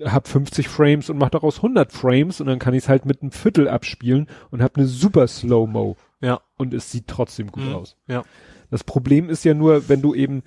[0.04, 3.22] hab 50 Frames und mach daraus 100 Frames und dann kann ich es halt mit
[3.22, 5.96] einem Viertel abspielen und hab eine super Slow-Mo.
[6.20, 6.40] Ja.
[6.56, 7.74] Und es sieht trotzdem gut mhm.
[7.74, 7.96] aus.
[8.06, 8.24] Ja.
[8.70, 10.42] Das Problem ist ja nur, wenn du eben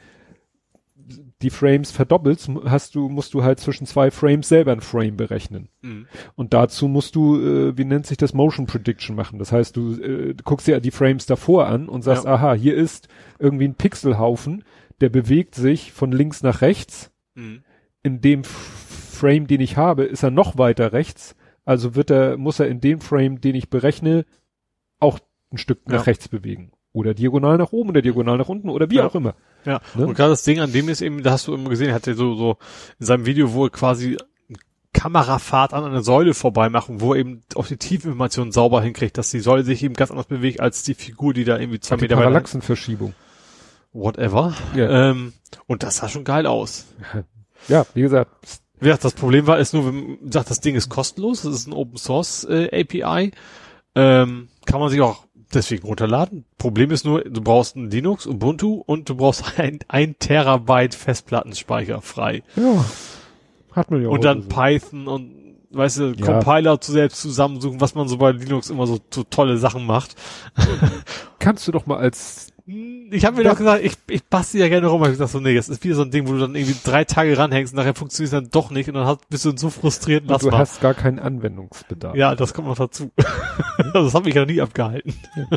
[1.43, 5.69] die Frames verdoppelst, hast du, musst du halt zwischen zwei Frames selber ein Frame berechnen.
[5.81, 6.07] Mhm.
[6.35, 9.39] Und dazu musst du, äh, wie nennt sich das, Motion Prediction machen.
[9.39, 12.33] Das heißt, du äh, guckst dir die Frames davor an und sagst, ja.
[12.33, 13.09] aha, hier ist
[13.39, 14.63] irgendwie ein Pixelhaufen,
[15.01, 17.11] der bewegt sich von links nach rechts.
[17.35, 17.63] Mhm.
[18.01, 21.35] In dem Frame, den ich habe, ist er noch weiter rechts.
[21.65, 24.25] Also wird er, muss er in dem Frame, den ich berechne,
[24.99, 25.19] auch
[25.51, 25.95] ein Stück ja.
[25.95, 26.71] nach rechts bewegen.
[26.93, 29.07] Oder diagonal nach oben oder diagonal nach unten oder wie ja.
[29.07, 29.33] auch immer.
[29.65, 30.05] Ja, ne?
[30.05, 32.13] und gerade das Ding an dem ist eben, da hast du immer gesehen, hat er
[32.13, 32.57] so, so
[32.99, 34.17] in seinem Video, wo er quasi
[34.93, 39.31] Kamerafahrt an einer Säule vorbei machen, wo er eben auch die Tiefinformation sauber hinkriegt, dass
[39.31, 42.15] die Säule sich eben ganz anders bewegt als die Figur, die da irgendwie zwei Meter
[42.15, 42.17] weiter.
[42.17, 43.15] Parallaxenverschiebung.
[43.91, 44.53] Whatever.
[44.75, 45.09] Ja.
[45.09, 45.33] Ähm,
[45.65, 46.85] und das sah schon geil aus.
[47.69, 48.29] Ja, wie gesagt.
[48.81, 51.67] Ja, das Problem war, ist nur, wenn man sagt, das Ding ist kostenlos, das ist
[51.67, 53.31] ein Open Source äh, API,
[53.95, 55.23] ähm, kann man sich auch
[55.55, 56.45] deswegen runterladen.
[56.57, 62.01] Problem ist nur, du brauchst ein Linux, Ubuntu und du brauchst ein, ein Terabyte Festplattenspeicher
[62.01, 62.43] frei.
[62.55, 62.85] Ja.
[63.71, 64.09] Hat man ja.
[64.09, 64.49] Und dann so.
[64.49, 66.25] Python und weißt du, ja.
[66.25, 70.15] Compiler zu selbst zusammensuchen, was man so bei Linux immer so, so tolle Sachen macht.
[71.39, 74.87] Kannst du doch mal als ich habe mir doch gesagt, ich, ich bastel ja gerne
[74.87, 75.03] rum.
[75.03, 77.03] Ich dachte so, nee, das ist wieder so ein Ding, wo du dann irgendwie drei
[77.03, 80.29] Tage ranhängst nachher funktioniert es dann doch nicht und dann hast, bist du so frustriert.
[80.29, 80.59] Und du mal.
[80.59, 82.15] hast gar keinen Anwendungsbedarf.
[82.15, 83.11] Ja, das kommt noch dazu.
[83.93, 85.13] das hat mich ja nie abgehalten.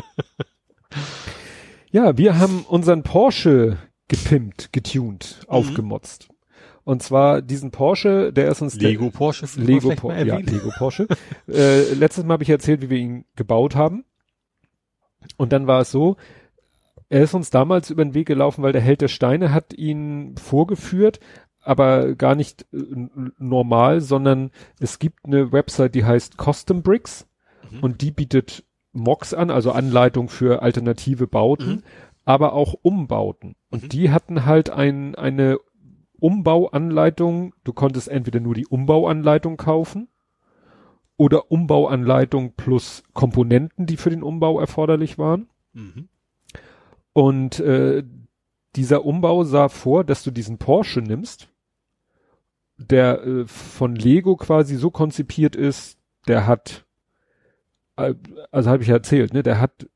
[1.91, 3.77] ja, wir haben unseren Porsche
[4.07, 5.49] gepimpt, getuned, mhm.
[5.49, 6.29] aufgemotzt.
[6.83, 11.07] Und zwar diesen Porsche, der ist uns Lego Porsche, Lego, po ja, Lego Porsche.
[11.49, 14.05] äh, letztes Mal habe ich erzählt, wie wir ihn gebaut haben.
[15.35, 16.15] Und dann war es so,
[17.09, 20.35] er ist uns damals über den Weg gelaufen, weil der Held der Steine hat ihn
[20.37, 21.19] vorgeführt,
[21.59, 22.77] aber gar nicht äh,
[23.37, 27.27] normal, sondern es gibt eine Website, die heißt Custom Bricks
[27.71, 27.79] mhm.
[27.81, 28.63] und die bietet
[28.93, 31.83] Mocks an, also Anleitung für alternative Bauten, mhm.
[32.25, 33.55] aber auch Umbauten.
[33.69, 33.89] Und mhm.
[33.89, 35.59] die hatten halt ein, eine
[36.19, 37.53] Umbauanleitung.
[37.63, 40.07] Du konntest entweder nur die Umbauanleitung kaufen
[41.17, 45.49] oder Umbauanleitung plus Komponenten, die für den Umbau erforderlich waren.
[45.73, 46.09] Mhm.
[47.13, 48.03] Und äh,
[48.75, 51.49] dieser Umbau sah vor, dass du diesen Porsche nimmst,
[52.77, 56.85] der äh, von Lego quasi so konzipiert ist, der hat,
[57.97, 59.87] also habe ich ja erzählt, ne, der hat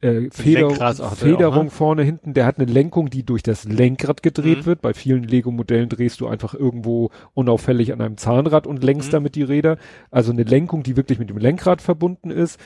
[0.00, 1.70] äh, Feder, Federung auch, ne?
[1.70, 4.66] vorne, hinten, der hat eine Lenkung, die durch das Lenkrad gedreht mhm.
[4.66, 4.82] wird.
[4.82, 9.12] Bei vielen Lego-Modellen drehst du einfach irgendwo unauffällig an einem Zahnrad und lenkst mhm.
[9.12, 9.78] damit die Räder.
[10.10, 12.60] Also eine Lenkung, die wirklich mit dem Lenkrad verbunden ist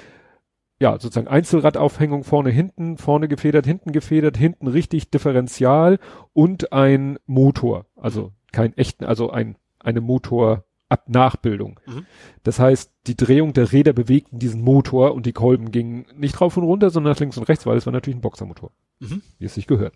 [0.81, 5.99] ja, sozusagen Einzelradaufhängung vorne, hinten, vorne gefedert, hinten gefedert, hinten richtig Differential
[6.33, 7.87] und ein Motor.
[7.97, 11.81] Also kein echten, also ein, eine Motor ab Nachbildung.
[11.87, 12.07] Mhm.
[12.43, 16.57] Das heißt, die Drehung der Räder bewegten diesen Motor und die Kolben gingen nicht rauf
[16.57, 18.71] und runter, sondern nach links und rechts, weil es war natürlich ein Boxermotor.
[19.01, 19.23] Mhm.
[19.39, 19.95] Wie es sich gehört.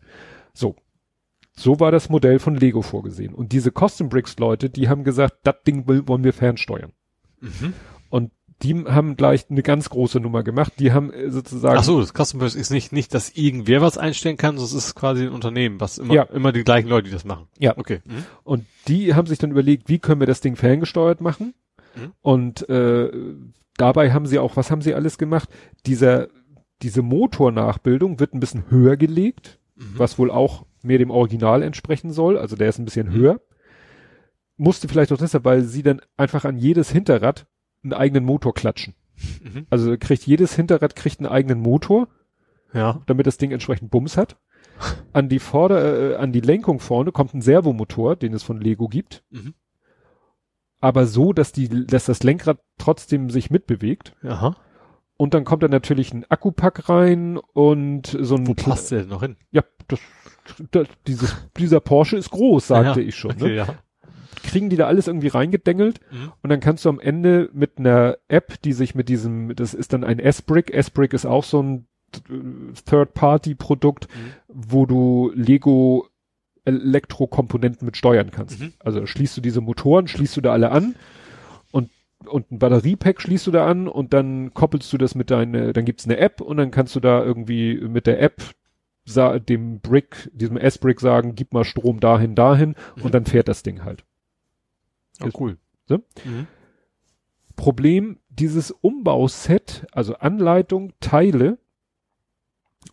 [0.52, 0.77] So.
[1.55, 3.35] So war das Modell von Lego vorgesehen.
[3.35, 6.93] Und diese Custom Bricks Leute, die haben gesagt, das Ding wollen wir fernsteuern.
[7.40, 7.74] Mhm.
[8.09, 8.32] Und
[8.62, 10.74] die haben gleich eine ganz große Nummer gemacht.
[10.78, 11.76] Die haben äh, sozusagen.
[11.78, 14.94] Ach so, das Customer ist nicht, nicht, dass irgendwer was einstellen kann, sondern es ist
[14.94, 16.22] quasi ein Unternehmen, was immer, Ja.
[16.24, 17.47] immer die gleichen Leute, die das machen.
[17.59, 17.76] Ja.
[17.76, 18.01] Okay.
[18.05, 18.24] Mhm.
[18.44, 21.55] Und die haben sich dann überlegt, wie können wir das Ding ferngesteuert machen?
[21.97, 22.12] Mhm.
[22.22, 23.10] Und äh,
[23.76, 25.48] dabei haben sie auch, was haben sie alles gemacht?
[25.86, 26.28] Dieser,
[26.82, 29.94] diese Motornachbildung wird ein bisschen höher gelegt, Mhm.
[29.97, 32.36] was wohl auch mehr dem Original entsprechen soll.
[32.39, 33.12] Also der ist ein bisschen Mhm.
[33.14, 33.40] höher.
[34.59, 37.47] Musste vielleicht auch deshalb, weil sie dann einfach an jedes Hinterrad
[37.82, 38.94] einen eigenen Motor klatschen.
[39.42, 39.66] Mhm.
[39.70, 42.09] Also kriegt jedes Hinterrad kriegt einen eigenen Motor,
[42.72, 43.00] Ja.
[43.06, 44.36] damit das Ding entsprechend Bums hat.
[45.12, 48.88] An die Vorder, äh, an die Lenkung vorne kommt ein Servomotor, den es von Lego
[48.88, 49.22] gibt.
[49.30, 49.54] Mhm.
[50.80, 54.16] aber so, dass die, dass das Lenkrad trotzdem sich mitbewegt.
[54.24, 54.56] Aha.
[55.16, 59.10] Und dann kommt da natürlich ein Akkupack rein und so ein Wo passt der denn
[59.10, 59.36] noch hin?
[59.52, 60.00] Ja, das,
[60.72, 63.06] das, dieses, dieser Porsche ist groß, sagte Ja.
[63.06, 63.30] ich schon.
[63.32, 63.54] Okay, Ne?
[63.54, 63.66] ja.
[64.42, 66.32] Kriegen die da alles irgendwie reingedengelt Mhm.
[66.42, 69.92] und dann kannst du am Ende mit einer App, die sich mit diesem, das ist
[69.92, 70.72] dann ein S-Brick.
[70.72, 71.86] S-Brick ist auch so ein
[72.28, 74.32] äh, Third-Party-Produkt, Mhm.
[74.48, 76.06] wo du Lego
[76.64, 78.60] Elektrokomponenten mit steuern kannst.
[78.60, 78.72] Mhm.
[78.78, 80.94] Also schließt du diese Motoren, schließt du da alle an
[81.72, 81.90] und
[82.26, 85.84] und ein Batteriepack schließt du da an und dann koppelst du das mit deine, dann
[85.84, 88.40] gibt's eine App und dann kannst du da irgendwie mit der App
[89.48, 93.02] dem Brick, diesem S-Brick sagen, gib mal Strom dahin, dahin Mhm.
[93.02, 94.04] und dann fährt das Ding halt.
[95.24, 95.59] Oh, cool.
[95.86, 95.99] So?
[96.24, 96.47] Mhm.
[97.57, 101.59] Problem, dieses Umbauset, also Anleitung, Teile,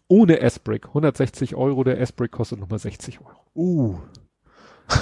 [0.07, 3.39] ohne S-Brick, 160 Euro, der S-Brick kostet nochmal 60 Euro.
[3.55, 3.99] Uh.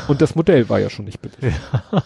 [0.08, 1.38] Und das Modell war ja schon nicht billig.
[1.42, 2.04] Ja.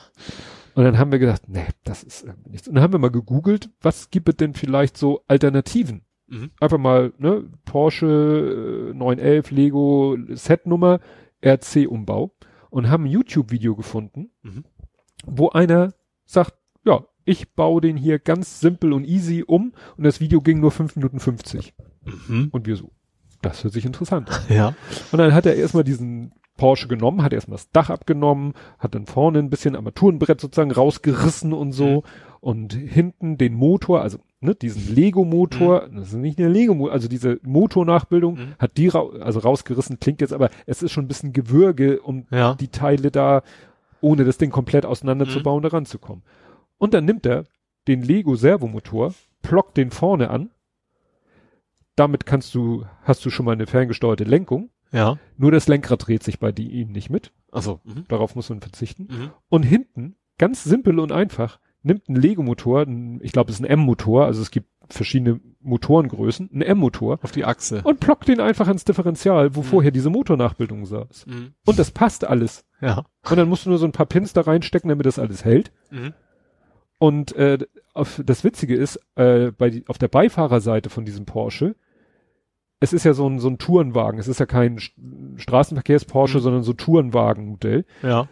[0.73, 2.67] Und dann haben wir gedacht, nee, das ist irgendwie nichts.
[2.67, 6.05] Und dann haben wir mal gegoogelt, was gibt es denn vielleicht so Alternativen?
[6.27, 6.51] Mhm.
[6.61, 11.01] Einfach mal, ne, Porsche äh, 911 Lego Setnummer
[11.43, 12.33] RC-Umbau
[12.69, 14.63] und haben ein YouTube-Video gefunden, Mhm.
[15.25, 15.93] Wo einer
[16.25, 16.53] sagt,
[16.85, 20.71] ja, ich baue den hier ganz simpel und easy um und das Video ging nur
[20.71, 21.73] 5 Minuten 50.
[22.27, 22.49] Mhm.
[22.51, 22.91] Und wir so,
[23.41, 24.41] das hört sich interessant an.
[24.49, 24.73] Ja.
[25.11, 29.05] Und dann hat er erstmal diesen Porsche genommen, hat erstmal das Dach abgenommen, hat dann
[29.05, 32.01] vorne ein bisschen Armaturenbrett sozusagen rausgerissen und so Mhm.
[32.39, 37.39] und hinten den Motor, also ne, diesen Lego-Motor, das ist nicht eine Lego-Motor, also diese
[37.43, 38.53] Motornachbildung Mhm.
[38.59, 42.25] hat die rau also rausgerissen, klingt jetzt aber, es ist schon ein bisschen Gewürge, um
[42.31, 42.55] Ja.
[42.55, 43.43] die Teile da,
[44.01, 46.23] ohne das Ding komplett auseinanderzubauen, da ranzukommen.
[46.77, 47.45] Und dann nimmt er
[47.87, 50.49] den Lego-Servomotor, plockt den vorne an,
[51.95, 55.17] damit kannst du, hast du schon mal eine ferngesteuerte Lenkung, Ja.
[55.37, 57.31] nur das Lenkrad dreht sich bei die, ihm nicht mit.
[57.51, 57.79] Also.
[57.83, 58.05] Mhm.
[58.07, 59.07] Darauf muss man verzichten.
[59.09, 59.31] Mhm.
[59.49, 62.85] Und hinten, ganz simpel und einfach, nimmt ein Lego-Motor,
[63.21, 67.45] ich glaube, es ist ein M-Motor, also es gibt verschiedene Motorengrößen, ein M-Motor, Auf die
[67.45, 67.81] Achse.
[67.83, 69.65] und plockt den einfach ans Differential, wo Mhm.
[69.65, 71.25] vorher diese Motornachbildung saß.
[71.27, 71.53] Mhm.
[71.65, 72.65] Und das passt alles.
[72.81, 73.05] Ja.
[73.29, 75.71] Und dann musst du nur so ein paar Pins da reinstecken, damit das alles hält.
[75.91, 76.13] Mhm.
[76.99, 77.57] Und äh,
[77.93, 81.75] auf, das Witzige ist, äh, bei auf der Beifahrerseite von diesem Porsche,
[82.79, 84.91] es ist ja so ein, so ein Tourenwagen, es ist ja kein St-
[85.37, 86.41] Straßenverkehrs-Porsche, Mhm.
[86.41, 87.85] sondern so Tourenwagen-Modell.
[88.03, 88.27] Ja.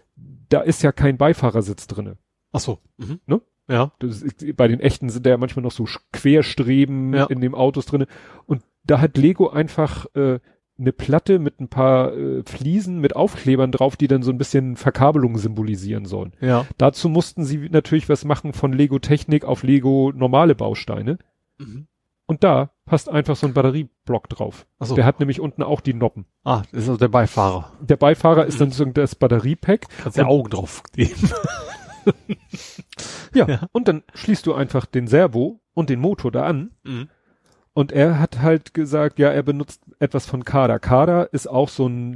[0.49, 2.17] Da ist ja kein Beifahrersitz drinne.
[2.51, 2.79] Ach so.
[2.97, 3.19] Mhm.
[3.25, 3.41] Ne?
[3.67, 3.91] Ja.
[4.01, 7.25] Ist, bei den echten sind da ja manchmal noch so Querstreben Ja.
[7.25, 8.07] in den Autos drinne.
[8.45, 10.39] Und da hat Lego einfach äh,
[10.79, 14.75] eine Platte mit ein paar äh, Fliesen mit Aufklebern drauf, die dann so ein bisschen
[14.75, 16.33] Verkabelung symbolisieren sollen.
[16.41, 16.65] Ja.
[16.77, 21.19] Dazu mussten sie natürlich was machen von Lego Technik auf Lego normale Bausteine.
[21.59, 21.87] Mhm.
[22.25, 24.65] Und da passt einfach so ein Batterieblock drauf.
[24.79, 24.95] Ach so.
[24.95, 26.25] Der hat nämlich unten auch die Noppen.
[26.43, 27.73] Ah, das ist also der Beifahrer.
[27.81, 29.87] Der Beifahrer ist dann so das Batteriepack.
[30.01, 31.11] Kannst ja Augen drauf geben.
[33.33, 33.47] Ja.
[33.47, 33.67] Ja.
[33.71, 36.71] Und dann schließt du einfach den Servo und den Motor da an.
[36.83, 37.09] Mhm.
[37.73, 40.79] Und er hat halt gesagt, ja, er benutzt etwas von Kada.
[40.79, 42.13] Kada ist auch so ein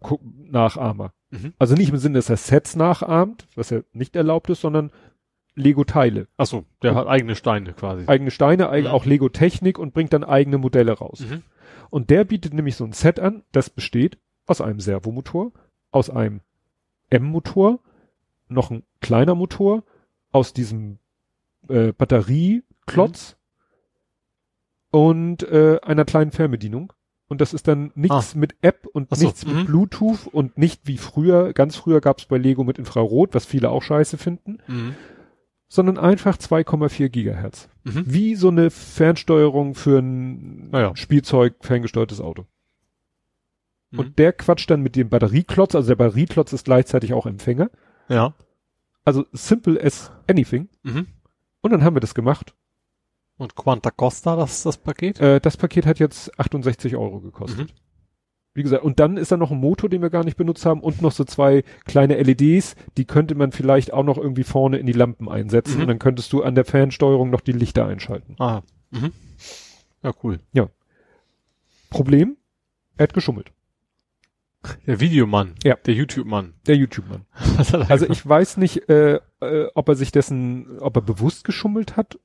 [0.00, 1.12] Lego-Nachahmer.
[1.30, 1.54] Mhm.
[1.58, 4.90] Also nicht im Sinne, dass er Sets nachahmt, was ja nicht erlaubt ist, sondern
[5.56, 6.28] Lego-Teile.
[6.36, 8.04] Ach so, der hat eigene Steine quasi.
[8.06, 8.90] Eigene Steine, eig Mhm.
[8.90, 11.20] auch Lego-Technik und bringt dann eigene Modelle raus.
[11.20, 11.42] Mhm.
[11.90, 15.52] Und der bietet nämlich so ein Set an, das besteht aus einem Servomotor,
[15.90, 16.40] aus einem
[17.10, 17.80] M-Motor,
[18.48, 19.84] noch ein kleiner Motor,
[20.32, 20.98] aus diesem
[21.68, 23.36] äh, Batterieklotz
[24.90, 26.92] und äh, einer kleinen Fernbedienung.
[27.26, 29.64] Und das ist dann nichts mit App und Ach so, nichts mit mhm.
[29.64, 33.70] Bluetooth und nicht wie früher, ganz früher gab es bei Lego mit Infrarot, was viele
[33.70, 34.94] auch scheiße finden, Mhm.
[35.68, 37.68] sondern einfach 2,4 Gigahertz.
[37.84, 38.04] Mhm.
[38.06, 40.94] Wie so eine Fernsteuerung für ein Naja.
[40.96, 42.44] Spielzeug ferngesteuertes Auto.
[43.90, 43.98] Mhm.
[43.98, 47.70] Und der quatscht dann mit dem Batterieklotz, also der Batterieklotz ist gleichzeitig auch Empfänger.
[48.08, 48.34] Ja.
[49.04, 50.68] Also simple as anything.
[50.82, 51.06] Mhm.
[51.60, 52.54] Und dann haben wir das gemacht.
[53.36, 55.20] Und Quanta Costa, das das Paket?
[55.20, 57.74] Äh, das Paket hat jetzt 68 Euro gekostet.
[58.56, 60.80] Wie gesagt, und dann ist da noch ein Motor, den wir gar nicht benutzt haben
[60.80, 64.86] und noch so zwei kleine LEDs, die könnte man vielleicht auch noch irgendwie vorne in
[64.86, 65.80] die Lampen einsetzen Mhm.
[65.82, 68.36] und dann könntest du an der Fernsteuerung noch die Lichter einschalten.
[68.38, 68.62] Ah.
[68.92, 69.12] Mhm.
[70.04, 70.38] Ja, cool.
[71.90, 72.36] Problem?
[72.96, 73.50] Er hat geschummelt.
[74.86, 75.54] Der Videomann.
[75.64, 75.76] Ja.
[75.86, 76.54] Der YouTube-Mann.
[76.66, 77.26] Der YouTube-Mann.
[77.88, 82.18] Also ich weiß nicht, äh, äh, ob er sich dessen, ob er bewusst geschummelt hat.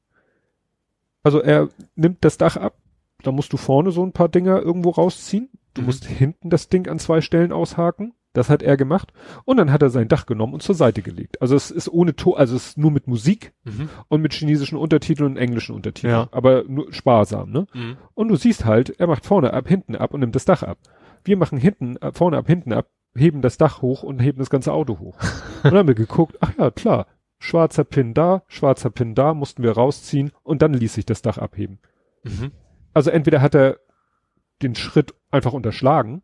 [1.23, 2.75] Also er nimmt das Dach ab,
[3.23, 5.49] da musst du vorne so ein paar Dinger irgendwo rausziehen.
[5.73, 5.85] Du Mhm.
[5.87, 8.13] musst hinten das Ding an zwei Stellen aushaken.
[8.33, 9.11] Das hat er gemacht.
[9.43, 11.41] Und dann hat er sein Dach genommen und zur Seite gelegt.
[11.41, 13.89] Also es ist ohne Ton, also es ist nur mit Musik Mhm.
[14.07, 16.11] und mit chinesischen Untertiteln und englischen Untertiteln.
[16.13, 16.29] Ja.
[16.31, 17.65] Aber nur sparsam, ne?
[17.73, 17.97] Mhm.
[18.13, 20.77] Und du siehst halt, er macht vorne ab, hinten ab und nimmt das Dach ab.
[21.23, 24.49] Wir machen hinten, äh, vorne ab, hinten ab, heben das Dach hoch und heben das
[24.49, 25.17] ganze Auto hoch.
[25.63, 27.07] und dann haben wir geguckt, ach ja, klar,
[27.39, 31.37] schwarzer Pin da, schwarzer Pin da, mussten wir rausziehen und dann ließ sich das Dach
[31.37, 31.79] abheben.
[32.23, 32.51] Mhm.
[32.93, 33.77] Also entweder hat er
[34.61, 36.21] den Schritt einfach unterschlagen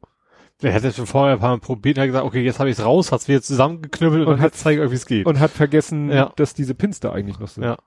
[0.62, 2.84] Der hätte schon vorher ein paar Mal probiert, hat gesagt, okay, jetzt habe ich es
[2.86, 5.26] raus, hat's wieder zusammengeknüppelt und, Und hat- zeigt euch, wie es geht.
[5.26, 6.34] und hat vergessen, Ja.
[6.36, 7.64] dass diese Pins da eigentlich noch sind.
[7.64, 7.78] Ja.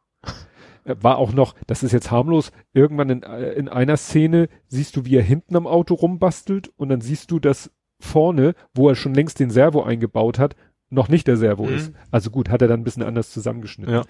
[0.88, 4.96] Äh, War auch noch, das ist jetzt harmlos, irgendwann in, äh, in einer Szene siehst
[4.96, 7.70] du, wie er hinten am Auto rumbastelt und dann siehst du, dass
[8.00, 10.56] vorne, wo er schon längst den Servo eingebaut hat,
[10.90, 11.74] noch nicht der Servo Mhm.
[11.74, 11.92] ist.
[12.10, 13.92] Also gut, hat er dann ein bisschen anders zusammengeschnitten.
[13.94, 14.02] Ja.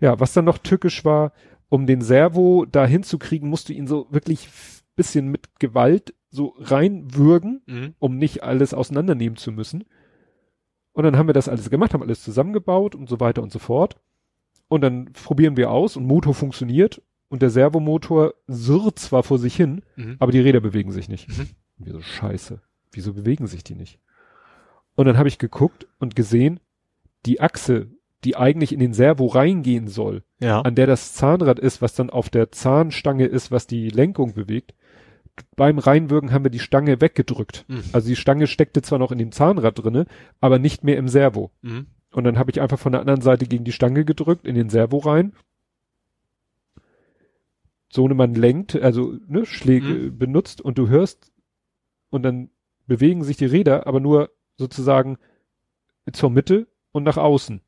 [0.00, 1.32] Ja, was dann noch tückisch war,
[1.68, 4.48] um den Servo da hinzukriegen, musst du ihn so wirklich
[4.96, 7.94] bisschen mit Gewalt so reinwürgen, Mhm.
[7.98, 9.84] um nicht alles auseinandernehmen zu müssen.
[10.92, 13.58] Und dann haben wir das alles gemacht, haben alles zusammengebaut und so weiter und so
[13.58, 13.96] fort.
[14.68, 19.54] Und dann probieren wir aus und Motor funktioniert und der Servomotor surrt zwar vor sich
[19.56, 20.16] hin, Mhm.
[20.18, 21.28] aber die Räder bewegen sich nicht.
[21.28, 21.48] Mhm.
[21.78, 22.60] Und wir so, scheiße,
[22.92, 23.98] wieso bewegen sich die nicht?
[24.94, 26.60] Und dann habe ich geguckt und gesehen,
[27.26, 27.88] die Achse,
[28.22, 30.60] die eigentlich in den Servo reingehen soll, Ja.
[30.62, 34.74] an der das Zahnrad ist, was dann auf der Zahnstange ist, was die Lenkung bewegt.
[35.56, 37.64] Beim Reinwürgen haben wir die Stange weggedrückt.
[37.68, 37.82] Mhm.
[37.92, 40.06] Also die Stange steckte zwar noch in dem Zahnrad drinne,
[40.40, 41.50] aber nicht mehr im Servo.
[41.62, 41.86] Mhm.
[42.14, 44.70] Und dann habe ich einfach von der anderen Seite gegen die Stange gedrückt, in den
[44.70, 45.32] Servo rein.
[47.92, 50.18] So eine man lenkt, also ne, Schläge Mhm.
[50.18, 51.32] benutzt und du hörst
[52.10, 52.50] und dann
[52.86, 55.18] bewegen sich die Räder, aber nur sozusagen
[56.12, 57.60] zur Mitte und nach außen.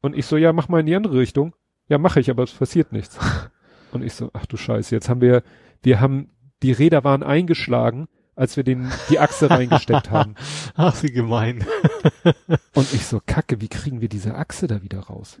[0.00, 1.54] Und ich so, ja, mach mal in die andere Richtung.
[1.88, 3.18] Ja, mache ich, aber es passiert nichts.
[3.92, 5.42] Und ich so, ach du Scheiße, jetzt haben wir,
[5.82, 6.30] wir haben,
[6.62, 10.34] die Räder waren eingeschlagen, als wir den, die Achse reingesteckt haben.
[10.74, 11.64] Ach, wie gemein.
[12.74, 15.38] Und ich so, kacke, wie kriegen wir diese Achse da wieder raus?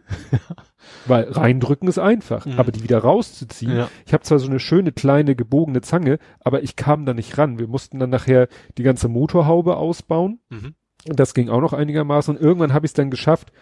[1.06, 2.58] Weil reindrücken ist einfach, Mhm.
[2.58, 3.76] aber die wieder rauszuziehen.
[3.76, 3.88] Ja.
[4.06, 7.58] Ich habe zwar so eine schöne kleine gebogene Zange, aber ich kam da nicht ran.
[7.58, 8.48] Wir mussten dann nachher
[8.78, 10.40] die ganze Motorhaube ausbauen.
[10.50, 10.74] Mhm.
[11.08, 12.36] Und das ging auch noch einigermaßen.
[12.36, 13.52] Und irgendwann habe ich es dann geschafft,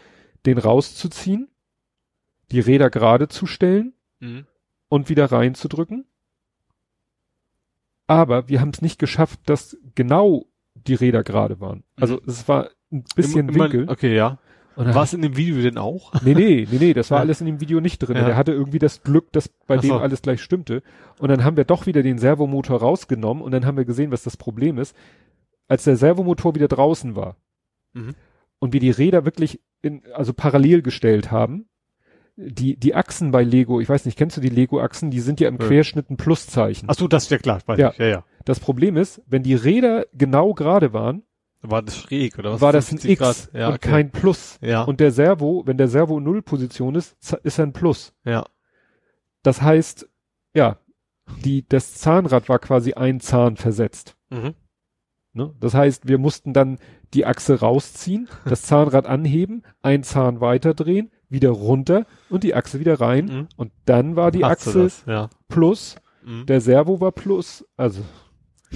[0.46, 1.48] den rauszuziehen,
[2.50, 4.46] die Räder gerade zu stellen Mhm.
[4.88, 6.04] und wieder reinzudrücken.
[8.10, 11.84] Aber wir haben es nicht geschafft, dass genau die Räder gerade waren.
[11.96, 12.20] Also Mhm.
[12.26, 13.88] es war ein bisschen Immer- Winkel.
[13.88, 14.38] Okay, ja.
[14.74, 16.12] War es in dem Video denn auch?
[16.22, 17.22] Nee, nee, nee, nee, das war Ja.
[17.22, 18.16] alles in dem Video nicht drin.
[18.16, 18.24] Ja.
[18.24, 19.98] Der hatte irgendwie das Glück, dass bei Ach dem so.
[19.98, 20.82] alles gleich stimmte.
[21.18, 24.22] Und dann haben wir doch wieder den Servomotor rausgenommen und dann haben wir gesehen, was
[24.24, 24.96] das Problem ist.
[25.68, 27.36] Als der Servomotor wieder draußen war
[27.92, 28.14] Mhm.
[28.58, 31.66] und wir die Räder wirklich in, also parallel gestellt haben,
[32.48, 35.10] die, die Achsen bei Lego, ich weiß nicht, kennst du die Lego-Achsen?
[35.10, 35.66] Die sind ja im Ja.
[35.66, 36.88] Querschnitt ein Pluszeichen.
[36.90, 37.60] Ach so, das ist ja klar.
[37.66, 37.90] Weiß Ja.
[37.90, 37.98] Ich.
[37.98, 38.24] ja, ja.
[38.44, 41.22] Das Problem ist, wenn die Räder genau gerade waren,
[41.62, 42.60] War das schräg, oder was?
[42.62, 43.50] war das ein 50 X Grad?
[43.52, 43.88] Ja, und okay.
[43.90, 44.58] kein Plus.
[44.62, 44.82] Ja.
[44.84, 48.14] Und der Servo, wenn der Servo in Nullposition ist, ist er ein Plus.
[48.24, 48.44] ja.
[49.42, 50.06] Das heißt,
[50.54, 50.78] ja,
[51.44, 54.16] die, das Zahnrad war quasi ein Zahn versetzt.
[54.30, 54.54] Mhm.
[55.32, 55.54] Ne?
[55.60, 56.78] Das heißt, wir mussten dann
[57.14, 63.00] die Achse rausziehen, das Zahnrad anheben, ein Zahn weiterdrehen, wieder runter und die Achse wieder
[63.00, 63.24] rein.
[63.24, 63.48] Mhm.
[63.56, 65.04] Und dann war die Hast Achse das?
[65.06, 65.30] Ja.
[65.48, 66.44] plus, Mhm.
[66.46, 67.64] der Servo war plus.
[67.78, 68.02] Also,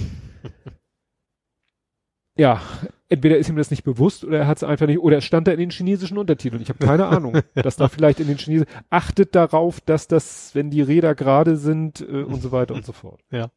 [2.37, 2.61] ja,
[3.07, 5.47] entweder ist ihm das nicht bewusst oder er hat es einfach nicht, oder es stand
[5.47, 6.61] da in den chinesischen Untertiteln.
[6.61, 10.71] Ich habe keine Ahnung, dass da vielleicht in den Chinesen, achtet darauf, dass das, wenn
[10.71, 13.21] die Räder gerade sind äh, und so weiter und so fort.
[13.31, 13.51] Ja.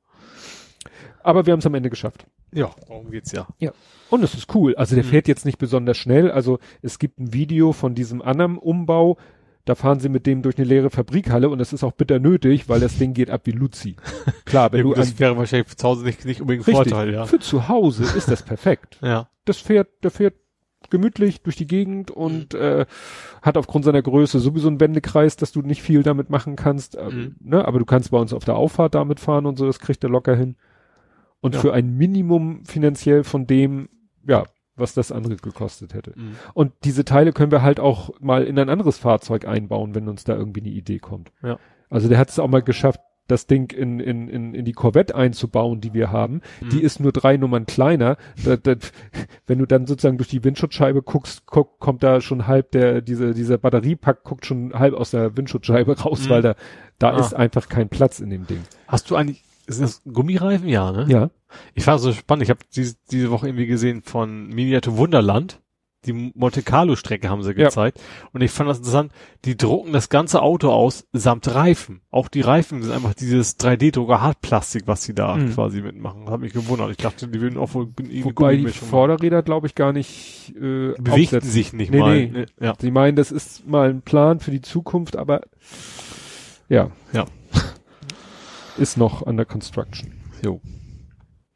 [1.22, 2.26] Aber wir haben es am Ende geschafft.
[2.52, 3.46] Ja, darum geht's ja.
[4.10, 4.74] Und es ist cool.
[4.76, 5.08] Also der Mhm.
[5.08, 6.30] fährt jetzt nicht besonders schnell.
[6.30, 9.18] Also es gibt ein Video von diesem Anam-Umbau.
[9.64, 12.70] Da fahren sie mit dem durch eine leere Fabrikhalle und das ist auch bitter nötig,
[12.70, 13.96] weil das Ding geht ab wie Luzi.
[14.46, 17.12] Klar, wenn Ja, du gut, das wäre wahrscheinlich zu Hause nicht, nicht unbedingt ein Vorteil,
[17.12, 17.26] ja.
[17.26, 18.98] für zu Hause ist das perfekt.
[19.02, 19.28] Ja.
[19.44, 20.34] Das fährt, der fährt
[20.90, 22.86] gemütlich durch die Gegend und äh,
[23.42, 26.96] hat aufgrund seiner Größe sowieso einen Wendekreis, dass du nicht viel damit machen kannst.
[26.96, 27.36] Äh, Mhm.
[27.40, 27.64] ne?
[27.66, 30.08] Aber du kannst bei uns auf der Auffahrt damit fahren und so, das kriegt er
[30.10, 30.56] locker hin.
[31.40, 31.60] Und Ja.
[31.60, 33.88] für ein Minimum finanziell von dem,
[34.26, 34.44] ja,
[34.76, 36.12] was das andere gekostet hätte.
[36.16, 36.36] Mhm.
[36.54, 40.24] Und diese Teile können wir halt auch mal in ein anderes Fahrzeug einbauen, wenn uns
[40.24, 41.32] da irgendwie eine Idee kommt.
[41.42, 41.58] Ja.
[41.90, 45.14] Also der hat es auch mal geschafft, das Ding in, in, in, in die Corvette
[45.14, 46.70] einzubauen, die wir haben, Mhm.
[46.70, 48.16] die ist nur drei Nummern kleiner.
[48.44, 48.74] Da, da,
[49.46, 53.34] wenn du dann sozusagen durch die Windschutzscheibe guckst, guck, kommt da schon halb der, diese,
[53.34, 56.30] dieser Batteriepack guckt schon halb aus der Windschutzscheibe raus, Mhm.
[56.30, 56.54] weil da,
[56.98, 57.18] da Ah.
[57.20, 58.60] ist einfach kein Platz in dem Ding.
[58.86, 60.68] Hast du eigentlich, ist das Gummireifen?
[60.68, 61.06] Ja, ne?
[61.08, 61.30] Ja.
[61.74, 62.42] Ich war so spannend.
[62.42, 65.60] Ich habe diese, diese Woche irgendwie gesehen von Miniatur Wunderland.
[66.06, 67.64] Die Monte Carlo Strecke haben sie Ja.
[67.66, 68.00] gezeigt.
[68.32, 69.10] Und ich fand das interessant.
[69.44, 72.02] Die drucken das ganze Auto aus samt Reifen.
[72.10, 75.54] Auch die Reifen sind einfach dieses 3D-Drucker Hartplastik, was sie da Mhm.
[75.54, 76.30] quasi mitmachen.
[76.30, 76.90] Hat mich gewundert.
[76.92, 78.68] Ich dachte, die würden auch wohl irgendwie Wobei die.
[78.68, 82.14] Vorderräder, glaube ich, gar nicht äh, bewegten sich nicht Nee, mal.
[82.16, 82.26] nee.
[82.30, 82.74] Ne, Ja.
[82.78, 85.40] Sie meinen, das ist mal ein Plan für die Zukunft, aber
[86.68, 86.90] ja.
[87.12, 87.24] Ja.
[88.78, 90.12] Ist noch under construction.
[90.44, 90.60] Jo.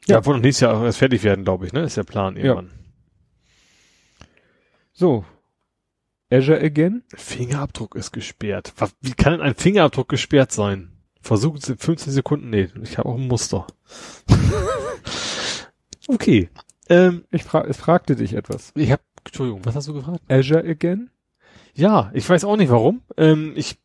[0.07, 0.17] Ja.
[0.17, 1.83] Ja, wohl noch nächstes Jahr erst fertig werden, glaube ich, ne?
[1.83, 2.71] Ist der Plan irgendwann.
[4.93, 5.25] So.
[6.31, 7.05] Azure again?
[7.15, 8.73] Fingerabdruck ist gesperrt.
[8.79, 10.91] Was, wie kann denn ein Fingerabdruck gesperrt sein?
[11.21, 12.51] Versucht es in 15 Sekunden.
[12.51, 13.67] Nee, ich habe auch ein Muster.
[16.09, 16.49] okay.
[16.89, 18.73] Ähm, Ich fra es fragte dich etwas.
[18.75, 20.21] ich habe, Entschuldigung, was hast du gefragt?
[20.29, 21.11] Azure again?
[21.75, 23.03] Ja, ich weiß auch nicht warum.
[23.17, 23.79] Ähm, ich,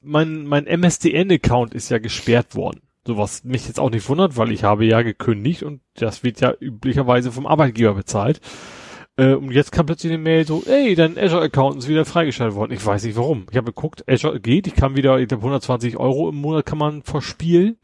[0.00, 2.82] mein, mein MSDN-Account ist ja gesperrt worden.
[3.06, 6.40] So was mich jetzt auch nicht wundert, weil ich habe ja gekündigt und das wird
[6.40, 8.40] ja üblicherweise vom Arbeitgeber bezahlt.
[9.16, 12.72] Äh, und jetzt kam plötzlich eine Mail so, ey, dein Azure-Account ist wieder freigeschaltet worden.
[12.72, 13.46] Ich weiß nicht warum.
[13.50, 16.78] Ich habe geguckt, Azure geht, ich kann wieder, ich glaube 120 Euro im Monat kann
[16.78, 17.76] man verspielen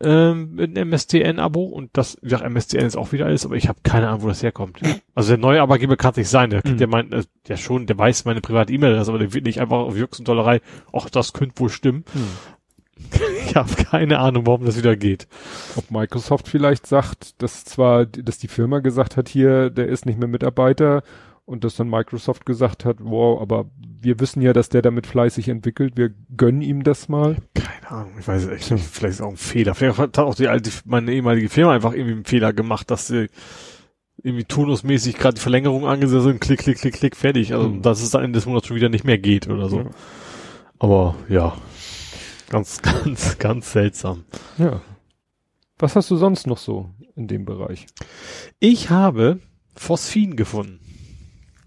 [0.00, 3.78] ähm, mit einem MSDN-Abo und das, ja, MSDN ist auch wieder alles, aber ich habe
[3.82, 4.78] keine Ahnung, wo das herkommt.
[5.14, 6.76] Also der neue Arbeitgeber kann es nicht sein, der, Mhm.
[6.76, 9.78] der meint, äh, ja schon, der weiß meine private E-Mail-Adresse, aber der wird nicht einfach
[9.78, 10.60] auf Jux und Dollerei,
[10.92, 12.04] ach, das könnte wohl stimmen.
[13.46, 15.28] Ich habe keine Ahnung, warum das wieder geht.
[15.76, 20.18] Ob Microsoft vielleicht sagt, dass zwar, dass die Firma gesagt hat, hier, der ist nicht
[20.18, 21.02] mehr Mitarbeiter
[21.44, 23.66] und dass dann Microsoft gesagt hat, wow, aber
[24.00, 27.36] wir wissen ja, dass der damit fleißig entwickelt, wir gönnen ihm das mal.
[27.54, 28.84] Keine Ahnung, ich weiß es echt nicht.
[28.84, 29.74] Vielleicht ist es auch ein Fehler.
[29.74, 33.28] Vielleicht hat auch die alte, meine ehemalige Firma einfach irgendwie einen Fehler gemacht, dass sie
[34.22, 37.52] irgendwie turnusmäßig gerade die Verlängerung angesetzt sind, klick, klick, klick, klick, fertig.
[37.54, 37.82] Also, Mhm.
[37.82, 39.80] dass es dann Ende des Monats schon wieder nicht mehr geht oder so.
[39.80, 39.90] Ja.
[40.78, 41.56] Aber, ja.
[42.48, 44.24] Ganz, ganz, ganz seltsam.
[44.58, 44.80] ja.
[45.78, 47.86] Was hast du sonst noch so in dem Bereich?
[48.60, 49.40] Ich habe
[49.74, 50.80] Phosphin gefunden.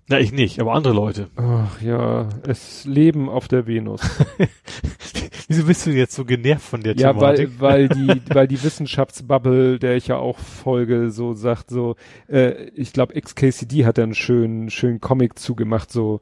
[0.10, 1.30] Na, ich nicht, aber andere Leute.
[1.36, 4.02] Ach ja, es Leben auf der Venus.
[5.48, 7.60] Wieso bist du jetzt so genervt von der Ja, Thematik?
[7.60, 11.96] weil, weil die, weil die Wissenschaftsbubble, der ich ja auch folge, so sagt so,
[12.28, 16.22] äh, ich glaube XKCD hat da einen schönen, schönen Comic zugemacht, so,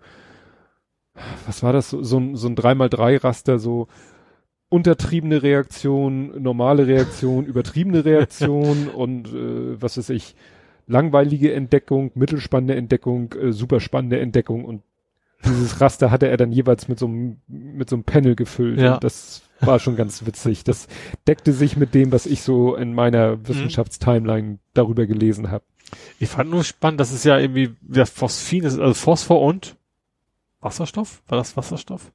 [1.46, 3.88] was war das, so, so ein, so ein 3x3 Raster, so
[4.70, 10.36] untertriebene Reaktion, normale Reaktion, übertriebene Reaktion und äh, was weiß ich,
[10.88, 14.82] langweilige Entdeckung, mittelspannende Entdeckung, äh, superspannende Entdeckung und
[15.46, 18.80] dieses Raster hatte er dann jeweils mit so einem, mit so einem Panel gefüllt.
[18.80, 18.96] Ja.
[18.96, 20.64] Und das war schon ganz witzig.
[20.64, 20.88] Das
[21.28, 25.64] deckte sich mit dem, was ich so in meiner Wissenschaftstimeline darüber gelesen habe.
[26.20, 29.76] Ich fand nur spannend, dass es ja irgendwie, das Phosphin ist, also Phosphor und
[30.60, 31.22] Wasserstoff?
[31.28, 32.12] War das Wasserstoff?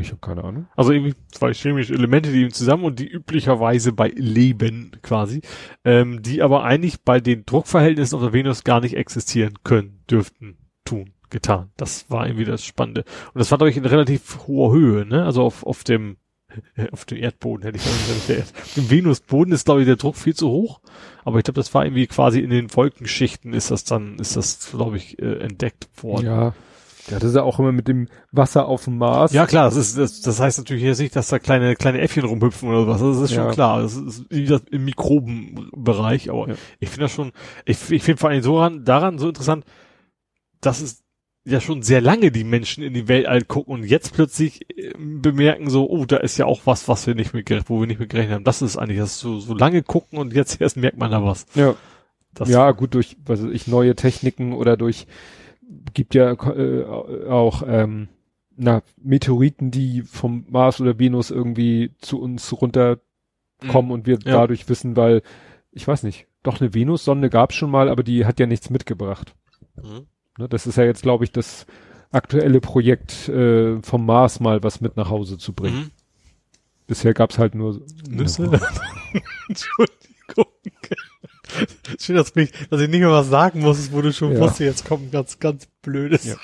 [0.00, 0.66] Ich habe keine Ahnung.
[0.76, 5.42] Also irgendwie zwei chemische Elemente, die eben zusammen und die üblicherweise bei Leben quasi,
[5.84, 10.58] ähm, die aber eigentlich bei den Druckverhältnissen auf der Venus gar nicht existieren können, dürften,
[10.84, 11.70] tun, getan.
[11.76, 13.04] Das war irgendwie das Spannende.
[13.32, 15.24] Und das war, glaube ich, in relativ hoher Höhe, ne?
[15.24, 16.16] Also auf, auf dem,
[16.92, 20.34] auf dem Erdboden hätte ich gesagt, auf dem Venusboden ist, glaube ich, der Druck viel
[20.34, 20.80] zu hoch.
[21.24, 24.70] Aber ich glaube, das war irgendwie quasi in den Wolkenschichten ist das dann, ist das,
[24.72, 26.26] glaube ich, äh, entdeckt worden.
[26.26, 26.54] Ja.
[27.10, 29.32] Ja, das ist ja auch immer mit dem Wasser auf dem Mars.
[29.32, 32.24] Ja klar, das ist das, das heißt natürlich jetzt nicht, dass da kleine kleine Äffchen
[32.24, 33.00] rumhüpfen oder was.
[33.00, 33.50] Das ist schon Ja.
[33.52, 33.82] klar.
[33.82, 36.54] Das ist wie gesagt, im Mikrobenbereich, aber Ja.
[36.78, 37.32] ich finde das schon,
[37.64, 39.64] ich, ich finde vor allem so ran, daran so interessant,
[40.60, 41.02] dass es
[41.44, 45.70] ja schon sehr lange die Menschen in die Weltall gucken und jetzt plötzlich äh, bemerken
[45.70, 48.10] so, oh, da ist ja auch was, was wir nicht mit, wo wir nicht mit
[48.10, 48.44] gerechnet haben.
[48.44, 51.46] Das ist eigentlich, das so, so lange gucken und jetzt erst merkt man da was.
[51.54, 51.74] Ja.
[52.34, 55.06] Das, ja, gut, durch, was weiß ich, neue Techniken oder durch,
[55.94, 56.84] gibt ja äh,
[57.28, 58.08] auch, ähm,
[58.56, 64.32] na, Meteoriten, die vom Mars oder Venus irgendwie zu uns runterkommen und wir Ja.
[64.32, 65.22] dadurch wissen, weil,
[65.72, 69.34] ich weiß nicht, doch eine Venussonde gab's schon mal, aber die hat ja nichts mitgebracht.
[69.76, 70.06] Mhm.
[70.38, 71.66] Ne, das ist ja jetzt, glaube ich, das
[72.10, 75.76] aktuelle Projekt äh, vom Mars mal was mit nach Hause zu bringen.
[75.78, 75.90] Mhm.
[76.86, 78.50] Bisher gab's halt nur Nüsse?
[79.48, 80.46] Entschuldigung.
[81.98, 84.40] Schön, dass, mich, dass ich nicht mehr was sagen muss, wo du schon Ja.
[84.40, 86.24] wusste, jetzt kommt ganz, ganz blödes.
[86.24, 86.36] Ja.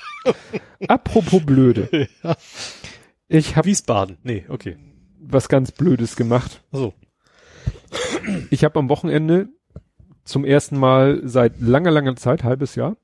[0.87, 2.07] Apropos blöde.
[2.23, 2.35] Ja.
[3.27, 4.17] Ich habe Wiesbaden.
[4.23, 4.77] Nee, okay.
[5.19, 6.63] was ganz Blödes gemacht.
[6.71, 6.93] Also.
[8.49, 9.49] Ich habe am Wochenende
[10.23, 12.97] zum ersten Mal seit langer, langer Zeit, halbes Jahr,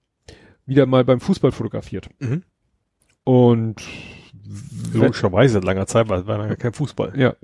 [0.65, 2.09] wieder mal beim Fußball fotografiert.
[2.19, 2.43] Mhm.
[3.23, 3.81] Und
[4.93, 7.13] Logischerweise seit langer Zeit, weil war ja kein Fußball.
[7.19, 7.35] ja.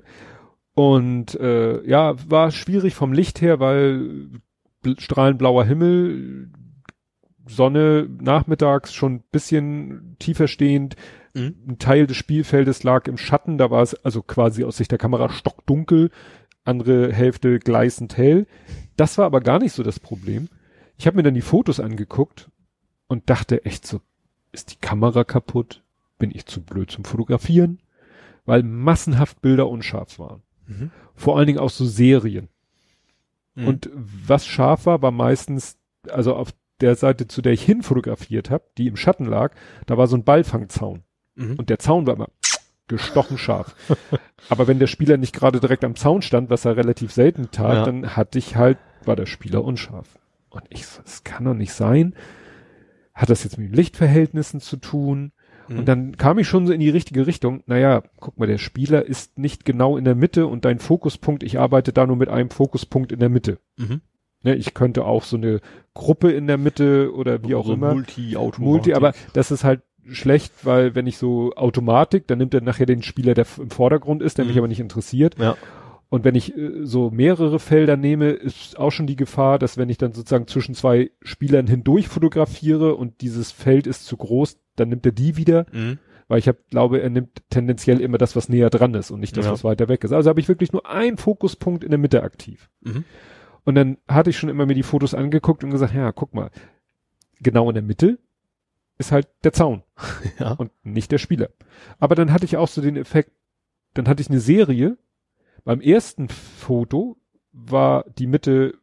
[0.74, 4.30] Und äh, ja, war schwierig vom Licht her, weil
[4.98, 6.50] strahlend blauer Himmel,
[7.46, 10.96] Sonne nachmittags schon ein bisschen tiefer stehend.
[11.34, 11.54] Mhm.
[11.68, 14.98] Ein Teil des Spielfeldes lag im Schatten, da war es also quasi aus Sicht der
[14.98, 16.10] Kamera stockdunkel,
[16.64, 18.46] andere Hälfte gleißend hell.
[18.96, 20.48] Das war aber gar nicht so das Problem.
[20.96, 22.50] Ich habe mir dann die Fotos angeguckt
[23.06, 24.00] und dachte echt so,
[24.52, 25.82] ist die Kamera kaputt?
[26.18, 27.80] Bin ich zu blöd zum Fotografieren?
[28.44, 30.42] Weil massenhaft Bilder unscharf waren.
[30.66, 30.90] Mhm.
[31.14, 32.48] Vor allen Dingen auch so Serien.
[33.54, 33.66] Mhm.
[33.68, 38.50] Und was scharf war, war meistens, also auf der Seite, zu der ich hin fotografiert
[38.50, 39.54] habe, die im Schatten lag,
[39.86, 41.02] da war so ein Ballfangzaun.
[41.34, 41.56] Mhm.
[41.56, 42.28] Und der Zaun war immer
[42.88, 43.74] gestochen scharf.
[44.48, 47.74] Aber wenn der Spieler nicht gerade direkt am Zaun stand, was er relativ selten tat,
[47.74, 47.84] Ja.
[47.84, 50.18] dann hatte ich halt, war der Spieler unscharf.
[50.48, 52.14] Und ich so, das kann doch nicht sein.
[53.14, 55.32] Hat das jetzt mit den Lichtverhältnissen zu tun?
[55.70, 55.78] Mhm.
[55.78, 57.62] Und dann kam ich schon so in die richtige Richtung.
[57.66, 61.58] Naja, guck mal, der Spieler ist nicht genau in der Mitte und dein Fokuspunkt, ich
[61.58, 63.58] arbeite da nur mit einem Fokuspunkt in der Mitte.
[63.76, 64.00] Mhm.
[64.42, 65.60] Ne, ich könnte auch so eine
[65.94, 67.92] Gruppe in der Mitte oder wie auch so immer.
[67.94, 68.60] Multi-Automatik.
[68.60, 72.86] Multi, aber das ist halt schlecht, weil wenn ich so Automatik, dann nimmt er nachher
[72.86, 74.60] den Spieler, der im Vordergrund ist, der mich Mhm.
[74.60, 75.36] aber nicht interessiert.
[75.38, 75.56] Ja.
[76.10, 79.88] Und wenn ich äh, so mehrere Felder nehme, ist auch schon die Gefahr, dass wenn
[79.88, 84.88] ich dann sozusagen zwischen zwei Spielern hindurch fotografiere und dieses Feld ist zu groß, dann
[84.88, 85.98] nimmt er die wieder, Mhm.
[86.28, 89.36] weil ich hab, glaube, er nimmt tendenziell immer das, was näher dran ist und nicht
[89.36, 89.52] das, Ja.
[89.52, 90.12] was weiter weg ist.
[90.12, 92.68] Also habe ich wirklich nur einen Fokuspunkt in der Mitte aktiv.
[92.80, 93.04] Mhm.
[93.64, 96.50] Und dann hatte ich schon immer mir die Fotos angeguckt und gesagt, ja, guck mal,
[97.40, 98.18] genau in der Mitte
[98.98, 99.82] ist halt der Zaun
[100.40, 100.52] Ja.
[100.54, 101.50] und nicht der Spieler.
[102.00, 103.30] Aber dann hatte ich auch so den Effekt,
[103.94, 104.98] dann hatte ich eine Serie.
[105.64, 107.16] Beim ersten Foto
[107.52, 108.74] war die Mitte,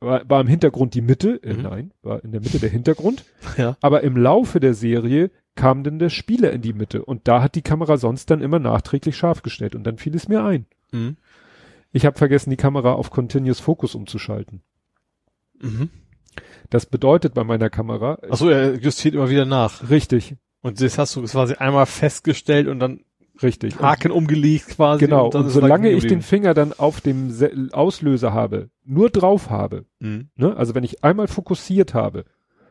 [0.00, 1.62] war, war im Hintergrund die Mitte, äh, Mhm.
[1.62, 3.24] nein, war in der Mitte der Hintergrund.
[3.58, 3.76] Ja.
[3.80, 7.54] Aber im Laufe der Serie kam dann der Spieler in die Mitte und da hat
[7.54, 10.66] die Kamera sonst dann immer nachträglich scharf gestellt und dann fiel es mir ein.
[10.92, 11.16] Mhm.
[11.92, 14.62] Ich habe vergessen, die Kamera auf Continuous Focus umzuschalten.
[15.60, 15.90] Mhm.
[16.70, 19.88] Das bedeutet bei meiner Kamera, Achso, er justiert immer wieder nach.
[19.88, 23.04] richtig, Und das hast du quasi einmal festgestellt und dann
[23.42, 23.78] richtig.
[23.80, 25.04] Haken umgelegt quasi.
[25.04, 26.22] Genau, und es solange ich den.
[26.22, 30.28] Finger dann auf dem Se Auslöser habe, nur drauf habe, Mhm.
[30.36, 30.56] ne?
[30.56, 32.24] also wenn ich einmal fokussiert habe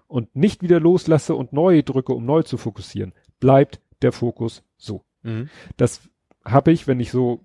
[0.08, 5.04] und nicht wieder loslasse und neu drücke, um neu zu fokussieren, bleibt der Fokus so.
[5.24, 5.50] Mhm.
[5.78, 6.02] Das
[6.46, 7.40] habe ich, wenn ich so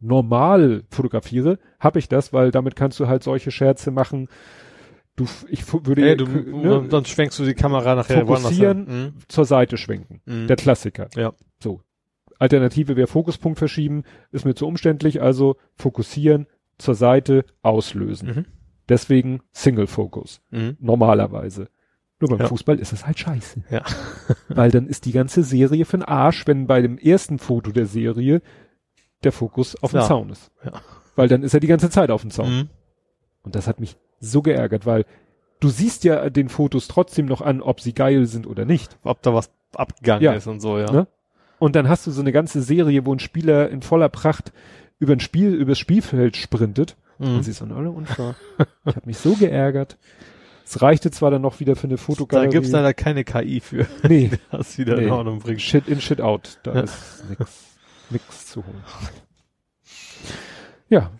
[0.00, 4.28] normal fotografiere, habe ich das, weil damit kannst du halt solche Scherze machen.
[5.16, 8.86] Du, ich würde Ey, du, ne, dann schwenkst du die Kamera nachher Fokussieren.
[8.86, 10.20] woanders zur Seite schwenken.
[10.26, 10.46] Mhm.
[10.46, 11.08] Der Klassiker.
[11.16, 11.32] Ja.
[11.60, 11.80] So.
[12.38, 16.46] Alternative wäre Fokuspunkt verschieben, ist mir zu umständlich, also fokussieren,
[16.78, 18.28] zur Seite, auslösen.
[18.28, 18.44] Mhm.
[18.88, 20.40] Deswegen Single Focus.
[20.50, 20.76] Mhm.
[20.80, 21.68] Normalerweise.
[22.20, 22.46] Nur beim Ja.
[22.48, 23.62] Fußball ist es halt scheiße.
[23.70, 23.82] Ja.
[24.48, 27.86] Weil dann ist die ganze Serie für den Arsch, wenn bei dem ersten Foto der
[27.86, 28.40] Serie
[29.24, 30.06] der Fokus auf dem Ja.
[30.06, 30.50] Zaun ist.
[30.64, 30.72] Ja.
[31.16, 32.50] Weil dann ist er die ganze Zeit auf dem Zaun.
[32.56, 32.68] Mhm.
[33.42, 35.04] Und das hat mich so geärgert, weil
[35.60, 38.96] du siehst ja den Fotos trotzdem noch an, ob sie geil sind oder nicht.
[39.02, 40.32] Ob da was abgegangen Ja.
[40.32, 40.90] ist und so, ja.
[40.90, 41.06] Ne?
[41.58, 44.52] Und dann hast du so eine ganze Serie, wo ein Spieler in voller Pracht
[44.98, 46.96] über ein Spiel, übers Spielfeld sprintet.
[47.18, 47.36] Mhm.
[47.36, 48.36] Und sie ist dann alle unscharf.
[48.86, 49.96] ich habe mich so geärgert.
[50.64, 52.50] Es reichte zwar dann noch wieder für eine Da Fotogalerie.
[52.50, 55.10] gibt's leider keine KI für, nee, das wieder in Nee.
[55.10, 55.62] Ordnung bringt.
[55.62, 56.58] Shit in, Shit out.
[56.62, 56.80] Da Ja.
[56.82, 57.50] ist nix,
[58.10, 58.82] nix zu holen.
[60.88, 61.10] Ja,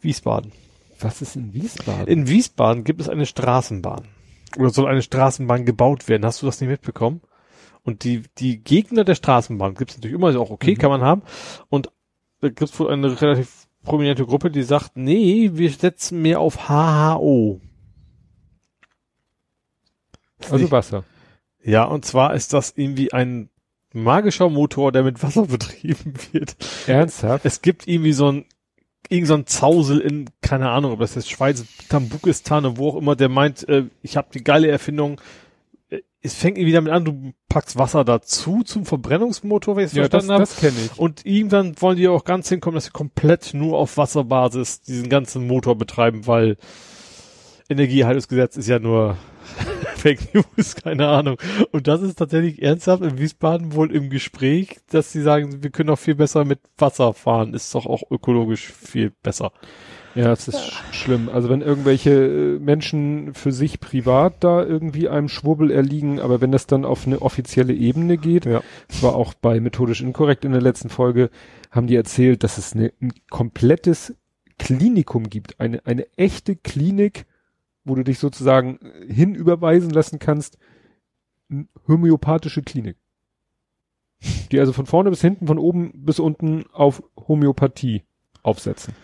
[0.00, 0.52] Wiesbaden.
[1.00, 2.06] was ist in Wiesbaden?
[2.06, 4.06] In Wiesbaden gibt es eine Straßenbahn.
[4.58, 6.24] Oder soll eine Straßenbahn gebaut werden?
[6.24, 7.20] Hast du das nicht mitbekommen?
[7.84, 10.78] Und die, die Gegner der Straßenbahn gibt's natürlich immer, ist auch okay, Mhm.
[10.78, 11.22] kann man haben.
[11.68, 11.90] Und
[12.40, 17.60] da gibt's wohl eine relativ prominente Gruppe, die sagt, nee, wir setzen mehr auf HHO.
[20.44, 21.04] Also nicht- Wasser.
[21.64, 23.48] Ja, und zwar ist das irgendwie ein
[23.92, 26.56] magischer Motor, der mit Wasser betrieben wird.
[26.86, 27.44] Ernsthaft?
[27.44, 28.44] Es gibt irgendwie so ein,
[29.08, 32.96] irgend so ein Zausel in, keine Ahnung, ob das jetzt Schweiz, Tambukistan oder wo auch
[32.96, 35.20] immer, der meint, äh, ich habe die geile Erfindung.
[36.24, 40.04] Es fängt irgendwie damit an, du packst Wasser dazu zum Verbrennungsmotor, wenn ich es Ja,
[40.08, 40.42] das, verstanden habe.
[40.42, 40.98] das kenne ich.
[40.98, 45.46] Und irgendwann wollen die auch ganz hinkommen, dass sie komplett nur auf Wasserbasis diesen ganzen
[45.48, 46.56] Motor betreiben, weil
[47.68, 49.16] Energieerhaltungsgesetz ist ja nur
[50.02, 51.36] Fake News, keine Ahnung.
[51.70, 55.90] Und das ist tatsächlich ernsthaft in Wiesbaden wohl im Gespräch, dass sie sagen, wir können
[55.90, 59.52] auch viel besser mit Wasser fahren, ist doch auch ökologisch viel besser.
[60.14, 61.30] Ja, es ist sch- schlimm.
[61.30, 66.52] Also wenn irgendwelche äh, Menschen für sich privat da irgendwie einem Schwurbel erliegen, aber wenn
[66.52, 68.60] das dann auf eine offizielle Ebene geht, Ja.
[68.90, 71.30] es war auch bei methodisch inkorrekt in der letzten Folge,
[71.70, 74.14] haben die erzählt, dass es eine, ein komplettes
[74.58, 77.24] Klinikum gibt, eine, eine echte Klinik,
[77.84, 80.58] wo du dich sozusagen äh, hinüberweisen lassen kannst,
[81.86, 82.96] homöopathische Klinik.
[84.50, 88.04] Die also von vorne bis hinten, von oben bis unten auf Homöopathie
[88.42, 88.94] aufsetzen.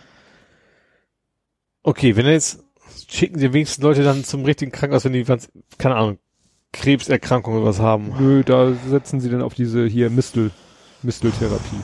[1.82, 2.64] Okay, wenn er jetzt
[3.08, 6.18] schicken sie wenigstens Leute dann zum richtigen Krankenhaus, wenn die, ganz- keine Ahnung,
[6.72, 8.14] Krebserkrankung oder was haben.
[8.18, 10.50] Nö, da setzen sie dann auf diese hier Mistel,
[11.02, 11.80] Misteltherapie.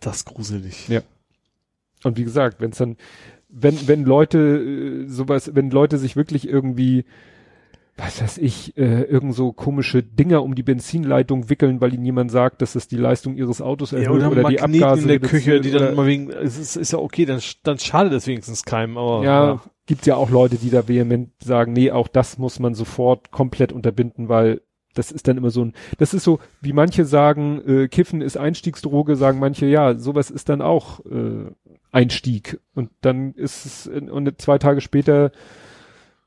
[0.00, 0.88] Das ist gruselig.
[0.88, 1.02] Ja.
[2.02, 2.96] Und wie gesagt, wenn es dann,
[3.52, 7.04] wenn, wenn Leute äh, sowas, wenn Leute sich wirklich irgendwie,
[7.96, 12.30] was weiß ich, äh, irgend so komische Dinger um die Benzinleitung wickeln, weil ihnen jemand
[12.30, 15.20] sagt, dass es die Leistung ihres Autos erhöht Ja, oder, oder die Abgase in der
[15.20, 18.64] Küche, die dann immer wegen, es ist, ist ja okay, dann, dann schadet es wenigstens
[18.64, 19.24] keinem, aber.
[19.24, 23.30] Ja, gibt's ja auch Leute, die da vehement sagen, nee, auch das muss man sofort
[23.30, 24.62] komplett unterbinden, weil
[24.94, 28.36] das ist dann immer so ein, das ist so, wie manche sagen, äh, Kiffen ist
[28.36, 31.50] Einstiegsdroge, sagen manche, ja, sowas ist dann auch äh,
[31.92, 32.60] Einstieg.
[32.74, 35.32] Und dann ist es, und zwei Tage später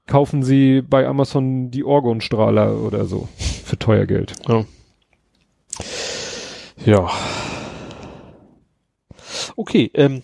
[0.07, 4.33] kaufen sie bei Amazon die Orgonstrahler oder so für teuer Geld.
[6.85, 7.09] Ja.
[9.55, 10.23] Okay, ähm,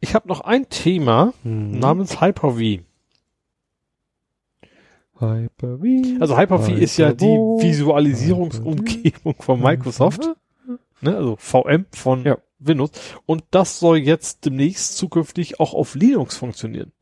[0.00, 1.78] ich habe noch ein Thema Mhm.
[1.78, 2.82] namens Hyper-V.
[5.20, 6.20] Hyper-V.
[6.20, 7.26] Also Hyper-V ist ja die.
[7.26, 10.22] Visualisierungsumgebung von Microsoft,
[11.00, 11.16] ne?
[11.16, 12.38] also VM von Ja.
[12.58, 12.90] Windows.
[13.26, 16.92] Und das soll jetzt demnächst zukünftig auch auf Linux funktionieren.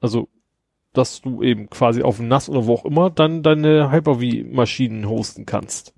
[0.00, 0.28] Also,
[0.92, 5.94] dass du eben quasi auf NAS oder wo auch immer dann deine Hyper-V-Maschinen hosten kannst.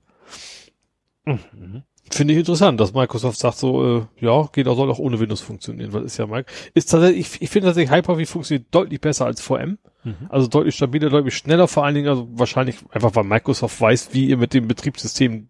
[1.24, 1.82] Mhm.
[2.10, 5.42] Finde ich interessant, dass Microsoft sagt so, äh, ja, geht auch, soll auch ohne Windows
[5.42, 6.50] funktionieren, weil ist ja Mike.
[6.72, 9.78] Ist tatsächlich, ich, ich finde tatsächlich Hyper-V funktioniert deutlich besser als VM.
[10.04, 10.16] Mhm.
[10.30, 14.26] Also deutlich stabiler, deutlich schneller, vor allen Dingen, also wahrscheinlich einfach, weil Microsoft weiß, wie
[14.26, 15.48] ihr mit dem Betriebssystem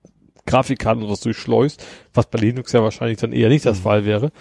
[0.49, 3.83] Grafikkarten und was durchschleust, was bei Linux ja wahrscheinlich dann eher nicht das Mhm.
[3.83, 4.33] Fall wäre.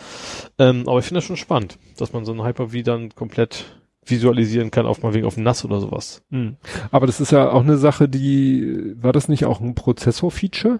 [0.58, 3.66] Ähm, aber ich finde das schon spannend, dass man so ein Hyper-V dann komplett
[4.06, 6.24] visualisieren kann, auf mal wegen auf NAS oder sowas.
[6.30, 6.56] Mhm.
[6.92, 10.80] Aber das ist ja auch eine Sache, die, war das nicht auch ein Prozessor-Feature?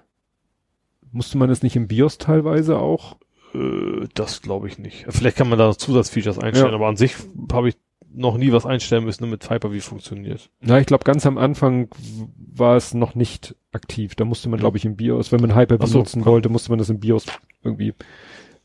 [1.12, 3.18] Musste man das nicht im BIOS teilweise auch?
[3.54, 5.06] Äh, das glaube ich nicht.
[5.10, 6.76] Vielleicht kann man da noch Zusatzfeatures einstellen, Ja.
[6.76, 7.16] aber an sich
[7.52, 7.76] habe ich
[8.14, 10.50] noch nie was einstellen müssen, damit Hyper-V funktioniert.
[10.62, 11.90] Ja, ich glaube, ganz am Anfang
[12.38, 14.16] war es noch nicht aktiv.
[14.16, 16.50] Da musste man, glaube ich, im BIOS, wenn man Hyper-V Ach so, nutzen kann- wollte,
[16.50, 17.26] musste man das im BIOS
[17.64, 17.94] irgendwie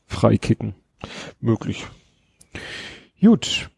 [0.05, 0.75] freikicken.
[1.39, 1.85] Möglich.
[3.21, 3.69] Gut.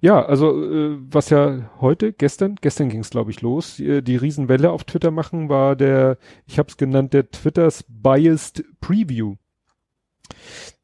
[0.00, 4.16] Ja, also äh, was ja heute, gestern, gestern ging es glaube ich los, äh, die
[4.16, 9.36] Riesenwelle auf Twitter machen, war der, ich habe es genannt, der Twitters Biased Preview.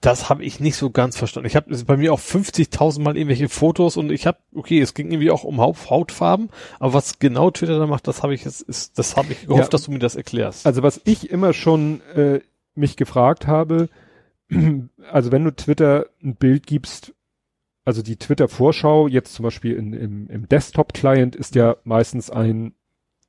[0.01, 1.47] Das habe ich nicht so ganz verstanden.
[1.47, 5.11] Ich habe bei mir auch 50.000 Mal irgendwelche Fotos und ich habe, okay, es ging
[5.11, 8.63] irgendwie auch um Haut, Hautfarben, aber was genau Twitter da macht, das habe ich jetzt,
[8.63, 9.69] ist, das habe ich gehofft, Ja.
[9.69, 10.67] dass du mir das erklärst.
[10.67, 12.41] Also was ich immer schon äh,
[12.75, 13.89] mich gefragt habe,
[15.11, 17.15] also wenn du Twitter ein Bild gibst,
[17.85, 22.75] also die Twitter-Vorschau jetzt zum Beispiel in, im, im Desktop-Client ist ja meistens ein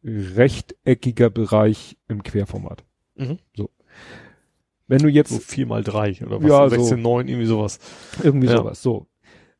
[0.03, 2.83] rechteckiger Bereich im Querformat.
[3.16, 3.38] Mhm.
[3.56, 3.69] So.
[4.87, 6.49] Wenn du jetzt so vier mal drei oder was?
[6.49, 6.75] Ja, so.
[6.75, 7.79] 16, 9, irgendwie sowas.
[8.23, 8.57] irgendwie Ja.
[8.57, 9.07] sowas, so.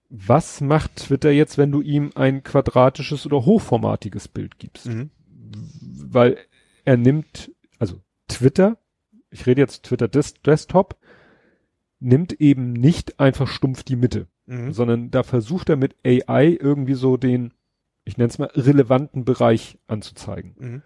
[0.10, 4.88] Was macht Twitter jetzt, wenn du ihm ein quadratisches oder hochformatiges Bild gibst?
[4.88, 5.10] Mhm.
[6.06, 6.38] weil
[6.86, 8.78] er nimmt, also Twitter,
[9.32, 10.96] ich rede jetzt Twitter Des Desktop,
[12.00, 14.74] nimmt eben nicht einfach stumpf die Mitte, Mhm.
[14.74, 17.54] sondern da versucht er mit AI irgendwie so den,
[18.04, 20.56] ich nenne es mal, relevanten Bereich anzuzeigen.
[20.60, 20.82] Mhm.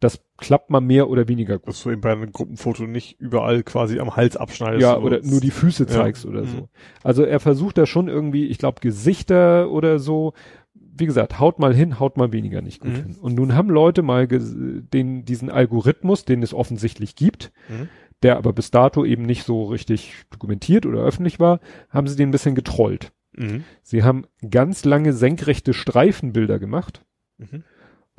[0.00, 1.68] Das klappt mal mehr oder weniger gut.
[1.68, 4.80] Dass du eben bei einem Gruppenfoto nicht überall quasi am Hals abschneidest.
[4.82, 5.88] Ja, oder nur die Füße Ja.
[5.90, 6.46] zeigst oder Mhm.
[6.46, 6.68] so.
[7.02, 10.32] Also er versucht da schon irgendwie, ich glaube, Gesichter oder so.
[10.74, 12.96] Wie gesagt, haut mal hin, haut mal weniger nicht gut Mhm.
[12.96, 13.16] hin.
[13.20, 17.88] Und nun haben Leute mal den, diesen Algorithmus, den es offensichtlich gibt, Mhm.
[18.22, 22.28] der aber bis dato eben nicht so richtig dokumentiert oder öffentlich war, haben sie den
[22.28, 23.12] ein bisschen getrollt.
[23.36, 23.64] Mhm.
[23.82, 27.04] Sie haben ganz lange senkrechte Streifenbilder gemacht
[27.38, 27.64] Mhm.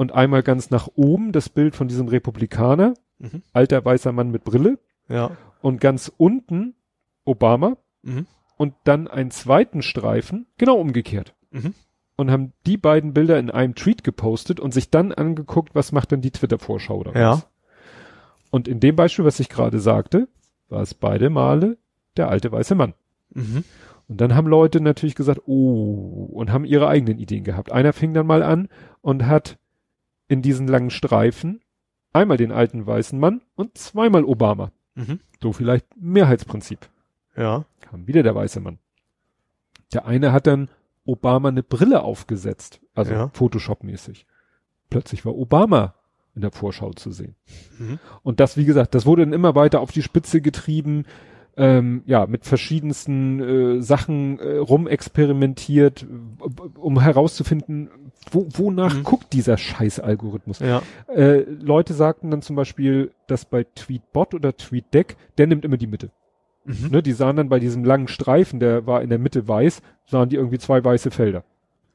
[0.02, 3.44] Und einmal ganz nach oben das Bild von diesem Republikaner, Mhm.
[3.54, 5.38] alter weißer Mann mit Brille, Ja.
[5.62, 6.74] und ganz unten
[7.24, 8.26] Obama Mhm.
[8.58, 11.36] und dann einen zweiten Streifen, genau umgekehrt.
[11.52, 11.76] Mhm.
[12.16, 16.12] Und haben die beiden Bilder in einem Tweet gepostet und sich dann angeguckt, was macht
[16.12, 17.20] denn die Twitter-Vorschau daraus.
[17.20, 17.44] Ja.
[18.50, 20.28] Und in dem Beispiel, was ich gerade sagte,
[20.68, 21.78] war es beide Male
[22.18, 22.96] der alte weiße Mann.
[23.36, 23.64] Mhm.
[24.08, 27.72] Und dann haben Leute natürlich gesagt, oh, und haben ihre eigenen Ideen gehabt.
[27.72, 28.68] Einer fing dann mal an
[29.02, 29.58] und hat
[30.32, 31.60] in diesen langen Streifen
[32.14, 34.72] einmal den alten weißen Mann und zweimal Obama.
[34.96, 35.20] Mhm.
[35.42, 36.90] So vielleicht Mehrheitsprinzip.
[37.36, 37.66] Ja.
[37.82, 38.80] Kam wieder der weiße Mann.
[39.94, 40.70] Der eine hat dann
[41.04, 43.26] Obama eine Brille aufgesetzt, also Ja.
[43.34, 44.26] Photoshop-mäßig.
[44.90, 45.96] Plötzlich war Obama
[46.36, 47.36] in der Vorschau zu sehen.
[47.78, 48.00] Mhm.
[48.24, 51.06] Und das, wie gesagt, das wurde dann immer weiter auf die Spitze getrieben.
[51.58, 53.40] Ähm, ja, mit verschiedensten
[53.80, 56.06] äh, Sachen äh, rumexperimentiert,
[56.80, 57.90] um herauszufinden,
[58.32, 59.04] wo, wonach Mhm.
[59.04, 60.60] guckt dieser Scheiß-Algorithmus.
[60.60, 60.82] Ja.
[61.14, 65.88] Äh, Leute sagten dann zum Beispiel, dass bei TweetBot oder TweetDeck, der nimmt immer die
[65.88, 66.12] Mitte.
[66.64, 66.90] Mhm.
[66.92, 70.30] Ne, die sahen dann bei diesem langen Streifen, der war in der Mitte weiß, sahen
[70.30, 71.44] die irgendwie zwei weiße Felder.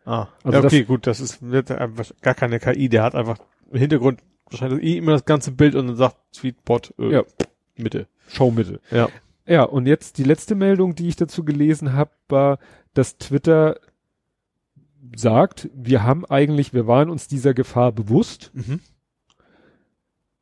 [0.05, 3.39] Ah, Also ja, okay, gut, das ist wird einfach gar keine KI, der hat einfach
[3.71, 4.21] im Hintergrund
[4.51, 7.23] wahrscheinlich eh immer das ganze Bild und dann sagt Tweetbot äh, Ja.
[7.77, 8.07] Mitte.
[8.29, 8.81] Showmitte.
[8.91, 9.09] Ja.
[9.47, 12.59] Ja, und jetzt die letzte Meldung, die ich dazu gelesen habe, war,
[12.95, 13.79] dass Twitter
[15.15, 18.51] sagt, wir haben eigentlich, wir waren uns dieser Gefahr bewusst.
[18.55, 18.81] Mhm.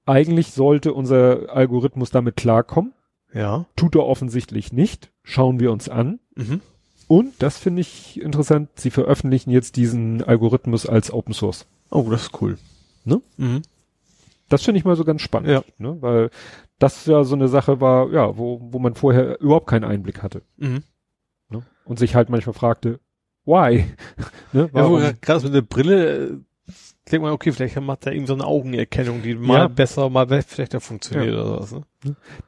[0.07, 2.93] Eigentlich sollte unser Algorithmus damit klarkommen.
[3.33, 3.67] Ja.
[3.77, 5.11] Tut er offensichtlich nicht.
[5.23, 6.21] Schauen wir uns an.
[6.35, 6.61] Mhm.
[7.07, 11.67] Und, das finde ich interessant, sie veröffentlichen jetzt diesen Algorithmus als Open Source.
[11.91, 12.59] Oh, das ist cool.
[13.05, 13.21] Ne?
[13.37, 13.63] Mhm.
[14.49, 15.51] Das finde ich mal so ganz spannend.
[15.51, 15.65] Ja.
[15.79, 15.97] Ne?
[16.01, 16.31] Weil
[16.79, 20.43] das ja so eine Sache war, ja, wo, wo man vorher überhaupt keinen Einblick hatte.
[20.57, 20.83] Mhm.
[21.49, 21.63] Ne?
[21.85, 23.01] Und sich halt manchmal fragte,
[23.45, 23.85] why?
[24.53, 24.63] ne?
[24.63, 25.01] Ja, Warum?
[25.21, 26.37] gerade mit der Brille äh,
[27.11, 29.69] denkt man, okay, vielleicht macht er irgendwie so eine Augenerkennung, die mal Ja.
[29.69, 31.43] besser, mal schlechter funktioniert Ja.
[31.43, 31.73] oder was.
[31.73, 31.85] Ne?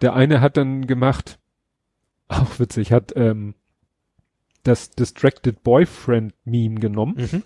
[0.00, 1.38] Der eine hat dann gemacht,
[2.28, 3.54] auch witzig, hat ähm,
[4.64, 7.42] das Distracted Boyfriend Meme genommen, Mhm.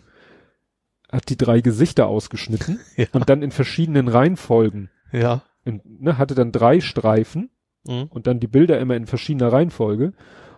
[1.12, 3.06] hat die drei Gesichter ausgeschnitten Ja.
[3.12, 5.42] und dann in verschiedenen Reihenfolgen, Ja.
[5.70, 7.50] In, ne, hatte dann drei Streifen
[7.86, 8.08] Mhm.
[8.10, 10.12] und dann die Bilder immer in verschiedener Reihenfolge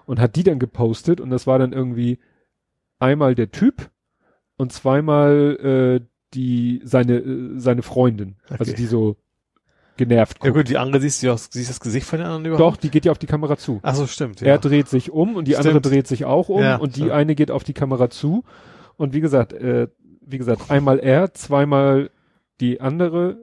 [0.07, 2.19] und hat die dann gepostet und das war dann irgendwie
[2.99, 3.91] einmal der Typ
[4.57, 8.75] und zweimal äh, die seine äh, seine Freundin, also Okay.
[8.75, 9.17] die so
[9.97, 10.57] genervt Ja guckt.
[10.63, 12.83] gut, die andere siehst du ja, siehst das Gesicht von der anderen Doch, überhaupt?
[12.83, 13.79] die geht ja auf die Kamera zu.
[13.83, 14.41] Ach so, stimmt.
[14.43, 15.87] Er dreht sich um und die andere Stimmt.
[15.87, 17.13] dreht sich auch um Ja, und die stimmt.
[17.13, 18.43] eine geht auf die Kamera zu
[18.97, 19.89] und wie gesagt, äh,
[20.23, 22.11] wie gesagt, einmal er, zweimal
[22.61, 23.31] die andere.
[23.33, 23.43] Also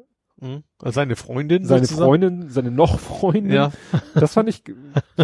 [0.83, 2.07] seine Freundin seine sozusagen?
[2.07, 3.51] Freundin, seine noch Freundin.
[3.51, 3.71] Ja.
[4.15, 4.63] Das fand ich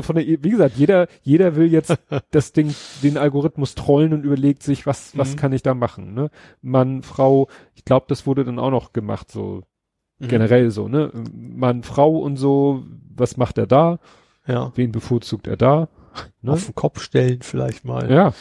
[0.01, 1.97] von der, wie gesagt, jeder, jeder will jetzt
[2.31, 5.35] das Ding, den Algorithmus trollen und überlegt sich, was, was Mhm.
[5.37, 6.29] kann ich da machen, ne?
[6.61, 9.63] Mann, Frau, ich glaube, das wurde dann auch noch gemacht, so
[10.19, 10.27] Mhm.
[10.29, 11.11] generell so, ne?
[11.33, 12.83] Mann, Frau und so,
[13.15, 13.99] was macht er da?
[14.47, 14.71] Ja.
[14.75, 15.89] Wen bevorzugt er da?
[16.41, 16.51] Ne?
[16.53, 18.09] Auf den Kopf stellen vielleicht mal.
[18.11, 18.33] Ja.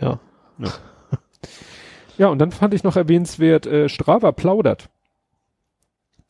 [0.00, 0.20] Ja.
[2.16, 4.88] Ja, und dann fand ich noch erwähnenswert, äh, Strava plaudert.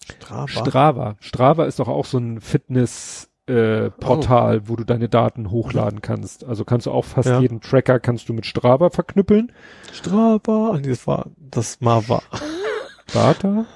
[0.05, 0.49] Strava.
[0.49, 1.17] Strava.
[1.20, 6.44] Strava ist doch auch so ein Fitness äh, Portal, wo du deine Daten hochladen kannst.
[6.44, 7.41] Also kannst du auch fast Ja.
[7.41, 9.52] jeden Tracker kannst du mit Strava verknüppeln.
[9.93, 10.73] Strava.
[10.75, 12.23] Ah, nee, das war, das mal war.
[13.12, 13.67] Data?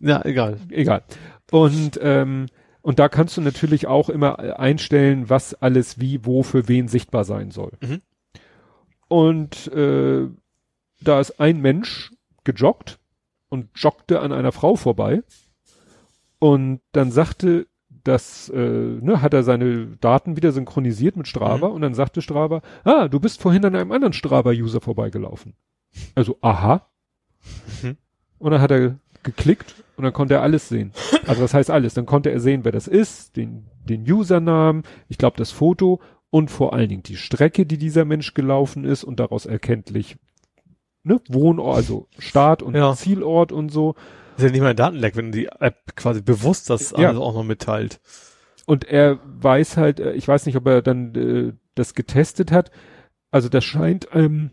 [0.00, 0.58] Ja, egal.
[0.70, 1.02] Egal.
[1.50, 2.46] Und ähm,
[2.82, 7.24] und da kannst du natürlich auch immer einstellen, was alles wie, wo, für wen sichtbar
[7.24, 7.72] sein soll.
[7.80, 8.02] Mhm.
[9.08, 10.28] Und äh,
[11.00, 12.12] da ist ein Mensch
[12.44, 12.98] gejoggt
[13.54, 15.22] und joggte an einer Frau vorbei.
[16.40, 17.68] Und dann sagte
[18.02, 22.60] das, äh, ne, hat er seine Daten wieder synchronisiert mit Strava und dann sagte Strava,
[22.82, 25.54] ah, du bist vorhin an einem anderen Strava-User vorbeigelaufen.
[26.14, 26.86] Also, aha.
[27.82, 27.96] Mhm.
[28.38, 30.92] Und dann hat er geklickt und dann konnte er alles sehen.
[31.26, 31.94] Also das heißt alles.
[31.94, 36.50] Dann konnte er sehen, wer das ist, den, den Usernamen, ich glaube das Foto und
[36.50, 40.16] vor allen Dingen die Strecke, die dieser Mensch gelaufen ist und daraus erkenntlich,
[41.04, 42.94] ne, Wohnort, also Start und Ja.
[42.94, 43.94] Zielort und so.
[44.36, 47.08] ist ja nicht mal ein Datenleck, wenn die App quasi bewusst das Ja.
[47.10, 48.00] alles auch noch mitteilt.
[48.66, 52.70] Und er weiß halt, äh, ich weiß nicht, ob er dann äh, das getestet hat.
[53.30, 54.50] Also das scheint, ähm,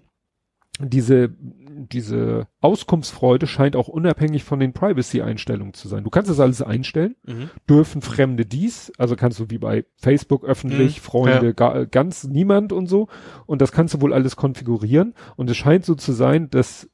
[0.80, 1.30] diese,
[1.90, 6.04] diese Auskunftsfreude scheint auch unabhängig von den Privacy-Einstellungen zu sein.
[6.04, 7.16] Du kannst das alles einstellen.
[7.70, 8.92] Dürfen Fremde dies?
[8.98, 11.02] Also kannst du wie bei Facebook öffentlich, Mhm.
[11.02, 11.52] Freunde, Ja.
[11.54, 13.08] gar, ganz niemand und so.
[13.46, 15.14] Und das kannst du wohl alles konfigurieren.
[15.36, 16.90] Und es scheint so zu sein, dass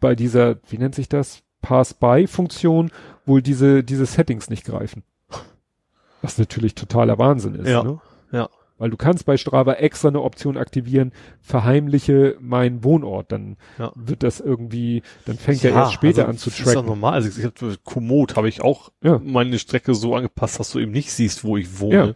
[0.00, 1.42] bei dieser, wie nennt sich das?
[1.62, 2.90] Pass-by-Funktion
[3.24, 5.04] wohl diese, diese Settings nicht greifen.
[6.20, 7.68] Was natürlich totaler Wahnsinn ist.
[7.68, 7.82] Ja.
[7.82, 8.00] Ne?
[8.32, 8.48] Ja.
[8.82, 13.30] Weil du kannst bei Strava extra eine Option aktivieren, verheimliche meinen Wohnort.
[13.30, 13.92] Dann Ja.
[13.94, 16.88] wird das irgendwie, dann fängt er erst später an zu Das ist doch tracken.
[16.88, 17.12] normal.
[17.12, 19.20] Also ich habe Komoot habe ich auch Ja.
[19.22, 21.94] meine Strecke so angepasst, dass du eben nicht siehst, wo ich wohne.
[21.94, 22.14] Ja.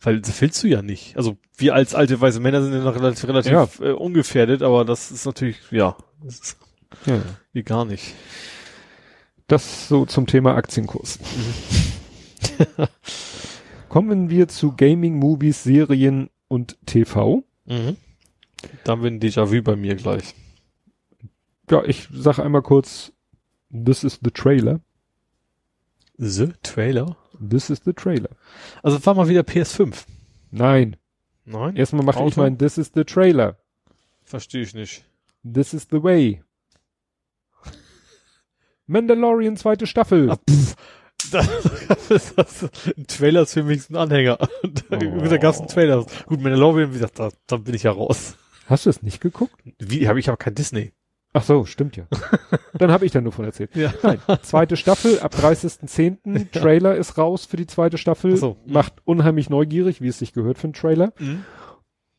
[0.00, 1.16] Weil das willst du ja nicht.
[1.16, 3.68] Also wir als alte weiße Männer sind ja noch relativ, relativ Ja.
[3.80, 6.56] äh, ungefährdet, aber das ist natürlich, ja, das ist
[7.06, 7.20] Ja.
[7.52, 8.14] wie gar nicht.
[9.46, 11.20] Das so zum Thema Aktienkurs.
[13.88, 17.44] Kommen wir zu Gaming, Movies, Serien und TV.
[17.64, 17.96] Mhm.
[18.84, 20.34] Dann wird ein Déjà-vu bei mir gleich.
[21.70, 23.12] Ja, ich sag einmal kurz,
[23.70, 24.80] this is the trailer.
[26.16, 27.16] The Trailer?
[27.38, 28.30] This is the trailer.
[28.82, 30.04] Also war mal wieder PS5.
[30.50, 30.96] Nein,
[31.44, 31.76] Nein?
[31.76, 33.56] erstmal mache ich mein This is the trailer.
[34.24, 35.04] Verstehe ich nicht.
[35.44, 36.42] This is the way.
[38.86, 40.30] Mandalorian zweite Staffel.
[40.32, 40.38] Ah,
[41.30, 41.48] das,
[42.36, 44.38] das, ein Trailer ist für mich ein Anhänger.
[44.40, 44.68] Oh.
[45.28, 46.04] da gab's einen Trailer.
[46.26, 48.36] Gut, Mandalorian, wie gesagt, da, da bin ich ja raus.
[48.66, 49.54] Hast du es nicht geguckt?
[49.78, 50.92] Wie, habe ich aber kein Disney.
[51.32, 52.06] Ach so, stimmt ja.
[52.74, 53.74] Dann habe ich da nur von erzählt.
[53.76, 53.92] Ja.
[54.02, 56.50] Nein, zweite Staffel ab 30.10.
[56.50, 58.36] Trailer ist raus für die zweite Staffel.
[58.36, 58.56] So.
[58.66, 61.12] Macht unheimlich neugierig, wie es sich gehört für einen Trailer.
[61.18, 61.44] Mhm.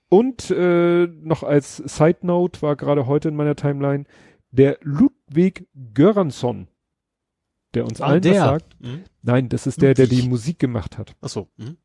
[0.09, 4.05] Und äh, noch als Side Note war gerade heute in meiner Timeline
[4.51, 6.67] der Ludwig Göransson,
[7.73, 8.75] der uns allen was sagt.
[8.81, 9.03] Mhm.
[9.21, 10.23] Nein, das ist der, der die.
[10.27, 11.15] Musik gemacht hat.
[11.21, 11.47] Ach so.
[11.57, 11.77] Mhm.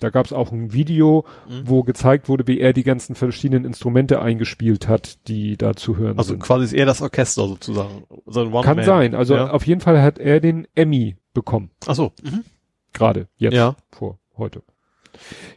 [0.00, 1.68] Da gab es auch ein Video, Mhm.
[1.68, 6.18] wo gezeigt wurde, wie er die ganzen verschiedenen Instrumente eingespielt hat, die da zu hören
[6.18, 6.42] Also sind.
[6.42, 8.02] quasi ist er das Orchester sozusagen.
[8.26, 8.84] So ein One Kann Man.
[8.86, 9.14] sein.
[9.14, 9.50] Also ja.
[9.50, 11.70] auf jeden Fall hat er den Emmy bekommen.
[11.86, 12.12] Ach so.
[12.24, 12.44] Mhm.
[12.92, 13.76] Gerade jetzt Ja.
[13.92, 14.62] vor heute.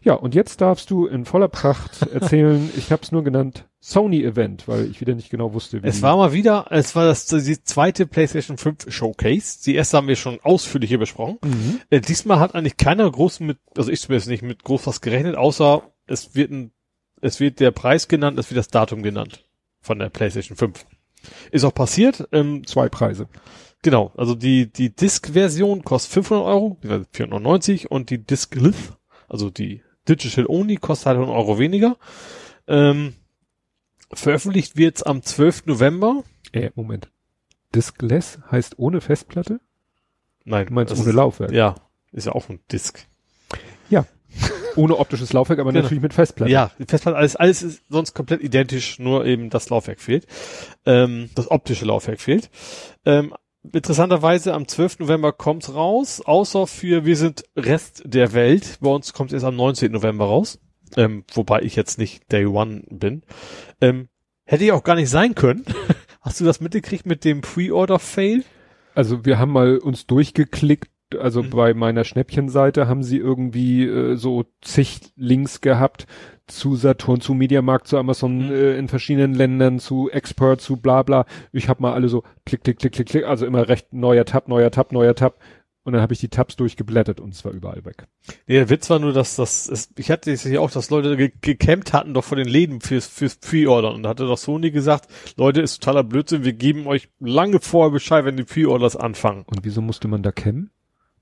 [0.04, 4.22] Ja, und jetzt darfst du in voller Pracht erzählen, ich habe es nur genannt Sony
[4.22, 7.26] Event, weil ich wieder nicht genau wusste, wie Es war mal wieder, es war das
[7.26, 9.64] die zweite PlayStation 5 Showcase.
[9.64, 11.38] Die erste haben wir schon ausführlich hier besprochen.
[11.42, 11.80] Mhm.
[11.90, 15.38] Äh, diesmal hat eigentlich keiner groß mit, also ich zumindest nicht mit groß was gerechnet,
[15.38, 16.72] außer es wird ein,
[17.22, 19.46] es wird der Preis genannt, es wird das Datum genannt
[19.80, 20.86] von der PlayStation 5.
[21.52, 22.28] Ist auch passiert.
[22.34, 23.30] Ähm, zwei Preise.
[23.84, 28.98] genau, also die die Disk-Version kostet 500 Euro, die war 490 und die Disc-Lith,
[29.30, 31.96] also die Digital Only, kostet halt 100 Euro weniger.
[32.68, 33.14] Ähm,
[34.14, 35.66] veröffentlicht wird's am 12.
[35.66, 36.24] November.
[36.54, 37.10] Äh, Moment.
[37.76, 39.60] Diskless heißt ohne Festplatte?
[40.46, 41.52] Nein, Du meinst ohne ist- Laufwerk?
[41.52, 41.76] Ja,
[42.14, 43.06] ist ja auch ein Disk.
[44.76, 45.82] Ohne optisches Laufwerk, aber Genau.
[45.82, 46.52] natürlich mit Festplatte.
[46.52, 50.28] Ja, Festplatte, alles, alles ist sonst komplett identisch, nur eben das Laufwerk fehlt.
[50.86, 52.52] Ähm, das optische Laufwerk fehlt.
[53.04, 53.34] Ähm,
[53.74, 55.00] interessanterweise am 12.
[55.00, 58.78] November kommt's raus, außer für Wir sind Rest der Welt.
[58.80, 59.92] Bei uns kommt es am 19.
[59.92, 60.60] November raus.
[60.96, 63.24] Ähm, wobei ich jetzt nicht Day One bin.
[63.82, 64.08] Ähm,
[64.46, 65.66] hätte ich auch gar nicht sein können.
[66.22, 68.44] Hast du das mitgekriegt mit dem Pre-Order-Fail?
[68.96, 71.50] Also wir haben mal uns durchgeklickt, also Mhm.
[71.52, 76.06] bei meiner Schnäppchenseite haben sie irgendwie äh, so zig Links gehabt
[76.48, 78.54] zu Saturn, zu Mediamarkt, zu Amazon Mhm.
[78.54, 81.26] äh, in verschiedenen Ländern, zu Expert, zu bla bla.
[81.52, 84.48] Ich habe mal alle so klick, klick, klick, klick, klick, also immer recht neuer Tab,
[84.48, 85.38] neuer Tab, neuer Tab.
[85.88, 88.08] Und dann habe ich die Tabs durchgeblättert und es war überall weg.
[88.46, 91.16] Nee, der Witz war nur, dass das, ist, ich hatte es ja auch, dass Leute
[91.16, 93.94] ge gecampt hatten doch vor den Läden fürs, fürs Pre-Order.
[93.94, 95.08] Und da hatte doch Sony gesagt,
[95.38, 99.44] Leute, ist totaler Blödsinn, wir geben euch lange vorher Bescheid, wenn die Pre-Orders anfangen.
[99.48, 100.72] Und wieso musste man da campen?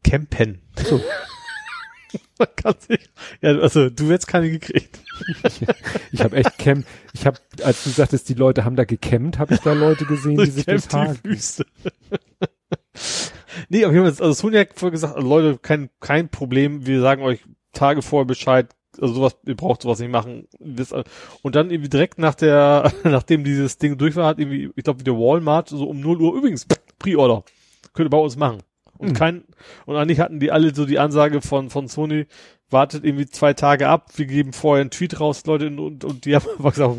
[0.04, 0.64] Campen.
[0.78, 1.00] So.
[2.88, 3.10] Sich,
[3.42, 5.00] ja, also, du hättest keine gekriegt.
[6.12, 9.54] Ich habe echt camp, ich habe, als du sagtest, die Leute haben da gecampt, habe
[9.54, 10.90] ich da Leute gesehen, die sich das
[11.24, 11.66] Wüste.
[13.70, 17.02] Nee, auf jeden Fall, also Sony hat vorher gesagt, also Leute, kein, kein Problem, wir
[17.02, 17.44] sagen euch
[17.74, 20.48] Tage vorher Bescheid, also sowas, ihr braucht sowas nicht machen.
[21.42, 25.00] Und dann irgendwie direkt nach der, nachdem dieses Ding durch war, hat irgendwie, ich glaube,
[25.00, 26.66] wieder Walmart, so um 0 Uhr, übrigens,
[27.00, 27.44] Pre-Order,
[27.94, 28.60] könnt ihr bei uns machen.
[28.98, 29.14] Und Mhm.
[29.14, 29.44] kein,
[29.86, 32.28] und eigentlich hatten die alle so die Ansage von, von Sony,
[32.70, 36.36] wartet irgendwie zwei Tage ab, wir geben vorher einen Tweet raus, Leute, und, und die
[36.36, 36.96] haben einfach gesagt,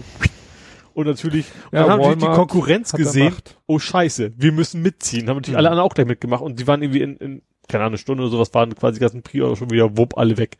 [0.96, 3.34] und natürlich, und Ja, dann haben natürlich die Walmart Konkurrenz gesehen,
[3.66, 5.28] oh scheiße, wir müssen mitziehen.
[5.28, 5.58] Haben natürlich Mhm.
[5.58, 8.22] alle anderen auch gleich mitgemacht und die waren irgendwie in, in keine Ahnung, eine Stunde
[8.22, 10.58] oder sowas, waren quasi die ganzen Pre-Order schon wieder wupp alle weg.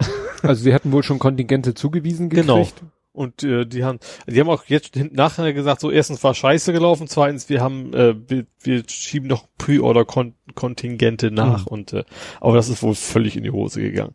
[0.42, 2.46] Also sie hatten wohl schon Kontingente zugewiesen gekriegt.
[2.48, 2.66] Genau.
[3.12, 7.08] Und äh, die haben, die haben auch jetzt nachher gesagt, so erstens war scheiße gelaufen,
[7.08, 11.68] zweitens wir haben, äh, wir, wir schieben noch Pre-Order-Kontingente nach Mhm.
[11.68, 12.04] und äh,
[12.40, 14.12] aber das ist wohl völlig in die Hose gegangen.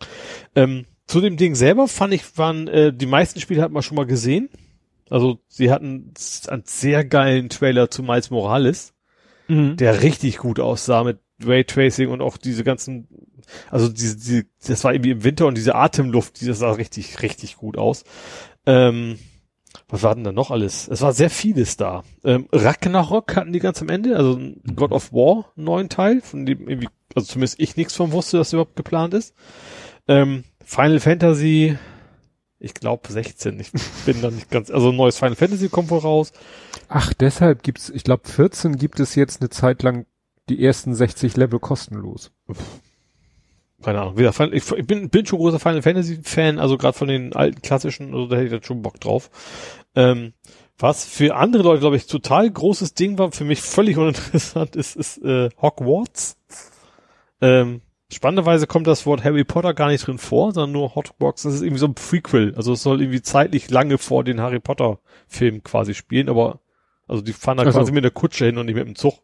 [0.56, 3.96] Ähm, zu dem Ding selber fand ich, waren äh, die meisten Spiele hat man schon
[3.98, 4.50] mal gesehen.
[5.10, 6.14] Also sie hatten
[6.48, 8.96] einen sehr geilen Trailer zu Miles Morales.
[9.48, 9.78] Mhm.
[9.78, 13.08] der richtig gut aussah mit Raytracing und auch diese ganzen,
[13.70, 17.22] also diese, diese, das war irgendwie im Winter und diese Atemluft, die das sah richtig,
[17.22, 18.04] richtig gut aus.
[18.66, 19.20] Ähm,
[19.90, 20.88] was war denn da noch alles?
[20.88, 22.04] Es war sehr vieles da.
[22.24, 26.22] Ähm, Ragnarok hatten die ganz am Ende, also ein God of War, einen neuen Teil,
[26.22, 29.36] von dem irgendwie, also zumindest ich nichts von wusste, dass überhaupt geplant ist.
[30.08, 31.78] Ähm, Final Fantasy,
[32.60, 33.72] ich glaube 16, ich
[34.06, 36.32] bin da nicht ganz, also ein neues Final Fantasy kommt wohl raus.
[36.88, 40.06] Ach, deshalb gibt's, ich glaube 14 gibt es jetzt eine Zeit lang
[40.50, 42.32] die ersten 60 Level kostenlos.
[43.84, 46.78] keine Ahnung, wie gesagt, Final- ich, ich bin, bin schon großer Final Fantasy Fan, also
[46.78, 49.30] gerade von den alten klassischen, also da hätte ich dann schon Bock drauf.
[49.96, 50.34] Ähm,
[50.78, 54.96] was für andere Leute, glaube ich, total großes Ding war, für mich völlig uninteressant, ist,
[54.96, 56.38] ist äh, Hogwarts.
[57.42, 61.44] Ähm, spannenderweise kommt das Wort Harry Potter gar nicht drin vor, sondern nur Hogwarts.
[61.44, 62.54] Das ist irgendwie so ein Prequel.
[62.56, 66.60] Also es soll irgendwie zeitlich lange vor den Harry Potter Film quasi spielen, aber
[67.08, 67.80] also die fahren da Ach so.
[67.80, 69.20] quasi mit der Kutsche hin und nicht mit dem Zug.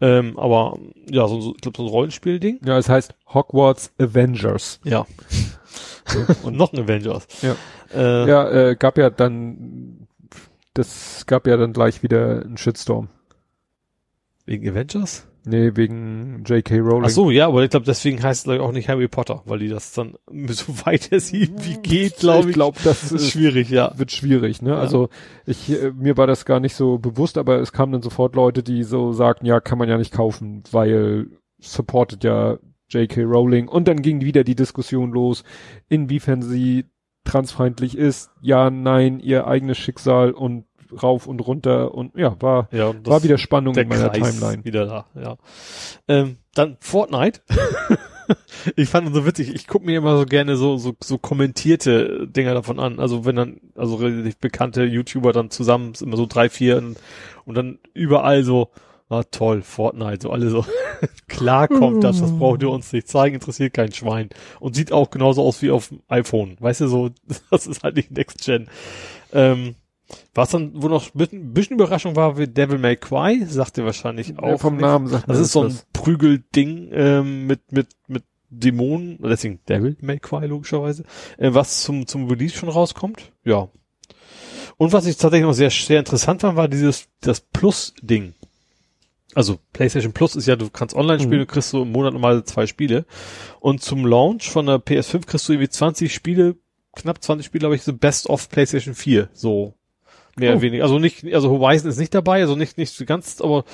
[0.00, 0.78] Ähm, aber
[1.10, 2.60] ja, so, so ich glaube so ein Rollenspielding.
[2.64, 4.80] Ja, es heißt Hogwarts Avengers.
[4.84, 5.06] Ja.
[6.42, 7.26] und noch ein Avengers.
[7.42, 7.56] Ja.
[7.94, 10.06] Äh, Ja, äh, gab ja dann,
[10.72, 13.08] das gab ja dann gleich wieder einen Shitstorm.
[14.46, 15.26] Wegen Avengers?
[15.44, 16.78] Nee, wegen J.K.
[16.80, 17.04] Rowling.
[17.06, 19.42] Ach so, ja, aber ich glaube, deswegen heißt es glaub ich, auch nicht Harry Potter,
[19.46, 20.16] weil die das dann
[20.48, 21.48] so weit es wie
[21.82, 22.48] geht, glaube ich.
[22.48, 23.92] Ich glaube, das ist schwierig, ja.
[23.96, 24.76] wird schwierig, ne?
[24.76, 25.08] Also
[25.46, 28.62] ich äh, mir war das gar nicht so bewusst, aber es kamen dann sofort Leute,
[28.62, 31.28] die so sagten, ja, kann man ja nicht kaufen, weil
[31.58, 32.58] supportet ja
[32.90, 33.22] J.K.
[33.22, 35.44] Rowling und dann ging wieder die Diskussion los,
[35.88, 36.84] inwiefern sie
[37.24, 40.64] transfeindlich ist, ja, nein, ihr eigenes Schicksal und
[41.02, 44.64] rauf und runter und ja, war Ja, war wieder Spannung in meiner Kreis Timeline.
[44.64, 45.36] wieder da, ja.
[46.08, 47.40] Ähm, dann Fortnite.
[48.76, 49.54] ich fand ihn so witzig.
[49.54, 52.98] Ich gucke mir immer so gerne so, so, so kommentierte Dinger davon an.
[52.98, 56.98] Also wenn dann, also relativ bekannte YouTuber dann zusammen, immer so drei, vier und,
[57.44, 58.70] und dann überall so,
[59.08, 60.64] ah toll, Fortnite, so alle so,
[61.28, 64.30] klar kommt das, das braucht ihr uns nicht zeigen, interessiert kein Schwein.
[64.60, 66.56] Und sieht auch genauso aus wie auf dem iPhone.
[66.60, 67.10] Weißt du, so,
[67.50, 68.68] das ist halt nicht Next Gen.
[69.32, 69.74] Ähm,
[70.34, 74.38] was dann, wo noch ein bisschen, Überraschung war, wie Devil May Cry, sagt ihr wahrscheinlich
[74.38, 74.48] auch.
[74.48, 74.82] Ja, vom nicht.
[74.82, 75.78] Namen sagt Das ist so ein.
[75.92, 81.04] Prügelding ähm, mit mit mit Dämonen, deswegen Devil May Cry logischerweise,
[81.38, 83.32] äh, was zum zum Release schon rauskommt.
[83.44, 83.68] Ja.
[84.76, 88.34] Und was ich tatsächlich noch sehr sehr interessant fand, war dieses das Plus Ding.
[89.34, 91.46] Also PlayStation Plus ist ja, du kannst online spielen, Mhm.
[91.46, 93.04] du kriegst so im Monat normal zwei Spiele.
[93.60, 96.56] Und zum Launch von der PS5 kriegst du irgendwie 20 Spiele,
[96.96, 99.28] knapp 20 Spiele, glaube ich, so Best of PlayStation 4.
[99.32, 99.74] So
[100.36, 100.52] mehr Oh.
[100.54, 100.82] oder weniger.
[100.84, 103.64] Also nicht, also Horizon ist nicht dabei, also nicht, nicht so ganz, aber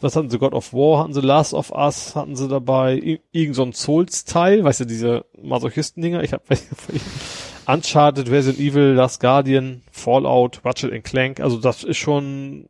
[0.00, 0.38] was hatten sie?
[0.38, 3.72] God of War hatten sie, Last of Us hatten sie dabei, ir- irgend so ein
[3.72, 6.42] Souls-Teil, weißt du, diese Masochisten-Dinger, ich hab,
[7.66, 12.68] Uncharted, Resident Evil, Last Guardian, Fallout, Ratchet Clank, also das ist schon,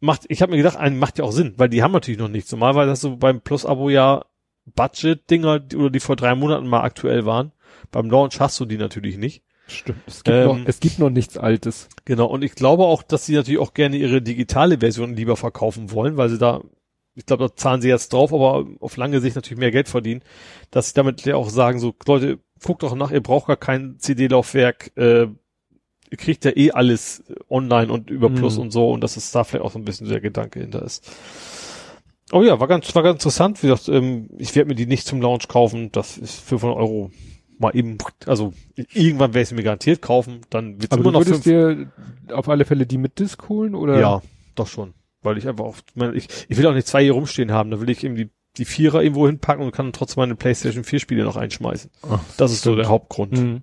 [0.00, 2.28] macht, ich habe mir gedacht, einen macht ja auch Sinn, weil die haben natürlich noch
[2.28, 2.50] nichts.
[2.52, 4.24] Normalerweise hast du beim Plus-Abo ja
[4.74, 7.52] Budget-Dinger, oder die vor drei Monaten mal aktuell waren.
[7.92, 9.42] Beim Launch hast du die natürlich nicht.
[9.68, 9.98] Stimmt.
[10.06, 11.88] Es gibt, Ähm, noch, es gibt noch nichts Altes.
[12.04, 15.90] Genau, und ich glaube auch, dass sie natürlich auch gerne ihre digitale Version lieber verkaufen
[15.90, 16.62] wollen, weil sie da,
[17.14, 20.22] ich glaube, da zahlen sie jetzt drauf, aber auf lange Sicht natürlich mehr Geld verdienen,
[20.70, 23.96] dass sie damit ja auch sagen, so, Leute, guckt doch nach, ihr braucht gar kein
[23.98, 25.22] CD-Laufwerk, äh,
[26.10, 28.62] ihr kriegt ja eh alles online und über Plus Mhm.
[28.62, 31.04] und so, und dass es da vielleicht auch so ein bisschen der Gedanke hinter ist.
[32.32, 33.62] Oh ja, war ganz, war ganz interessant.
[33.62, 35.90] Wie gesagt, ähm, ich werde mir die nicht zum Launch kaufen.
[35.92, 37.10] Das ist 500 Euro
[37.58, 40.40] mal eben, also irgendwann werde ich sie mir garantiert kaufen.
[40.50, 41.90] Dann wird Aber immer du noch würdest fünf,
[42.26, 43.98] dir auf alle Fälle die mit Disc holen oder?
[43.98, 44.22] ja,
[44.54, 44.94] doch schon.
[45.22, 45.76] Weil ich einfach auch,
[46.14, 48.30] ich, ich will auch nicht zwei hier rumstehen haben, da will ich eben die,
[48.64, 51.90] Vierer irgendwo hinpacken und kann trotzdem meine PlayStation 4 Spiele noch einschmeißen.
[52.08, 53.32] Ach, Das ist so der Hauptgrund.
[53.32, 53.62] Mhm.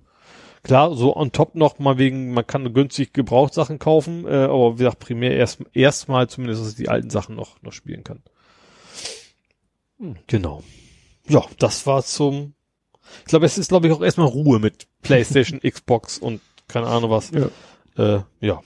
[0.62, 4.78] Klar, so on top noch mal wegen, man kann günstig Gebrauchtsachen kaufen, äh, aber wie
[4.84, 8.22] gesagt, primär erst erstmal zumindest, dass ich die alten Sachen noch, noch spielen kann.
[9.98, 10.62] Hm, Genau.
[11.28, 12.54] Ja, das war zum,
[13.20, 17.10] ich glaube, es ist, glaube ich, auch erstmal Ruhe mit PlayStation, Xbox und keine Ahnung
[17.10, 17.30] was.
[17.30, 17.48] Ja.
[18.16, 18.60] Äh, ja.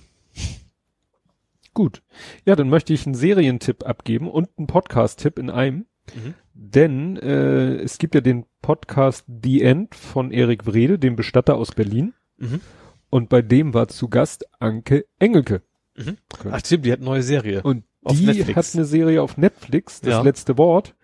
[1.74, 2.02] Gut.
[2.44, 5.86] Ja, dann möchte ich einen Serientipp abgeben und einen Podcast-Tipp in einem.
[6.14, 6.34] Mhm.
[6.54, 11.72] Denn äh, es gibt ja den Podcast The End von Erik Wrede, dem Bestatter aus
[11.72, 12.14] Berlin.
[12.38, 12.60] Mhm.
[13.10, 15.62] Und bei dem war zu Gast Anke Engelke.
[15.96, 16.16] Mhm.
[16.50, 17.62] Ach stimmt, die hat eine neue Serie.
[17.62, 18.56] Und Auf die Netflix.
[18.56, 20.22] hat eine Serie auf Netflix, das Ja.
[20.22, 20.94] letzte Wort.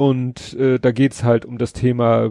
[0.00, 2.30] Und äh, da geht's halt um das Thema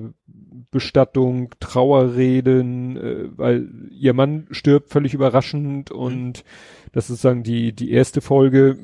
[0.71, 6.43] Bestattung, Trauerreden, äh, weil ihr Mann stirbt völlig überraschend und
[6.93, 8.79] das ist sagen die die erste Folge.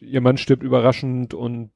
[0.00, 1.72] Ihr Mann stirbt überraschend und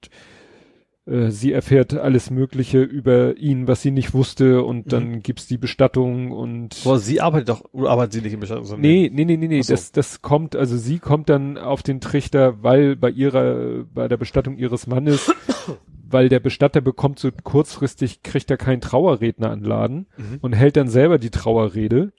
[1.06, 5.58] äh, sie erfährt alles Mögliche über ihn, was sie nicht wusste und dann gibt's die
[5.58, 9.14] Bestattung und Aber sie arbeitet doch, oder arbeitet sie nicht im Bestattungsunternehmen?
[9.14, 9.60] Nee, nee, nee, nee, nee.
[9.60, 9.72] Ach so.
[9.72, 14.16] Das, das kommt, also sie kommt dann auf den Trichter, weil bei ihrer, bei der
[14.16, 15.32] Bestattung ihres Mannes,
[16.10, 20.38] weil der Bestatter bekommt so kurzfristig, kriegt er keinen Trauerredner an Laden Mhm.
[20.40, 22.12] und hält dann selber die Trauerrede.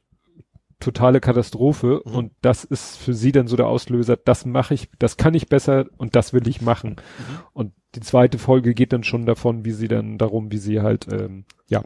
[0.79, 2.01] Totale Katastrophe.
[2.05, 2.15] Mhm.
[2.15, 5.47] Und das ist für sie dann so der Auslöser, das mache ich, das kann ich
[5.47, 6.91] besser und das will ich machen.
[6.91, 7.39] Mhm.
[7.53, 11.07] Und die zweite Folge geht dann schon davon, wie sie dann darum, wie sie halt,
[11.11, 11.83] ähm, ja,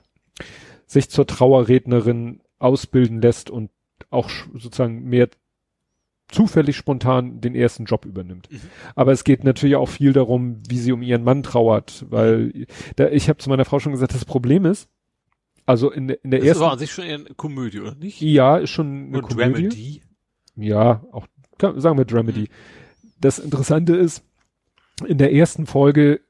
[0.85, 3.71] sich zur Trauerrednerin ausbilden lässt und
[4.09, 5.29] auch sozusagen mehr
[6.29, 8.51] zufällig spontan den ersten Job übernimmt.
[8.51, 8.61] Mhm.
[8.95, 13.09] Aber es geht natürlich auch viel darum, wie sie um ihren Mann trauert, weil da,
[13.09, 14.89] ich habe zu meiner Frau schon gesagt, das Problem ist,
[15.67, 17.93] also in, der- in der Das ersten, war an sich schon eher eine Komödie, oder
[17.95, 18.19] nicht?
[18.21, 19.51] ja, ist schon eine Oder Komödie.
[19.53, 20.01] Dramedy?
[20.55, 21.27] Ja, auch
[21.75, 22.41] sagen wir Dramedy.
[22.41, 22.47] Mhm.
[23.21, 24.23] Das Interessante ist,
[25.05, 26.21] in der ersten Folge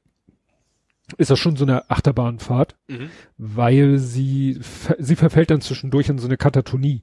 [1.16, 3.08] ist das schon so eine Achterbahnfahrt, Mhm.
[3.38, 4.58] weil sie
[4.98, 7.02] sie verfällt dann zwischendurch in so eine Katatonie.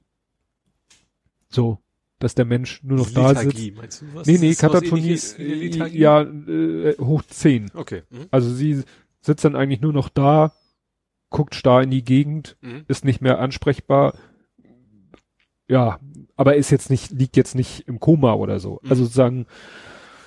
[1.48, 1.78] So,
[2.18, 3.44] dass der Mensch nur noch da sitzt.
[3.44, 4.06] Lethargie, meinst du?
[4.14, 5.98] Was Nee, nee, Katatonie, äh, Lethargie?
[5.98, 7.70] ja, äh, hoch zehn.
[7.74, 8.02] Okay.
[8.10, 8.26] Mhm.
[8.30, 8.82] Also sie
[9.20, 10.52] sitzt dann eigentlich nur noch da,
[11.30, 12.84] guckt starr in die Gegend, Mhm.
[12.88, 14.14] ist nicht mehr ansprechbar.
[15.68, 15.98] Ja,
[16.36, 18.78] aber ist jetzt nicht, liegt jetzt nicht im Koma oder so.
[18.82, 18.90] Mhm.
[18.90, 19.46] Also sozusagen,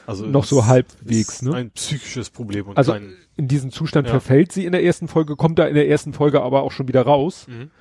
[0.05, 1.53] Also noch so halbwegs, ist ne?
[1.53, 3.13] Ein psychisches Problem und Also kein.
[3.37, 4.11] in diesen Zustand Ja.
[4.13, 6.87] verfällt sie in der ersten Folge, kommt da in der ersten Folge aber auch schon
[6.87, 7.47] wieder raus.
[7.47, 7.71] Mhm.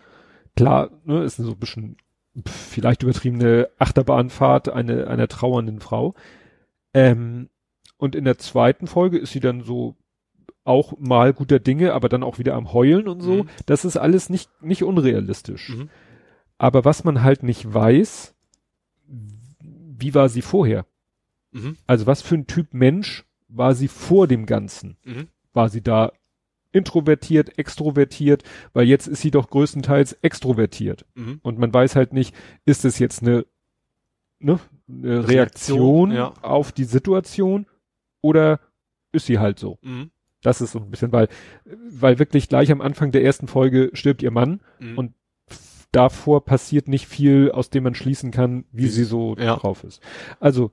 [0.56, 1.96] Klar, ne, ist so ein bisschen
[2.46, 6.14] vielleicht übertriebene Achterbahnfahrt eine, einer trauernden Frau.
[6.94, 7.48] Ähm,
[7.96, 9.96] und in der zweiten Folge ist sie dann so
[10.68, 13.44] auch mal guter Dinge, aber dann auch wieder am Heulen und so.
[13.44, 13.48] Mhm.
[13.66, 15.70] Das ist alles nicht, nicht unrealistisch.
[15.70, 15.88] Mhm.
[16.58, 18.34] Aber was man halt nicht weiß,
[19.06, 20.86] wie war sie vorher?
[21.52, 21.76] Mhm.
[21.86, 24.98] Also was für ein Typ Mensch war sie vor dem Ganzen?
[25.04, 25.28] Mhm.
[25.54, 26.12] War sie da
[26.70, 28.42] introvertiert, extrovertiert?
[28.74, 31.06] Weil jetzt ist sie doch größtenteils extrovertiert.
[31.14, 31.40] Mhm.
[31.42, 32.34] Und man weiß halt nicht,
[32.66, 33.46] ist es jetzt eine,
[34.38, 36.34] ne, eine Reaktion, Reaktion, ja.
[36.42, 37.66] auf die Situation
[38.20, 38.60] oder
[39.12, 39.78] ist sie halt so?
[39.80, 40.10] Mhm.
[40.42, 41.28] Das ist so ein bisschen, weil,
[41.90, 44.60] weil wirklich gleich am Anfang der ersten Folge stirbt ihr Mann.
[44.78, 44.98] Mhm.
[44.98, 45.12] Und
[45.90, 49.56] Davor passiert nicht viel, aus dem man schließen kann, wie Wie sie so ja.
[49.56, 50.02] drauf ist.
[50.38, 50.70] Also,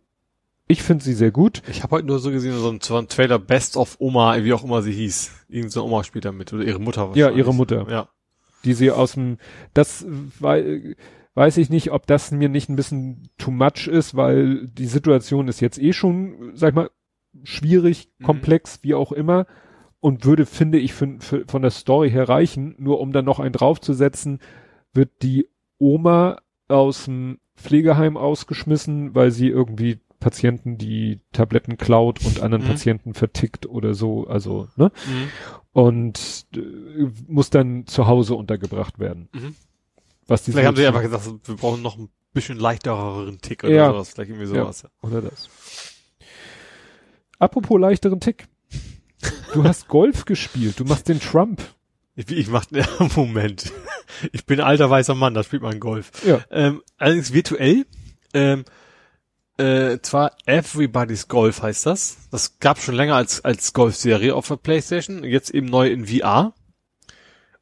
[0.67, 1.61] ich finde sie sehr gut.
[1.69, 4.65] Ich habe heute nur so gesehen, so ein, so Trailer Best of Oma, wie auch
[4.65, 5.31] immer sie hieß.
[5.47, 6.51] Irgend so eine Oma spielt da mit.
[6.51, 7.87] Oder ihre Mutter Ja, ihre Mutter.
[7.89, 8.09] Ja.
[8.65, 9.37] die sie aus dem,
[9.73, 10.05] das
[10.39, 10.95] wei-
[11.33, 15.47] weiß ich nicht, ob das mir nicht ein bisschen too much ist, weil die Situation
[15.47, 16.89] ist jetzt eh schon, sag ich mal,
[17.43, 18.25] schwierig, Mhm.
[18.25, 19.45] komplex, wie auch immer
[19.99, 23.39] und würde, finde ich, für, für, von der Story her reichen, nur um dann noch
[23.39, 24.39] einen draufzusetzen,
[24.93, 25.47] wird die
[25.77, 32.69] Oma aus dem Pflegeheim ausgeschmissen, weil sie irgendwie Patienten die Tabletten klaut und anderen Mhm.
[32.69, 34.91] Patienten vertickt oder so, also, ne?
[35.07, 35.29] Mhm.
[35.73, 39.29] und äh, muss dann zu Hause untergebracht werden.
[39.33, 39.55] Mhm.
[40.27, 43.73] Was die Vielleicht haben sie einfach gesagt, wir brauchen noch ein bisschen leichtereren Tick oder
[43.73, 43.91] Ja.
[43.91, 44.09] sowas.
[44.09, 44.85] Vielleicht irgendwie sowas.
[45.01, 45.49] oder das.
[47.39, 48.47] Apropos leichteren Tick.
[49.53, 51.61] Du hast Golf gespielt, du machst den Trump.
[52.15, 53.71] Ich, ich mach, ja, Moment.
[54.31, 56.11] Ich bin ein alter weißer Mann, da spielt man Golf.
[56.25, 56.41] Ja.
[56.51, 57.85] Ähm, allerdings virtuell.
[58.33, 58.65] Ähm,
[59.57, 62.17] äh, zwar Everybody's Golf heißt das.
[62.31, 65.23] Das gab schon länger als, als Golf-Serie auf der Playstation.
[65.23, 66.53] Jetzt eben neu in VR.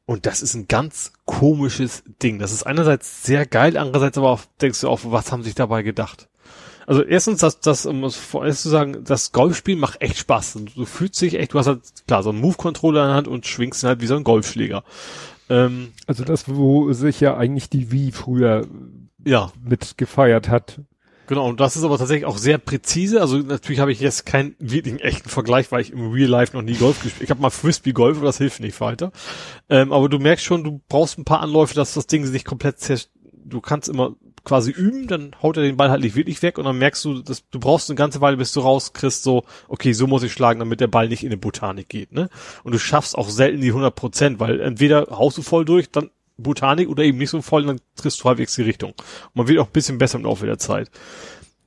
[0.06, 2.38] Und das ist ein ganz komisches Ding.
[2.38, 5.82] Das ist einerseits sehr geil, andererseits aber auch, denkst du auch, was haben sich dabei
[5.82, 6.28] gedacht?
[6.86, 10.56] Also erstens, das, das, um es vorerst zu sagen, das Golfspiel macht echt Spaß.
[10.56, 13.28] Und du fühlst dich echt, du hast halt, klar, so einen Move-Controller in der Hand
[13.28, 14.84] und schwingst ihn halt wie so ein Golfschläger.
[15.48, 18.66] Ähm, Also das, wo sich ja eigentlich die Wii früher
[19.24, 20.80] ja, mit gefeiert hat.
[21.26, 23.22] Genau, und das ist aber tatsächlich auch sehr präzise.
[23.22, 26.62] Also natürlich habe ich jetzt keinen wirklichen echten Vergleich, weil ich im Real Life noch
[26.62, 29.10] nie Golf gespielt Ich habe mal Frisbee Golf, aber das hilft nicht weiter.
[29.70, 32.78] Ähm, aber du merkst schon, du brauchst ein paar Anläufe, dass das Ding sich komplett
[32.78, 33.10] zerst
[33.44, 34.14] Du kannst immer
[34.44, 37.22] quasi üben, dann haut er den Ball halt nicht wirklich weg und dann merkst du,
[37.22, 40.58] dass du brauchst eine ganze Weile, bis du rauskriegst, so, okay, so muss ich schlagen,
[40.60, 42.28] damit der Ball nicht in die Botanik geht, ne?
[42.62, 46.10] Und du schaffst auch selten die 100 Prozent, weil entweder haust du voll durch, dann
[46.36, 48.90] Botanik oder eben nicht so voll, dann triffst du halbwegs die Richtung.
[48.90, 50.90] Und man wird auch ein bisschen besser im Laufe der Zeit.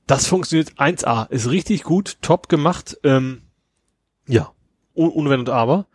[0.05, 3.41] Das funktioniert 1A, ist richtig gut, top gemacht, ähm,
[4.27, 4.51] ja,
[4.93, 5.87] oh- ohne Wenn und Aber.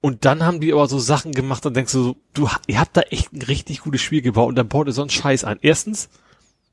[0.00, 2.96] Und dann haben die aber so Sachen gemacht, dann denkst du so, du, ihr habt
[2.96, 5.58] da echt ein richtig gutes Spiel gebaut und dann baut ihr so einen Scheiß ein.
[5.60, 6.08] Erstens,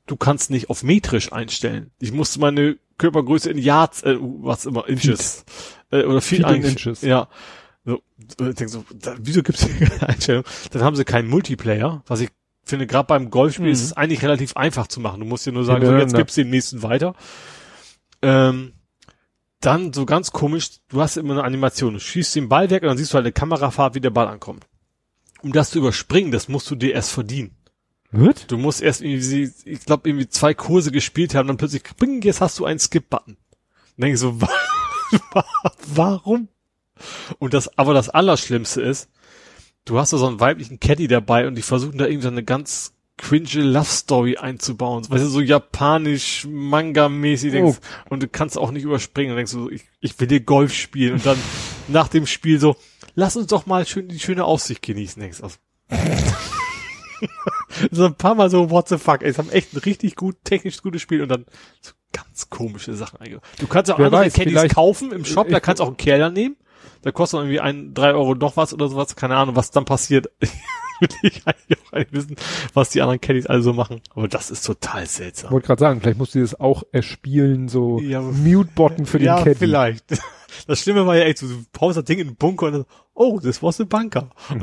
[0.06, 1.90] du kannst nicht auf metrisch einstellen.
[1.98, 5.44] Ich musste meine Körpergröße in Yards, äh, was immer, Inches,
[5.90, 6.62] äh, oder viel Feet in.
[6.64, 7.02] Inches.
[7.02, 7.28] Ja.
[7.84, 8.00] So,
[8.40, 10.44] äh, ich denk so, da, wieso gibt's hier keine Einstellung?
[10.70, 12.30] Dann haben sie keinen Multiplayer, was ich
[12.64, 13.72] finde, gerade beim Golfspiel Mhm.
[13.72, 15.20] ist es eigentlich relativ einfach zu machen.
[15.20, 16.18] Du musst dir nur sagen, so, jetzt Hintereinander.
[16.18, 17.14] gibt's den nächsten weiter.
[18.22, 18.72] Ähm,
[19.60, 21.94] dann so ganz komisch, du hast immer eine Animation.
[21.94, 24.28] Du schießt den Ball weg und dann siehst du halt eine Kamerafahrt, wie der Ball
[24.28, 24.66] ankommt.
[25.42, 27.56] Um das zu überspringen, das musst du dir erst verdienen.
[28.10, 28.50] Wird?
[28.50, 32.40] Du musst erst irgendwie, ich glaube, irgendwie zwei Kurse gespielt haben, dann plötzlich, bing, jetzt
[32.40, 33.36] hast du einen Skip-Button.
[33.36, 35.44] Dann denke ich so, wa-
[35.94, 36.48] warum?
[37.38, 39.08] Und das, aber das Allerschlimmste ist,
[39.84, 42.44] du hast da so einen weiblichen Caddy dabei und die versuchen da irgendwie so eine
[42.44, 45.04] ganz cringe Love Story einzubauen.
[45.08, 47.78] Weißt du, so japanisch, Manga-mäßig denkst,
[48.10, 51.14] und du kannst auch nicht überspringen und denkst so, ich, ich will dir Golf spielen
[51.14, 51.38] und dann
[51.88, 52.76] nach dem Spiel so,
[53.14, 55.48] lass uns doch mal schön die schöne Aussicht genießen, denkst du.
[57.90, 60.36] so ein paar Mal so, what the fuck, ey, es haben echt ein richtig gut,
[60.44, 61.46] technisch gutes Spiel und dann
[61.80, 63.44] so ganz komische Sachen eingebaut.
[63.58, 65.96] Du kannst auch Wer andere weiß, vielleicht- kaufen im Shop, da ich- kannst auch einen
[65.96, 66.56] Kerl nehmen.
[67.02, 70.26] Da kostet irgendwie ein, drei Euro noch was oder sowas, keine Ahnung, was dann passiert.
[71.00, 72.36] Will ich eigentlich auch eigentlich wissen,
[72.72, 74.00] was die anderen Caddies alle so machen.
[74.14, 75.50] Aber das ist total Ich seltsam.
[75.50, 78.22] wollte gerade sagen, vielleicht musst du das auch erspielen, so Ja.
[78.22, 79.54] Mute-Botten für den ja, Caddy.
[79.56, 80.04] vielleicht.
[80.66, 82.84] Das Schlimme war ja echt, so, du paust das Ding in den Bunker und dann,
[83.12, 84.30] oh, das war ein Bunker.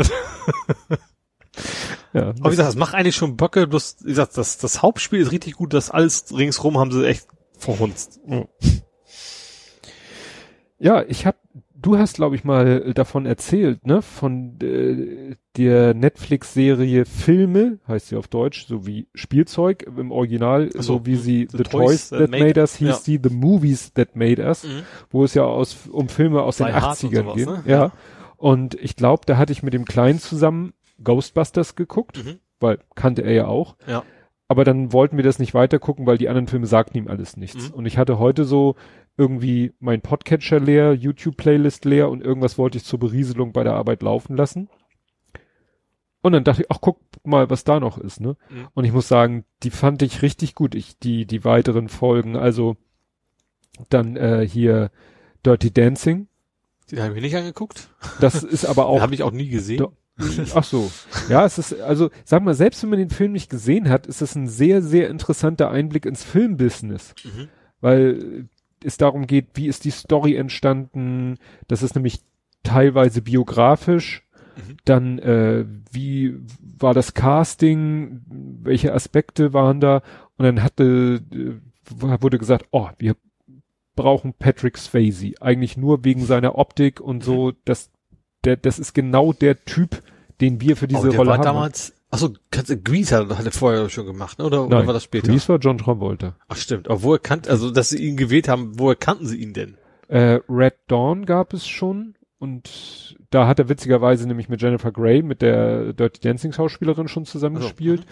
[2.14, 5.19] Ja, Aber wie gesagt, das macht eigentlich schon Böcke, bloß, wie gesagt, das, das Hauptspiel
[5.19, 7.27] ist richtig gut, das alles ringsrum haben sie echt
[7.60, 8.19] verhunzt.
[10.80, 11.38] Ja, ich habe
[11.84, 14.02] du hast, glaube ich, mal davon erzählt, ne?
[14.02, 20.82] Von äh, der Netflix-Serie Filme, heißt sie auf Deutsch, so wie Spielzeug im Original, so,
[20.82, 22.95] so, wie sie The The, Toys Toys, That Made, Us hieß ja.
[22.95, 24.82] sie, The Movies That Made Us, Mhm.
[25.12, 27.48] wo es ja aus, um Filme aus Die den und 80ern sowas, geht.
[27.48, 27.64] ne?
[27.66, 27.78] Ja.
[27.86, 27.92] Ja.
[28.38, 32.40] Und ich glaube, da hatte ich mit dem Kleinen zusammen Ghostbusters geguckt, Mhm.
[32.60, 33.76] weil kannte er ja auch.
[33.88, 34.03] Ja.
[34.50, 37.38] Aber dann wollten wir das nicht weiter gucken, weil die anderen Filme sagten ihm alles
[37.38, 37.70] nichts.
[37.70, 37.76] Mhm.
[37.76, 38.76] Und ich hatte heute so
[39.17, 44.01] irgendwie mein Podcatcher leer, YouTube-Playlist leer und irgendwas wollte ich zur Berieselung bei der Arbeit
[44.01, 44.69] laufen lassen.
[46.22, 48.38] Und dann dachte ich, ach guck mal, was da noch ist, ne?
[48.50, 48.67] Mhm.
[48.74, 50.74] Und ich muss sagen, die fand ich richtig gut.
[50.74, 52.77] Ich, die, die weiteren Folgen, also
[53.90, 54.90] dann äh, hier
[55.45, 56.27] Dirty Dancing.
[56.90, 57.90] Den habe ich nicht angeguckt.
[58.22, 59.01] Das ist aber auch.
[59.01, 59.85] Habe ich auch nie gesehen.
[60.53, 60.92] Ach so.
[61.27, 64.22] Ja, es ist, also, sag mal, selbst wenn man den Film nicht gesehen hat, ist
[64.22, 67.16] es ein sehr, sehr interessanter Einblick ins Filmbusiness.
[67.24, 67.50] Mhm.
[67.82, 68.48] Weil
[68.86, 71.38] es darum geht, wie ist die Story entstanden.
[71.68, 72.22] Das ist nämlich
[72.64, 74.24] teilweise biografisch.
[74.56, 74.78] Mhm.
[74.86, 78.22] Dann, äh, wie war das Casting?
[78.62, 80.02] Welche Aspekte waren da?
[80.38, 81.52] Und dann hatte, äh,
[81.90, 83.16] wurde gesagt, oh, wir
[83.95, 85.34] brauchen Patrick Swayze.
[85.42, 87.48] Eigentlich nur wegen seiner Optik und so.
[87.48, 87.56] Mhm.
[87.66, 87.92] Das,
[88.44, 90.02] der, das ist genau der Typ,
[90.42, 91.45] den wir für diese oh, der Rolle war haben.
[91.45, 92.30] damals, achso,
[92.83, 94.45] Grease hat, hat er vorher schon gemacht, ne?
[94.45, 95.27] oder, Nein, oder war das später?
[95.27, 96.35] Grease war John Travolta.
[96.48, 99.53] Ach stimmt, aber woher kannt, also, dass sie ihn gewählt haben, woher kannten sie ihn
[99.53, 99.77] denn?
[100.08, 105.24] Äh, Red Dawn gab es schon und da hat er witzigerweise nämlich mit Jennifer Grey,
[105.24, 108.06] mit der Dirty Dancing Schauspielerin schon zusammengespielt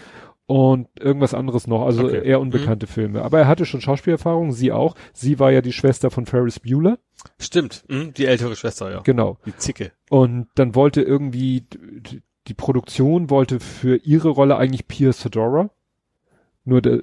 [0.46, 2.26] und irgendwas anderes noch, also Okay.
[2.26, 3.22] eher unbekannte Filme.
[3.22, 4.96] Aber er hatte schon Schauspielerfahrung, sie auch.
[5.12, 6.98] Sie war ja die Schwester von Ferris Bueller,
[7.38, 9.00] Stimmt, mhm, die ältere Schwester, ja.
[9.00, 9.38] genau.
[9.46, 9.92] Die Zicke.
[10.10, 11.66] Und dann wollte irgendwie
[12.48, 15.70] die Produktion wollte für ihre Rolle eigentlich Pierce Fedora.
[16.64, 17.00] Nur der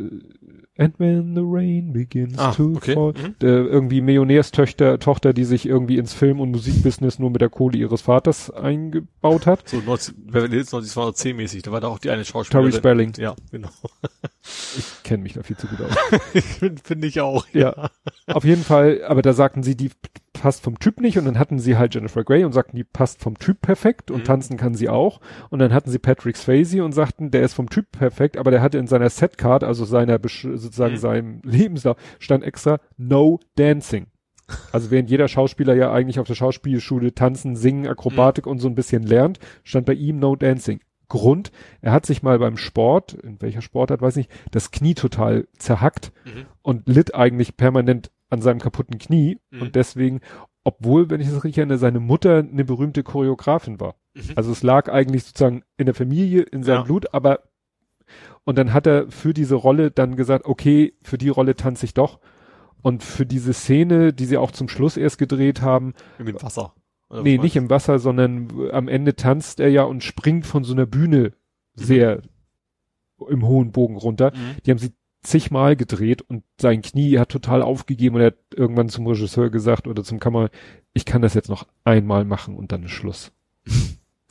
[0.77, 2.93] And when the rain begins Ah, to okay.
[2.93, 3.11] fall.
[3.11, 3.35] Mhm.
[3.41, 7.77] Der irgendwie Millionärstöchter, Tochter, die sich irgendwie ins Film- und Musikbusiness nur mit der Kohle
[7.77, 9.67] ihres Vaters eingebaut hat.
[9.67, 12.69] So 19, Beverly Hills 1910 mäßig, da war da auch die eine Schauspielerin.
[12.71, 13.13] Tori Spelling.
[13.17, 13.69] Ja, genau.
[14.77, 15.93] Ich kenne mich da viel zu gut aus.
[16.59, 17.45] Finde find ich auch.
[17.51, 17.91] Ja.
[18.27, 19.91] Auf jeden Fall, aber da sagten sie, die
[20.39, 23.21] passt vom Typ nicht und dann hatten sie halt Jennifer Grey und sagten, die passt
[23.21, 24.23] vom Typ perfekt und Mhm.
[24.25, 25.21] tanzen kann sie auch.
[25.49, 28.61] Und dann hatten sie Patrick Swayze und sagten, der ist vom Typ perfekt, aber der
[28.61, 30.97] hatte in seiner Setcard, also seiner sozusagen Mhm.
[30.97, 34.07] seinem Lebenslauf, stand extra No Dancing.
[34.71, 38.51] Also während jeder Schauspieler ja eigentlich auf der Schauspielschule tanzen, singen, Akrobatik Mhm.
[38.53, 40.79] und so ein bisschen lernt, stand bei ihm No Dancing.
[41.07, 41.51] Grund,
[41.81, 46.11] er hat sich mal beim Sport, in welcher Sportart, weiß nicht, das Knie total zerhackt
[46.25, 46.45] Mhm.
[46.61, 49.61] und litt eigentlich permanent an seinem kaputten Knie Mhm.
[49.61, 50.21] und deswegen,
[50.63, 53.95] obwohl, wenn ich das richtig erinnere, seine Mutter eine berühmte Choreografin war.
[54.13, 54.31] Mhm.
[54.35, 56.83] Also es lag eigentlich sozusagen in der Familie, in seinem Ja.
[56.83, 57.39] Blut, aber
[58.43, 61.93] und dann hat er für diese Rolle dann gesagt, okay, für die Rolle tanze ich
[61.93, 62.19] doch.
[62.81, 66.73] Und für diese Szene, die sie auch zum Schluss erst gedreht haben, dem Wasser.
[67.09, 70.73] Oder nee, nicht im Wasser, sondern am Ende tanzt er ja und springt von so
[70.73, 71.33] einer Bühne
[71.75, 72.21] sehr
[73.27, 74.31] im hohen Bogen runter.
[74.33, 74.57] Mhm.
[74.65, 78.89] Die haben sie zigmal gedreht und sein Knie hat total aufgegeben und er hat irgendwann
[78.89, 80.49] zum Regisseur gesagt oder zum Kamera,
[80.93, 83.31] ich kann das jetzt noch einmal machen und dann ist Schluss.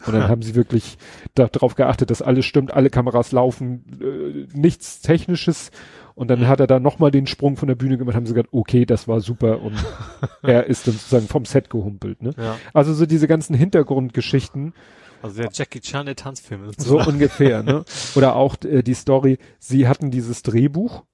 [0.06, 0.96] Und dann haben sie wirklich
[1.34, 5.72] darauf geachtet, dass alles stimmt, alle Kameras laufen, äh, nichts Technisches.
[6.14, 8.50] Und dann hat er da nochmal den Sprung von der Bühne gemacht, haben sie gesagt,
[8.52, 9.60] okay, das war super.
[9.60, 9.74] Und
[10.42, 12.22] er ist dann sozusagen vom Set gehumpelt.
[12.22, 12.30] Ne?
[12.36, 12.56] Ja.
[12.72, 14.72] Also so diese ganzen Hintergrundgeschichten,
[15.22, 16.70] Also der Jackie Chan der Tanzfilme.
[16.76, 17.84] so ungefähr, ne?
[18.14, 21.04] Oder auch äh, die Story, sie hatten dieses Drehbuch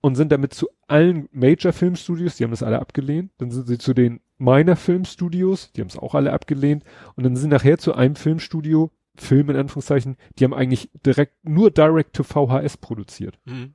[0.00, 3.32] und sind damit zu allen Major Filmstudios, die haben das alle abgelehnt.
[3.38, 6.84] Dann sind sie zu den Minor Filmstudios, die haben es auch alle abgelehnt.
[7.14, 11.70] Und dann sind nachher zu einem Filmstudio, Film in Anführungszeichen, die haben eigentlich direkt nur
[11.70, 13.38] Direct to VHS produziert.
[13.44, 13.74] Mhm.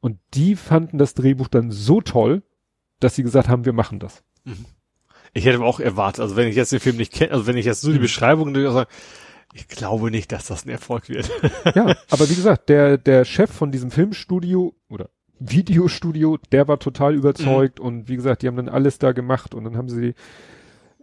[0.00, 2.42] Und die fanden das Drehbuch dann so toll,
[3.00, 4.24] dass sie gesagt haben, wir machen das.
[5.34, 7.66] Ich hätte auch erwartet, also wenn ich jetzt den Film nicht kenne, also wenn ich
[7.66, 8.02] jetzt so die Mhm.
[8.02, 8.88] Beschreibung sage,
[9.54, 11.30] ich glaube nicht, dass das ein Erfolg wird.
[11.74, 17.14] Ja, aber wie gesagt, der, der Chef von diesem Filmstudio oder Videostudio, der war total
[17.14, 20.14] überzeugt und wie gesagt, die haben dann alles da gemacht und dann haben sie,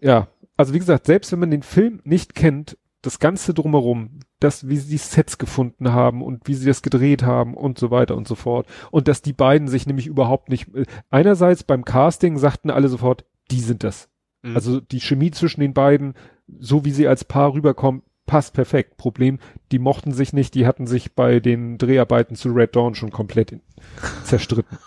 [0.02, 4.68] ja, also wie gesagt, selbst wenn man den Film nicht kennt, das Ganze drumherum, das,
[4.68, 8.16] wie sie die Sets gefunden haben und wie sie das gedreht haben und so weiter
[8.18, 12.38] und so fort und dass die beiden sich nämlich überhaupt nicht, äh, einerseits beim Casting
[12.38, 14.10] sagten alle sofort, die sind das.
[14.46, 14.56] Mhm.
[14.56, 16.14] Also die Chemie zwischen den beiden,
[16.60, 18.98] so wie sie als Paar rüberkommen, passt perfekt.
[18.98, 19.40] Problem,
[19.72, 23.52] die mochten sich nicht, die hatten sich bei den Dreharbeiten zu Red Dawn schon komplett
[23.52, 23.62] in,
[24.24, 24.78] zerstritten.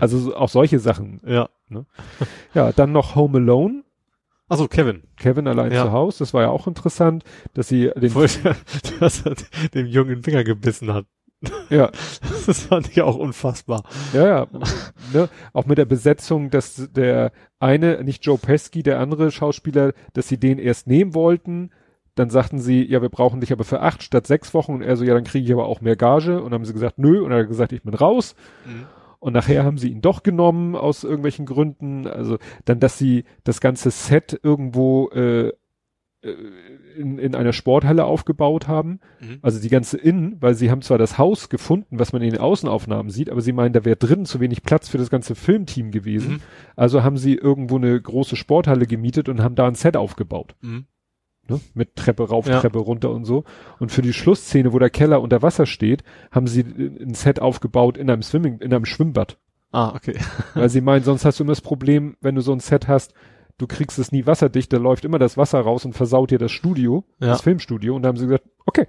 [0.00, 1.20] also so- auch solche Sachen.
[1.26, 1.48] ja.
[2.54, 3.82] Ja, dann noch Home Alone,
[4.48, 5.04] Achso, Kevin.
[5.16, 5.84] Kevin allein Ja.
[5.86, 8.12] zu Hause, das war ja auch interessant, dass sie den
[8.44, 8.56] er-
[9.00, 9.34] dass er
[9.74, 11.06] dem Jungen den Finger gebissen hat.
[11.70, 11.90] Ja.
[12.46, 13.84] Das fand ich auch unfassbar.
[14.12, 14.46] Ja, ja.
[15.12, 15.28] ne?
[15.52, 17.30] Auch mit der Besetzung, dass der
[17.60, 21.70] eine, nicht Joe Pesky, der andere Schauspieler, dass sie den erst nehmen wollten.
[22.16, 24.72] Dann sagten sie, ja, wir brauchen dich aber für acht statt sechs Wochen.
[24.72, 26.38] Und er so, ja, dann kriege ich aber auch mehr Gage.
[26.38, 27.22] Und dann haben sie gesagt, nö.
[27.22, 28.34] Und er hat gesagt, ich bin raus.
[28.66, 28.86] Mhm.
[29.20, 32.08] Und nachher haben sie ihn doch genommen aus irgendwelchen Gründen.
[32.08, 35.52] Also dann, dass sie das ganze Set irgendwo äh,
[36.22, 39.00] in, in einer Sporthalle aufgebaut haben.
[39.20, 39.38] Mhm.
[39.42, 42.40] Also die ganze Innen, weil sie haben zwar das Haus gefunden, was man in den
[42.40, 45.90] Außenaufnahmen sieht, aber sie meinen, da wäre drin zu wenig Platz für das ganze Filmteam
[45.90, 46.34] gewesen.
[46.34, 46.40] Mhm.
[46.76, 50.54] Also haben sie irgendwo eine große Sporthalle gemietet und haben da ein Set aufgebaut.
[50.60, 50.86] Mhm.
[51.48, 51.60] Ne?
[51.74, 52.60] Mit Treppe rauf, Ja.
[52.60, 53.42] Treppe runter und so.
[53.80, 57.96] Und für die Schlussszene, wo der Keller unter Wasser steht, haben sie ein Set aufgebaut
[57.98, 59.38] in einem Swimming, in einem Schwimmbad.
[59.72, 60.14] Ah, okay.
[60.54, 63.12] Weil sie meinen, sonst hast du immer das Problem, wenn du so ein Set hast,
[63.62, 66.52] du kriegst es nie wasserdicht, da läuft immer das Wasser raus und versaut dir das
[66.52, 67.28] Studio, Ja.
[67.28, 67.94] das Filmstudio.
[67.96, 68.86] Und da haben sie gesagt, okay,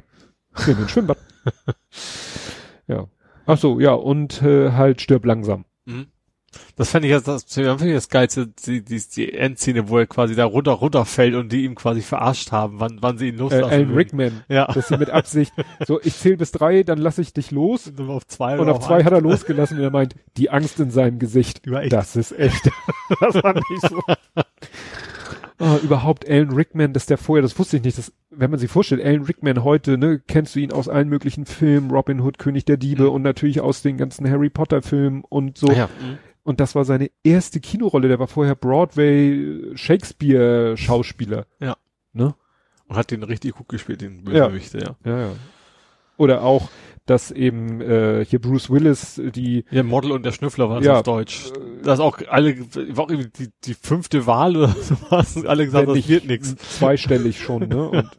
[0.55, 1.17] wir nehmen ein Schwimmbad.
[2.87, 3.07] ja.
[3.45, 5.65] Ach so, ja, und äh, halt stirb langsam.
[5.85, 6.07] Mhm.
[6.75, 10.07] Das fände ich jetzt das, das, ich das geilste, die, die, die Endszene, wo er
[10.07, 13.39] quasi da runter, runterfällt und die ihm quasi verarscht haben, wann, wann sie ihn Äh,
[13.39, 13.63] loslassen.
[13.65, 13.95] Alan würden.
[13.97, 14.67] Rickman, Ja.
[14.67, 15.53] dass sie mit Absicht,
[15.85, 17.87] so, ich zähle bis drei, dann lasse ich dich los.
[17.87, 20.91] Und auf zwei Und auf zwei hat er losgelassen und er meint, die Angst in
[20.91, 22.69] seinem Gesicht, das ist echt.
[23.19, 24.01] das war nicht so.
[25.59, 28.69] Oh, überhaupt Alan Rickman, dass der vorher, das wusste ich nicht, dass, wenn man sich
[28.69, 32.65] vorstellt, Alan Rickman heute, ne, kennst du ihn aus allen möglichen Filmen, Robin Hood, König
[32.65, 33.09] der Diebe Mhm.
[33.09, 35.67] und natürlich aus den ganzen Harry Potter Filmen und so.
[35.67, 35.85] Ah, ja.
[36.01, 36.17] Mhm.
[36.43, 41.45] Und das war seine erste Kinorolle, der war vorher Broadway Shakespeare Schauspieler.
[42.13, 44.47] Und hat den richtig gut gespielt, den Ja.
[44.47, 44.95] Bösewicht, ja.
[45.05, 45.29] Ja, ja.
[46.17, 46.69] Oder auch,
[47.05, 50.95] dass eben äh, hier Bruce Willis die Ja, Model und der Schnüffler war das Ja.
[50.97, 51.51] auf Deutsch.
[51.83, 52.59] Das auch alle,
[52.95, 55.43] war auch irgendwie die, die fünfte Wahl oder sowas.
[55.45, 56.55] Alle gesagt, das nicht wird nix.
[56.57, 57.89] zweistellig schon, ne?
[57.89, 58.09] Und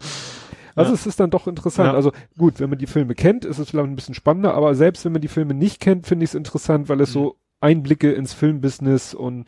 [0.75, 0.95] also Ja.
[0.95, 1.89] es ist dann doch interessant.
[1.91, 1.95] Ja.
[1.95, 5.05] Also gut, wenn man die Filme kennt, ist es vielleicht ein bisschen spannender, aber selbst
[5.05, 7.13] wenn man die Filme nicht kennt, finde ich es interessant, weil es Mhm.
[7.13, 9.47] so Einblicke ins Filmbusiness und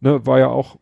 [0.00, 0.76] ne, war ja auch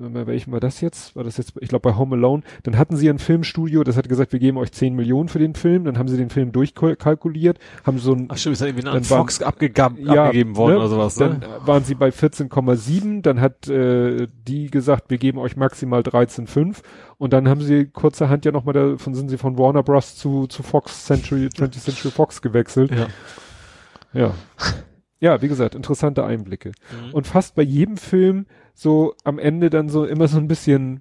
[0.00, 1.16] bei welchem war das jetzt?
[1.16, 4.08] War das jetzt, ich glaube bei Home Alone, dann hatten sie ein Filmstudio, das hat
[4.08, 7.58] gesagt, wir geben euch 10 Millionen für den Film, dann haben sie den Film durchkalkuliert,
[7.84, 10.72] haben so ein Ach stimmt, ist dann irgendwie an Dann Fox abgegab, Ja, abgegeben worden
[10.72, 10.78] ne?
[10.78, 11.48] oder sowas, Dann ne?
[11.64, 16.76] waren sie bei 14,7, dann hat äh, die gesagt, wir geben euch maximal 13,5
[17.16, 20.16] und dann haben sie kurzerhand ja nochmal, davon sind sie von Warner Bros.
[20.16, 22.92] zu, zu Fox Century, 20th Century Fox gewechselt.
[22.92, 23.06] Ja.
[24.12, 24.34] Ja.
[25.20, 26.70] Ja, wie gesagt, interessante Einblicke.
[26.70, 27.14] Mhm.
[27.14, 31.00] Und fast bei jedem Film so am Ende dann so immer so ein bisschen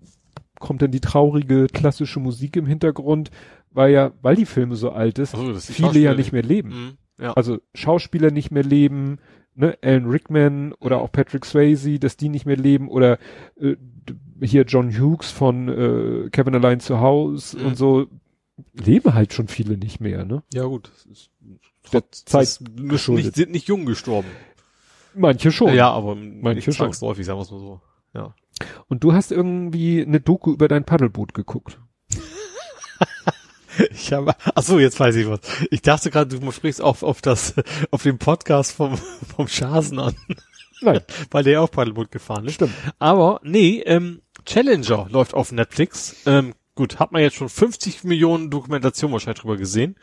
[0.60, 3.30] kommt dann die traurige klassische Musik im Hintergrund,
[3.70, 6.42] weil ja, weil die Filme so alt ist, so, das ist viele ja nicht mehr
[6.44, 6.98] leben Mhm.
[7.24, 7.34] Ja.
[7.34, 9.18] also Schauspieler nicht mehr leben,
[9.56, 13.18] ne, Alan Rickman oder auch Patrick Swayze, dass die nicht mehr leben oder
[13.60, 13.76] äh,
[14.42, 17.66] hier John Hughes von äh, Kevin Allein zu Hause Mhm.
[17.68, 18.08] und so
[18.74, 20.42] leben halt schon viele nicht mehr, ne?
[20.54, 20.92] ja gut.
[21.94, 23.26] Der Zeit geschuldet.
[23.26, 24.30] nicht, sind nicht jung gestorben.
[25.14, 25.74] Manche schon.
[25.74, 26.74] Ja, aber Manche schon.
[26.74, 27.82] zwangsläufig, sagen wir es mal so.
[28.14, 28.36] Ja.
[28.88, 31.80] Und du hast irgendwie eine Doku über dein Paddelboot geguckt.
[33.92, 35.40] Ich habe, ach so, jetzt weiß ich was.
[35.70, 37.54] Ich dachte gerade, du sprichst auf, auf das,
[37.92, 38.98] auf den Podcast vom,
[39.36, 40.16] vom Schasen an,
[40.82, 41.02] Nein,
[41.32, 42.56] weil der ja auch Paddelboot gefahren ist.
[42.56, 42.74] stimmt.
[43.00, 46.16] Aber, nee, ähm, Challenger läuft auf Netflix.
[46.26, 49.98] Ähm, gut, hat man jetzt schon 50 Millionen Dokumentation wahrscheinlich drüber gesehen.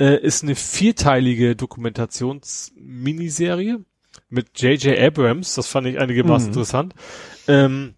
[0.00, 3.78] Äh, ist eine vierteilige Dokumentationsminiserie
[4.28, 4.98] mit J.J.
[4.98, 5.54] Abrams.
[5.54, 6.52] Das fand ich einigermaßen Mhm.
[6.54, 6.94] interessant.
[7.46, 7.92] Ähm,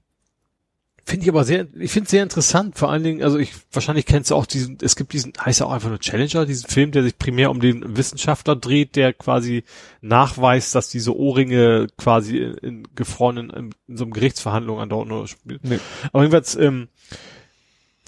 [1.04, 4.30] Finde ich aber sehr, ich finde sehr interessant, vor allen Dingen, also ich, wahrscheinlich kennst
[4.30, 7.02] du auch diesen, es gibt diesen, heißt ja auch einfach nur Challenger, diesen Film, der
[7.02, 9.64] sich primär um den Wissenschaftler dreht, der quasi
[10.02, 15.26] nachweist, dass diese Ohrringe quasi in, in gefrorenen, in, in so einem Gerichtsverhandlung andauernd nur
[15.28, 15.60] spielen.
[15.62, 15.78] Nee.
[16.12, 16.88] Aber jedenfalls, ähm,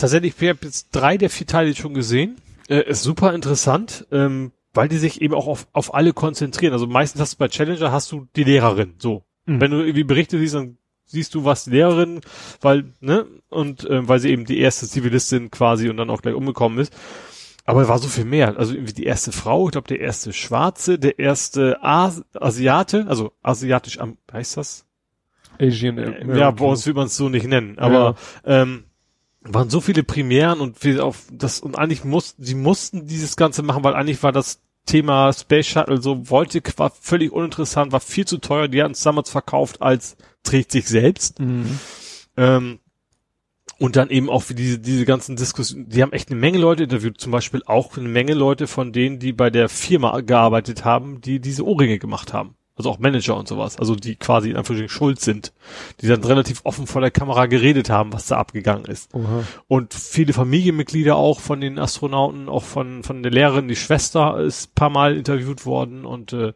[0.00, 2.36] tatsächlich, ich habe jetzt drei der vier Teile schon gesehen.
[2.68, 6.72] Äh, ist super interessant, ähm, weil die sich eben auch auf, auf alle konzentrieren.
[6.72, 9.24] Also meistens hast du bei Challenger hast du die Lehrerin, so.
[9.46, 9.60] Mhm.
[9.60, 12.20] Wenn du irgendwie Berichte siehst, dann siehst du was die Lehrerin,
[12.60, 16.34] weil, ne, und ähm, weil sie eben die erste Zivilistin quasi und dann auch gleich
[16.34, 16.94] umgekommen ist.
[17.64, 18.56] Aber es war so viel mehr.
[18.56, 23.32] Also irgendwie die erste Frau, ich glaube der erste Schwarze, der erste As Asiate, also
[23.42, 24.86] asiatisch, am, heißt das?
[25.58, 28.14] Asian Äh, ja, bei uns will man es so nicht nennen, aber
[28.44, 28.84] ähm,
[29.42, 33.62] waren so viele Premieren und wir auf das und eigentlich mussten sie mussten dieses Ganze
[33.62, 38.26] machen, weil eigentlich war das Thema Space Shuttle so wollte war völlig uninteressant, war viel
[38.26, 38.68] zu teuer.
[38.68, 41.38] Die hatten es damals verkauft als trägt sich selbst.
[41.38, 41.78] Mhm.
[42.36, 42.78] Ähm,
[43.78, 46.82] und dann eben auch für diese, diese ganzen Diskussionen, die haben echt eine Menge Leute
[46.82, 51.22] interviewt, zum Beispiel auch eine Menge Leute von denen, die bei der Firma gearbeitet haben,
[51.22, 52.56] die diese Ohrringe gemacht haben.
[52.80, 53.78] Also auch Manager und sowas.
[53.78, 55.52] Also die quasi in Anführungsstrichen schuld sind.
[56.00, 59.14] Die dann relativ offen vor der Kamera geredet haben, was da abgegangen ist.
[59.14, 59.44] Oha.
[59.68, 64.74] Und viele Familienmitglieder auch von den Astronauten, auch von, von der Lehrerin, die Schwester ist
[64.74, 66.54] paar Mal interviewt worden und äh,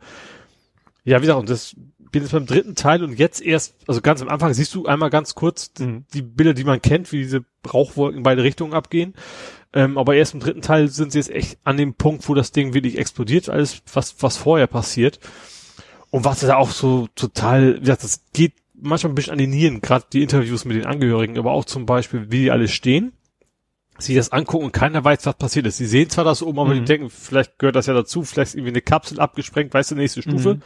[1.04, 1.76] ja, wie gesagt, und das
[2.14, 5.10] bin jetzt beim dritten Teil und jetzt erst, also ganz am Anfang siehst du einmal
[5.10, 6.04] ganz kurz Mhm.
[6.14, 9.14] die Bilder, die man kennt, wie diese Rauchwolken in beide Richtungen abgehen.
[9.72, 12.52] Ähm, aber erst im dritten Teil sind sie jetzt echt an dem Punkt, wo das
[12.52, 15.18] Ding wirklich explodiert, alles, was, was vorher passiert.
[16.14, 19.48] Und was da auch so total, wie gesagt, das geht manchmal ein bisschen an die
[19.48, 23.14] Nieren, gerade die Interviews mit den Angehörigen, aber auch zum Beispiel, wie die alle stehen,
[23.98, 25.78] sich das angucken und keiner weiß, was passiert ist.
[25.78, 26.78] Sie sehen zwar das oben, aber Mhm.
[26.78, 29.96] die denken, vielleicht gehört das ja dazu, vielleicht ist irgendwie eine Kapsel abgesprengt, weißt du,
[29.96, 30.54] nächste Stufe.
[30.54, 30.62] Mhm.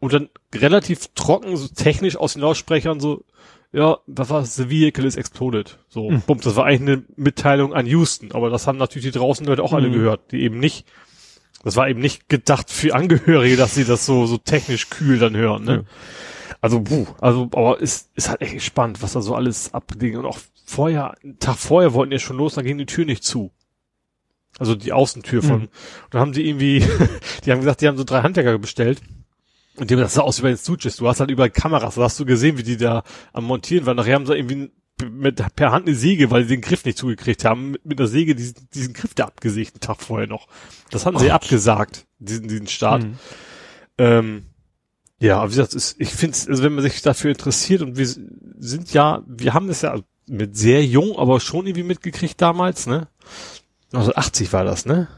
[0.00, 3.24] Und dann relativ trocken, so technisch aus den Lautsprechern so,
[3.72, 5.78] ja, das war the vehicle is exploded.
[5.90, 6.22] So, Mhm.
[6.26, 9.62] bums, das war eigentlich eine Mitteilung an Houston, aber das haben natürlich die draußen Leute
[9.62, 9.92] auch alle Mhm.
[9.92, 10.86] gehört, die eben nicht,
[11.64, 15.36] das war eben nicht gedacht für Angehörige, dass sie das so, so technisch kühl dann
[15.36, 15.74] hören, ne?
[15.74, 15.82] Ja.
[16.60, 20.16] Also, puh, also, aber ist, ist halt echt spannend, was da so alles abging.
[20.16, 23.22] Und auch vorher, einen Tag vorher wollten die schon los, dann ging die Tür nicht
[23.22, 23.52] zu.
[24.58, 25.62] Also die Außentür von, Mhm.
[25.64, 25.70] und
[26.10, 26.80] dann haben die irgendwie,
[27.44, 29.00] die haben gesagt, die haben so drei Handwerker bestellt.
[29.76, 30.96] Und die haben das sah aus wie bei den Stooges.
[30.96, 33.96] Du hast halt überall Kameras, da hast du gesehen, wie die da am Montieren waren.
[33.96, 37.44] Nachher haben sie irgendwie mit, per Hand eine Säge, weil sie den Griff nicht zugekriegt
[37.44, 40.48] haben, mit, mit einer Säge diesen, diesen Griff da abgesägt, einen Tag vorher noch.
[40.90, 43.04] Das haben sie abgesagt, diesen, diesen Start.
[43.04, 43.18] Mhm.
[43.98, 44.42] Ähm,
[45.20, 47.96] ja, aber wie gesagt, es- ich finde es, also wenn man sich dafür interessiert und
[47.96, 52.86] wir sind ja, wir haben es ja mit sehr jung, aber schon irgendwie mitgekriegt damals,
[52.86, 53.08] ne?
[53.92, 55.08] 1980 war das, ne?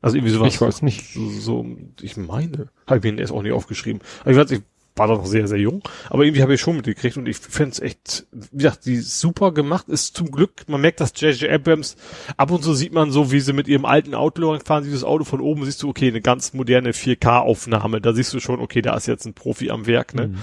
[0.00, 0.52] Also irgendwie sowas.
[0.52, 1.12] Ich weiß nicht.
[1.14, 1.66] So, so
[2.00, 4.02] ich meine, habe ich mir erst auch nicht aufgeschrieben.
[4.22, 4.62] Aber ich weiß, ich
[4.96, 7.72] war da noch sehr, sehr jung, aber irgendwie habe ich schon mitgekriegt und ich fände
[7.72, 11.50] es echt, wie gesagt, die super gemacht ist zum Glück, man merkt, dass J.J.
[11.50, 11.96] Abrams,
[12.36, 15.24] ab und zu sieht man so, wie sie mit ihrem alten Auto fahren, dieses Auto
[15.24, 18.96] von oben, siehst du, okay, eine ganz moderne 4K-Aufnahme, da siehst du schon, okay, da
[18.96, 20.28] ist jetzt ein Profi am Werk, ne?
[20.28, 20.38] Mhm.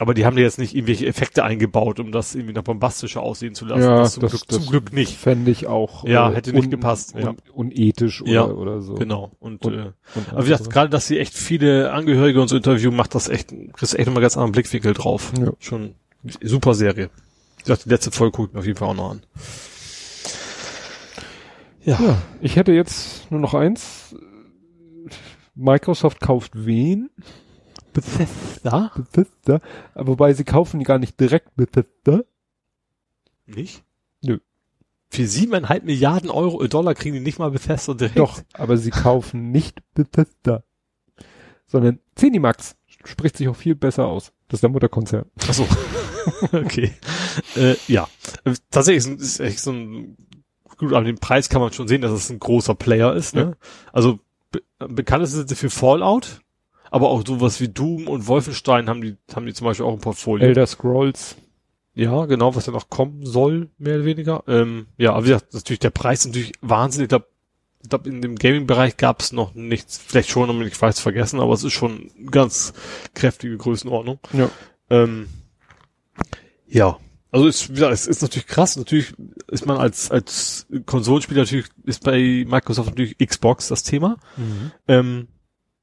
[0.00, 3.54] Aber die haben da jetzt nicht irgendwelche Effekte eingebaut, um das irgendwie noch bombastischer aussehen
[3.54, 3.82] zu lassen.
[3.82, 5.14] Ja, das zum, das- Glück, das zum Glück nicht.
[5.18, 6.06] Fände ich auch.
[6.06, 7.34] äh, Ja, hätte nicht gepasst, Un, ja.
[7.52, 8.94] Unethisch oder, Ja, oder so.
[8.94, 9.32] Genau.
[9.40, 12.56] Und, Und- äh, Und aber wie gesagt, gerade, dass sie echt viele Angehörige und so
[12.56, 15.32] interviewen, macht das echt, kriegst du echt nochmal ganz anderen Blickwinkel drauf.
[15.38, 15.52] Ja.
[15.58, 15.94] Schon
[16.40, 17.10] super Serie.
[17.58, 19.20] Ich dachte, die letzte Folge gucke ich mir auf jeden Fall auch noch an.
[21.84, 21.98] Ja.
[22.00, 24.14] Ja, ich hätte jetzt nur noch eins.
[25.54, 27.10] Microsoft kauft wen?
[27.92, 28.92] Bethesda?
[28.94, 29.60] Bethesda.
[29.94, 32.22] Aber Wobei sie kaufen gar nicht direkt Bethesda.
[33.46, 33.82] Nicht?
[34.22, 34.38] Nö.
[35.10, 38.18] Für siebeneinhalb Milliarden Euro, äh, Dollar kriegen die nicht mal Bethesda direkt.
[38.18, 40.62] Doch, aber sie kaufen nicht Bethesda.
[41.66, 44.32] Sondern Zenimax spricht sich auch viel besser aus.
[44.48, 45.26] Das ist der Mutterkonzern.
[45.48, 45.66] Ach so.
[46.52, 46.92] okay.
[47.56, 48.08] Äh, ja.
[48.44, 50.16] Äh, Tatsächlich ist, ist echt so ein,
[50.76, 53.56] gut, an dem Preis kann man schon sehen, dass es ein großer Player ist, ne?
[53.92, 54.20] Also,
[54.50, 56.40] be bekannt ist es für Fallout,
[56.90, 60.00] aber auch sowas wie Doom und Wolfenstein haben die, haben die zum Beispiel auch im
[60.00, 60.46] Portfolio.
[60.46, 61.36] Elder Scrolls.
[61.94, 64.44] Ja, genau, was ja noch kommen soll, mehr oder weniger.
[64.46, 67.06] Ähm, ja, aber wie gesagt, natürlich der Preis ist natürlich wahnsinnig.
[67.06, 67.26] Ich glaube,
[67.82, 71.40] ich glaub, in dem Gaming-Bereich gab es noch nichts, vielleicht schon, aber ich weiß vergessen,
[71.40, 72.74] aber es ist schon eine ganz
[73.14, 74.18] kräftige Größenordnung.
[74.32, 74.50] Ja.
[74.90, 75.28] Ähm,
[76.66, 76.98] ja,
[77.32, 78.76] also ist, wie gesagt, es ist natürlich krass.
[78.76, 79.14] Natürlich
[79.48, 84.16] ist man als als Konsolenspieler natürlich ist bei Microsoft natürlich Xbox das Thema.
[84.88, 85.28] Ähm,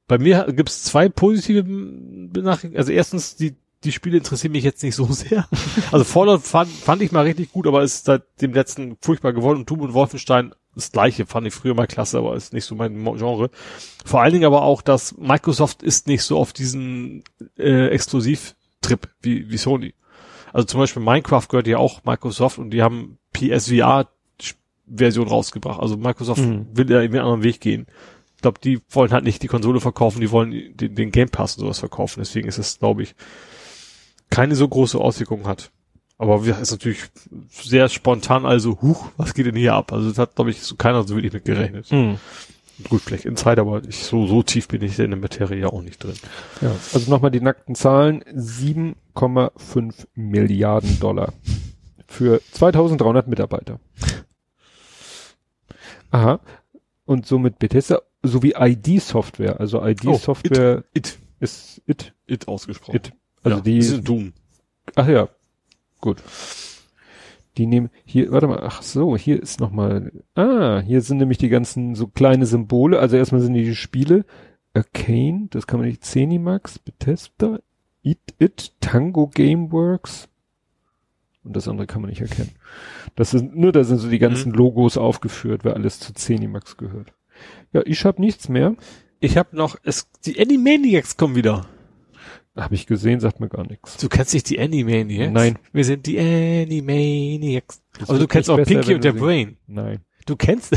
[0.08, 2.78] bei mir gibt's zwei positive Benachrichtigungen.
[2.78, 5.48] Also erstens, die die Spiele interessieren mich jetzt nicht so sehr.
[5.92, 9.60] Also Fallout fand, fand ich mal richtig gut, aber ist seit dem letzten furchtbar geworden.
[9.60, 12.76] Und Doom und Wolfenstein das gleiche, fand ich früher mal klasse, aber ist nicht so
[12.76, 13.50] mein Genre.
[14.06, 17.24] Vor allen Dingen aber auch, dass Microsoft ist nicht so auf diesen
[17.58, 19.94] äh, Exklusivtrip wie, wie Sony.
[20.54, 25.80] Also zum Beispiel Minecraft gehört ja auch Microsoft und die haben PSVR-Version rausgebracht.
[25.82, 26.68] Also Microsoft Mhm.
[26.74, 27.88] will ja irgendwie einen anderen Weg gehen.
[28.38, 31.58] Ich glaube, die wollen halt nicht die Konsole verkaufen, die wollen den, den Game Pass
[31.58, 32.22] und sowas verkaufen.
[32.22, 33.16] Deswegen ist es, glaube ich,
[34.30, 35.72] keine so große Auswirkung hat.
[36.20, 37.04] Aber wir ist natürlich
[37.50, 39.92] sehr spontan, also, huch, was geht denn hier ab?
[39.92, 41.92] Also das hat, glaube ich, so keiner so wirklich mit gerechnet.
[41.92, 42.18] Mhm.
[42.90, 45.82] Gut, vielleicht Insider, aber ich, so, so tief bin ich in der Materie ja auch
[45.82, 46.14] nicht drin.
[46.62, 48.24] Ja, also nochmal die nackten Zahlen.
[48.24, 51.34] 7,5 Milliarden Dollar
[52.08, 53.80] für 2300 Mitarbeiter.
[56.12, 56.40] Aha.
[57.06, 59.60] Und somit Bethesda sowie ID-Software.
[59.60, 62.96] Also ID-Software It, ist it, it ausgesprochen.
[62.96, 63.14] it.
[63.44, 64.34] Also ja, die, ist Doom.
[64.96, 65.30] ach ja,
[66.02, 66.22] gut.
[67.58, 71.50] Die nehmen, hier, warte mal, ach so, hier ist nochmal, ah, hier sind nämlich die
[71.50, 73.00] ganzen so kleine Symbole.
[73.00, 74.26] Also erstmal sind die, die Spiele.
[74.74, 77.60] Arcane, das kann man nicht, Zenimax, Bethesda,
[78.04, 80.30] It, It, Tango Gameworks.
[81.44, 82.52] Und das andere kann man nicht erkennen.
[83.16, 87.14] Das sind, nur da sind so die ganzen Logos aufgeführt, wer alles zu Zenimax gehört.
[87.74, 88.76] Ja, ich habe nichts mehr.
[89.20, 91.66] Ich habe noch, es, die Animaniacs kommen wieder.
[92.56, 93.98] Habe ich gesehen, sagt mir gar nichts.
[93.98, 95.32] Du kennst nicht die Animaniacs?
[95.32, 95.60] Nein.
[95.74, 97.82] Wir sind die Animaniacs.
[98.00, 99.58] Das Aber du wird kennst auch besser, Pinky und du der sie- Brain.
[99.68, 100.00] Nein.
[100.26, 100.76] Du kennst?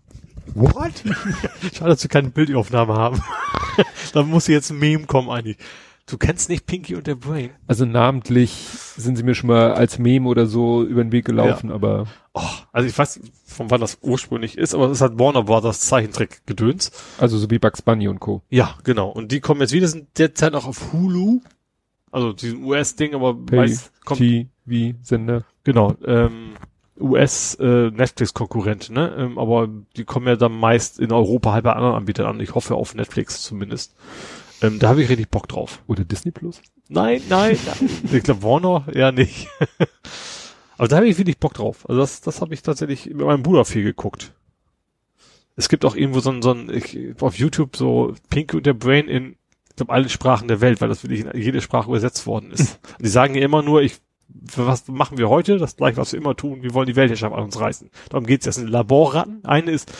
[0.54, 0.92] What?
[1.74, 3.22] Schade, dass wir keine Bildaufnahme haben.
[4.12, 5.56] da muss jetzt ein Meme kommen eigentlich.
[6.08, 7.50] Du kennst nicht Pinky und der Brain?
[7.66, 8.50] Also namentlich
[8.96, 12.42] sind sie mir schon mal als Meme oder so über den Weg gelaufen, aber Oh,
[12.70, 16.92] also ich weiß, von wann das ursprünglich ist, aber es ist halt Warner Brothers Zeichentrick-Gedöns.
[17.18, 18.42] also so wie Bugs Bunny und Co.
[18.50, 19.08] Ja, genau.
[19.08, 21.40] Und die kommen jetzt wieder, sind derzeit auch auf Hulu.
[22.12, 25.44] Also diesen US-Ding, aber Pay meist kommt, TV Sender.
[25.64, 26.52] genau, ähm,
[27.00, 29.14] US äh, Netflix-Konkurrent, ne?
[29.18, 32.40] Ähm, aber die kommen ja dann meist in Europa halt bei anderen Anbietern an.
[32.40, 33.94] Ich hoffe auf Netflix zumindest.
[34.66, 35.82] Ähm, da habe ich richtig Bock drauf.
[35.86, 36.60] Oder Disney Plus?
[36.88, 37.90] Nein, nein, nein.
[38.12, 39.48] ich glaube Warner eher nicht.
[40.78, 41.88] aber da habe ich wirklich Bock drauf.
[41.88, 44.32] Also das, das habe ich tatsächlich mit meinem Bruder viel geguckt.
[45.56, 48.74] Es gibt auch irgendwo so ein, so ein ich, auf YouTube so Pinky und der
[48.74, 49.36] Brain in,
[49.70, 52.78] ich glaube, allen Sprachen der Welt, weil das wirklich in jede Sprache übersetzt worden ist.
[52.98, 55.56] Und die sagen ja immer nur, ich, was machen wir heute?
[55.56, 56.62] Das gleiche, was wir immer tun.
[56.62, 57.90] Wir wollen die Weltherrschaft an uns reißen.
[58.10, 58.44] Darum geht's.
[58.44, 59.44] Das sind Laborratten.
[59.44, 59.90] Eine ist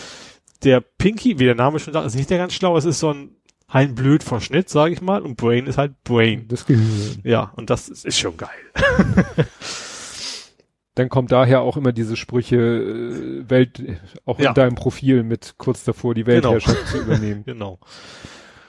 [0.62, 2.76] der Pinky, wie der Name schon sagt, ist nicht der ganz schlau.
[2.76, 3.36] Es ist so ein
[3.68, 5.22] ein blöd Verschnitt, sage ich mal.
[5.22, 6.46] Und Brain ist halt Brain.
[6.48, 7.20] Das Gehirn.
[7.24, 8.48] Ja, und das ist, ist schon geil.
[10.94, 13.82] Dann kommt daher auch immer diese Sprüche, äh, Welt,
[14.24, 14.48] auch Ja.
[14.50, 16.52] in deinem Profil mit kurz davor die Genau.
[16.52, 17.42] Weltherrschaft zu übernehmen.
[17.46, 17.78] Genau.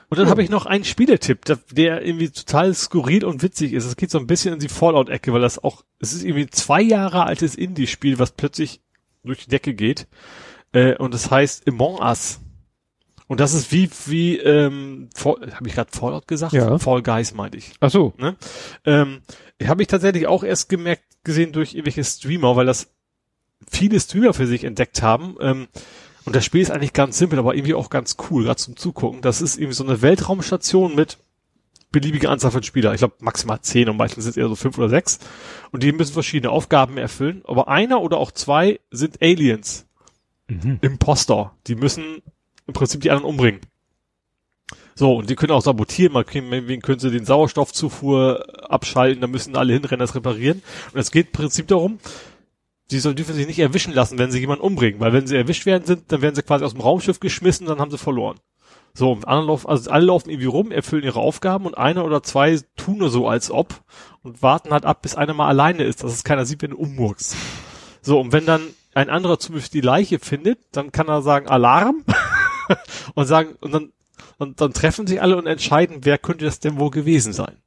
[0.10, 3.84] Und dann habe ich noch einen Spieletipp, der, der irgendwie total skurril und witzig ist.
[3.84, 6.82] Es geht so ein bisschen in die Fallout-Ecke, weil das auch, es ist irgendwie zwei
[6.82, 8.80] Jahre altes Indie-Spiel, was plötzlich
[9.26, 10.08] durch die Decke geht.
[10.72, 12.40] Äh, und das heißt Among Us.
[13.28, 16.54] Und das ist wie, wie, ähm, habe ich gerade Fallout gesagt?
[16.54, 16.78] Ja.
[16.80, 17.74] Fall Guys meinte ich.
[17.82, 18.14] Ach so.
[18.18, 18.36] Ne?
[18.86, 19.22] Ähm,
[19.66, 22.90] habe ich tatsächlich auch erst gemerkt, gesehen durch irgendwelche Streamer, weil das
[23.70, 25.36] viele Streamer für sich entdeckt haben.
[25.42, 25.68] Ähm,
[26.24, 29.22] und das Spiel ist eigentlich ganz simpel, aber irgendwie auch ganz cool, gerade zum Zugucken.
[29.22, 31.18] Das ist irgendwie so eine Weltraumstation mit
[31.92, 32.94] beliebiger Anzahl von Spielern.
[32.94, 35.20] Ich glaube maximal zehn und meistens sind es eher so fünf oder sechs.
[35.72, 37.42] Und die müssen verschiedene Aufgaben erfüllen.
[37.46, 39.86] Aber einer oder auch zwei sind Aliens.
[40.48, 40.80] Mhm.
[40.82, 41.54] Imposter.
[41.68, 42.22] Die müssen
[42.68, 43.62] im Prinzip die anderen umbringen.
[44.96, 49.56] So, und die können auch sabotieren, mal können, können sie den Sauerstoffzufuhr abschalten, da müssen
[49.56, 50.64] alle hinrennen, das reparieren.
[50.92, 52.00] Und es geht im Prinzip darum,
[52.90, 55.66] die sollen dürfen sich nicht erwischen lassen, wenn sie jemanden umbringen, weil wenn sie erwischt
[55.66, 58.40] werden sind, dann werden sie quasi aus dem Raumschiff geschmissen, dann haben sie verloren.
[58.94, 62.24] So, und andere laufen, also alle laufen irgendwie rum, erfüllen ihre Aufgaben und einer oder
[62.24, 63.82] zwei tun nur so als ob
[64.24, 66.78] und warten halt ab, bis einer mal alleine ist, dass es keiner sieht, wenn du
[66.78, 67.36] ummurkst.
[68.02, 68.62] So, und wenn dann
[68.96, 72.04] ein anderer zum Beispiel die Leiche findet, dann kann er sagen Alarm
[73.16, 73.92] und sagen, und dann,
[74.38, 77.58] und dann treffen sich alle und entscheiden, wer könnte das denn wohl gewesen sein.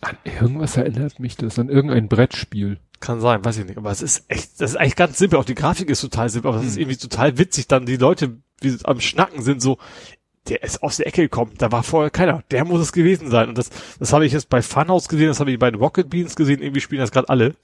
[0.00, 2.78] An irgendwas erinnert mich das, an irgendein Brettspiel.
[3.00, 3.76] Kann sein, weiß ich nicht.
[3.76, 5.38] Aber es ist echt, das ist eigentlich ganz simpel.
[5.38, 8.36] Auch die Grafik ist total simpel, aber es ist irgendwie total witzig, dann die Leute,
[8.62, 9.78] sie am Schnacken sind, so,
[10.48, 13.48] der ist aus der Ecke gekommen, da war vorher keiner, der muss es gewesen sein.
[13.48, 16.10] Und das, das habe ich jetzt bei Funhouse gesehen, das habe ich bei den Rocket
[16.10, 17.54] Beans gesehen, irgendwie spielen das gerade alle.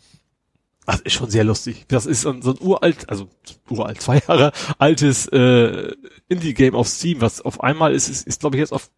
[0.86, 1.84] Das ist schon sehr lustig.
[1.88, 3.28] Das ist so ein, so ein uralt, also
[3.68, 5.92] uralt, zwei Jahre altes äh,
[6.28, 8.90] Indie-Game auf Steam, was auf einmal ist, ist, ist glaube ich jetzt auf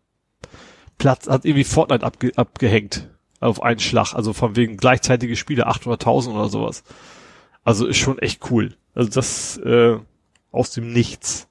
[0.99, 3.09] Platz, hat irgendwie Fortnite abge, abgehängt
[3.41, 6.85] auf einen Schlag, also von wegen gleichzeitige Spiele 800.000 oder sowas.
[7.65, 8.77] Also ist schon echt cool.
[8.95, 9.99] Also das äh,
[10.51, 11.49] aus dem Nichts.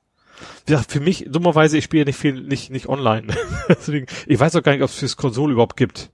[0.65, 3.27] Wie gesagt, für mich, dummerweise, ich spiele ja nicht viel, nicht, nicht online.
[3.69, 6.11] Deswegen, ich weiß auch gar nicht, ob es fürs Konsole überhaupt gibt.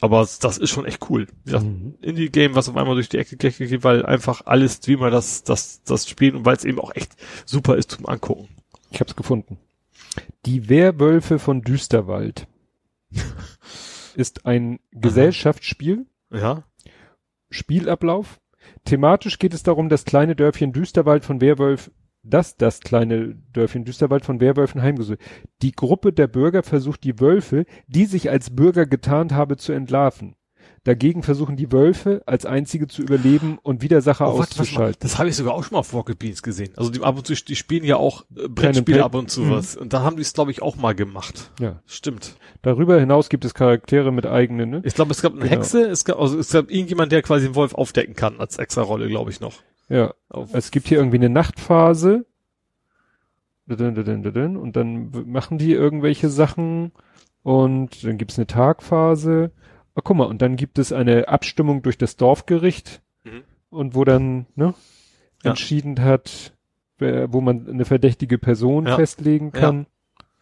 [0.00, 1.26] Aber das ist schon echt cool.
[1.44, 1.94] Wie gesagt, Mhm.
[2.00, 6.08] Indie-Game, was auf einmal durch die Ecke geht, weil einfach alle Streamer das, das, das
[6.08, 7.12] spielen und weil es eben auch echt
[7.44, 8.48] super ist zum Angucken.
[8.90, 9.58] Ich hab's gefunden.
[10.46, 12.46] Die Werwölfe von Düsterwald
[14.14, 16.64] ist ein Gesellschaftsspiel, Ja.
[17.50, 18.40] Spielablauf.
[18.84, 21.90] Thematisch geht es darum, das kleine Dörfchen Düsterwald von Werwolf,
[22.22, 25.18] dass das kleine Dörfchen Düsterwald von Werwölfen heimgesucht.
[25.62, 30.34] Die Gruppe der Bürger versucht die Wölfe, die sich als Bürger getarnt habe, zu entlarven.
[30.84, 34.96] Dagegen versuchen die Wölfe als einzige zu überleben und Widersacher Oh, warte, warte auszuschalten.
[35.00, 36.72] das habe ich sogar auch schon mal auf Rocket Beans gesehen.
[36.76, 39.50] Also die ab und zu, die spielen ja auch äh, Brettspiele ab und zu Mhm.
[39.50, 39.76] was.
[39.76, 41.50] Und da haben die es, glaube ich, auch mal gemacht.
[41.60, 41.82] Ja.
[41.84, 42.34] Stimmt.
[42.62, 44.80] Darüber hinaus gibt es Charaktere mit eigenen, ne?
[44.84, 45.52] Ich glaube, es gab eine Genau.
[45.52, 48.80] Hexe, es gab, also es gab irgendjemand, der quasi den Wolf aufdecken kann als extra
[48.80, 49.54] Rolle, glaube ich noch.
[49.90, 50.14] Ja.
[50.30, 52.24] Auf, Es gibt hier irgendwie eine Nachtphase.
[53.68, 56.92] Und dann machen die irgendwelche Sachen.
[57.42, 59.52] Und dann gibt's eine Tagphase.
[59.94, 63.02] Ah, guck mal, und dann gibt es eine Abstimmung durch das Dorfgericht.
[63.24, 63.42] Mhm.
[63.70, 64.74] Und wo dann, ne,
[65.44, 65.50] Ja.
[65.50, 66.52] entschieden hat,
[66.98, 68.96] wer, wo man eine verdächtige Person Ja.
[68.96, 69.60] festlegen Ja.
[69.60, 69.86] kann.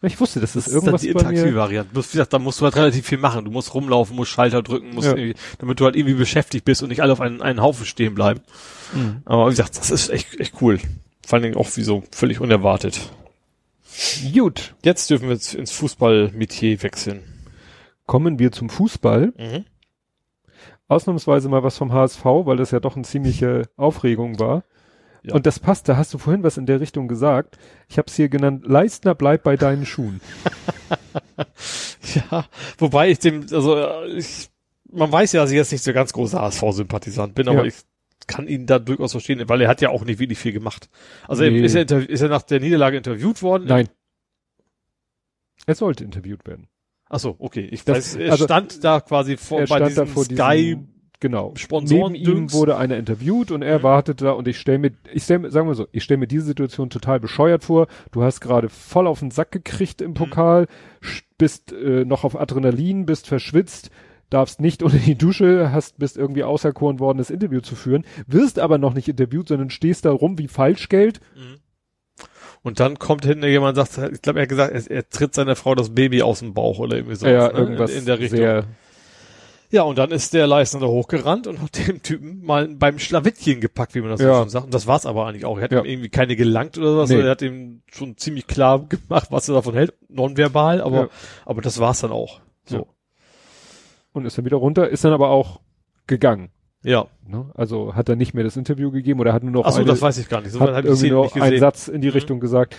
[0.01, 1.55] Ich wusste, das, das ist ist dann irgendwas die bei interaktive mir.
[1.55, 1.91] Variante.
[1.93, 3.43] Bloß, wie gesagt, da musst du halt relativ viel machen.
[3.45, 5.33] Du musst rumlaufen, musst Schalter drücken, musst Ja.
[5.59, 8.39] damit du halt irgendwie beschäftigt bist und nicht alle auf einen, einen Haufen stehen bleiben.
[8.93, 9.21] Mhm.
[9.25, 10.79] Aber wie gesagt, das ist echt, echt cool.
[11.25, 12.99] Vor allen Dingen auch wie so völlig unerwartet.
[14.33, 14.75] Gut.
[14.83, 17.21] Jetzt dürfen wir jetzt ins Fußball-Metier wechseln.
[18.05, 19.33] kommen wir zum Fußball.
[19.37, 19.65] Mhm.
[20.87, 24.63] Ausnahmsweise mal was vom HSV, weil das ja doch eine ziemliche Aufregung war.
[25.21, 25.35] Ja.
[25.35, 27.57] Und das passt, da hast du vorhin was in der Richtung gesagt.
[27.89, 30.21] Ich habe es hier genannt, Leistner bleibt bei deinen Schuhen.
[32.31, 32.45] Ja,
[32.77, 33.77] wobei ich dem, also
[34.15, 34.49] ich,
[34.91, 37.65] man weiß ja, dass ich jetzt nicht so ganz großer HSV-Sympathisant bin, aber Ja.
[37.65, 37.75] ich
[38.29, 40.89] kann ihn da durchaus verstehen, weil er hat ja auch nicht wirklich viel gemacht.
[41.27, 41.59] Also Nee.
[41.61, 43.65] ist, er ist er nach der Niederlage interviewt worden?
[43.67, 43.89] Nein.
[45.65, 46.67] Er sollte interviewt werden.
[47.09, 47.67] Ach so, okay.
[47.71, 50.57] Ich Das- weiß, er also- stand da quasi vor bei diesem vor Sky.
[50.57, 50.87] diesem,
[51.19, 51.53] genau.
[51.55, 52.53] Sponsoren- Neben ihm Düngs.
[52.53, 53.83] wurde einer interviewt und er Mhm.
[53.83, 56.45] wartete da und ich stelle mir, ich stelle sagen wir so, ich stelle mir diese
[56.45, 57.87] Situation total bescheuert vor.
[58.11, 60.07] Du hast gerade voll auf den Sack gekriegt Mhm.
[60.07, 60.67] im Pokal,
[61.01, 63.89] sch- bist äh, noch auf Adrenalin, bist verschwitzt,
[64.29, 68.59] darfst nicht unter die Dusche, hast, bist irgendwie auserkoren worden, das Interview zu führen, wirst
[68.59, 71.19] aber noch nicht interviewt, sondern stehst da rum wie Falschgeld.
[72.61, 75.33] Und dann kommt hinten jemand und sagt, ich glaube, er hat gesagt, er, er tritt
[75.33, 77.27] seiner Frau das Baby aus dem Bauch oder irgendwie so.
[77.27, 78.63] ja, irgendwas in, in der Richtung.
[79.71, 83.61] Ja, und dann ist der Leistner da hochgerannt und hat dem Typen mal beim Schlawittchen
[83.61, 84.39] gepackt, wie man das so Ja.
[84.39, 84.65] schon sagt.
[84.65, 85.57] Und das war's aber eigentlich auch.
[85.59, 85.79] Er hat Ja.
[85.81, 87.09] ihm irgendwie keine gelangt oder was.
[87.11, 87.19] Nee.
[87.21, 89.93] Er hat ihm schon ziemlich klar gemacht, was er davon hält.
[90.09, 91.09] Nonverbal, aber, Ja.
[91.45, 92.41] aber das war's dann auch.
[92.65, 92.87] So.
[94.11, 95.61] Und ist dann wieder runter, ist dann aber auch
[96.07, 96.49] gegangen.
[96.83, 97.07] Ja.
[97.27, 97.51] Ne?
[97.55, 99.87] Also hat er nicht mehr das Interview gegeben oder hat nur noch Ach so, eine,
[99.87, 100.51] das weiß ich gar nicht.
[100.51, 101.59] So hat irgendwie nur einen.
[101.59, 102.13] Satz in die Mhm.
[102.13, 102.75] Richtung gesagt.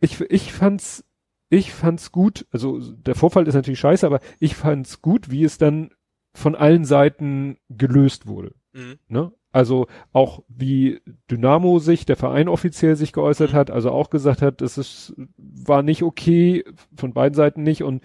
[0.00, 1.04] Ich, ich fand's,
[1.48, 5.56] ich fand's gut, also der Vorfall ist natürlich scheiße, aber ich fand's gut, wie es
[5.58, 5.90] dann
[6.34, 8.54] von allen Seiten gelöst wurde.
[8.72, 8.98] Mhm.
[9.08, 9.32] Ne?
[9.52, 11.00] Also auch wie
[11.30, 13.56] Dynamo sich, der Verein offiziell sich geäußert Mhm.
[13.56, 16.64] hat, also auch gesagt hat, es ist, war nicht okay,
[16.96, 18.02] von beiden Seiten nicht und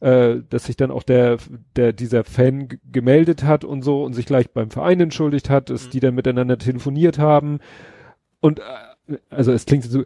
[0.00, 1.38] äh, dass sich dann auch der,
[1.76, 5.86] der, dieser Fan gemeldet hat und so und sich gleich beim Verein entschuldigt hat, dass
[5.86, 5.90] Mhm.
[5.90, 7.58] die dann miteinander telefoniert haben
[8.40, 10.04] und äh, also es klingt so,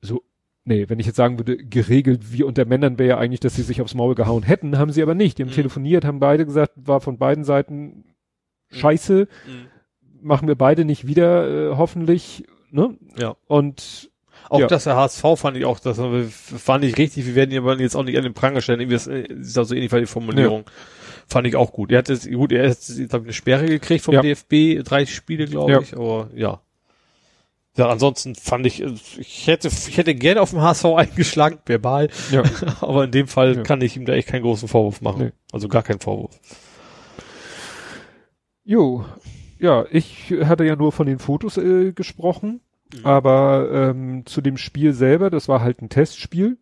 [0.00, 0.22] so,
[0.64, 3.62] nee, wenn ich jetzt sagen würde, geregelt wie unter Männern wäre ja eigentlich, dass sie
[3.62, 5.38] sich aufs Maul gehauen hätten, haben sie aber nicht.
[5.38, 5.54] Die haben Mhm.
[5.54, 8.04] telefoniert, haben beide gesagt, war von beiden Seiten
[8.70, 9.66] scheiße, Mhm.
[10.20, 12.96] machen wir beide nicht wieder, äh, hoffentlich, ne?
[13.18, 13.36] Ja.
[13.46, 14.10] Und
[14.52, 14.66] Auch Ja.
[14.66, 17.24] das der HSV fand ich auch, das fand ich richtig.
[17.24, 18.80] Wir werden ihn jetzt auch nicht an den Pranger stellen.
[18.80, 20.64] Irgendwie ist, äh, ist auch so ähnlich die Formulierung.
[21.26, 21.90] Fand ich auch gut.
[21.90, 24.20] Er hat jetzt, gut, er hat jetzt, eine Sperre gekriegt vom Ja.
[24.20, 25.80] DFB, drei Spiele, glaube Ja.
[25.80, 26.60] ich, aber ja.
[27.78, 32.42] Ja, ansonsten fand ich, ich hätte, ich hätte gerne auf dem HSV eingeschlagen, verbal, ja,
[32.82, 33.62] aber in dem Fall Ja.
[33.62, 35.24] kann ich ihm da echt keinen großen Vorwurf machen.
[35.28, 35.32] Nee.
[35.50, 36.38] Also gar keinen Vorwurf.
[38.64, 39.06] jo,
[39.58, 42.60] ja, ich hatte ja nur von den Fotos äh, gesprochen,
[42.94, 43.06] Mhm.
[43.06, 46.58] aber ähm, zu dem Spiel selber, das war halt ein Testspiel.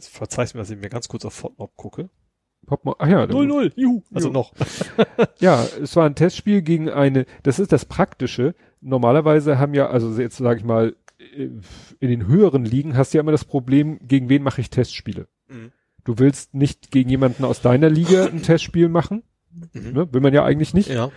[0.00, 2.08] Verzeih's mir, dass ich mir ganz kurz auf Fortnite gucke.
[2.82, 4.02] Mal- Ach ja, dann- 0-0, juhu.
[4.12, 4.32] Also Jo.
[4.34, 4.52] noch.
[5.40, 8.54] Ja, es war ein Testspiel gegen eine, das ist das Praktische.
[8.80, 11.44] Normalerweise haben ja, also jetzt sage ich mal, äh,
[12.00, 15.28] in den höheren Ligen hast du ja immer das Problem, gegen wen mache ich Testspiele?
[15.48, 15.72] Mhm.
[16.04, 19.22] Du willst nicht gegen jemanden aus deiner Liga ein Testspiel machen,
[19.72, 19.92] Mhm.
[19.92, 20.12] ne?
[20.12, 20.88] will man ja eigentlich nicht.
[20.90, 21.10] Ja.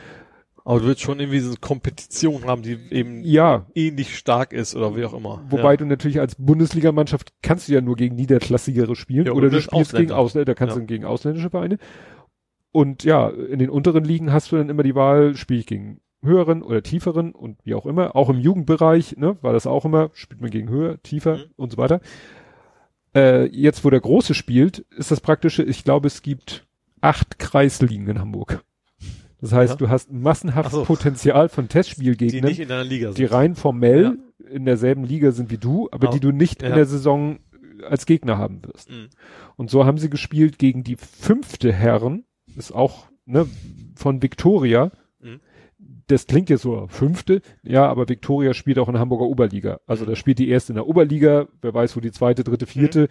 [0.64, 4.76] Aber du willst schon irgendwie so eine Kompetition haben, die eben Ja, ähnlich stark ist
[4.76, 5.44] oder wie auch immer.
[5.50, 5.78] wobei ja.
[5.78, 9.62] du natürlich als Bundesligamannschaft kannst du ja nur gegen Niederklassigere spielen Ja, oder oder du
[9.62, 10.00] spielst Ausländer.
[10.08, 11.78] gegen Ausländer, da kannst du gegen ausländische Vereine.
[12.72, 16.00] Und ja, in den unteren Ligen hast du dann immer die Wahl, spiele ich gegen
[16.24, 18.16] höheren oder tieferen und wie auch immer.
[18.16, 21.44] Auch im Jugendbereich, ne, war das auch immer, spielt man gegen höher, tiefer Mhm.
[21.58, 22.00] und so weiter.
[23.16, 26.66] Äh, jetzt, wo der Große spielt, ist das praktische, ich glaube, es gibt
[27.02, 28.64] acht Kreisligen in Hamburg.
[29.42, 29.78] Das heißt, Ja.
[29.78, 30.84] du hast massenhaft Ach so.
[30.84, 33.18] Potenzial von die Testspielgegnern nicht in deiner Liga sind.
[33.18, 36.12] die rein formell in derselben Liga sind wie du, aber Ja.
[36.14, 36.76] die du nicht in Ja.
[36.76, 37.40] der Saison
[37.90, 38.92] als Gegner haben wirst.
[38.92, 39.08] Mhm.
[39.56, 43.48] Und so haben sie gespielt gegen die fünfte Herren, ist auch ne,
[43.96, 44.92] von Victoria.
[45.20, 45.40] Mhm.
[46.08, 49.80] Das klingt jetzt so, fünfte, ja, aber Victoria spielt auch in der Hamburger Oberliga.
[49.88, 50.10] Also Mhm.
[50.10, 53.08] da spielt die erste in der Oberliga, wer weiß, wo die zweite, dritte, vierte.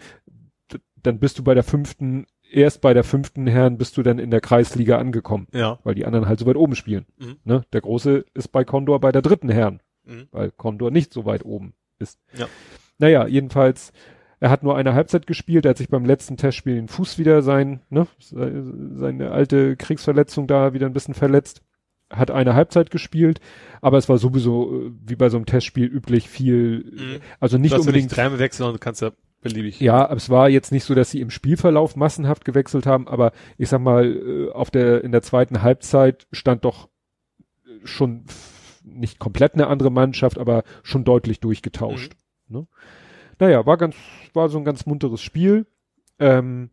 [0.71, 4.19] D- Dann bist du bei der fünften, erst bei der fünften Herren bist du dann
[4.19, 5.79] in der Kreisliga angekommen, Ja.
[5.83, 7.05] weil die anderen halt so weit oben spielen.
[7.17, 7.37] Mhm.
[7.45, 7.63] Ne?
[7.73, 10.27] Der Große ist bei Condor bei der dritten Herren Mhm.
[10.31, 12.19] weil Condor nicht so weit oben ist.
[12.37, 12.47] Ja.
[12.97, 13.93] Naja, jedenfalls,
[14.39, 17.41] er hat nur eine Halbzeit gespielt, er hat sich beim letzten Testspiel den Fuß wieder
[17.43, 21.61] sein, ne, se- seine alte Kriegsverletzung da wieder ein bisschen verletzt,
[22.09, 23.39] hat eine Halbzeit gespielt,
[23.81, 27.19] aber es war sowieso äh, wie bei so einem Testspiel üblich viel, Mhm.
[27.39, 29.11] also nicht unbedingt dreimal wechseln, du kannst ja
[29.41, 29.79] beliebig.
[29.79, 33.69] ja, es war jetzt nicht so, dass sie im Spielverlauf massenhaft gewechselt haben, aber ich
[33.69, 36.89] sag mal, äh, auf der, in der zweiten Halbzeit stand doch
[37.65, 38.25] äh, schon
[38.83, 42.13] nicht komplett eine andere Mannschaft, aber schon deutlich durchgetauscht.
[42.47, 42.67] Ne?
[43.39, 43.95] Naja, war ganz,
[44.33, 45.65] war so ein ganz munteres Spiel.
[46.19, 46.69] Ähm,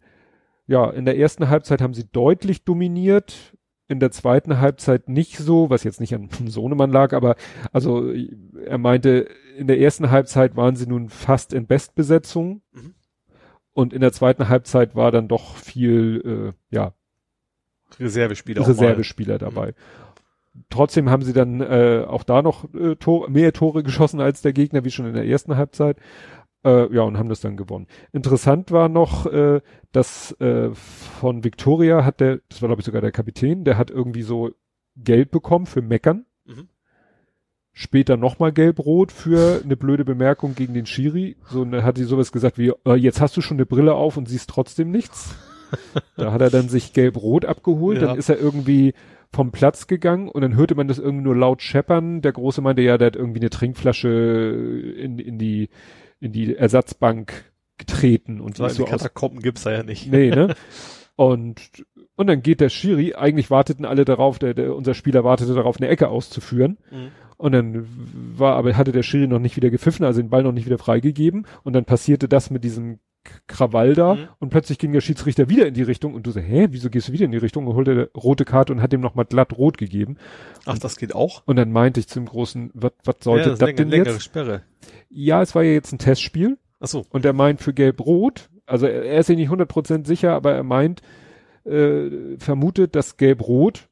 [0.67, 3.55] ja, in der ersten Halbzeit haben sie deutlich dominiert.
[3.89, 7.37] In der zweiten Halbzeit nicht so, was jetzt nicht an Sohnemann lag, aber
[7.73, 12.63] also er meinte, in der ersten Halbzeit waren sie nun fast in Bestbesetzung.
[12.73, 12.95] Mhm.
[13.73, 16.95] Und in der zweiten Halbzeit war dann doch viel, äh, ja,
[17.99, 18.67] Reservespieler.
[18.67, 19.75] Reservespieler dabei.
[20.69, 24.53] Trotzdem haben sie dann äh, auch da noch äh, Tor, mehr Tore geschossen als der
[24.53, 25.99] Gegner, wie schon in der ersten Halbzeit.
[26.65, 27.87] Äh, ja, und haben das dann gewonnen.
[28.13, 29.61] Interessant war noch, äh,
[29.93, 33.91] dass äh, von Victoria hat der, das war glaube ich sogar der Kapitän, der hat
[33.91, 34.51] irgendwie so
[34.97, 36.27] Geld bekommen für Meckern.
[37.81, 41.37] Später nochmal gelb-rot für eine blöde Bemerkung gegen den Schiri.
[41.49, 43.95] So, und dann hat sie sowas gesagt wie, äh, jetzt hast du schon eine Brille
[43.95, 45.37] auf und siehst trotzdem nichts.
[46.17, 48.09] da hat er dann sich gelb-rot abgeholt, Ja.
[48.09, 48.95] dann ist er irgendwie
[49.33, 52.21] vom Platz gegangen und dann hörte man das irgendwie nur laut scheppern.
[52.21, 54.09] Der Große meinte, ja, der hat irgendwie eine Trinkflasche
[54.99, 55.69] in, in die,
[56.19, 57.45] in die Ersatzbank
[57.77, 60.11] getreten und So die so die aus Katakomben gibt's da ja nicht.
[60.11, 60.57] Nee, ne?
[61.15, 61.61] Und,
[62.19, 65.77] und dann geht der Schiri, eigentlich warteten alle darauf, der, der, unser Spieler wartete darauf,
[65.77, 66.77] eine Ecke auszuführen.
[66.91, 67.13] Mhm.
[67.37, 67.87] Und dann
[68.37, 70.79] war, aber hatte der Schiri noch nicht wieder gepfiffen, also den Ball noch nicht wieder
[70.79, 71.47] freigegeben.
[71.63, 72.99] Und dann passierte das mit diesem
[73.47, 74.29] Krawall da Mhm.
[74.41, 77.07] und plötzlich ging der Schiedsrichter wieder in die Richtung und du so, hä, wieso gehst
[77.07, 77.69] du wieder in die Richtung?
[77.69, 80.17] Und holte eine rote Karte und hat ihm nochmal glatt rot gegeben.
[80.67, 81.43] Ach, das geht auch?
[81.47, 84.25] Und dann meinte ich zum großen, was sollte ja, das, das denn länger, längere jetzt?
[84.25, 84.63] Sperre.
[85.09, 86.59] Ja, es war ja jetzt ein Testspiel.
[86.81, 87.07] Ach so.
[87.11, 90.65] Und er meint für Gelb-Rot, also er, er ist sich nicht 100% sicher, aber er
[90.65, 91.03] meint,
[91.69, 93.89] äh, vermutet, dass Gelb-Rot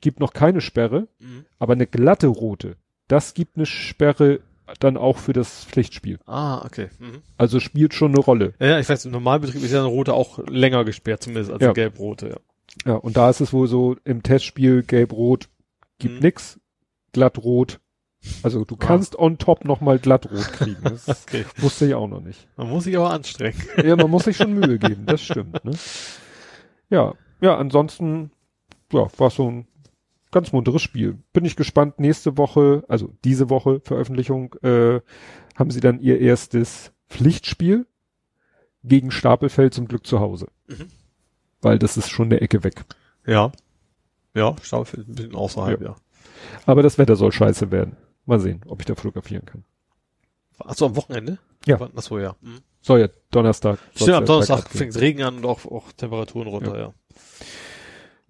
[0.00, 1.44] gibt noch keine Sperre, Mhm.
[1.58, 2.76] aber eine glatte rote,
[3.08, 4.40] das gibt eine Sperre
[4.78, 6.18] dann auch für das Pflichtspiel.
[6.26, 6.90] Ah, okay.
[7.00, 7.22] Mhm.
[7.36, 8.54] Also spielt schon eine Rolle.
[8.60, 11.68] Ja, ich weiß, im Normalbetrieb ist ja eine rote auch länger gesperrt, zumindest als Ja.
[11.68, 12.36] eine gelb-rote, ja.
[12.86, 15.48] Ja, und da ist es wohl so, im Testspiel Gelb-Rot
[15.98, 16.20] gibt Mhm.
[16.20, 16.60] nix,
[17.12, 17.80] glatt-rot.
[18.44, 18.78] Also du Ah.
[18.78, 20.76] kannst on top nochmal glatt-rot kriegen.
[20.84, 21.44] Das Okay.
[21.56, 22.46] wusste ich auch noch nicht.
[22.56, 23.60] Man muss sich aber anstrengen.
[23.84, 25.64] Ja, man muss sich schon Mühe geben, das stimmt.
[25.64, 25.72] Ne?
[26.90, 28.32] Ja, ja, ansonsten
[28.92, 29.66] ja, war so ein
[30.30, 31.18] ganz munteres Spiel.
[31.32, 35.00] Bin ich gespannt, nächste Woche, also diese Woche Veröffentlichung, äh,
[35.56, 37.86] haben sie dann ihr erstes Pflichtspiel
[38.84, 40.48] gegen Stapelfeld zum Glück zu Hause.
[40.68, 40.88] Mhm.
[41.60, 42.84] Weil das ist schon eine Ecke weg.
[43.26, 43.52] Ja.
[44.34, 45.96] Ja, Staufel ein bisschen außerhalb, ja.
[46.64, 47.96] Aber das Wetter soll scheiße werden.
[48.26, 49.64] Mal sehen, ob ich da fotografieren kann.
[50.64, 51.38] Ach so, am Wochenende?
[51.66, 51.78] Ja.
[51.94, 52.36] Ach so, ja.
[52.40, 52.60] Mhm.
[52.82, 53.78] Soll ja Donnerstag.
[53.94, 56.94] Stimmt, ja am Donnerstag fängt Regen an und auch, auch Temperaturen runter, ja.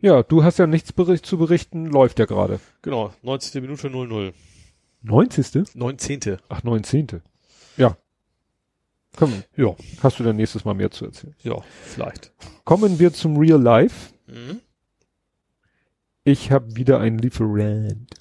[0.03, 2.59] Ja, du hast ja nichts bericht zu berichten, läuft ja gerade.
[2.83, 3.61] Genau, 90.
[3.63, 4.33] Minute 00.
[5.03, 5.75] 90.
[5.75, 6.39] 19.
[6.49, 7.23] Ach, 19.
[7.77, 7.97] Ja.
[9.17, 11.35] Komm, Ja, hast du dann nächstes Mal mehr zu erzählen.
[11.43, 12.33] ja, vielleicht.
[12.65, 14.13] Kommen wir zum Real Life.
[14.27, 14.61] Mhm.
[16.23, 18.09] Ich habe wieder einen Lieferant.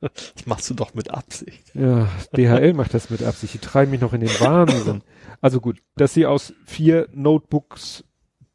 [0.00, 1.74] Das machst du doch mit Absicht.
[1.74, 3.54] Ja, DHL macht das mit Absicht.
[3.54, 5.02] Die treiben mich noch in den Wahnsinn.
[5.40, 8.04] Also gut, dass sie aus vier Notebooks,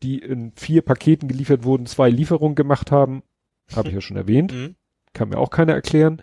[0.01, 3.23] die in vier Paketen geliefert wurden, zwei Lieferungen gemacht haben,
[3.75, 4.53] habe ich ja schon erwähnt.
[4.53, 4.75] Mhm.
[5.13, 6.21] Kann mir auch keiner erklären.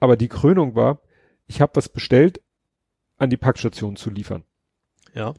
[0.00, 1.00] Aber die Krönung war,
[1.46, 2.40] ich habe was bestellt,
[3.18, 4.44] an die Packstation zu liefern.
[5.14, 5.34] Ja.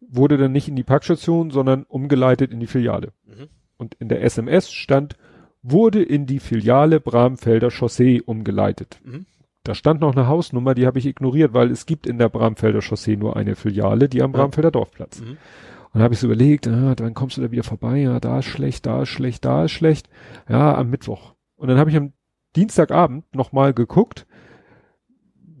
[0.00, 3.12] Wurde dann nicht in die Packstation, sondern umgeleitet in die Filiale.
[3.24, 3.48] Mhm.
[3.80, 5.16] Und in der SMS stand,
[5.62, 9.00] wurde in die Filiale Bramfelder Chaussee umgeleitet.
[9.02, 9.24] Mhm.
[9.62, 12.82] Da stand noch eine Hausnummer, die habe ich ignoriert, weil es gibt in der Bramfelder
[12.82, 14.38] Chaussee nur eine Filiale, die am Ja.
[14.38, 15.22] Bramfelder Dorfplatz.
[15.22, 15.30] Mhm.
[15.30, 18.40] Und dann habe ich so überlegt, ah, dann kommst du da wieder vorbei, ja, da
[18.40, 20.10] ist schlecht, da ist schlecht, da ist schlecht.
[20.46, 21.34] Ja, am Mittwoch.
[21.56, 22.12] Und dann habe ich am
[22.54, 24.26] Dienstagabend nochmal geguckt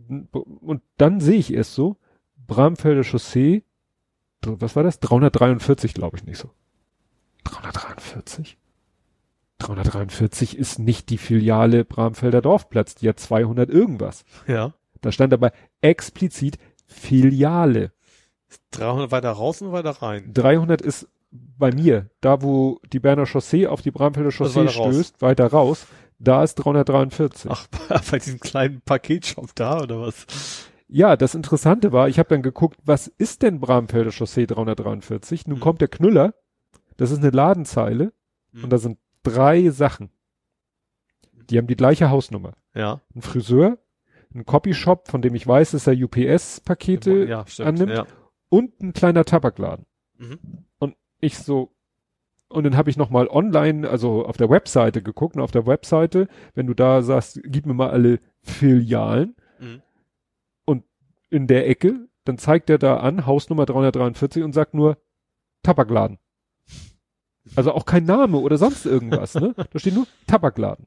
[0.08, 1.96] und dann sehe ich erst so,
[2.46, 3.64] Bramfelder Chaussee,
[4.44, 5.00] was war das?
[5.00, 6.50] 343, glaube ich nicht so.
[7.44, 8.56] 343?
[9.58, 14.24] 343 ist nicht die Filiale Bramfelder Dorfplatz, die hat 200 irgendwas.
[14.46, 14.72] Ja.
[15.02, 15.52] Da stand aber
[15.82, 17.92] explizit Filiale.
[18.72, 20.30] 300 weiter raus und weiter rein.
[20.32, 24.94] 300 ist bei mir, da wo die Berner Chaussee auf die Bramfelder Chaussee weiter raus.
[24.94, 25.86] stößt, weiter raus,
[26.18, 27.50] da ist 343.
[27.50, 27.66] Ach,
[28.10, 30.26] bei diesem kleinen Paketshop da oder was?
[30.88, 35.46] Ja, das Interessante war, ich habe dann geguckt, was ist denn Bramfelder Chaussee 343?
[35.46, 35.60] Nun Mhm.
[35.60, 36.34] kommt der Knüller,
[37.00, 38.12] das ist eine Ladenzeile
[38.52, 38.64] Mhm.
[38.64, 40.10] und da sind drei Sachen.
[41.50, 42.54] Die haben die gleiche Hausnummer.
[42.74, 43.00] Ja.
[43.14, 43.78] Ein Friseur,
[44.34, 47.92] ein Copyshop, von dem ich weiß, dass er UPS-Pakete ja, annimmt.
[47.92, 48.06] Ja.
[48.48, 49.86] und ein kleiner Tabakladen.
[50.18, 50.38] Mhm.
[51.22, 51.70] ich so,
[52.48, 56.28] und dann habe ich nochmal online, also auf der Webseite geguckt, und auf der Webseite,
[56.54, 59.82] wenn du da sagst, gib mir mal alle Filialen Mhm.
[60.64, 60.84] und
[61.28, 64.96] in der Ecke, dann zeigt er da an, Hausnummer 343 und sagt nur
[65.62, 66.18] Tabakladen.
[67.56, 69.54] Also auch kein Name oder sonst irgendwas, ne?
[69.72, 70.86] Da steht nur Tabakladen.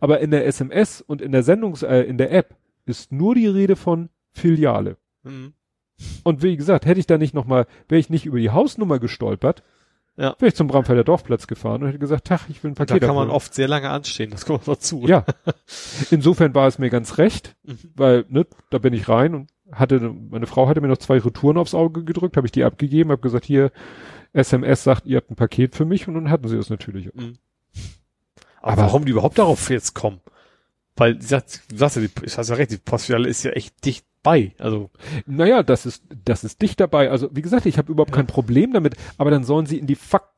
[0.00, 2.56] Aber in der SMS und in der Sendungs, äh, in der App
[2.86, 4.96] ist nur die Rede von Filiale.
[5.22, 5.52] Mhm.
[6.24, 9.62] Und wie gesagt, hätte ich da nicht nochmal, wäre ich nicht über die Hausnummer gestolpert,
[10.16, 10.34] Ja.
[10.38, 13.00] wäre ich zum Bramfelder Dorfplatz gefahren und hätte gesagt, Tach, ich will ein Da Paket
[13.02, 13.36] kann man abholen.
[13.36, 15.04] oft sehr lange anstehen, das kommt dazu.
[15.06, 15.24] Ja.
[16.10, 17.78] Insofern war es mir ganz recht, Mhm.
[17.94, 21.56] weil, ne, da bin ich rein und hatte, meine Frau hatte mir noch zwei Retouren
[21.58, 23.70] aufs Auge gedrückt, habe ich die abgegeben, habe gesagt, hier,
[24.32, 27.12] SMS sagt, ihr habt ein Paket für mich und dann hatten sie das natürlich.
[27.14, 27.38] Mhm.
[28.60, 30.20] Aber, Aber warum die überhaupt darauf jetzt kommen?
[30.96, 33.52] Weil, du sagst, du sagst ja, die, ich hast ja recht, die Postfiliale ist ja
[33.52, 34.54] echt dicht bei.
[34.58, 34.90] Also
[35.26, 37.10] naja, das ist das ist dicht dabei.
[37.10, 38.16] Also wie gesagt, ich habe überhaupt ja.
[38.16, 38.96] kein Problem damit.
[39.16, 40.28] Aber dann sollen sie in die Fuck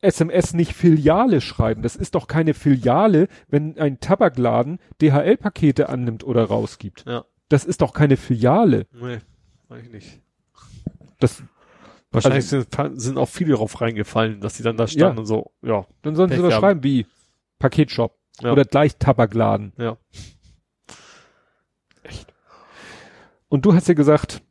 [0.00, 1.82] SMS nicht Filiale schreiben.
[1.82, 7.04] Das ist doch keine Filiale, wenn ein Tabakladen DHL-Pakete annimmt oder rausgibt.
[7.06, 7.24] Ja.
[7.48, 8.86] Das ist doch keine Filiale.
[8.92, 9.18] Nee,
[9.68, 10.20] eigentlich nicht.
[11.20, 11.42] Das
[12.14, 15.20] Wahrscheinlich also, sind, sind auch viele darauf reingefallen, dass sie dann da standen ja.
[15.20, 15.86] und so, ja.
[16.02, 17.06] Dann sollen sie was schreiben wie
[17.58, 18.16] Paketshop.
[18.40, 18.52] Ja.
[18.52, 19.72] Oder gleich Tabakladen.
[19.78, 19.96] Ja.
[22.02, 22.32] Echt.
[23.48, 24.42] Und du hast ja gesagt,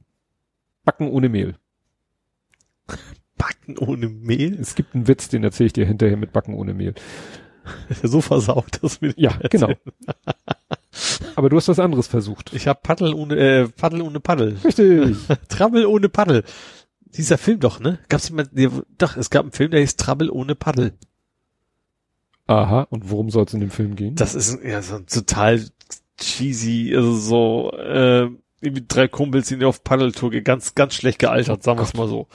[0.84, 1.56] Backen ohne Mehl.
[3.38, 4.60] Backen ohne Mehl?
[4.60, 6.94] Es gibt einen Witz, den erzähle ich dir hinterher mit Backen ohne Mehl.
[8.04, 9.72] So versaut, dass wir Ja, genau.
[11.36, 12.54] Aber du hast was anderes versucht.
[12.54, 14.58] Ich habe Paddel ohne äh, Paddel ohne Paddel.
[14.64, 15.18] Richtig.
[15.48, 16.44] Trabbel ohne Paddel.
[17.16, 18.00] Dieser Film doch, ne?
[18.10, 18.44] Gab's immer,
[18.98, 20.94] doch, es gab einen Film, der hieß Trabbel ohne Paddel.
[22.48, 24.16] Aha, und worum soll es in dem Film gehen?
[24.16, 25.64] Das ist ja so total
[26.20, 28.30] cheesy, also so, äh,
[28.62, 32.28] irgendwie drei Kumpels sind auf Paddeltour, ganz, ganz schlecht gealtert, sagen wir es mal so.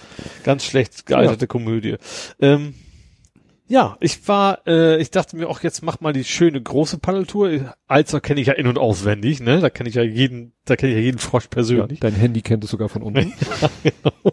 [0.45, 1.47] Ganz schlecht gealterte ja.
[1.47, 1.97] Komödie.
[2.39, 2.75] Ähm,
[3.67, 7.75] ja, ich war, äh, ich dachte mir auch, jetzt mach mal die schöne große Paddeltour.
[7.87, 9.61] Alzer kenne ich ja in- und auswendig, ne?
[9.61, 12.01] Da kenne ich ja jeden, da kenne ich ja jeden Frosch persönlich.
[12.03, 13.35] Ja, dein Handy kennt es sogar von unten.
[13.61, 14.33] ja, genau.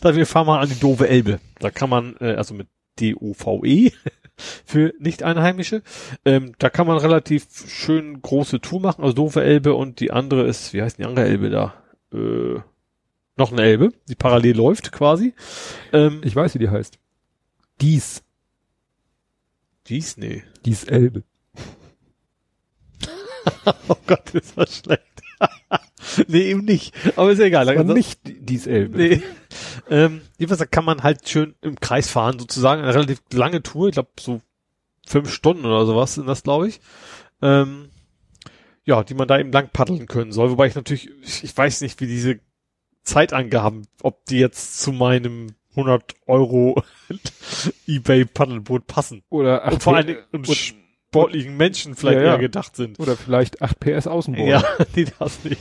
[0.00, 1.40] Da wir fahren mal an die doofe Elbe.
[1.58, 2.68] Da kann man, äh, also mit
[3.00, 3.92] D-O-V-E,
[4.36, 5.82] für Nicht-Einheimische.
[6.24, 10.46] Ähm, da kann man relativ schön große Tour machen, also doofe Elbe und die andere
[10.46, 11.74] ist, wie heißt die andere Elbe da?
[12.12, 12.60] Äh,
[13.36, 15.34] noch eine Elbe, die parallel läuft quasi.
[15.92, 16.98] Ähm, ich weiß, wie die heißt.
[17.80, 18.22] Dies.
[19.88, 20.16] Dies?
[20.16, 20.42] Nee.
[20.64, 21.22] Dies Elbe.
[23.88, 25.15] oh Gott, ist das schlecht.
[26.28, 26.94] nee, eben nicht.
[27.16, 27.76] Aber ist ja egal.
[27.76, 28.96] Und nicht dies Elbe.
[28.96, 29.22] Nee.
[29.88, 32.82] Ähm, jedenfalls kann man halt schön im Kreis fahren, sozusagen.
[32.82, 33.88] Eine relativ lange Tour.
[33.88, 34.40] Ich glaube, so
[35.06, 36.80] fünf Stunden oder sowas sind das, glaube ich.
[37.42, 37.90] Ähm,
[38.84, 40.50] ja, die man da eben lang paddeln können soll.
[40.50, 42.40] Wobei ich natürlich, ich, ich weiß nicht, wie diese
[43.02, 46.82] Zeitangaben, ob die jetzt zu meinem 100 Euro
[47.86, 49.22] eBay Paddelboot passen.
[49.28, 50.16] Oder ach, und vor allem
[51.20, 52.32] sportlichen Menschen vielleicht ja, ja.
[52.32, 52.98] eher gedacht sind.
[52.98, 54.48] Oder vielleicht 8 PS Außenbord.
[54.48, 54.62] Ja,
[54.96, 55.60] nee, das nicht.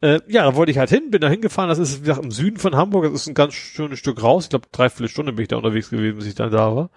[0.00, 2.30] äh, ja, da wollte ich halt hin, bin da hingefahren, das ist wie gesagt, im
[2.30, 4.44] Süden von Hamburg, das ist ein ganz schönes Stück raus.
[4.44, 6.90] Ich glaube, dreiviertel Stunde bin ich da unterwegs gewesen, bis ich dann da war.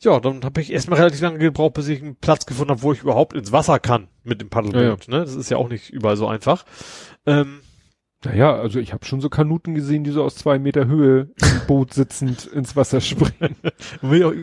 [0.00, 2.92] Ja, dann habe ich erstmal relativ lange gebraucht, bis ich einen Platz gefunden habe, wo
[2.92, 5.06] ich überhaupt ins Wasser kann mit dem Paddelboot.
[5.06, 5.18] Ja.
[5.18, 5.24] Ne?
[5.24, 6.64] Das ist ja auch nicht überall so einfach.
[7.26, 7.60] Ähm,
[8.24, 11.60] naja, also ich habe schon so Kanuten gesehen, die so aus zwei Meter Höhe im
[11.66, 13.56] Boot sitzend ins Wasser springen.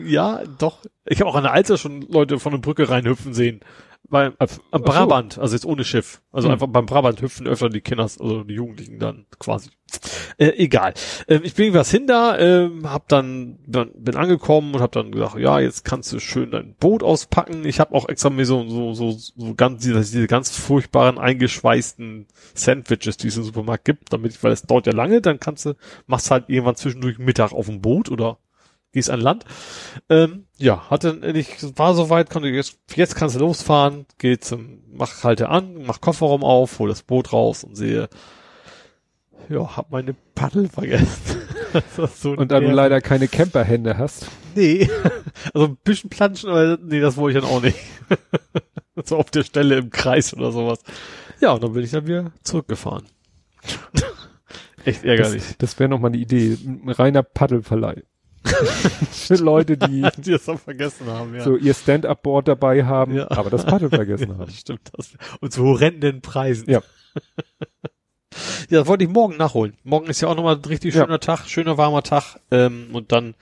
[0.06, 0.78] ja, doch.
[1.04, 3.60] Ich habe auch an der Alster schon Leute von der Brücke reinhüpfen sehen.
[4.08, 5.40] Weil ach, am Brabant, so.
[5.40, 6.20] also jetzt ohne Schiff.
[6.32, 6.54] Also hm.
[6.54, 9.70] einfach beim Brabant hüpfen öfter die Kinder, also die Jugendlichen dann quasi.
[10.38, 10.94] Äh, egal.
[11.28, 15.38] Äh, ich bin was hin da, äh, hab dann bin angekommen und hab dann gesagt,
[15.38, 17.64] ja, jetzt kannst du schön dein Boot auspacken.
[17.64, 22.26] Ich habe auch extra mir so so so, so ganz diese, diese ganz furchtbaren eingeschweißten
[22.54, 25.74] Sandwiches, die es im Supermarkt gibt, damit weil es dauert ja lange, dann kannst du
[26.06, 28.38] machst halt irgendwann zwischendurch Mittag auf dem Boot oder
[28.92, 29.44] gehst an Land.
[30.08, 35.24] Ähm, ja, hatte ich war soweit, konnte jetzt jetzt kannst du losfahren, geh zum mach
[35.24, 38.08] halte an, mach Kofferraum auf, hol das Boot raus und sehe
[39.48, 41.42] ja, hab meine Paddel vergessen.
[42.14, 44.26] so und da du leider keine Camperhände hast.
[44.54, 44.88] Nee,
[45.54, 47.78] also ein bisschen planschen, aber nee, das wollte ich dann auch nicht.
[49.04, 50.80] so auf der Stelle im Kreis oder sowas.
[51.40, 53.06] Ja, und dann bin ich dann wieder zurückgefahren.
[54.84, 55.42] Echt ärgerlich.
[55.42, 56.58] Das, das wäre nochmal eine Idee.
[56.64, 58.02] Ein reiner Paddelverleih.
[59.10, 61.42] Für Leute, die, die das auch vergessen haben, ja.
[61.42, 63.30] So ihr Stand-up-Board dabei haben, ja.
[63.30, 64.50] aber das Paddel vergessen ja, haben.
[64.50, 65.14] Stimmt das.
[65.40, 66.68] Und zu horrenden Preisen.
[66.68, 66.82] Ja.
[68.68, 69.76] ja, das wollte ich morgen nachholen.
[69.84, 71.20] Morgen ist ja auch nochmal ein richtig schöner.
[71.20, 72.36] Tag, schöner warmer Tag.
[72.50, 73.34] Ähm, und dann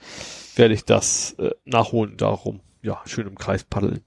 [0.55, 2.17] werde ich das äh, nachholen.
[2.17, 4.01] Darum, ja, schön im Kreis paddeln.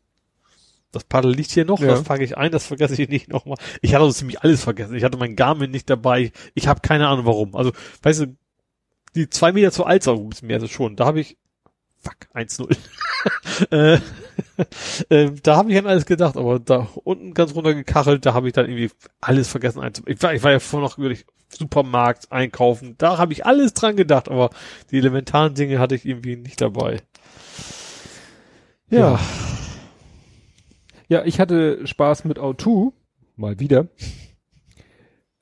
[0.92, 1.88] Das Paddel liegt hier noch, ja.
[1.88, 3.58] das packe ich ein, das vergesse ich nicht nochmal.
[3.82, 4.94] Ich hatte so ziemlich alles vergessen.
[4.94, 6.30] Ich hatte mein Garmin nicht dabei.
[6.54, 7.56] Ich habe keine Ahnung warum.
[7.56, 8.36] Also, weißt du,
[9.14, 10.96] die zwei Meter zu alt ein bisschen mehr, also schon.
[10.96, 11.36] Da habe ich,
[12.00, 12.76] fuck, 1-0.
[13.70, 13.98] äh,
[15.08, 18.48] äh, da habe ich an alles gedacht, aber da unten ganz runter gekachelt, da habe
[18.48, 20.14] ich dann irgendwie alles vergessen einzubauen.
[20.14, 21.14] Ich war, ich war ja vorher noch über
[21.48, 24.50] Supermarkt einkaufen, da habe ich alles dran gedacht, aber
[24.90, 27.00] die elementaren Dinge hatte ich irgendwie nicht dabei.
[28.90, 29.18] Ja.
[31.08, 32.92] Ja, ich hatte Spaß mit O2,
[33.36, 33.88] mal wieder.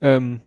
[0.01, 0.43] Ähm,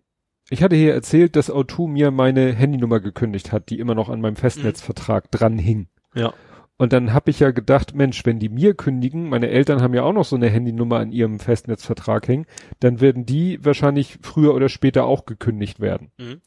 [0.50, 4.22] ich hatte hier erzählt, dass O2 mir meine Handynummer gekündigt hat, die immer noch an
[4.22, 5.38] meinem Festnetzvertrag mhm.
[5.38, 5.88] dran hing.
[6.14, 6.34] Ja.
[6.78, 10.04] Und dann habe ich ja gedacht, Mensch, wenn die mir kündigen, meine Eltern haben ja
[10.04, 12.46] auch noch so eine Handynummer an ihrem Festnetzvertrag hängen,
[12.82, 16.12] dann werden die wahrscheinlich früher oder später auch gekündigt werden.
[16.18, 16.42] Mhm.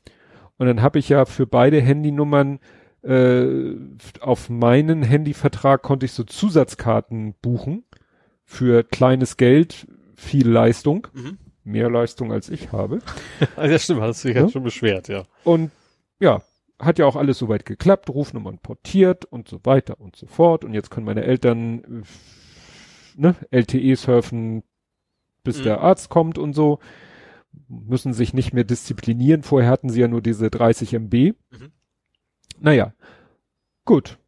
[0.58, 2.58] Und dann habe ich ja für beide Handynummern
[3.02, 3.74] äh,
[4.20, 7.84] auf meinen Handyvertrag konnte ich so Zusatzkarten buchen
[8.44, 11.38] für kleines Geld, viel Leistung, Mhm.
[11.68, 12.98] Mehr Leistung als ich habe.
[13.56, 14.42] Ja, stimmt, hast du dich Ja.
[14.44, 15.24] ja schon beschwert, ja.
[15.44, 15.70] Und
[16.20, 16.42] ja,
[16.80, 20.64] hat ja auch alles soweit geklappt, Rufnummern portiert und so weiter und so fort.
[20.64, 24.62] Und jetzt können meine Eltern äh, ne, LTE surfen,
[25.44, 25.62] bis Mhm.
[25.64, 26.78] der Arzt kommt und so.
[27.68, 29.42] Müssen sich nicht mehr disziplinieren.
[29.42, 31.34] Vorher hatten sie ja nur diese 30 MB.
[31.50, 31.72] Mhm.
[32.60, 32.92] Naja,
[33.84, 34.18] gut.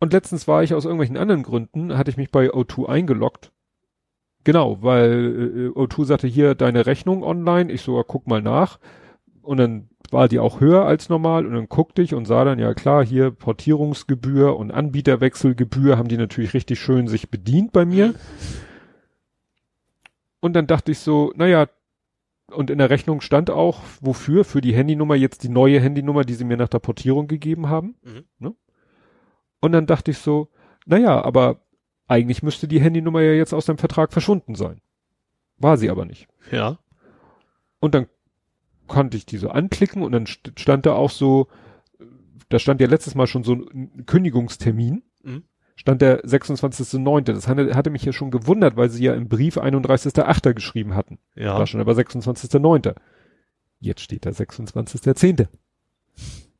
[0.00, 3.52] Und letztens war ich aus irgendwelchen anderen Gründen, hatte ich mich bei O2 eingeloggt.
[4.44, 7.70] Genau, weil äh, O2 sagte hier deine Rechnung online.
[7.70, 8.78] Ich so, ja, guck mal nach.
[9.42, 12.58] Und dann war die auch höher als normal und dann guckte ich und sah dann,
[12.58, 18.14] ja klar, hier Portierungsgebühr und Anbieterwechselgebühr haben die natürlich richtig schön sich bedient bei mir.
[20.40, 21.68] Und dann dachte ich so, naja,
[22.50, 26.34] und in der Rechnung stand auch, wofür, für die Handynummer jetzt die neue Handynummer, die
[26.34, 27.94] sie mir nach der Portierung gegeben haben.
[28.02, 28.24] Mhm.
[28.38, 28.54] Ne?
[29.60, 30.48] Und dann dachte ich so,
[30.86, 31.60] naja, aber
[32.10, 34.80] eigentlich müsste die Handynummer ja jetzt aus dem Vertrag verschwunden sein.
[35.58, 36.26] War sie aber nicht.
[36.50, 36.78] Ja.
[37.80, 38.06] Und dann
[38.86, 41.46] konnte ich die so anklicken und dann st- stand da auch so,
[42.48, 45.44] da stand ja letztes Mal schon so ein Kündigungstermin, Mhm.
[45.76, 47.32] stand der 26.09.
[47.32, 50.52] Das hatte, mich ja schon gewundert, weil sie ja im Brief 31.08.
[50.54, 51.18] geschrieben hatten.
[51.36, 51.58] Ja.
[51.58, 52.94] War schon aber 26.09.
[53.78, 55.46] Jetzt steht da 26.10.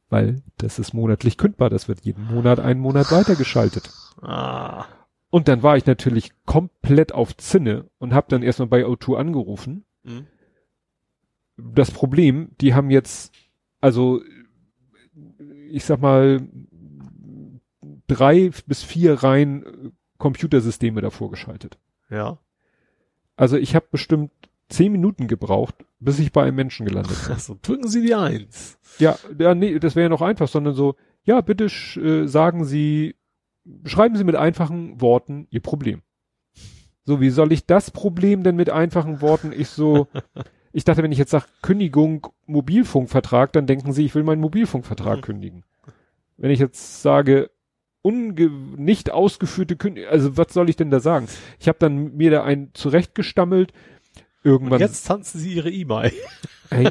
[0.09, 3.91] Weil das ist monatlich kündbar, das wird jeden Monat einen Monat weitergeschaltet.
[4.23, 4.85] Ah.
[5.31, 9.85] Und dann war ich natürlich komplett auf Zinne und habe dann erstmal bei O2 angerufen
[10.03, 10.27] Mhm.
[11.59, 13.35] das Problem, die haben jetzt,
[13.83, 14.23] also
[15.71, 16.41] ich sag mal,
[18.07, 21.79] drei bis vier Reihen äh, Computersysteme davor geschaltet.
[22.09, 22.39] Ja.
[23.37, 24.31] Also ich habe bestimmt
[24.71, 27.33] zehn Minuten gebraucht, bis ich bei einem Menschen gelandet bin.
[27.35, 28.79] Also drücken Sie die Eins.
[28.99, 33.17] ja, ja, nee, das wäre ja noch einfach, sondern so, ja, bitte äh, sagen Sie,
[33.85, 36.03] schreiben Sie mit einfachen Worten Ihr Problem.
[37.05, 39.53] So, wie soll ich das Problem denn mit einfachen Worten?
[39.53, 40.07] Ich so,
[40.73, 45.19] ich dachte, wenn ich jetzt sage Kündigung Mobilfunkvertrag, dann denken Sie, ich will meinen Mobilfunkvertrag
[45.19, 45.23] Mhm.
[45.23, 45.65] kündigen.
[46.37, 47.51] Wenn ich jetzt sage
[48.03, 51.27] unge nicht ausgeführte Kündigung, also was soll ich denn da sagen?
[51.59, 53.73] Ich habe dann mir da einen zurechtgestammelt.
[53.73, 56.13] Und Irgendwann jetzt tanzen Sie Ihre E-Mail.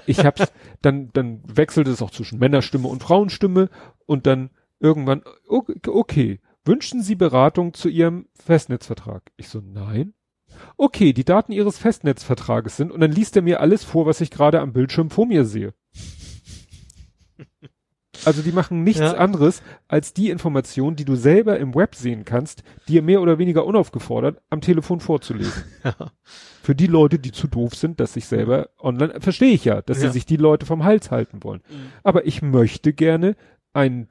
[0.07, 0.51] Ich hab's,
[0.81, 3.69] dann, dann wechselte es auch zwischen Männerstimme und Frauenstimme
[4.05, 4.49] und dann
[4.81, 9.31] irgendwann, okay, wünschen Sie Beratung zu Ihrem Festnetzvertrag?
[9.37, 10.13] Ich so, nein.
[10.77, 14.31] Okay, die Daten Ihres Festnetzvertrages sind und dann liest er mir alles vor, was ich
[14.31, 15.73] gerade am Bildschirm vor mir sehe.
[18.25, 19.13] Also die machen nichts Ja.
[19.13, 23.65] anderes als die Information, die du selber im Web sehen kannst, dir mehr oder weniger
[23.65, 25.63] unaufgefordert am Telefon vorzulesen.
[25.83, 26.11] Ja.
[26.61, 30.01] Für die Leute, die zu doof sind, dass sich selber online, verstehe ich ja, dass
[30.01, 30.07] Ja.
[30.09, 31.61] sie sich die Leute vom Hals halten wollen.
[32.03, 33.35] Aber ich möchte gerne
[33.71, 34.09] ein,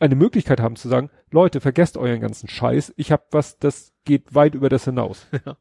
[0.00, 2.94] eine Möglichkeit haben zu sagen, Leute, vergesst euren ganzen Scheiß.
[2.96, 5.26] Ich habe was, das geht weit über das hinaus.
[5.46, 5.56] Ja.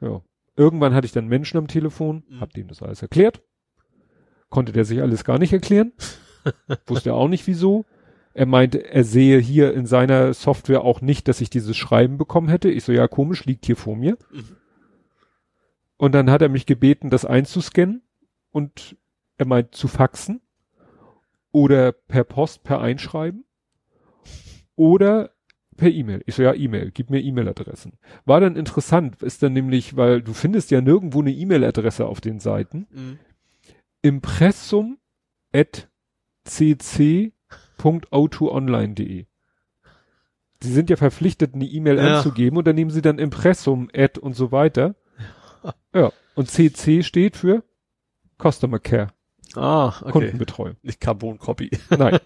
[0.00, 0.22] Ja.
[0.56, 2.40] Irgendwann hatte ich dann Menschen am Telefon, Mhm.
[2.40, 3.42] hab dem das alles erklärt.
[4.50, 5.92] Konnte der sich alles gar nicht erklären.
[6.86, 7.84] Wusste er auch nicht wieso.
[8.34, 12.48] Er meinte, er sehe hier in seiner Software auch nicht, dass ich dieses Schreiben bekommen
[12.48, 12.68] hätte.
[12.68, 14.18] Ich so, ja, komisch, liegt hier vor mir.
[14.32, 14.56] Mhm.
[15.96, 18.02] Und dann hat er mich gebeten, das einzuscannen
[18.50, 18.96] und
[19.38, 20.40] er meint zu faxen
[21.54, 23.44] oder per Post, per Einschreiben
[24.74, 25.30] oder
[25.76, 26.20] per E-Mail.
[26.26, 27.92] Ich so, ja, E-Mail, gib mir E-Mail-Adressen.
[28.24, 32.40] War dann interessant, ist dann nämlich, weil du findest ja nirgendwo eine E-Mail-Adresse auf den
[32.40, 32.88] Seiten.
[32.90, 33.18] Mhm.
[34.02, 34.98] Impressum
[35.52, 35.88] at
[36.44, 39.26] cc.autoonline.de.
[40.60, 42.16] Sie sind ja verpflichtet, eine E-Mail Ja.
[42.16, 44.96] anzugeben und dann nehmen sie dann Impressum at und so weiter.
[45.94, 46.10] Ja.
[46.34, 47.62] Und CC steht für
[48.42, 49.12] Customer Care,
[49.56, 50.12] Ah, okay.
[50.12, 50.76] Kundenbetreuung.
[50.82, 51.70] Nicht Carbon Copy.
[51.90, 52.18] Nein.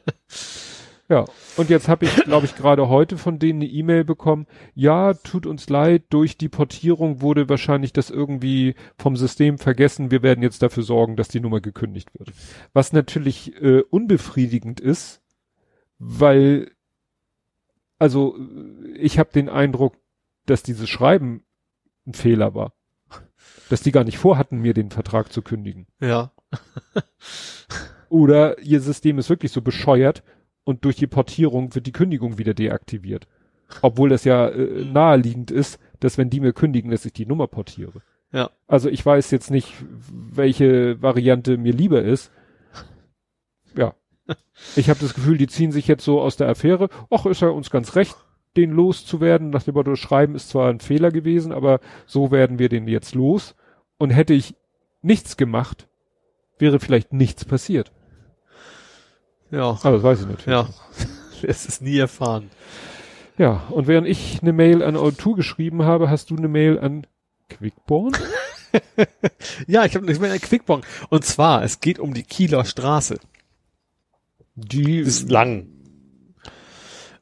[1.08, 1.24] ja,
[1.56, 4.46] und jetzt habe ich, glaube ich, gerade heute von denen eine E-Mail bekommen.
[4.74, 10.10] Ja, tut uns leid, durch die Portierung wurde wahrscheinlich das irgendwie vom System vergessen.
[10.10, 12.32] Wir werden jetzt dafür sorgen, dass die Nummer gekündigt wird.
[12.72, 15.22] Was natürlich äh, unbefriedigend ist,
[15.98, 16.70] weil,
[17.98, 18.36] also
[18.96, 19.96] ich habe den Eindruck,
[20.46, 21.44] dass dieses Schreiben
[22.06, 22.72] ein Fehler war.
[23.68, 25.86] Dass die gar nicht vorhatten, mir den Vertrag zu kündigen.
[26.00, 26.32] Ja.
[28.08, 30.22] Oder ihr System ist wirklich so bescheuert
[30.64, 33.26] und durch die Portierung wird die Kündigung wieder deaktiviert.
[33.82, 37.46] Obwohl das ja äh, naheliegend ist, dass wenn die mir kündigen, dass ich die Nummer
[37.46, 38.02] portiere.
[38.32, 38.50] Ja.
[38.66, 39.72] Also ich weiß jetzt nicht,
[40.10, 42.30] welche Variante mir lieber ist.
[43.76, 43.94] Ja,
[44.76, 46.88] ich habe das Gefühl, die ziehen sich jetzt so aus der Affäre.
[47.10, 48.16] Ach, ist ja uns ganz recht,
[48.56, 49.50] den loszuwerden.
[49.50, 53.14] Nach dem Motto, schreiben ist zwar ein Fehler gewesen, aber so werden wir den jetzt
[53.14, 53.54] los.
[53.98, 54.54] Und hätte ich
[55.02, 55.88] nichts gemacht,
[56.60, 57.92] wäre vielleicht nichts passiert.
[59.50, 59.78] Ja.
[59.82, 60.46] Aber das weiß ich natürlich.
[60.46, 60.68] Ja.
[61.42, 62.50] es ist nie erfahren.
[63.38, 67.06] Ja, und während ich eine Mail an O2 geschrieben habe, hast du eine Mail an
[67.48, 68.16] Quickborn?
[69.66, 70.82] ja, ich habe ich meine Quickborn.
[71.08, 73.18] Und zwar, es geht um die Kieler Straße.
[74.56, 75.68] Die ist lang.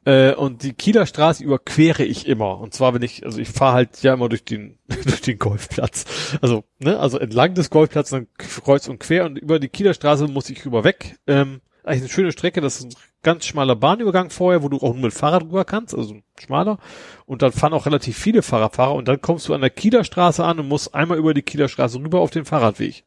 [0.07, 2.61] Äh, und die Kieler Straße überquere ich immer.
[2.61, 6.37] Und zwar, wenn ich, also ich fahre halt ja immer durch den, durch den Golfplatz.
[6.41, 10.29] Also, ne, also entlang des Golfplatzes, dann kreuz und quer und über die Kieler Straße
[10.29, 11.17] muss ich rüber weg.
[11.27, 14.93] Ähm, eigentlich eine schöne Strecke, das ist ein ganz schmaler Bahnübergang vorher, wo du auch
[14.93, 16.77] nur mit Fahrrad rüber kannst, also schmaler.
[17.25, 20.41] Und dann fahren auch relativ viele Fahrradfahrer und dann kommst du an der Kieler Straße
[20.41, 23.03] an und musst einmal über die Kieler Straße rüber auf den Fahrradweg.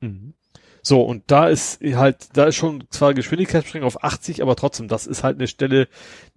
[0.00, 0.32] Mhm.
[0.84, 5.06] So, und da ist halt, da ist schon zwar Geschwindigkeitsbeschränkung auf 80, aber trotzdem, das
[5.06, 5.86] ist halt eine Stelle,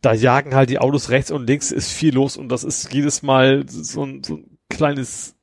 [0.02, 3.24] da jagen halt die Autos rechts und links, ist viel los und das ist jedes
[3.24, 5.36] Mal so ein, so ein kleines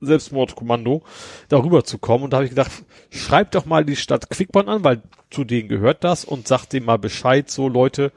[0.00, 1.02] Selbstmordkommando,
[1.48, 2.24] darüber zu kommen.
[2.24, 2.70] Und da habe ich gedacht,
[3.10, 6.84] schreibt doch mal die Stadt Quickborn an, weil zu denen gehört das und sagt dem
[6.84, 8.12] mal Bescheid, so Leute,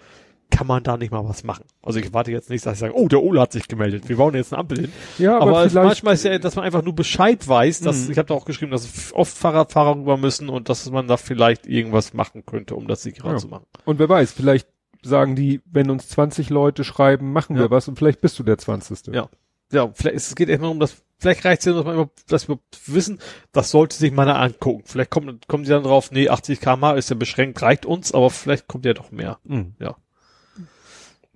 [0.55, 1.65] kann man da nicht mal was machen.
[1.81, 4.17] Also ich warte jetzt nicht, dass ich sage, oh, der Ole hat sich gemeldet, wir
[4.17, 4.91] bauen jetzt eine Ampel hin.
[5.17, 8.11] Ja, aber, aber manchmal ist ja, dass man einfach nur Bescheid weiß, dass Mhm.
[8.11, 11.65] ich habe da auch geschrieben, dass oft Fahrradfahrer rüber müssen und dass man da vielleicht
[11.65, 13.37] irgendwas machen könnte, um das sicherer Ja.
[13.37, 13.65] zu machen.
[13.85, 14.67] und wer weiß, vielleicht
[15.01, 17.63] sagen die, wenn uns 20 Leute schreiben, machen Ja.
[17.63, 19.13] wir was und vielleicht bist du der 20.
[19.13, 19.29] Ja.
[19.71, 22.47] Ja, vielleicht es geht erstmal um das, vielleicht reicht es ja, dass man immer, dass
[22.47, 23.17] wir wissen,
[23.53, 24.83] das sollte sich mal einer angucken.
[24.85, 28.29] Vielleicht kommt, kommen die dann drauf, nee, 80 km ist ja beschränkt, reicht uns, aber
[28.29, 29.39] vielleicht kommt ja doch mehr.
[29.45, 29.73] Mhm.
[29.79, 29.95] Ja.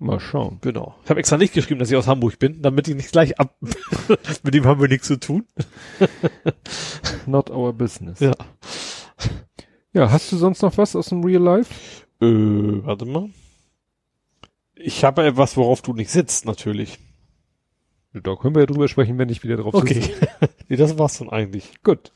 [0.00, 0.58] Mal schauen.
[0.60, 0.94] Genau.
[1.02, 3.56] Ich habe extra nicht geschrieben, dass ich aus Hamburg bin, damit ich nicht gleich ab.
[4.44, 5.44] Mit dem haben wir nichts zu tun.
[7.26, 8.20] Not our business.
[8.20, 8.32] Ja.
[9.92, 12.04] Ja, hast du sonst noch was aus dem Real Life?
[12.20, 12.26] Äh,
[12.84, 13.30] warte mal.
[14.76, 17.00] Ich habe etwas, worauf du nicht sitzt, natürlich.
[18.12, 20.12] Da können wir ja drüber sprechen, wenn ich wieder drauf sitze.
[20.12, 20.48] Okay.
[20.68, 21.82] nee, das war's dann eigentlich.
[21.82, 22.12] Gut.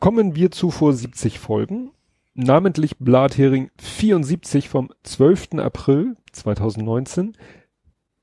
[0.00, 1.92] Kommen wir zu vor 70 Folgen.
[2.40, 5.54] Namentlich Blathering 74 vom 12.
[5.54, 7.36] April 2019.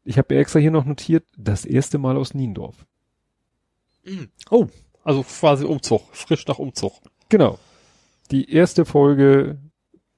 [0.05, 2.85] Ich habe extra hier noch notiert, das erste Mal aus Niendorf.
[4.49, 4.67] Oh,
[5.03, 6.93] also quasi Umzug, frisch nach Umzug.
[7.27, 7.59] Genau.
[8.31, 9.57] Die erste Folge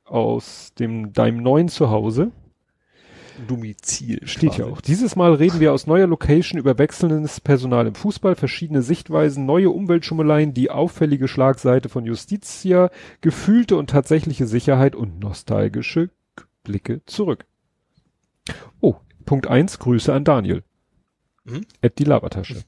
[0.03, 2.31] aus dem deinem neuen Zuhause.
[3.47, 4.25] Domizil.
[4.27, 4.61] Steht quasi.
[4.61, 4.81] ja auch.
[4.81, 9.69] Dieses Mal reden wir aus neuer Location über wechselndes Personal im Fußball, verschiedene Sichtweisen, neue
[9.69, 12.89] Umweltschummeleien, die auffällige Schlagseite von Justitia,
[13.21, 16.09] gefühlte und tatsächliche Sicherheit und nostalgische
[16.63, 17.45] Blicke zurück.
[18.79, 20.63] Oh, Punkt eins Grüße an Daniel.
[21.43, 21.65] Mhm.
[21.81, 22.63] Ed die Labertasche.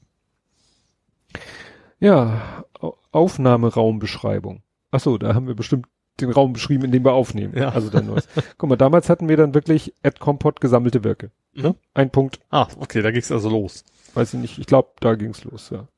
[1.98, 4.62] Ja, Au- Aufnahmeraumbeschreibung.
[4.90, 5.86] Ach so, da haben wir bestimmt
[6.20, 7.54] den Raum beschrieben, in dem wir aufnehmen.
[7.56, 7.70] Ja.
[7.70, 8.28] Also dein neues.
[8.58, 11.30] Guck mal, damals hatten wir dann wirklich Ed Kompott gesammelte Werke.
[11.54, 11.70] Ne?
[11.70, 11.74] Mhm.
[11.94, 13.84] Ein Punkt, Ah, okay, da ging's also los.
[14.14, 15.88] weiß ich nicht, ich glaube, da ging's los, ja.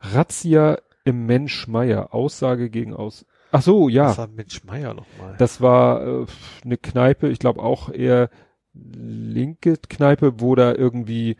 [0.00, 3.24] Razzia im Mensch Meier, Aussage gegen Aus.
[3.52, 4.08] Ach so, ja.
[4.08, 5.36] Das war Mensch Meier nochmal.
[5.38, 6.26] Das war äh,
[6.64, 8.28] eine Kneipe, ich glaube auch eher
[8.74, 11.36] linke Kneipe, wo da irgendwie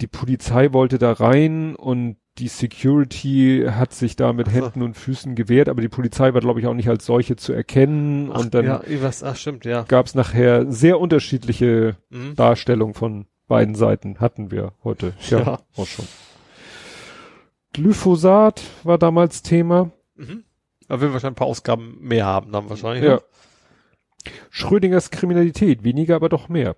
[0.00, 4.50] die Polizei wollte da rein und die Security hat sich da mit.
[4.52, 7.52] Händen und Füßen gewehrt, aber die Polizei war, glaube ich, auch nicht als solche zu
[7.52, 8.30] erkennen.
[8.32, 9.82] Ach, und dann ja, was, ach stimmt, ja.
[9.88, 12.34] gab's nachher sehr unterschiedliche Mhm.
[12.36, 14.20] Darstellungen von beiden Seiten.
[14.20, 15.14] Hatten wir heute.
[15.30, 15.60] Ja, Ja.
[15.76, 16.06] auch schon.
[17.72, 19.90] Glyphosat war damals Thema.
[20.14, 20.44] Mhm.
[20.88, 23.04] Da werden wir wahrscheinlich ein paar Ausgaben mehr haben dann wahrscheinlich.
[23.04, 23.14] Ja.
[23.16, 23.22] ne?
[24.50, 26.76] Schrödingers Kriminalität, weniger, aber doch mehr.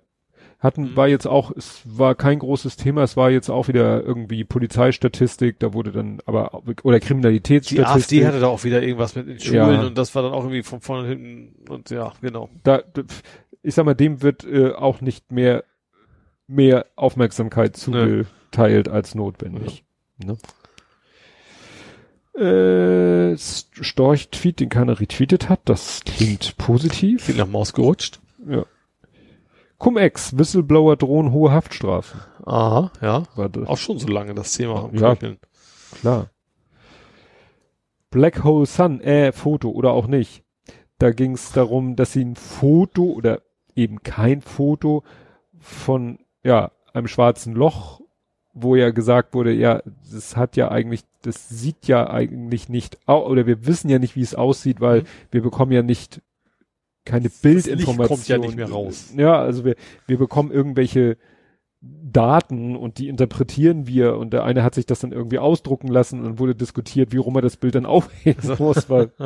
[0.59, 0.95] Hatten, Mhm.
[0.97, 5.57] war jetzt auch, es war kein großes Thema, es war jetzt auch wieder irgendwie Polizeistatistik,
[5.59, 7.87] da wurde dann, aber, oder Die Kriminalitätsstatistik.
[8.23, 9.87] AfD hatte da auch wieder irgendwas mit den Schulen Ja.
[9.87, 12.49] und das war dann auch irgendwie von vorne und hinten und ja, genau.
[12.63, 12.81] da,
[13.63, 15.63] ich sag mal, dem wird äh, auch nicht mehr,
[16.47, 19.85] mehr Aufmerksamkeit zugeteilt als notwendig.
[20.17, 20.37] Ne?
[22.37, 27.23] Äh, Storch-Tweet, den keiner retweetet hat, das klingt positiv.
[27.23, 28.19] Viel nach Maus gerutscht.
[28.47, 28.65] Ja.
[29.79, 32.19] Cum-Ex, Whistleblower drohen hohe Haftstrafen.
[32.45, 33.23] Aha, ja.
[33.35, 34.83] War das, Auch schon so lange das Thema.
[34.85, 35.15] am Ja.
[35.15, 35.39] Köcheln.
[36.01, 36.27] klar.
[38.11, 40.43] Black Hole Sun, äh, Foto oder auch nicht.
[40.97, 43.41] Da ging es darum, dass sie ein Foto oder
[43.75, 45.03] eben kein Foto
[45.59, 48.01] von, ja, einem schwarzen Loch,
[48.53, 53.45] wo ja gesagt wurde, ja, das hat ja eigentlich, das sieht ja eigentlich nicht, oder
[53.45, 55.05] wir wissen ja nicht, wie es aussieht, weil Mhm.
[55.31, 56.21] wir bekommen ja nicht
[57.09, 58.07] keine Bildinformation.
[58.07, 59.13] kommt ja nicht mehr raus.
[59.17, 59.75] Ja, also wir,
[60.07, 61.17] wir bekommen irgendwelche
[61.81, 66.25] Daten und die interpretieren wir und der eine hat sich das dann irgendwie ausdrucken lassen
[66.25, 69.11] und wurde diskutiert, wie rum er das Bild dann aufhängen muss, weil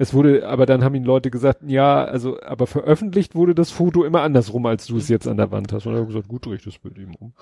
[0.00, 4.04] Es wurde, aber dann haben ihn Leute gesagt, ja, also, aber veröffentlicht wurde das Foto
[4.04, 5.86] immer andersrum, als du es jetzt an der Wand hast.
[5.86, 7.32] Und er hat gesagt, gut, dreh ich das Bild ihm um.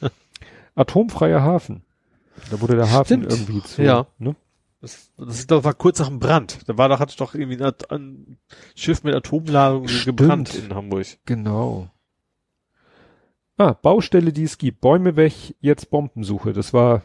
[0.74, 1.82] Atomfreier Hafen.
[2.50, 3.30] Da wurde der Hafen Stimmt.
[3.30, 4.06] irgendwie zu, Ja.
[4.18, 4.34] ne?
[4.82, 6.68] Das, das das war kurz nach dem Brand.
[6.68, 8.38] Da war doch, hatte doch irgendwie ein, ein
[8.74, 11.06] Schiff mit Atomladung gebrannt in Hamburg.
[11.24, 11.88] Genau.
[13.56, 14.80] Ah, Baustelle, die es gibt.
[14.80, 16.52] Bäume weg, jetzt Bombensuche.
[16.52, 17.02] Das war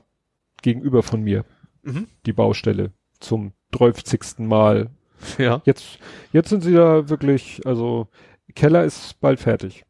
[0.63, 1.45] gegenüber von mir,
[1.83, 2.07] Mhm.
[2.25, 2.91] die Baustelle.
[3.19, 4.39] Zum 30.
[4.47, 4.89] Mal.
[5.37, 5.61] Ja.
[5.65, 5.99] Jetzt,
[6.31, 8.07] jetzt sind sie da wirklich, also,
[8.55, 9.83] Keller ist bald fertig.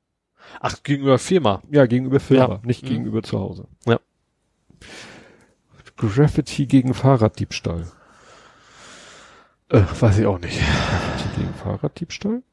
[0.59, 1.61] Ach, gegenüber Firma.
[1.69, 2.61] Ja, gegenüber Firma, Ja.
[2.65, 2.87] nicht Mhm.
[2.87, 3.67] gegenüber zu Hause.
[3.85, 3.99] Ja.
[5.97, 7.87] Graffiti gegen Fahrraddiebstahl.
[9.69, 10.59] Äh, weiß ich auch nicht.
[10.59, 12.43] Graffiti gegen Fahrraddiebstahl?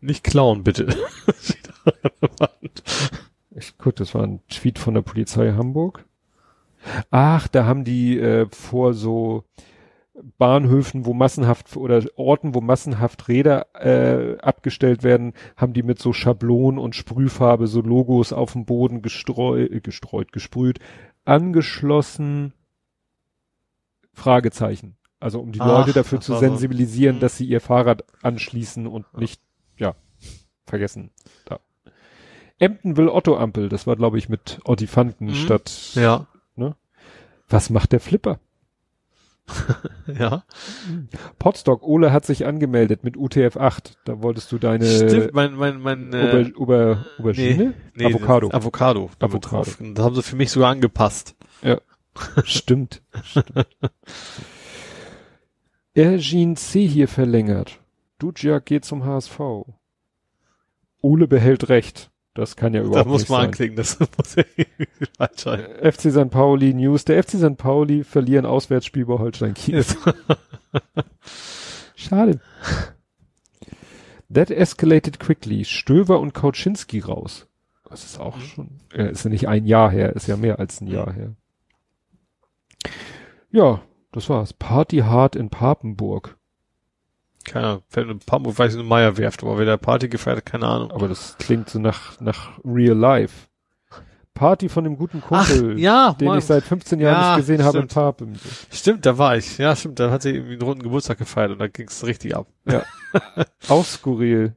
[0.00, 0.88] Nicht klauen, bitte.
[3.58, 6.04] Ich guck, das war ein Tweet von der Polizei Hamburg.
[7.10, 9.44] Ach, da haben die äh, vor so
[10.38, 16.12] Bahnhöfen, wo massenhaft oder Orten, wo massenhaft Räder äh, abgestellt werden, haben die mit so
[16.12, 20.78] Schablonen und Sprühfarbe so Logos auf dem Boden gestreu, äh, gestreut, gesprüht,
[21.24, 22.52] angeschlossen.
[24.18, 24.96] Fragezeichen.
[25.20, 27.20] Also um die Ach, Leute dafür zu war so- sensibilisieren, Mhm.
[27.20, 29.40] dass sie ihr Fahrrad anschließen und nicht,
[29.76, 29.94] ja,
[30.66, 31.10] vergessen.
[31.46, 31.58] Da.
[32.58, 35.34] Emden will Otto-Ampel, das war glaube ich mit Ottifanten Mhm.
[35.34, 35.92] statt.
[35.94, 36.26] Ja.
[37.50, 38.40] Was macht der Flipper?
[40.06, 40.44] Ja.
[41.38, 43.96] Potstock, Ole hat sich angemeldet mit UTF-8.
[44.04, 47.72] Da wolltest du deine Stimmt, mein, mein, mein, Ober, äh, Ober, Aubergine?
[47.94, 48.48] nee, Avocado.
[48.48, 49.10] ist Avocado.
[49.18, 49.70] Avocado.
[49.80, 51.34] Und Das haben sie für mich sogar angepasst.
[52.44, 53.02] Stimmt.
[53.22, 53.66] Stimmt.
[55.94, 57.80] Ergin C hier verlängert.
[58.18, 59.38] Dujak geht zum HSV.
[61.00, 62.10] Ole behält Recht.
[62.34, 63.46] Das kann ja Da überhaupt muss nicht man sein.
[63.46, 64.44] anklicken, das muss ja
[65.36, 65.66] sein.
[65.82, 66.30] FC St.
[66.30, 67.04] Pauli News.
[67.04, 67.56] Der FC St.
[67.56, 69.84] Pauli verlieren Auswärtsspiel bei Holstein Kiel.
[71.96, 72.40] Schade.
[74.32, 75.64] That escalated quickly.
[75.64, 77.46] Stöver und Kauczynski raus.
[77.88, 78.42] Das ist auch Mhm.
[78.42, 81.34] schon, äh, ist ja nicht ein Jahr her, ist ja mehr als ein Jahr her.
[83.50, 83.82] Ja,
[84.12, 84.52] das war's.
[84.52, 86.36] Party hard in Papenburg.
[87.44, 90.38] Keine Ahnung, fällt ein paar weiß ich eine Meier werft, aber wer der Party gefeiert
[90.38, 90.90] hat, keine Ahnung.
[90.90, 93.48] Aber das klingt so nach, nach real life.
[94.34, 96.38] Party von dem guten Kumpel, ja, den Mann.
[96.38, 97.94] ich seit 15 Jahren Ja, nicht gesehen habe in stimmt.
[97.94, 98.38] Papen.
[98.70, 99.58] Stimmt, da war ich.
[99.58, 102.46] Ja, stimmt, da hat sie irgendwie einen runden Geburtstag gefeiert und da ging's richtig ab.
[103.68, 104.54] Auch skurril.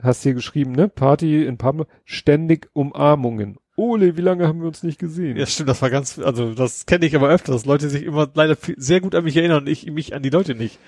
[0.00, 0.88] Hast hier geschrieben, ne?
[0.88, 3.58] Party in Papen, ständig Umarmungen.
[3.76, 5.36] Ole, wie lange haben wir uns nicht gesehen?
[5.36, 8.30] Ja, stimmt, das war ganz, also das kenne ich aber öfter, dass Leute sich immer
[8.34, 10.78] leider sehr gut an mich erinnern und ich mich an die Leute nicht.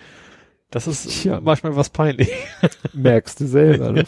[0.70, 1.40] Das ist Tja.
[1.40, 2.30] manchmal was peinlich.
[2.92, 3.92] Merkst du selber.
[3.92, 4.04] Ne?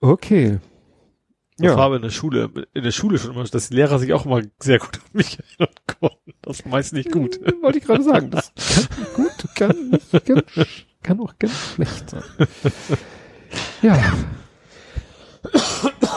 [0.00, 0.58] Okay.
[1.58, 3.98] Das war Ja, aber in der Schule, in der Schule schon immer, dass die Lehrer
[3.98, 6.34] sich auch immer sehr gut an mich erinnern konnten.
[6.42, 7.40] Das ist meist nicht gut.
[7.62, 8.30] wollte ich gerade sagen.
[8.30, 10.46] Das kann gut, kann ganz,
[11.02, 12.22] kann auch ganz schlecht sein.
[13.80, 14.12] Ja.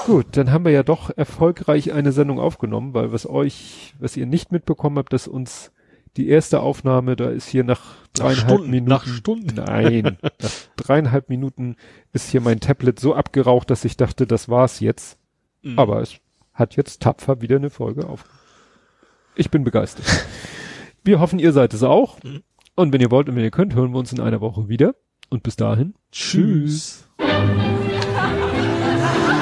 [0.06, 4.26] Gut, dann haben wir ja doch erfolgreich eine Sendung aufgenommen, weil was euch, was ihr
[4.26, 5.72] nicht mitbekommen habt, dass uns
[6.18, 7.82] die erste Aufnahme, da ist hier nach
[8.14, 8.90] dreieinhalb Stunden, Minuten.
[8.90, 9.56] nach Stunden.
[9.56, 11.76] Nein, nach dreieinhalb Minuten
[12.14, 15.18] ist hier mein Tablet so abgeraucht, dass ich dachte, das war's jetzt.
[15.62, 15.80] Mhm.
[15.80, 16.16] Aber es
[16.54, 18.26] hat jetzt tapfer wieder eine Folge auf.
[19.36, 20.06] Ich bin begeistert.
[21.04, 22.22] Wir hoffen, ihr seid es auch.
[22.24, 22.44] Mhm.
[22.76, 24.96] Und wenn ihr wollt und wenn ihr könnt, hören wir uns in einer Woche wieder.
[25.30, 25.94] Und bis dahin.
[26.12, 27.08] Tschüss.
[27.18, 28.81] Tschüss.